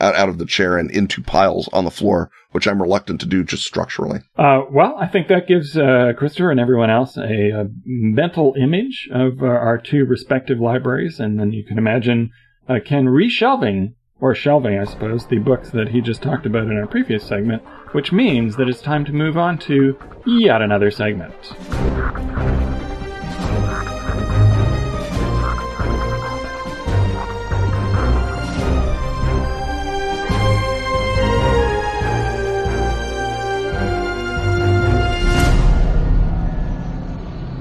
out, 0.00 0.14
out 0.14 0.28
of 0.28 0.38
the 0.38 0.46
chair 0.46 0.76
and 0.76 0.90
into 0.90 1.22
piles 1.22 1.68
on 1.72 1.84
the 1.84 1.90
floor, 1.90 2.30
which 2.52 2.66
I'm 2.66 2.80
reluctant 2.80 3.20
to 3.20 3.26
do 3.26 3.44
just 3.44 3.64
structurally. 3.64 4.20
Uh, 4.36 4.62
well, 4.70 4.96
I 4.98 5.06
think 5.06 5.28
that 5.28 5.48
gives 5.48 5.76
uh, 5.76 6.12
Christopher 6.16 6.50
and 6.50 6.60
everyone 6.60 6.90
else 6.90 7.16
a, 7.16 7.50
a 7.50 7.68
mental 7.84 8.54
image 8.60 9.08
of 9.12 9.42
uh, 9.42 9.46
our 9.46 9.78
two 9.78 10.04
respective 10.04 10.58
libraries, 10.60 11.18
and 11.18 11.38
then 11.38 11.52
you 11.52 11.64
can 11.64 11.78
imagine 11.78 12.30
uh, 12.68 12.78
Ken 12.84 13.06
reshelving 13.06 13.94
or 14.20 14.34
shelving, 14.34 14.78
I 14.78 14.84
suppose, 14.84 15.26
the 15.26 15.38
books 15.38 15.70
that 15.70 15.88
he 15.88 16.00
just 16.00 16.22
talked 16.22 16.46
about 16.46 16.64
in 16.64 16.76
our 16.76 16.86
previous 16.86 17.24
segment, 17.24 17.62
which 17.92 18.12
means 18.12 18.56
that 18.56 18.68
it's 18.68 18.82
time 18.82 19.04
to 19.04 19.12
move 19.12 19.36
on 19.36 19.58
to 19.58 19.98
yet 20.26 20.60
another 20.60 20.90
segment. 20.90 21.34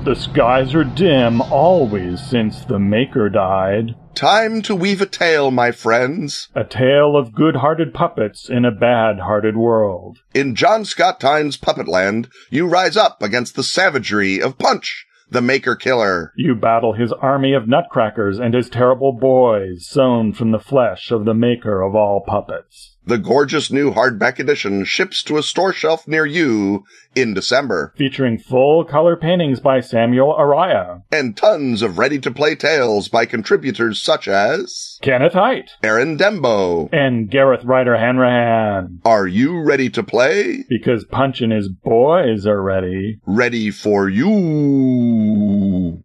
The 0.06 0.16
skies 0.16 0.74
are 0.74 0.86
dim 0.86 1.42
always 1.42 2.26
since 2.26 2.64
the 2.64 2.80
Maker 2.80 3.28
died. 3.28 3.94
Time 4.18 4.64
to 4.64 4.76
weave 4.76 5.00
a 5.00 5.06
tale, 5.06 5.52
my 5.52 5.72
friends. 5.72 6.50
A 6.56 6.64
tale 6.64 7.16
of 7.16 7.36
good 7.36 7.58
hearted 7.58 7.94
puppets 7.94 8.50
in 8.50 8.66
a 8.66 8.72
bad 8.72 9.20
hearted 9.20 9.56
world. 9.56 10.18
In 10.34 10.56
John 10.56 10.86
Scott 10.86 11.20
Tynes' 11.20 11.56
Puppetland, 11.56 12.28
you 12.50 12.66
rise 12.66 12.98
up 12.98 13.22
against 13.22 13.56
the 13.56 13.62
savagery 13.62 14.42
of 14.42 14.58
Punch, 14.58 15.06
the 15.30 15.44
Maker 15.44 15.76
Killer. 15.76 16.34
You 16.36 16.56
battle 16.56 16.94
his 16.94 17.14
army 17.14 17.54
of 17.54 17.68
nutcrackers 17.68 18.40
and 18.40 18.56
his 18.56 18.72
terrible 18.72 19.14
boys, 19.14 19.86
sewn 19.88 20.34
from 20.34 20.50
the 20.50 20.58
flesh 20.58 21.12
of 21.12 21.26
the 21.26 21.36
maker 21.36 21.84
of 21.84 21.94
all 21.94 22.24
puppets. 22.26 22.97
The 23.08 23.18
gorgeous 23.18 23.72
new 23.72 23.94
hardback 23.94 24.38
edition 24.38 24.84
ships 24.84 25.24
to 25.24 25.38
a 25.38 25.44
store 25.44 25.72
shelf 25.72 26.06
near 26.10 26.26
you 26.26 26.84
in 27.16 27.34
December. 27.34 27.94
Featuring 27.96 28.38
full 28.38 28.84
color 28.84 29.16
paintings 29.16 29.62
by 29.62 29.80
Samuel 29.80 30.36
Araya. 30.38 31.04
And 31.10 31.38
tons 31.38 31.82
of 31.82 31.98
ready 31.98 32.20
to 32.20 32.30
play 32.30 32.54
tales 32.56 33.08
by 33.08 33.26
contributors 33.26 34.04
such 34.04 34.28
as 34.28 35.00
Kenneth 35.02 35.32
Hite. 35.32 35.72
Aaron 35.82 36.18
Dembo. 36.18 36.90
And 36.92 37.32
Gareth 37.32 37.64
Ryder 37.64 37.96
Hanrahan. 37.96 39.00
Are 39.06 39.26
you 39.26 39.62
ready 39.62 39.90
to 39.92 40.04
play? 40.04 40.66
Because 40.68 41.06
Punch 41.06 41.40
and 41.40 41.54
his 41.54 41.70
boys 41.70 42.46
are 42.46 42.62
ready. 42.62 43.22
Ready 43.26 43.72
for 43.72 44.10
you. 44.10 46.04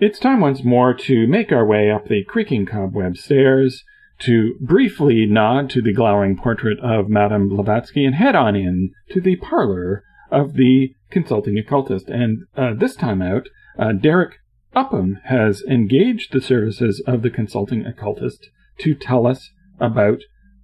It's 0.00 0.18
time 0.18 0.40
once 0.40 0.64
more 0.64 0.92
to 0.92 1.28
make 1.28 1.52
our 1.52 1.64
way 1.64 1.88
up 1.88 2.08
the 2.08 2.24
creaking 2.24 2.66
cobweb 2.66 3.16
stairs, 3.16 3.84
to 4.20 4.56
briefly 4.60 5.24
nod 5.24 5.70
to 5.70 5.80
the 5.80 5.92
glowering 5.92 6.36
portrait 6.36 6.80
of 6.80 7.08
Madame 7.08 7.48
Blavatsky 7.48 8.04
and 8.04 8.16
head 8.16 8.34
on 8.34 8.56
in 8.56 8.90
to 9.10 9.20
the 9.20 9.36
parlor 9.36 10.02
of 10.32 10.54
the 10.54 10.94
consulting 11.10 11.56
occultist. 11.56 12.08
And 12.08 12.42
uh, 12.56 12.74
this 12.76 12.96
time 12.96 13.22
out, 13.22 13.48
uh, 13.78 13.92
Derek 13.92 14.38
Upham 14.74 15.20
has 15.26 15.62
engaged 15.62 16.32
the 16.32 16.40
services 16.40 17.00
of 17.06 17.22
the 17.22 17.30
consulting 17.30 17.86
occultist 17.86 18.48
to 18.78 18.96
tell 18.96 19.28
us 19.28 19.50
about 19.78 20.18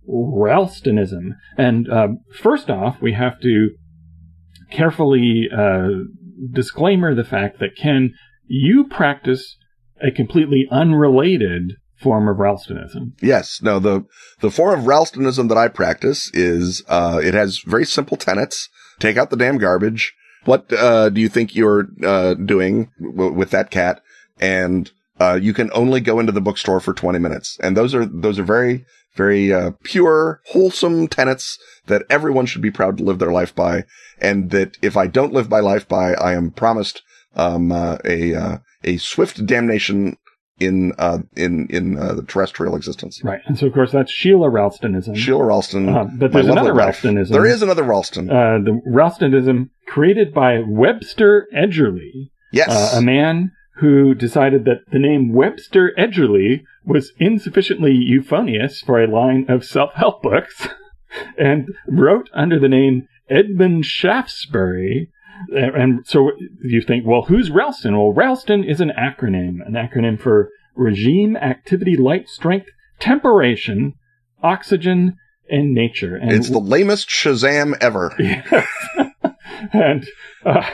Ralstonism. 0.09 1.37
And 1.57 1.89
uh, 1.89 2.09
first 2.33 2.69
off, 2.69 3.01
we 3.01 3.13
have 3.13 3.41
to 3.43 3.77
carefully 4.73 5.49
uh, 5.57 5.89
disclaimer 6.53 7.15
the 7.15 7.25
fact 7.25 7.61
that 7.61 7.77
Ken 7.77 8.15
you 8.51 8.85
practice 8.85 9.57
a 10.03 10.11
completely 10.11 10.67
unrelated 10.73 11.77
form 11.97 12.29
of 12.29 12.39
Ralstonism. 12.39 13.13
Yes. 13.23 13.61
No, 13.63 13.79
the, 13.79 14.05
the 14.41 14.51
form 14.51 14.79
of 14.79 14.87
Ralstonism 14.87 15.49
that 15.49 15.59
I 15.59 15.69
practice 15.69 16.31
is, 16.35 16.83
uh, 16.89 17.21
it 17.23 17.35
has 17.35 17.61
very 17.61 17.87
simple 17.87 18.17
tenets. 18.17 18.69
Take 18.99 19.17
out 19.17 19.31
the 19.31 19.37
damn 19.37 19.59
garbage. 19.59 20.13
What, 20.47 20.73
uh, 20.73 21.11
do 21.11 21.21
you 21.21 21.29
think 21.29 21.55
you're, 21.55 21.89
uh, 22.03 22.35
doing 22.35 22.91
w- 23.01 23.33
with 23.33 23.51
that 23.51 23.71
cat? 23.71 24.03
And, 24.41 24.91
uh, 25.21 25.39
you 25.41 25.53
can 25.53 25.71
only 25.73 26.01
go 26.01 26.19
into 26.19 26.33
the 26.33 26.41
bookstore 26.41 26.81
for 26.81 26.93
20 26.93 27.19
minutes. 27.19 27.57
And 27.63 27.77
those 27.77 27.95
are, 27.95 28.07
those 28.07 28.39
are 28.39 28.45
very, 28.45 28.85
very, 29.15 29.53
uh, 29.53 29.73
pure, 29.85 30.41
wholesome 30.47 31.07
tenets 31.07 31.59
that 31.87 32.03
everyone 32.11 32.47
should 32.47 32.63
be 32.63 32.71
proud 32.71 32.97
to 32.97 33.05
live 33.05 33.19
their 33.21 33.33
life 33.33 33.55
by. 33.55 33.85
And 34.19 34.51
that 34.51 34.77
if 34.83 34.97
I 34.97 35.07
don't 35.07 35.35
live 35.35 35.51
my 35.51 35.61
life 35.61 35.87
by, 35.87 36.15
I 36.15 36.33
am 36.33 36.51
promised 36.51 37.03
um, 37.37 37.73
uh, 37.73 37.99
a 38.05 38.35
uh, 38.35 38.59
a 38.85 38.97
swift 38.97 39.45
damnation 39.47 40.17
in 40.61 40.93
uh, 40.99 41.19
in 41.37 41.67
in 41.71 41.99
uh, 41.99 42.15
the 42.15 42.23
terrestrial 42.23 42.77
existence. 42.77 43.21
Right, 43.25 43.41
and 43.47 43.59
so 43.59 43.67
of 43.67 43.73
course 43.73 43.91
that's 43.93 44.13
Sheila 44.13 44.51
Ralstonism. 44.51 45.17
Sheila 45.17 45.45
Ralston. 45.45 45.89
Uh, 45.89 46.05
but 46.13 46.33
there's 46.33 46.47
another 46.47 46.75
Ralstonism. 46.75 47.33
There 47.33 47.47
is 47.47 47.63
another 47.63 47.83
Ralston. 47.83 48.31
Uh, 48.31 48.59
the 48.63 48.81
Ralstonism 48.87 49.71
created 49.87 50.33
by 50.33 50.61
Webster 50.65 51.49
Edgerly. 51.57 52.31
Yes, 52.53 52.69
uh, 52.69 52.99
a 52.99 53.03
man 53.03 53.53
who 53.77 54.15
decided 54.15 54.67
that 54.67 54.83
the 54.93 54.99
name 54.99 55.33
Webster 55.33 55.93
Edgerly 55.99 56.65
was 56.85 57.13
insufficiently 57.19 57.93
euphonious 57.93 58.83
for 58.83 59.03
a 59.03 59.11
line 59.11 59.47
of 59.49 59.65
self-help 59.65 60.23
books, 60.23 60.69
and 61.39 61.69
wrote 61.89 62.29
under 62.35 62.59
the 62.59 62.69
name 62.69 63.09
Edmund 63.31 63.87
Shaftesbury 63.87 65.11
and 65.49 66.07
so 66.07 66.31
you 66.63 66.83
think, 66.83 67.07
well, 67.07 67.23
who's 67.23 67.51
Ralston? 67.51 67.97
Well, 67.97 68.13
Ralston 68.13 68.65
is 68.65 68.81
an 68.81 68.93
acronym, 68.99 69.67
an 69.67 69.75
acronym 69.75 70.21
for 70.21 70.51
Regime, 70.75 71.37
Activity, 71.37 71.97
Light, 71.97 72.29
Strength, 72.29 72.69
Temperation, 72.99 73.95
Oxygen, 74.43 75.17
and 75.49 75.75
Nature. 75.75 76.17
And 76.17 76.33
it's 76.33 76.51
the 76.51 76.59
lamest 76.59 77.09
Shazam 77.09 77.77
ever. 77.81 78.15
Yes. 78.19 78.67
and 79.73 80.09
uh, 80.45 80.71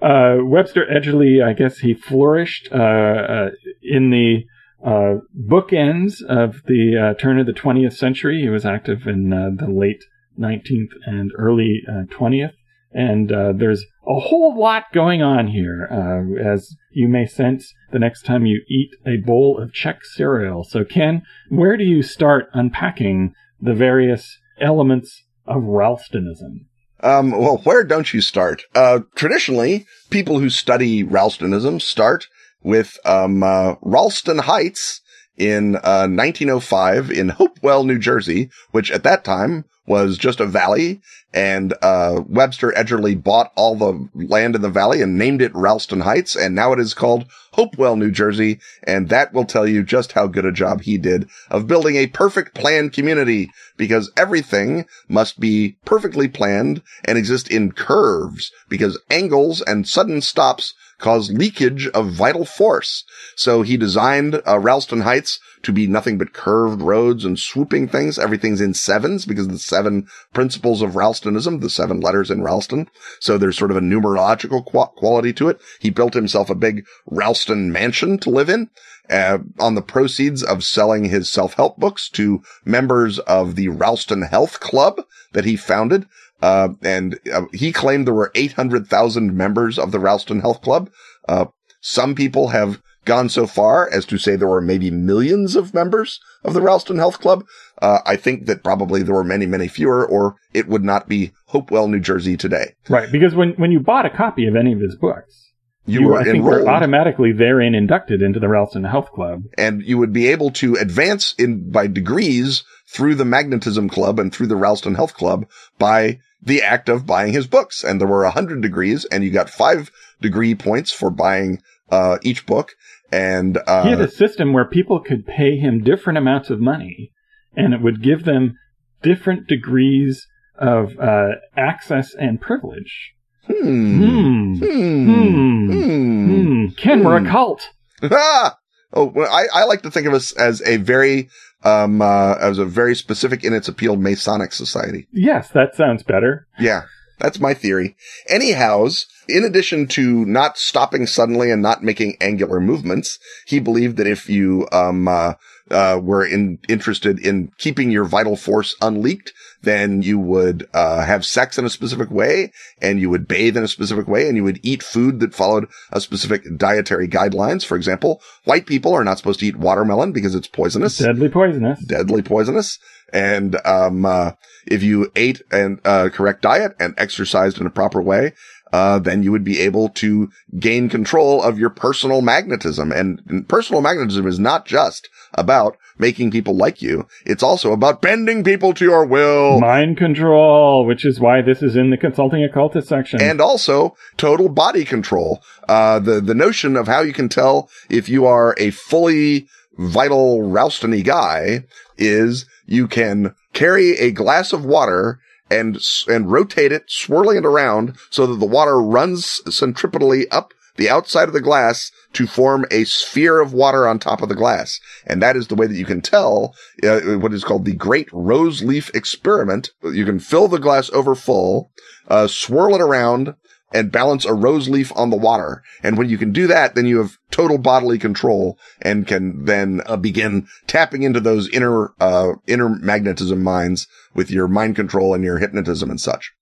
uh, 0.00 0.36
Webster 0.42 0.86
Edgerly, 0.86 1.44
I 1.44 1.52
guess 1.52 1.78
he 1.78 1.94
flourished 1.94 2.68
uh, 2.72 2.76
uh 2.76 3.50
in 3.82 4.10
the 4.10 4.44
uh, 4.84 5.20
bookends 5.38 6.22
of 6.22 6.62
the 6.66 6.96
uh, 6.96 7.20
turn 7.20 7.38
of 7.38 7.46
the 7.46 7.52
20th 7.52 7.94
century. 7.94 8.40
He 8.40 8.48
was 8.48 8.64
active 8.64 9.06
in 9.06 9.30
the 9.30 9.68
late 9.68 10.04
19th 10.38 10.92
and 11.04 11.32
early 11.36 11.82
20th. 11.88 12.52
And 12.92 13.30
uh, 13.30 13.52
there's 13.54 13.84
a 14.06 14.18
whole 14.18 14.58
lot 14.58 14.84
going 14.92 15.22
on 15.22 15.48
here, 15.48 15.86
uh, 15.90 16.40
as 16.42 16.74
you 16.92 17.06
may 17.06 17.26
sense 17.26 17.72
the 17.92 17.98
next 17.98 18.22
time 18.22 18.46
you 18.46 18.62
eat 18.68 18.90
a 19.06 19.18
bowl 19.18 19.60
of 19.62 19.70
Chex 19.70 20.06
cereal. 20.14 20.64
So, 20.64 20.84
Ken, 20.84 21.22
where 21.50 21.76
do 21.76 21.84
you 21.84 22.02
start 22.02 22.48
unpacking 22.52 23.34
the 23.60 23.74
various 23.74 24.36
elements 24.60 25.22
of 25.46 25.62
Ralstonism? 25.62 26.66
Um, 27.02 27.30
well, 27.30 27.58
where 27.58 27.84
don't 27.84 28.12
you 28.12 28.20
start? 28.20 28.62
Uh, 28.74 29.00
traditionally, 29.14 29.86
people 30.10 30.38
who 30.38 30.50
study 30.50 31.02
Ralstonism 31.02 31.80
start 31.80 32.26
with 32.62 32.98
um, 33.04 33.42
uh, 33.42 33.76
Ralston 33.80 34.38
Heights 34.38 35.00
in 35.36 35.76
uh, 35.76 36.06
1905 36.08 37.10
in 37.10 37.30
Hopewell, 37.30 37.84
New 37.84 37.98
Jersey, 37.98 38.50
which 38.72 38.90
at 38.90 39.02
that 39.04 39.24
time 39.24 39.64
was 39.90 40.16
just 40.16 40.38
a 40.38 40.46
valley 40.46 41.00
and 41.32 41.74
uh, 41.82 42.22
Webster 42.28 42.72
Edgerly 42.76 43.20
bought 43.20 43.52
all 43.56 43.74
the 43.74 44.08
land 44.14 44.54
in 44.54 44.62
the 44.62 44.68
valley 44.68 45.02
and 45.02 45.18
named 45.18 45.42
it 45.42 45.54
Ralston 45.54 46.00
Heights, 46.00 46.36
and 46.36 46.54
now 46.54 46.72
it 46.72 46.80
is 46.80 46.94
called 46.94 47.26
Hopewell, 47.52 47.96
New 47.96 48.10
Jersey, 48.10 48.60
and 48.84 49.08
that 49.08 49.32
will 49.32 49.44
tell 49.44 49.66
you 49.66 49.82
just 49.82 50.12
how 50.12 50.26
good 50.26 50.44
a 50.44 50.52
job 50.52 50.82
he 50.82 50.98
did 50.98 51.28
of 51.50 51.66
building 51.66 51.96
a 51.96 52.08
perfect 52.08 52.54
planned 52.54 52.92
community, 52.92 53.50
because 53.76 54.10
everything 54.16 54.86
must 55.08 55.38
be 55.38 55.76
perfectly 55.84 56.28
planned 56.28 56.82
and 57.04 57.16
exist 57.18 57.48
in 57.48 57.72
curves, 57.72 58.52
because 58.68 59.00
angles 59.10 59.60
and 59.60 59.86
sudden 59.86 60.20
stops 60.20 60.74
cause 60.98 61.32
leakage 61.32 61.88
of 61.88 62.10
vital 62.10 62.44
force. 62.44 63.04
So 63.34 63.62
he 63.62 63.76
designed 63.76 64.42
uh, 64.46 64.58
Ralston 64.58 65.00
Heights 65.00 65.40
to 65.62 65.72
be 65.72 65.86
nothing 65.86 66.18
but 66.18 66.32
curved 66.32 66.82
roads 66.82 67.24
and 67.24 67.38
swooping 67.38 67.88
things. 67.88 68.18
Everything's 68.18 68.60
in 68.60 68.74
sevens 68.74 69.24
because 69.26 69.48
the 69.48 69.58
seven 69.80 70.06
principles 70.34 70.82
of 70.82 70.94
Ralstonism, 70.94 71.60
the 71.60 71.70
seven 71.70 72.00
letters 72.00 72.30
in 72.30 72.42
Ralston. 72.42 72.86
So 73.18 73.38
there's 73.38 73.56
sort 73.56 73.70
of 73.70 73.78
a 73.78 73.80
numerological 73.80 74.66
qu- 74.70 74.94
quality 74.98 75.32
to 75.34 75.48
it. 75.48 75.58
He 75.80 75.88
built 75.88 76.12
himself 76.12 76.50
a 76.50 76.54
big 76.54 76.84
Ralston 77.06 77.72
mansion 77.72 78.18
to 78.18 78.30
live 78.30 78.50
in. 78.50 78.68
Uh, 79.08 79.38
on 79.58 79.74
the 79.74 79.82
proceeds 79.82 80.40
of 80.40 80.62
selling 80.62 81.06
his 81.06 81.28
self-help 81.28 81.78
books 81.78 82.08
to 82.08 82.40
members 82.64 83.18
of 83.20 83.56
the 83.56 83.68
Ralston 83.68 84.22
Health 84.22 84.60
Club 84.60 85.00
that 85.32 85.44
he 85.44 85.56
founded. 85.56 86.06
Uh, 86.40 86.68
and 86.82 87.18
uh, 87.32 87.46
he 87.52 87.72
claimed 87.72 88.06
there 88.06 88.14
were 88.14 88.30
800,000 88.36 89.36
members 89.36 89.80
of 89.80 89.90
the 89.90 89.98
Ralston 89.98 90.40
Health 90.40 90.62
Club. 90.62 90.90
Uh, 91.28 91.46
some 91.80 92.14
people 92.14 92.48
have 92.48 92.80
gone 93.04 93.28
so 93.28 93.46
far 93.46 93.90
as 93.92 94.04
to 94.04 94.18
say 94.18 94.36
there 94.36 94.46
were 94.46 94.60
maybe 94.60 94.90
millions 94.90 95.56
of 95.56 95.74
members 95.74 96.20
of 96.44 96.54
the 96.54 96.60
Ralston 96.60 96.98
Health 96.98 97.18
Club. 97.18 97.44
Uh, 97.80 97.98
I 98.06 98.16
think 98.16 98.46
that 98.46 98.62
probably 98.62 99.02
there 99.02 99.14
were 99.14 99.24
many, 99.24 99.46
many 99.46 99.68
fewer, 99.68 100.06
or 100.06 100.36
it 100.52 100.68
would 100.68 100.84
not 100.84 101.08
be 101.08 101.32
Hopewell, 101.46 101.88
New 101.88 102.00
Jersey 102.00 102.36
today. 102.36 102.74
Right, 102.88 103.10
because 103.10 103.34
when, 103.34 103.50
when 103.52 103.72
you 103.72 103.80
bought 103.80 104.06
a 104.06 104.10
copy 104.10 104.46
of 104.46 104.54
any 104.56 104.72
of 104.72 104.80
his 104.80 104.96
books, 104.96 105.50
You, 105.86 106.08
were 106.08 106.18
I 106.18 106.24
think 106.24 106.36
enrolled. 106.36 106.64
were 106.64 106.68
automatically 106.68 107.32
therein 107.32 107.74
inducted 107.74 108.20
into 108.22 108.38
the 108.38 108.48
Ralston 108.48 108.84
Health 108.84 109.10
Club. 109.12 109.42
and 109.56 109.82
you 109.82 109.96
would 109.98 110.12
be 110.12 110.28
able 110.28 110.50
to 110.52 110.74
advance 110.76 111.34
in 111.38 111.70
by 111.70 111.86
degrees 111.86 112.64
through 112.92 113.14
the 113.14 113.24
magnetism 113.24 113.88
club 113.88 114.18
and 114.18 114.32
through 114.34 114.48
the 114.48 114.56
Ralston 114.56 114.94
Health 114.96 115.14
Club 115.14 115.46
by 115.78 116.18
the 116.42 116.62
act 116.62 116.88
of 116.88 117.06
buying 117.06 117.32
his 117.32 117.46
books. 117.46 117.84
And 117.84 118.00
there 118.00 118.08
were 118.08 118.24
a 118.24 118.30
hundred 118.30 118.60
degrees 118.62 119.04
and 119.06 119.22
you 119.24 119.30
got 119.30 119.48
five 119.48 119.90
degree 120.20 120.54
points 120.54 120.90
for 120.92 121.08
buying, 121.10 121.62
uh, 121.90 122.18
each 122.22 122.46
book. 122.46 122.72
And, 123.12 123.58
uh, 123.66 123.84
he 123.84 123.90
had 123.90 124.00
a 124.00 124.10
system 124.10 124.52
where 124.52 124.64
people 124.64 125.00
could 125.00 125.26
pay 125.26 125.56
him 125.56 125.82
different 125.82 126.18
amounts 126.18 126.50
of 126.50 126.60
money, 126.60 127.12
and 127.56 127.74
it 127.74 127.80
would 127.80 128.02
give 128.02 128.24
them 128.24 128.56
different 129.02 129.46
degrees 129.46 130.26
of 130.58 130.98
uh, 130.98 131.30
access 131.56 132.14
and 132.14 132.40
privilege. 132.40 133.14
hmm, 133.46 134.54
Hmm. 134.54 134.54
hmm, 134.54 135.04
Hmm. 135.04 135.70
hmm. 135.72 136.30
Hmm. 136.30 136.66
Ken, 136.76 137.02
we're 137.04 137.16
a 137.16 137.20
Hmm. 137.20 137.26
cult. 137.28 137.62
Ah! 138.02 138.56
Oh, 138.92 139.04
well, 139.04 139.32
I, 139.32 139.44
I 139.54 139.64
like 139.66 139.82
to 139.82 139.90
think 139.92 140.08
of 140.08 140.14
us 140.14 140.32
as 140.32 140.60
a 140.66 140.76
very, 140.78 141.28
um, 141.62 142.02
uh, 142.02 142.34
as 142.40 142.58
a 142.58 142.64
very 142.64 142.96
specific 142.96 143.44
in 143.44 143.52
its 143.52 143.68
appeal 143.68 143.94
Masonic 143.94 144.52
society. 144.52 145.06
Yes, 145.12 145.48
that 145.50 145.76
sounds 145.76 146.02
better. 146.02 146.48
Yeah, 146.58 146.86
that's 147.20 147.38
my 147.38 147.54
theory. 147.54 147.94
Anyhows, 148.28 149.06
in 149.28 149.44
addition 149.44 149.86
to 149.90 150.24
not 150.24 150.58
stopping 150.58 151.06
suddenly 151.06 151.52
and 151.52 151.62
not 151.62 151.84
making 151.84 152.16
angular 152.20 152.58
movements, 152.58 153.20
he 153.46 153.60
believed 153.60 153.96
that 153.98 154.08
if 154.08 154.28
you, 154.28 154.66
um, 154.72 155.06
uh, 155.06 155.34
uh, 155.70 155.98
were 156.02 156.24
in, 156.24 156.58
interested 156.68 157.18
in 157.24 157.52
keeping 157.58 157.90
your 157.90 158.04
vital 158.04 158.36
force 158.36 158.74
unleaked, 158.80 159.32
then 159.62 160.02
you 160.02 160.18
would, 160.18 160.68
uh, 160.74 161.04
have 161.04 161.24
sex 161.24 161.58
in 161.58 161.64
a 161.64 161.70
specific 161.70 162.10
way 162.10 162.50
and 162.80 162.98
you 163.00 163.10
would 163.10 163.28
bathe 163.28 163.56
in 163.56 163.62
a 163.62 163.68
specific 163.68 164.08
way 164.08 164.26
and 164.26 164.36
you 164.36 164.44
would 164.44 164.58
eat 164.62 164.82
food 164.82 165.20
that 165.20 165.34
followed 165.34 165.66
a 165.92 166.00
specific 166.00 166.42
dietary 166.56 167.06
guidelines. 167.08 167.64
For 167.64 167.76
example, 167.76 168.20
white 168.44 168.66
people 168.66 168.94
are 168.94 169.04
not 169.04 169.18
supposed 169.18 169.40
to 169.40 169.46
eat 169.46 169.56
watermelon 169.56 170.12
because 170.12 170.34
it's 170.34 170.48
poisonous 170.48 170.98
Deadly 170.98 171.28
poisonous. 171.28 171.84
deadly 171.84 172.22
poisonous. 172.22 172.78
And, 173.12 173.56
um, 173.66 174.04
uh, 174.06 174.32
if 174.66 174.82
you 174.82 175.10
ate 175.16 175.42
an, 175.50 175.80
uh, 175.84 176.10
correct 176.12 176.42
diet 176.42 176.72
and 176.78 176.94
exercised 176.96 177.60
in 177.60 177.66
a 177.66 177.70
proper 177.70 178.00
way, 178.00 178.32
uh, 178.72 178.98
then 178.98 179.22
you 179.22 179.32
would 179.32 179.44
be 179.44 179.60
able 179.60 179.88
to 179.88 180.30
gain 180.58 180.88
control 180.88 181.42
of 181.42 181.58
your 181.58 181.70
personal 181.70 182.22
magnetism. 182.22 182.92
And, 182.92 183.22
and 183.28 183.48
personal 183.48 183.82
magnetism 183.82 184.26
is 184.26 184.38
not 184.38 184.66
just 184.66 185.08
about 185.34 185.76
making 185.98 186.30
people 186.30 186.56
like 186.56 186.80
you. 186.80 187.06
It's 187.26 187.42
also 187.42 187.72
about 187.72 188.00
bending 188.00 188.42
people 188.42 188.72
to 188.74 188.84
your 188.84 189.04
will. 189.04 189.60
Mind 189.60 189.96
control, 189.96 190.86
which 190.86 191.04
is 191.04 191.20
why 191.20 191.42
this 191.42 191.62
is 191.62 191.76
in 191.76 191.90
the 191.90 191.96
consulting 191.96 192.42
occultist 192.42 192.88
section. 192.88 193.20
and 193.20 193.40
also 193.40 193.96
total 194.16 194.48
body 194.48 194.84
control. 194.84 195.42
Uh, 195.68 195.98
the, 195.98 196.20
the 196.20 196.34
notion 196.34 196.76
of 196.76 196.86
how 196.86 197.00
you 197.00 197.12
can 197.12 197.28
tell 197.28 197.68
if 197.88 198.08
you 198.08 198.26
are 198.26 198.54
a 198.58 198.70
fully 198.70 199.46
vital 199.78 200.40
Ralstony 200.40 201.04
guy 201.04 201.64
is 201.96 202.46
you 202.66 202.88
can 202.88 203.34
carry 203.52 203.96
a 203.98 204.10
glass 204.10 204.52
of 204.52 204.64
water 204.64 205.20
and, 205.50 205.78
and 206.08 206.30
rotate 206.30 206.72
it, 206.72 206.90
swirling 206.90 207.38
it 207.38 207.46
around 207.46 207.96
so 208.10 208.26
that 208.26 208.36
the 208.36 208.46
water 208.46 208.80
runs 208.80 209.40
centripetally 209.46 210.26
up 210.30 210.54
the 210.76 210.88
outside 210.88 211.28
of 211.28 211.34
the 211.34 211.40
glass 211.40 211.92
to 212.12 212.26
form 212.26 212.64
a 212.70 212.84
sphere 212.84 213.40
of 213.40 213.52
water 213.52 213.86
on 213.86 213.98
top 213.98 214.22
of 214.22 214.28
the 214.28 214.34
glass. 214.34 214.80
And 215.06 215.22
that 215.22 215.36
is 215.36 215.48
the 215.48 215.54
way 215.54 215.66
that 215.66 215.76
you 215.76 215.84
can 215.84 216.00
tell 216.00 216.54
uh, 216.82 217.00
what 217.18 217.34
is 217.34 217.44
called 217.44 217.64
the 217.64 217.74
Great 217.74 218.08
Rose 218.12 218.62
Leaf 218.62 218.90
Experiment. 218.94 219.70
You 219.82 220.04
can 220.04 220.18
fill 220.18 220.48
the 220.48 220.58
glass 220.58 220.90
over 220.90 221.14
full, 221.14 221.70
uh, 222.08 222.26
swirl 222.26 222.74
it 222.74 222.80
around, 222.80 223.34
and 223.72 223.92
balance 223.92 224.24
a 224.24 224.34
rose 224.34 224.68
leaf 224.68 224.92
on 224.96 225.10
the 225.10 225.16
water. 225.16 225.62
And 225.82 225.96
when 225.96 226.08
you 226.08 226.18
can 226.18 226.32
do 226.32 226.46
that, 226.48 226.74
then 226.74 226.86
you 226.86 226.98
have 226.98 227.16
total 227.30 227.58
bodily 227.58 227.98
control 227.98 228.58
and 228.82 229.06
can 229.06 229.44
then 229.44 229.82
uh, 229.86 229.96
begin 229.96 230.48
tapping 230.66 231.02
into 231.02 231.20
those 231.20 231.48
inner, 231.48 231.92
uh, 232.00 232.32
inner 232.46 232.68
magnetism 232.68 233.42
minds 233.42 233.86
with 234.14 234.30
your 234.30 234.48
mind 234.48 234.76
control 234.76 235.14
and 235.14 235.24
your 235.24 235.38
hypnotism 235.38 235.90
and 235.90 236.00
such. 236.00 236.32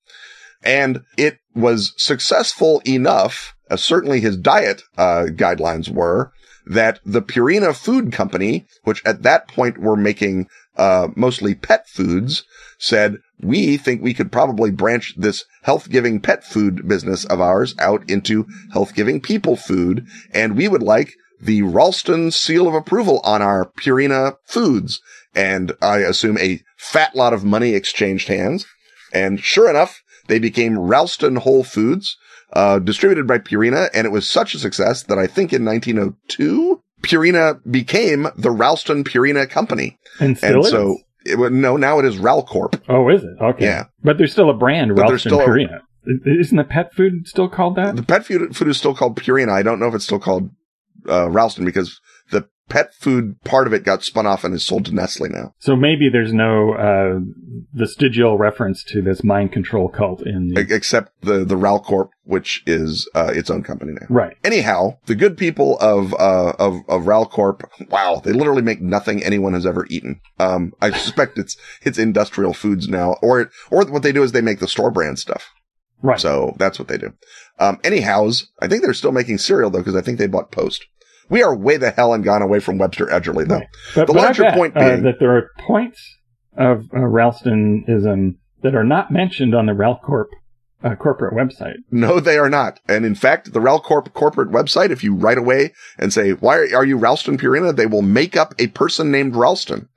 And 0.63 1.03
it 1.17 1.39
was 1.55 1.95
successful 1.97 2.83
enough, 2.87 3.55
uh, 3.71 3.77
certainly 3.77 4.21
his 4.21 4.37
diet, 4.37 4.83
uh, 4.97 5.27
guidelines 5.31 5.89
were 5.89 6.33
that 6.67 7.01
the 7.05 7.23
Purina 7.23 7.75
Food 7.75 8.13
Company, 8.13 8.67
which 8.85 9.05
at 9.07 9.23
that 9.23 9.49
point 9.49 9.79
were 9.79 9.97
making, 9.97 10.49
uh, 10.77 11.09
mostly 11.17 11.55
pet 11.55 11.89
foods, 11.89 12.45
said, 12.79 13.19
we 13.41 13.77
think 13.77 14.03
we 14.03 14.15
could 14.15 14.33
probably 14.33 14.71
branch 14.71 15.15
this 15.17 15.45
health 15.63 15.91
giving 15.91 16.21
pet 16.21 16.45
food 16.45 16.87
business 16.89 17.25
of 17.25 17.41
ours 17.41 17.75
out 17.79 18.09
into 18.09 18.47
health 18.73 18.95
giving 18.95 19.21
people 19.21 19.57
food. 19.57 20.07
And 20.33 20.57
we 20.57 20.69
would 20.69 20.83
like 20.83 21.15
the 21.41 21.63
Ralston 21.63 22.31
seal 22.31 22.67
of 22.67 22.75
approval 22.75 23.21
on 23.25 23.43
our 23.43 23.71
Purina 23.81 24.37
foods. 24.45 25.01
And 25.35 25.73
I 25.81 25.99
assume 25.99 26.39
a 26.39 26.61
fat 26.77 27.15
lot 27.15 27.33
of 27.33 27.45
money 27.45 27.75
exchanged 27.75 28.29
hands. 28.29 28.67
And 29.13 29.41
sure 29.41 29.71
enough, 29.71 30.03
they 30.27 30.39
became 30.39 30.79
Ralston 30.79 31.37
Whole 31.37 31.65
Foods, 31.65 32.17
uh, 32.53 32.79
distributed 32.79 33.27
by 33.27 33.39
Purina. 33.39 33.89
And 33.95 34.07
it 34.07 34.11
was 34.11 34.29
such 34.29 34.55
a 34.55 34.59
success 34.59 35.05
that 35.05 35.19
I 35.19 35.27
think 35.27 35.53
in 35.53 35.65
1902, 35.65 36.83
Purina 37.03 37.61
became 37.71 38.29
the 38.37 38.51
Ralston 38.51 39.05
Purina 39.05 39.49
Company. 39.49 39.97
and 40.21 40.39
and 40.43 40.65
so, 40.65 40.99
it, 41.29 41.53
no, 41.53 41.77
now 41.77 41.99
it 41.99 42.05
is 42.05 42.17
Ralcorp. 42.19 42.81
oh, 42.89 43.09
is 43.09 43.23
it? 43.23 43.31
Okay. 43.41 43.65
Yeah. 43.65 43.85
But 44.03 44.19
there's 44.19 44.33
still 44.33 44.51
a 44.51 44.55
brand, 44.55 44.95
But 44.95 45.03
Ralston 45.03 45.19
still 45.19 45.41
a- 45.41 45.47
Purina. 45.47 45.81
I- 46.07 46.41
Isn't 46.41 46.57
the 46.57 46.65
pet 46.65 46.95
food 46.95 47.27
still 47.27 47.49
called 47.49 47.77
that? 47.77 47.97
The 47.97 48.03
pet 48.03 48.25
food, 48.25 48.57
food 48.57 48.69
is 48.69 48.77
still 48.79 48.95
called 48.95 49.17
Purina. 49.17 49.51
I 49.51 49.63
don't 49.63 49.79
know 49.79 49.89
if 49.89 49.95
it's 49.95 50.05
still 50.05 50.19
called 50.19 50.51
uh, 51.09 51.29
Ralston 51.31 51.65
because 51.65 52.01
pet 52.69 52.95
food 52.95 53.41
part 53.45 53.67
of 53.67 53.73
it 53.73 53.85
got 53.85 54.05
spun 54.05 54.27
off 54.27 54.45
and 54.45 54.55
is 54.55 54.65
sold 54.65 54.87
to 54.87 54.95
Nestle 54.95 55.29
now. 55.29 55.55
So 55.59 55.77
maybe 55.77 56.09
there's 56.09 56.33
no 56.33 56.75
uh, 56.75 57.21
vestigial 57.73 58.39
reference 58.39 58.85
to 58.85 59.03
this 59.03 59.25
mind 59.25 59.53
control 59.53 59.89
cult 59.89 60.27
in 60.27 60.49
the 60.49 60.67
except 60.75 61.13
the 61.23 61.45
the 61.45 61.57
Ralcorp, 61.57 62.11
which 62.25 62.63
is 62.67 63.09
uh, 63.15 63.33
its 63.35 63.51
own 63.51 63.63
company 63.63 63.93
now. 64.01 64.07
right. 64.09 64.37
Anyhow, 64.45 64.99
the 65.07 65.15
good 65.15 65.37
people 65.37 65.79
of 65.79 66.15
uh, 66.15 66.53
of 66.59 66.81
of 66.89 67.03
Ralcorp, 67.03 67.63
wow, 67.91 68.21
they 68.23 68.33
literally 68.33 68.63
make 68.63 68.81
nothing 68.81 69.23
anyone 69.23 69.55
has 69.55 69.67
ever 69.67 69.87
eaten. 69.89 70.21
Um, 70.39 70.73
I 70.81 70.91
suspect 70.99 71.39
it's 71.39 71.57
it's 71.83 71.99
industrial 71.99 72.55
foods 72.55 72.89
now, 72.89 73.17
or 73.23 73.51
or 73.71 73.85
what 73.87 74.03
they 74.03 74.13
do 74.13 74.23
is 74.23 74.33
they 74.33 74.41
make 74.41 74.61
the 74.61 74.69
store 74.69 74.91
brand 74.91 75.19
stuff. 75.19 75.51
Right. 76.01 76.21
So 76.21 76.55
that's 76.59 76.79
what 76.79 76.89
they 76.89 76.99
do. 76.99 77.13
Um, 77.59 77.81
anyhows, 77.83 78.51
I 78.63 78.69
think 78.69 78.83
they're 78.83 78.95
still 78.95 79.13
making 79.13 79.39
cereal 79.39 79.71
though, 79.71 79.81
because 79.81 79.97
I 79.97 80.01
think 80.01 80.19
they 80.19 80.29
bought 80.29 80.53
Post. 80.53 80.87
We 81.29 81.43
are 81.43 81.55
way 81.57 81.77
the 81.77 81.91
hell 81.91 82.15
and 82.15 82.25
gone 82.25 82.43
away 82.43 82.61
from 82.61 82.79
Webster 82.79 83.07
Edgerly 83.07 83.47
though. 83.47 83.57
Right. 83.57 83.69
But, 83.95 84.07
The 84.07 84.13
but 84.15 84.23
larger 84.23 84.43
bet, 84.45 84.55
point 84.55 84.77
uh, 84.77 84.81
being- 84.81 85.03
that 85.03 85.17
there 85.21 85.37
are 85.37 85.51
points 85.59 86.17
of 86.57 86.85
uh, 86.95 86.99
Ralstonism 87.01 88.37
that 88.63 88.75
are 88.75 88.85
not 88.85 89.11
mentioned 89.11 89.55
on 89.55 89.67
the 89.67 89.73
Ralcorp 89.73 90.27
uh, 90.83 90.95
corporate 90.95 91.35
website. 91.35 91.75
No, 91.91 92.21
they 92.21 92.39
are 92.39 92.49
not. 92.49 92.79
And 92.89 93.05
in 93.05 93.15
fact, 93.17 93.53
the 93.53 93.59
Ralcorp 93.61 94.13
corporate 94.15 94.51
website, 94.51 94.91
if 94.91 95.03
you 95.03 95.13
write 95.15 95.39
away 95.39 95.73
and 95.99 96.13
say, 96.13 96.33
why 96.33 96.57
are, 96.59 96.77
are 96.77 96.85
you 96.85 96.97
Ralston 96.97 97.37
Purina? 97.37 97.75
They 97.75 97.87
will 97.87 98.03
make 98.03 98.37
up 98.37 98.55
a 98.59 98.69
person 98.69 99.11
named 99.11 99.35
Ralston. 99.35 99.89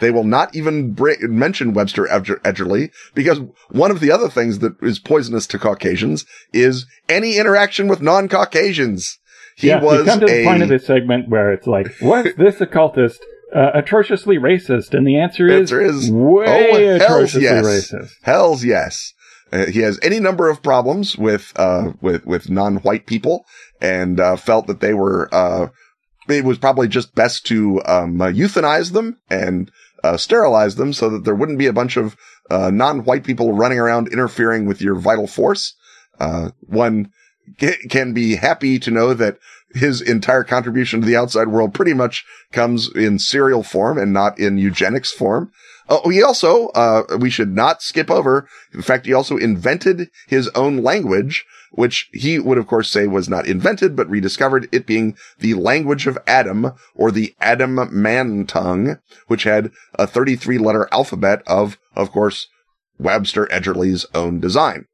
They 0.00 0.10
will 0.12 0.24
not 0.24 0.54
even 0.56 0.92
br- 0.94 1.12
mention 1.22 1.74
Webster 1.74 2.04
Edger- 2.06 2.40
Edgerly 2.42 2.90
because 3.14 3.40
one 3.70 3.90
of 3.90 4.00
the 4.00 4.10
other 4.12 4.28
things 4.28 4.60
that 4.60 4.76
is 4.80 4.98
poisonous 5.00 5.46
to 5.48 5.58
Caucasians 5.58 6.24
is 6.52 6.86
any 7.08 7.36
interaction 7.36 7.86
with 7.88 8.00
non-Caucasians. 8.00 9.17
He 9.58 9.66
yeah, 9.66 9.82
was 9.82 9.98
you 9.98 10.04
come 10.04 10.20
to 10.20 10.26
the 10.26 10.42
a, 10.42 10.44
point 10.44 10.62
of 10.62 10.68
this 10.68 10.86
segment 10.86 11.28
where 11.28 11.52
it's 11.52 11.66
like, 11.66 11.92
was 12.00 12.32
this 12.36 12.60
occultist 12.60 13.20
uh, 13.52 13.72
atrociously 13.74 14.36
racist? 14.38 14.94
And 14.94 15.04
the 15.04 15.18
answer 15.18 15.48
is, 15.48 15.72
Answer 15.72 15.80
is, 15.80 16.12
way 16.12 16.92
oh, 16.92 17.04
atrociously 17.04 17.42
yes. 17.42 17.64
racist. 17.64 18.12
Hells 18.22 18.64
yes. 18.64 19.14
Uh, 19.52 19.66
he 19.66 19.80
has 19.80 19.98
any 20.00 20.20
number 20.20 20.48
of 20.48 20.62
problems 20.62 21.18
with, 21.18 21.52
uh, 21.56 21.90
with, 22.00 22.24
with 22.24 22.48
non-white 22.48 23.06
people 23.06 23.44
and, 23.80 24.20
uh, 24.20 24.36
felt 24.36 24.68
that 24.68 24.78
they 24.78 24.94
were, 24.94 25.28
uh, 25.34 25.66
it 26.28 26.44
was 26.44 26.58
probably 26.58 26.86
just 26.86 27.16
best 27.16 27.44
to, 27.46 27.82
um, 27.84 28.20
uh, 28.20 28.26
euthanize 28.26 28.92
them 28.92 29.18
and, 29.28 29.72
uh, 30.04 30.16
sterilize 30.16 30.76
them 30.76 30.92
so 30.92 31.10
that 31.10 31.24
there 31.24 31.34
wouldn't 31.34 31.58
be 31.58 31.66
a 31.66 31.72
bunch 31.72 31.96
of, 31.96 32.16
uh, 32.48 32.70
non-white 32.70 33.24
people 33.24 33.54
running 33.54 33.80
around 33.80 34.06
interfering 34.12 34.66
with 34.66 34.80
your 34.80 34.94
vital 34.94 35.26
force. 35.26 35.74
Uh, 36.20 36.50
one 36.60 37.10
can 37.88 38.12
be 38.12 38.36
happy 38.36 38.78
to 38.78 38.90
know 38.90 39.14
that 39.14 39.38
his 39.74 40.00
entire 40.00 40.44
contribution 40.44 41.00
to 41.00 41.06
the 41.06 41.16
outside 41.16 41.48
world 41.48 41.74
pretty 41.74 41.92
much 41.92 42.24
comes 42.52 42.90
in 42.94 43.18
cereal 43.18 43.62
form 43.62 43.98
and 43.98 44.12
not 44.12 44.38
in 44.38 44.58
eugenics 44.58 45.12
form. 45.12 45.52
Oh, 45.90 46.08
he 46.10 46.22
also, 46.22 46.68
uh, 46.68 47.04
we 47.18 47.30
should 47.30 47.54
not 47.54 47.82
skip 47.82 48.10
over. 48.10 48.46
In 48.74 48.82
fact, 48.82 49.06
he 49.06 49.12
also 49.12 49.36
invented 49.36 50.10
his 50.26 50.48
own 50.50 50.82
language, 50.82 51.46
which 51.72 52.10
he 52.12 52.38
would 52.38 52.58
of 52.58 52.66
course 52.66 52.90
say 52.90 53.06
was 53.06 53.28
not 53.28 53.46
invented, 53.46 53.96
but 53.96 54.08
rediscovered 54.08 54.68
it 54.70 54.86
being 54.86 55.16
the 55.38 55.54
language 55.54 56.06
of 56.06 56.18
Adam 56.26 56.72
or 56.94 57.10
the 57.10 57.34
Adam 57.40 57.88
man 57.90 58.46
tongue, 58.46 58.98
which 59.28 59.44
had 59.44 59.70
a 59.94 60.06
33 60.06 60.58
letter 60.58 60.88
alphabet 60.92 61.42
of, 61.46 61.78
of 61.94 62.10
course, 62.10 62.48
Webster 62.98 63.50
Edgerly's 63.50 64.04
own 64.14 64.40
design. 64.40 64.86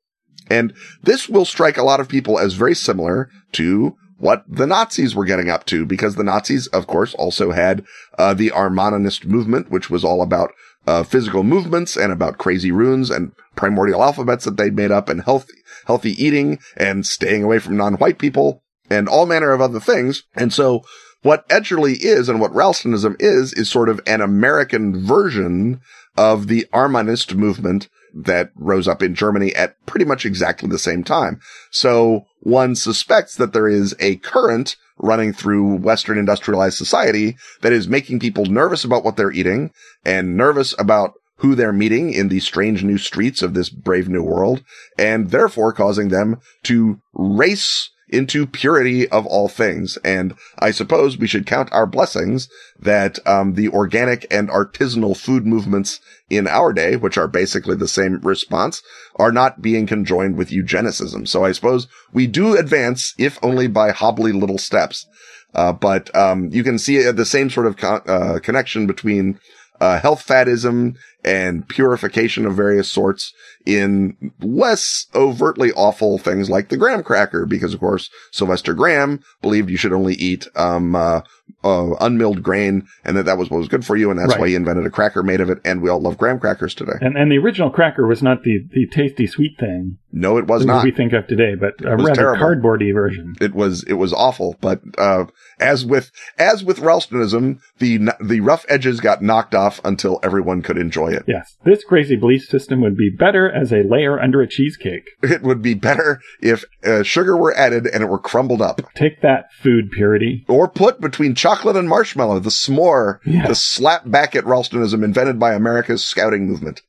And 0.50 0.74
this 1.02 1.28
will 1.28 1.44
strike 1.44 1.78
a 1.78 1.84
lot 1.84 2.00
of 2.00 2.08
people 2.08 2.38
as 2.38 2.54
very 2.54 2.74
similar 2.74 3.30
to 3.52 3.96
what 4.18 4.44
the 4.48 4.66
Nazis 4.66 5.14
were 5.14 5.24
getting 5.24 5.50
up 5.50 5.66
to, 5.66 5.84
because 5.84 6.14
the 6.14 6.24
Nazis, 6.24 6.66
of 6.68 6.86
course, 6.86 7.14
also 7.14 7.50
had 7.50 7.84
uh, 8.18 8.32
the 8.34 8.50
Armaninist 8.50 9.26
movement, 9.26 9.70
which 9.70 9.90
was 9.90 10.04
all 10.04 10.22
about 10.22 10.52
uh, 10.86 11.02
physical 11.02 11.42
movements 11.42 11.96
and 11.96 12.12
about 12.12 12.38
crazy 12.38 12.70
runes 12.70 13.10
and 13.10 13.32
primordial 13.56 14.02
alphabets 14.02 14.44
that 14.44 14.56
they'd 14.56 14.76
made 14.76 14.90
up 14.90 15.08
and 15.08 15.22
healthy, 15.22 15.54
healthy 15.86 16.12
eating 16.22 16.58
and 16.76 17.06
staying 17.06 17.42
away 17.42 17.58
from 17.58 17.76
non-white 17.76 18.18
people 18.18 18.62
and 18.90 19.08
all 19.08 19.26
manner 19.26 19.52
of 19.52 19.60
other 19.60 19.80
things. 19.80 20.24
And 20.34 20.52
so 20.52 20.82
what 21.22 21.48
Edgerly 21.48 21.96
is 21.98 22.28
and 22.28 22.38
what 22.38 22.54
Ralstonism 22.54 23.16
is, 23.18 23.52
is 23.54 23.70
sort 23.70 23.88
of 23.88 24.00
an 24.06 24.20
American 24.20 25.04
version 25.04 25.80
of 26.16 26.48
the 26.48 26.66
Armanist 26.72 27.34
movement 27.34 27.88
that 28.14 28.50
rose 28.54 28.88
up 28.88 29.02
in 29.02 29.14
Germany 29.14 29.54
at 29.54 29.74
pretty 29.86 30.04
much 30.04 30.24
exactly 30.24 30.68
the 30.68 30.78
same 30.78 31.04
time. 31.04 31.40
So 31.70 32.26
one 32.40 32.76
suspects 32.76 33.36
that 33.36 33.52
there 33.52 33.68
is 33.68 33.94
a 33.98 34.16
current 34.16 34.76
running 34.98 35.32
through 35.32 35.76
Western 35.76 36.18
industrialized 36.18 36.78
society 36.78 37.36
that 37.62 37.72
is 37.72 37.88
making 37.88 38.20
people 38.20 38.46
nervous 38.46 38.84
about 38.84 39.04
what 39.04 39.16
they're 39.16 39.32
eating 39.32 39.72
and 40.04 40.36
nervous 40.36 40.74
about 40.78 41.14
who 41.38 41.54
they're 41.54 41.72
meeting 41.72 42.12
in 42.12 42.28
the 42.28 42.40
strange 42.40 42.84
new 42.84 42.96
streets 42.96 43.42
of 43.42 43.54
this 43.54 43.68
brave 43.68 44.08
new 44.08 44.22
world 44.22 44.62
and 44.96 45.30
therefore 45.30 45.72
causing 45.72 46.08
them 46.08 46.40
to 46.62 47.00
race 47.12 47.90
into 48.14 48.46
purity 48.46 49.08
of 49.08 49.26
all 49.26 49.48
things. 49.48 49.98
And 50.04 50.34
I 50.58 50.70
suppose 50.70 51.18
we 51.18 51.26
should 51.26 51.46
count 51.46 51.72
our 51.72 51.86
blessings 51.86 52.48
that 52.78 53.18
um, 53.26 53.54
the 53.54 53.68
organic 53.68 54.26
and 54.30 54.48
artisanal 54.48 55.16
food 55.16 55.46
movements 55.46 56.00
in 56.30 56.46
our 56.46 56.72
day, 56.72 56.96
which 56.96 57.18
are 57.18 57.28
basically 57.28 57.76
the 57.76 57.88
same 57.88 58.20
response, 58.20 58.82
are 59.16 59.32
not 59.32 59.60
being 59.60 59.86
conjoined 59.86 60.36
with 60.36 60.50
eugenicism. 60.50 61.28
So 61.28 61.44
I 61.44 61.52
suppose 61.52 61.86
we 62.12 62.26
do 62.26 62.56
advance, 62.56 63.14
if 63.18 63.38
only 63.42 63.66
by 63.66 63.90
hobbly 63.90 64.32
little 64.32 64.58
steps. 64.58 65.06
Uh, 65.54 65.72
but 65.72 66.14
um, 66.16 66.48
you 66.50 66.64
can 66.64 66.78
see 66.78 67.10
the 67.10 67.24
same 67.24 67.50
sort 67.50 67.66
of 67.66 67.82
uh, 67.84 68.40
connection 68.40 68.86
between 68.86 69.38
uh, 69.80 70.00
health 70.00 70.26
faddism 70.26 70.96
and 71.24 71.66
purification 71.68 72.46
of 72.46 72.54
various 72.54 72.90
sorts 72.90 73.32
in 73.64 74.32
less 74.40 75.06
overtly 75.14 75.72
awful 75.72 76.18
things 76.18 76.50
like 76.50 76.68
the 76.68 76.76
graham 76.76 77.02
cracker, 77.02 77.46
because 77.46 77.72
of 77.72 77.80
course 77.80 78.10
Sylvester 78.30 78.74
Graham 78.74 79.20
believed 79.40 79.70
you 79.70 79.76
should 79.76 79.92
only 79.92 80.14
eat 80.14 80.46
um, 80.54 80.94
uh, 80.94 81.22
uh, 81.62 81.94
unmilled 82.00 82.42
grain, 82.42 82.86
and 83.04 83.16
that 83.16 83.24
that 83.24 83.38
was 83.38 83.50
what 83.50 83.58
was 83.58 83.68
good 83.68 83.86
for 83.86 83.96
you, 83.96 84.10
and 84.10 84.18
that's 84.18 84.32
right. 84.32 84.40
why 84.40 84.48
he 84.48 84.54
invented 84.54 84.84
a 84.84 84.90
cracker 84.90 85.22
made 85.22 85.40
of 85.40 85.48
it. 85.48 85.58
And 85.64 85.80
we 85.80 85.88
all 85.88 86.00
love 86.00 86.18
graham 86.18 86.38
crackers 86.38 86.74
today. 86.74 86.92
And, 87.00 87.16
and 87.16 87.32
the 87.32 87.38
original 87.38 87.70
cracker 87.70 88.06
was 88.06 88.22
not 88.22 88.42
the 88.42 88.66
the 88.70 88.86
tasty 88.86 89.26
sweet 89.26 89.58
thing. 89.58 89.98
No, 90.12 90.36
it 90.36 90.46
was 90.46 90.66
not. 90.66 90.84
We 90.84 90.90
think 90.90 91.14
of 91.14 91.26
today, 91.26 91.54
but 91.54 91.74
a 91.84 91.96
rather 91.96 92.36
terrible. 92.36 92.44
cardboardy 92.44 92.92
version. 92.92 93.34
It 93.40 93.54
was 93.54 93.82
it 93.84 93.94
was 93.94 94.12
awful. 94.12 94.56
But 94.60 94.82
uh, 94.98 95.24
as 95.58 95.86
with 95.86 96.12
as 96.38 96.62
with 96.62 96.80
Ralstonism, 96.80 97.60
the 97.78 98.10
the 98.22 98.40
rough 98.40 98.66
edges 98.68 99.00
got 99.00 99.22
knocked 99.22 99.54
off 99.54 99.80
until 99.84 100.20
everyone 100.22 100.60
could 100.60 100.76
enjoy 100.76 101.08
Yes, 101.26 101.56
this 101.64 101.84
crazy 101.84 102.16
belief 102.16 102.42
system 102.44 102.80
would 102.82 102.96
be 102.96 103.10
better 103.10 103.50
as 103.50 103.72
a 103.72 103.82
layer 103.82 104.20
under 104.20 104.40
a 104.40 104.48
cheesecake. 104.48 105.04
It 105.22 105.42
would 105.42 105.62
be 105.62 105.74
better 105.74 106.20
if 106.40 106.64
uh, 106.84 107.02
sugar 107.02 107.36
were 107.36 107.54
added 107.54 107.86
and 107.86 108.02
it 108.02 108.08
were 108.08 108.18
crumbled 108.18 108.62
up. 108.62 108.80
Take 108.94 109.20
that, 109.22 109.52
food 109.52 109.90
purity. 109.90 110.44
Or 110.48 110.68
put 110.68 111.00
between 111.00 111.34
chocolate 111.34 111.76
and 111.76 111.88
marshmallow, 111.88 112.40
the 112.40 112.50
s'more, 112.50 113.18
the 113.24 113.54
slap 113.54 114.10
back 114.10 114.36
at 114.36 114.44
Ralstonism 114.44 115.02
invented 115.02 115.38
by 115.38 115.54
America's 115.54 116.04
scouting 116.04 116.46
movement. 116.46 116.82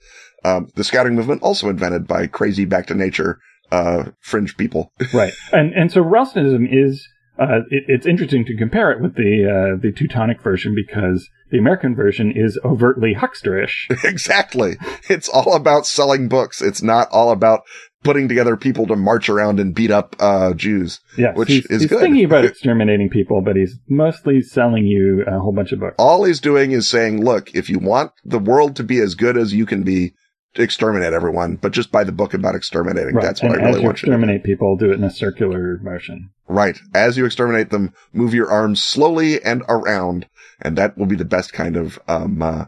Um, 0.43 0.69
the 0.75 0.83
scouting 0.83 1.15
movement 1.15 1.41
also 1.41 1.69
invented 1.69 2.07
by 2.07 2.27
crazy 2.27 2.65
back 2.65 2.87
to 2.87 2.93
nature 2.93 3.39
uh, 3.71 4.11
fringe 4.19 4.57
people. 4.57 4.91
right, 5.13 5.33
and 5.51 5.73
and 5.73 5.91
so 5.91 6.03
Ralstonism 6.03 6.67
is 6.71 7.07
uh, 7.39 7.61
it, 7.69 7.83
it's 7.87 8.05
interesting 8.05 8.45
to 8.45 8.55
compare 8.55 8.91
it 8.91 9.01
with 9.01 9.15
the 9.15 9.45
uh, 9.75 9.81
the 9.81 9.91
Teutonic 9.91 10.41
version 10.41 10.75
because 10.75 11.29
the 11.51 11.57
American 11.57 11.95
version 11.95 12.31
is 12.35 12.59
overtly 12.63 13.15
hucksterish. 13.15 13.85
exactly. 14.03 14.77
It's 15.09 15.29
all 15.29 15.55
about 15.55 15.85
selling 15.85 16.27
books. 16.27 16.61
It's 16.61 16.81
not 16.81 17.07
all 17.11 17.31
about 17.31 17.63
putting 18.03 18.27
together 18.27 18.55
people 18.55 18.85
to 18.87 18.95
march 18.95 19.29
around 19.29 19.59
and 19.59 19.73
beat 19.73 19.91
up 19.91 20.15
uh, 20.19 20.53
Jews. 20.53 20.99
Yeah, 21.17 21.33
which 21.33 21.49
he's, 21.49 21.65
is 21.65 21.81
he's 21.81 21.89
good. 21.89 22.01
thinking 22.01 22.25
about 22.25 22.45
exterminating 22.45 23.09
people, 23.09 23.41
but 23.41 23.55
he's 23.55 23.77
mostly 23.87 24.41
selling 24.41 24.85
you 24.85 25.23
a 25.27 25.39
whole 25.39 25.53
bunch 25.53 25.71
of 25.71 25.79
books. 25.79 25.95
All 25.97 26.23
he's 26.23 26.39
doing 26.39 26.71
is 26.71 26.87
saying, 26.87 27.23
"Look, 27.23 27.53
if 27.55 27.69
you 27.69 27.79
want 27.79 28.11
the 28.23 28.39
world 28.39 28.75
to 28.77 28.83
be 28.83 28.99
as 28.99 29.15
good 29.15 29.37
as 29.37 29.53
you 29.53 29.65
can 29.65 29.83
be, 29.83 30.13
exterminate 30.61 31.13
everyone, 31.13 31.55
but 31.57 31.71
just 31.71 31.91
buy 31.91 32.03
the 32.03 32.11
book 32.11 32.33
about 32.33 32.55
exterminating. 32.55 33.15
Right. 33.15 33.23
That's 33.23 33.41
what 33.41 33.53
and 33.53 33.61
I 33.61 33.65
really 33.65 33.83
want 33.83 34.01
you 34.01 34.07
to 34.07 34.11
exterminate 34.11 34.43
people, 34.43 34.77
do 34.77 34.91
it 34.91 34.95
in 34.95 35.03
a 35.03 35.09
circular 35.09 35.79
motion. 35.81 36.29
Right. 36.47 36.77
As 36.93 37.17
you 37.17 37.25
exterminate 37.25 37.71
them, 37.71 37.93
move 38.13 38.33
your 38.33 38.49
arms 38.49 38.83
slowly 38.83 39.43
and 39.43 39.63
around, 39.67 40.27
and 40.61 40.77
that 40.77 40.97
will 40.97 41.05
be 41.05 41.15
the 41.15 41.25
best 41.25 41.53
kind 41.53 41.75
of 41.75 41.99
um 42.07 42.41
uh, 42.41 42.65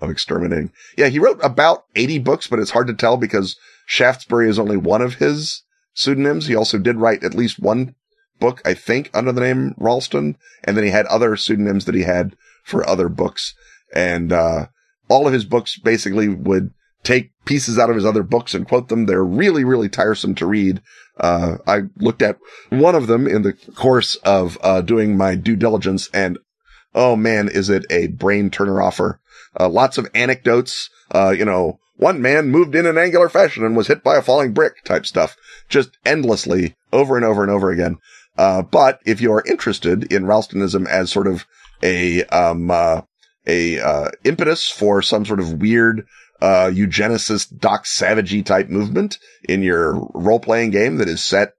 of 0.00 0.10
exterminating. 0.10 0.72
Yeah, 0.96 1.08
he 1.08 1.18
wrote 1.18 1.38
about 1.42 1.84
80 1.94 2.20
books, 2.20 2.46
but 2.46 2.58
it's 2.58 2.70
hard 2.70 2.86
to 2.86 2.94
tell 2.94 3.16
because 3.16 3.56
Shaftesbury 3.86 4.48
is 4.48 4.58
only 4.58 4.76
one 4.76 5.02
of 5.02 5.14
his 5.14 5.62
pseudonyms. 5.94 6.46
He 6.46 6.54
also 6.54 6.78
did 6.78 6.96
write 6.96 7.22
at 7.22 7.34
least 7.34 7.58
one 7.58 7.94
book, 8.38 8.62
I 8.64 8.72
think, 8.72 9.10
under 9.12 9.32
the 9.32 9.42
name 9.42 9.74
Ralston, 9.76 10.36
and 10.64 10.76
then 10.76 10.84
he 10.84 10.90
had 10.90 11.06
other 11.06 11.36
pseudonyms 11.36 11.84
that 11.84 11.94
he 11.94 12.02
had 12.02 12.34
for 12.64 12.88
other 12.88 13.08
books. 13.08 13.54
And 13.94 14.32
uh 14.32 14.66
all 15.10 15.26
of 15.26 15.32
his 15.32 15.44
books 15.44 15.76
basically 15.76 16.28
would 16.28 16.70
take 17.02 17.32
pieces 17.44 17.78
out 17.78 17.90
of 17.90 17.96
his 17.96 18.04
other 18.04 18.22
books 18.22 18.54
and 18.54 18.66
quote 18.66 18.88
them. 18.88 19.06
They're 19.06 19.24
really, 19.24 19.64
really 19.64 19.88
tiresome 19.88 20.34
to 20.36 20.46
read. 20.46 20.80
Uh, 21.18 21.56
I 21.66 21.82
looked 21.96 22.22
at 22.22 22.38
one 22.68 22.94
of 22.94 23.06
them 23.06 23.26
in 23.26 23.42
the 23.42 23.52
course 23.74 24.16
of, 24.16 24.58
uh, 24.62 24.82
doing 24.82 25.16
my 25.16 25.34
due 25.34 25.56
diligence 25.56 26.08
and 26.14 26.38
oh 26.94 27.16
man, 27.16 27.48
is 27.48 27.68
it 27.68 27.84
a 27.90 28.08
brain 28.08 28.50
turner 28.50 28.80
offer. 28.80 29.20
Uh, 29.58 29.68
lots 29.68 29.98
of 29.98 30.08
anecdotes, 30.14 30.90
uh, 31.14 31.30
you 31.30 31.44
know, 31.44 31.78
one 31.96 32.22
man 32.22 32.48
moved 32.48 32.74
in 32.74 32.86
an 32.86 32.96
angular 32.96 33.28
fashion 33.28 33.64
and 33.64 33.76
was 33.76 33.88
hit 33.88 34.02
by 34.02 34.16
a 34.16 34.22
falling 34.22 34.52
brick 34.52 34.82
type 34.84 35.04
stuff, 35.04 35.36
just 35.68 35.90
endlessly 36.04 36.76
over 36.92 37.16
and 37.16 37.24
over 37.24 37.42
and 37.42 37.50
over 37.50 37.70
again. 37.70 37.98
Uh, 38.38 38.62
but 38.62 39.00
if 39.04 39.20
you 39.20 39.32
are 39.32 39.44
interested 39.46 40.10
in 40.10 40.24
Ralstonism 40.24 40.86
as 40.86 41.10
sort 41.10 41.26
of 41.26 41.46
a, 41.82 42.24
um, 42.26 42.70
uh, 42.70 43.02
a, 43.46 43.78
uh, 43.80 44.10
impetus 44.24 44.68
for 44.68 45.02
some 45.02 45.26
sort 45.26 45.40
of 45.40 45.60
weird, 45.60 46.06
uh, 46.40 46.70
eugenicist 46.72 47.58
Doc 47.58 47.84
Savagey 47.84 48.44
type 48.44 48.70
movement 48.70 49.18
in 49.46 49.62
your 49.62 50.08
role 50.14 50.40
playing 50.40 50.70
game 50.70 50.96
that 50.96 51.08
is 51.08 51.22
set 51.22 51.52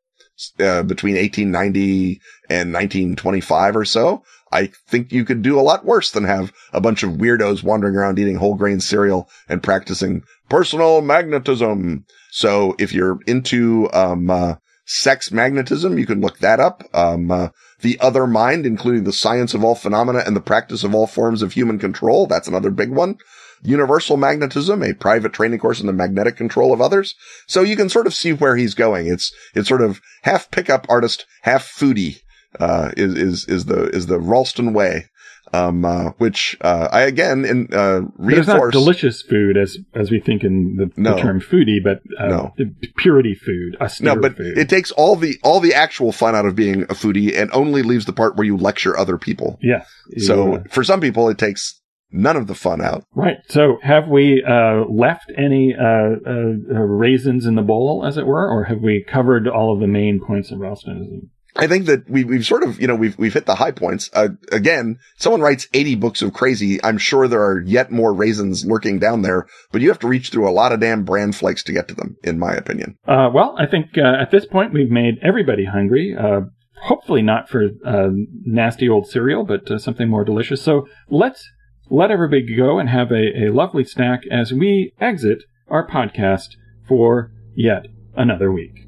uh, 0.60 0.82
between 0.82 1.16
1890 1.16 2.20
and 2.50 2.74
1925 2.74 3.76
or 3.76 3.86
so. 3.86 4.24
I 4.52 4.72
think 4.88 5.12
you 5.12 5.26
could 5.26 5.42
do 5.42 5.60
a 5.60 5.62
lot 5.62 5.86
worse 5.86 6.12
than 6.12 6.26
have 6.26 6.52
a 6.74 6.82
bunch 6.82 7.04
of 7.04 7.12
weirdos 7.12 7.64
wandering 7.64 7.96
around 7.96 8.20
eating 8.20 8.36
whole 8.36 8.56
grain 8.56 8.80
cereal 8.80 9.30
and 9.48 9.64
practicing 9.64 10.24
personal 10.50 11.02
magnetism. 11.02 12.06
So 12.32 12.76
if 12.78 12.94
you're 12.94 13.20
into, 13.28 13.90
um, 13.94 14.30
uh, 14.30 14.56
sex 14.86 15.32
magnetism, 15.32 15.98
you 15.98 16.06
can 16.06 16.20
look 16.20 16.40
that 16.40 16.60
up. 16.60 16.84
Um, 16.94 17.32
uh, 17.32 17.50
the 17.80 18.00
other 18.00 18.28
mind, 18.28 18.66
including 18.66 19.06
the 19.06 19.14
science 19.14 19.54
of 19.54 19.64
all 19.64 19.76
phenomena 19.76 20.24
and 20.26 20.36
the 20.36 20.42
practice 20.42 20.84
of 20.84 20.94
all 20.94 21.08
forms 21.08 21.42
of 21.42 21.54
human 21.54 21.80
control. 21.80 22.28
That's 22.28 22.48
another 22.48 22.72
big 22.72 22.92
one. 22.92 23.18
Universal 23.64 24.18
Magnetism, 24.18 24.84
a 24.84 24.94
private 24.94 25.34
training 25.34 25.60
course 25.60 25.80
in 25.80 25.88
the 25.88 25.94
magnetic 25.94 26.36
control 26.36 26.74
of 26.74 26.82
others. 26.82 27.16
So 27.48 27.62
you 27.62 27.76
can 27.76 27.90
sort 27.90 28.08
of 28.08 28.14
see 28.14 28.34
where 28.34 28.56
he's 28.56 28.74
going. 28.74 29.08
It's, 29.08 29.32
it's 29.54 29.70
sort 29.70 29.82
of 29.82 30.02
half 30.24 30.50
pickup 30.52 30.88
artist, 30.90 31.26
half 31.44 31.66
foodie, 31.66 32.22
uh, 32.60 32.92
is, 32.98 33.14
is, 33.16 33.46
is 33.48 33.66
the, 33.66 33.84
is 33.90 34.08
the 34.08 34.20
Ralston 34.20 34.74
way. 34.74 35.06
Um, 35.54 35.84
uh, 35.84 36.12
which, 36.18 36.56
uh, 36.62 36.88
I 36.94 37.02
again, 37.02 37.44
in, 37.44 37.68
uh, 37.74 38.02
But 38.18 38.34
it's 38.36 38.48
not 38.48 38.72
delicious 38.72 39.22
food 39.22 39.58
as 39.58 39.78
as 39.94 40.10
we 40.10 40.22
think 40.22 40.46
in 40.46 40.78
the, 40.78 40.90
No. 40.96 41.16
the 41.16 41.22
term 41.22 41.42
foodie, 41.42 41.84
but 41.84 42.00
uh, 42.18 42.28
No. 42.28 42.54
purity 42.96 43.36
food, 43.36 43.76
austere 43.82 44.16
No, 44.16 44.22
but 44.22 44.38
food. 44.38 44.58
it 44.58 44.70
takes 44.70 44.92
all 44.92 45.18
the, 45.18 45.38
all 45.44 45.60
the 45.60 45.74
actual 45.74 46.14
fun 46.14 46.36
out 46.36 46.46
of 46.46 46.56
being 46.56 46.84
a 46.84 46.94
foodie 46.94 47.38
and 47.38 47.52
only 47.52 47.82
leaves 47.82 48.06
the 48.06 48.14
part 48.14 48.38
where 48.38 48.46
you 48.46 48.56
lecture 48.56 48.98
other 48.98 49.18
people. 49.18 49.58
yes. 49.62 49.86
So 50.20 50.54
You- 50.54 50.64
for 50.70 50.86
some 50.86 51.02
people, 51.02 51.28
it 51.28 51.38
takes 51.38 51.82
none 52.14 52.38
of 52.38 52.48
the 52.48 52.56
fun 52.56 52.80
out. 52.82 53.04
right. 53.14 53.38
So 53.50 53.78
have 53.84 54.08
we 54.08 54.42
uh, 54.48 54.86
left 54.90 55.34
any 55.38 55.76
uh, 55.78 55.84
uh, 55.84 56.30
uh, 56.30 56.80
raisins 56.80 57.46
in 57.46 57.56
the 57.56 57.62
bowl, 57.62 58.06
as 58.06 58.16
it 58.16 58.26
were, 58.26 58.48
or 58.50 58.66
have 58.66 58.80
we 58.80 59.04
covered 59.06 59.50
all 59.50 59.74
of 59.74 59.82
the 59.82 59.88
main 59.88 60.22
points 60.26 60.50
of 60.52 60.60
Ralstonism? 60.60 61.31
I 61.56 61.68
think 61.68 61.86
that 61.86 62.10
we, 62.10 62.24
we've 62.24 62.46
sort 62.46 62.64
of, 62.64 62.80
you 62.80 62.88
know, 62.88 62.96
we've, 62.96 63.18
we've 63.18 63.34
hit 63.34 63.46
the 63.46 63.56
high 63.56 63.72
points. 63.72 64.10
Uh, 64.14 64.30
again, 64.52 65.00
someone 65.18 65.42
writes 65.42 65.68
80 65.74 65.96
books 65.96 66.22
of 66.22 66.34
crazy. 66.34 66.82
I'm 66.84 66.98
sure 66.98 67.28
there 67.28 67.44
are 67.44 67.62
yet 67.62 67.92
more 67.92 68.14
raisins 68.14 68.66
lurking 68.66 69.00
down 69.00 69.22
there, 69.22 69.48
but 69.72 69.82
you 69.82 69.90
have 69.90 70.00
to 70.00 70.08
reach 70.08 70.30
through 70.30 70.50
a 70.50 70.52
lot 70.52 70.72
of 70.72 70.80
damn 70.80 71.04
bran 71.04 71.32
flakes 71.32 71.64
to 71.64 71.74
get 71.74 71.88
to 71.90 71.96
them, 71.96 72.16
in 72.24 72.40
my 72.40 72.54
opinion. 72.54 72.98
Uh, 73.08 73.30
well, 73.34 73.56
I 73.60 73.66
think 73.66 73.98
uh, 73.98 74.22
at 74.22 74.32
this 74.32 74.46
point 74.46 74.74
we've 74.74 74.92
made 74.92 75.16
everybody 75.22 75.66
hungry. 75.66 76.16
Uh, 76.18 76.42
hopefully 76.84 77.22
not 77.22 77.50
for 77.50 77.66
uh, 77.86 78.10
nasty 78.46 78.90
old 78.90 79.08
cereal, 79.08 79.44
but 79.44 79.70
uh, 79.70 79.78
something 79.78 80.10
more 80.10 80.24
delicious. 80.24 80.62
So 80.62 80.88
let's 81.10 81.50
let 81.90 82.12
everybody 82.12 82.56
go 82.56 82.80
and 82.80 82.90
have 82.90 83.12
a, 83.12 83.48
a 83.48 83.52
lovely 83.52 83.84
snack 83.84 84.22
as 84.32 84.54
we 84.54 84.94
exit 85.00 85.44
our 85.68 85.88
podcast 85.88 86.56
for 86.88 87.32
yet 87.56 87.88
another 88.16 88.52
week. 88.52 88.88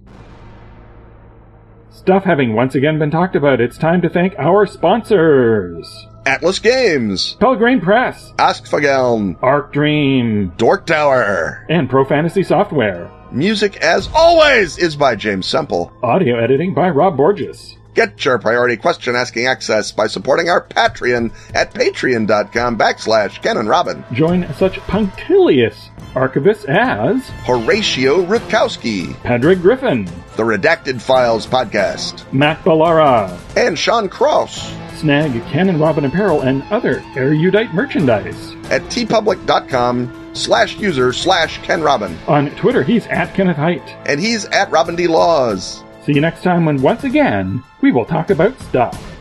Stuff 2.03 2.25
having 2.25 2.53
once 2.53 2.75
again 2.75 2.99
been 2.99 3.09
talked 3.09 3.33
about, 3.33 3.61
it's 3.61 3.77
time 3.77 4.01
to 4.01 4.09
thank 4.09 4.37
our 4.37 4.65
sponsors. 4.65 6.05
Atlas 6.25 6.59
Games, 6.59 7.37
Pelgrane 7.39 7.79
Press, 7.81 8.33
Askfageln, 8.39 9.37
Arc 9.41 9.71
Dream, 9.71 10.49
Dork 10.57 10.85
Tower. 10.85 11.65
and 11.69 11.89
Pro 11.89 12.03
Fantasy 12.03 12.43
Software. 12.43 13.09
Music, 13.31 13.77
as 13.77 14.09
always, 14.13 14.77
is 14.77 14.97
by 14.97 15.15
James 15.15 15.45
Semple. 15.45 15.93
Audio 16.03 16.37
editing 16.37 16.73
by 16.73 16.89
Rob 16.89 17.15
Borges. 17.15 17.77
Get 17.93 18.25
your 18.25 18.39
priority 18.39 18.77
question 18.77 19.15
asking 19.15 19.47
access 19.47 19.91
by 19.91 20.07
supporting 20.07 20.49
our 20.49 20.65
Patreon 20.65 21.31
at 21.53 21.73
patreon.com 21.73 22.77
backslash 22.77 23.41
Ken 23.41 23.57
and 23.57 23.69
Robin. 23.69 24.03
Join 24.13 24.51
such 24.55 24.77
punctilious 24.79 25.89
archivists 26.13 26.65
as 26.67 27.27
Horatio 27.45 28.25
Rutkowski, 28.25 29.13
Padraig 29.23 29.61
Griffin, 29.61 30.05
the 30.35 30.43
Redacted 30.43 31.01
Files 31.01 31.45
podcast, 31.47 32.31
Matt 32.33 32.59
Ballara, 32.63 33.37
and 33.57 33.77
Sean 33.77 34.09
Cross 34.09 34.73
Snag 34.97 35.33
Ken 35.47 35.69
and 35.69 35.79
Robin 35.79 36.05
Apparel, 36.05 36.41
and 36.41 36.63
other 36.71 37.03
erudite 37.15 37.73
merchandise. 37.73 38.53
at 38.71 38.81
teepublic.com 38.83 40.31
slash 40.33 40.77
user 40.77 41.11
slash 41.13 41.57
Ken 41.63 41.81
Robin. 41.81 42.17
On 42.27 42.49
Twitter, 42.51 42.83
he's 42.83 43.05
at 43.07 43.33
Kenneth 43.33 43.57
Hite. 43.57 43.87
And 44.07 44.19
he's 44.19 44.45
at 44.45 44.71
Robin 44.71 44.95
D. 44.95 45.07
Laws. 45.07 45.83
See 46.05 46.13
you 46.13 46.19
next 46.19 46.43
time 46.43 46.65
when 46.65 46.81
once 46.81 47.05
again 47.05 47.63
we 47.79 47.93
will 47.93 48.03
talk 48.03 48.29
about 48.29 48.59
stuff. 48.59 49.12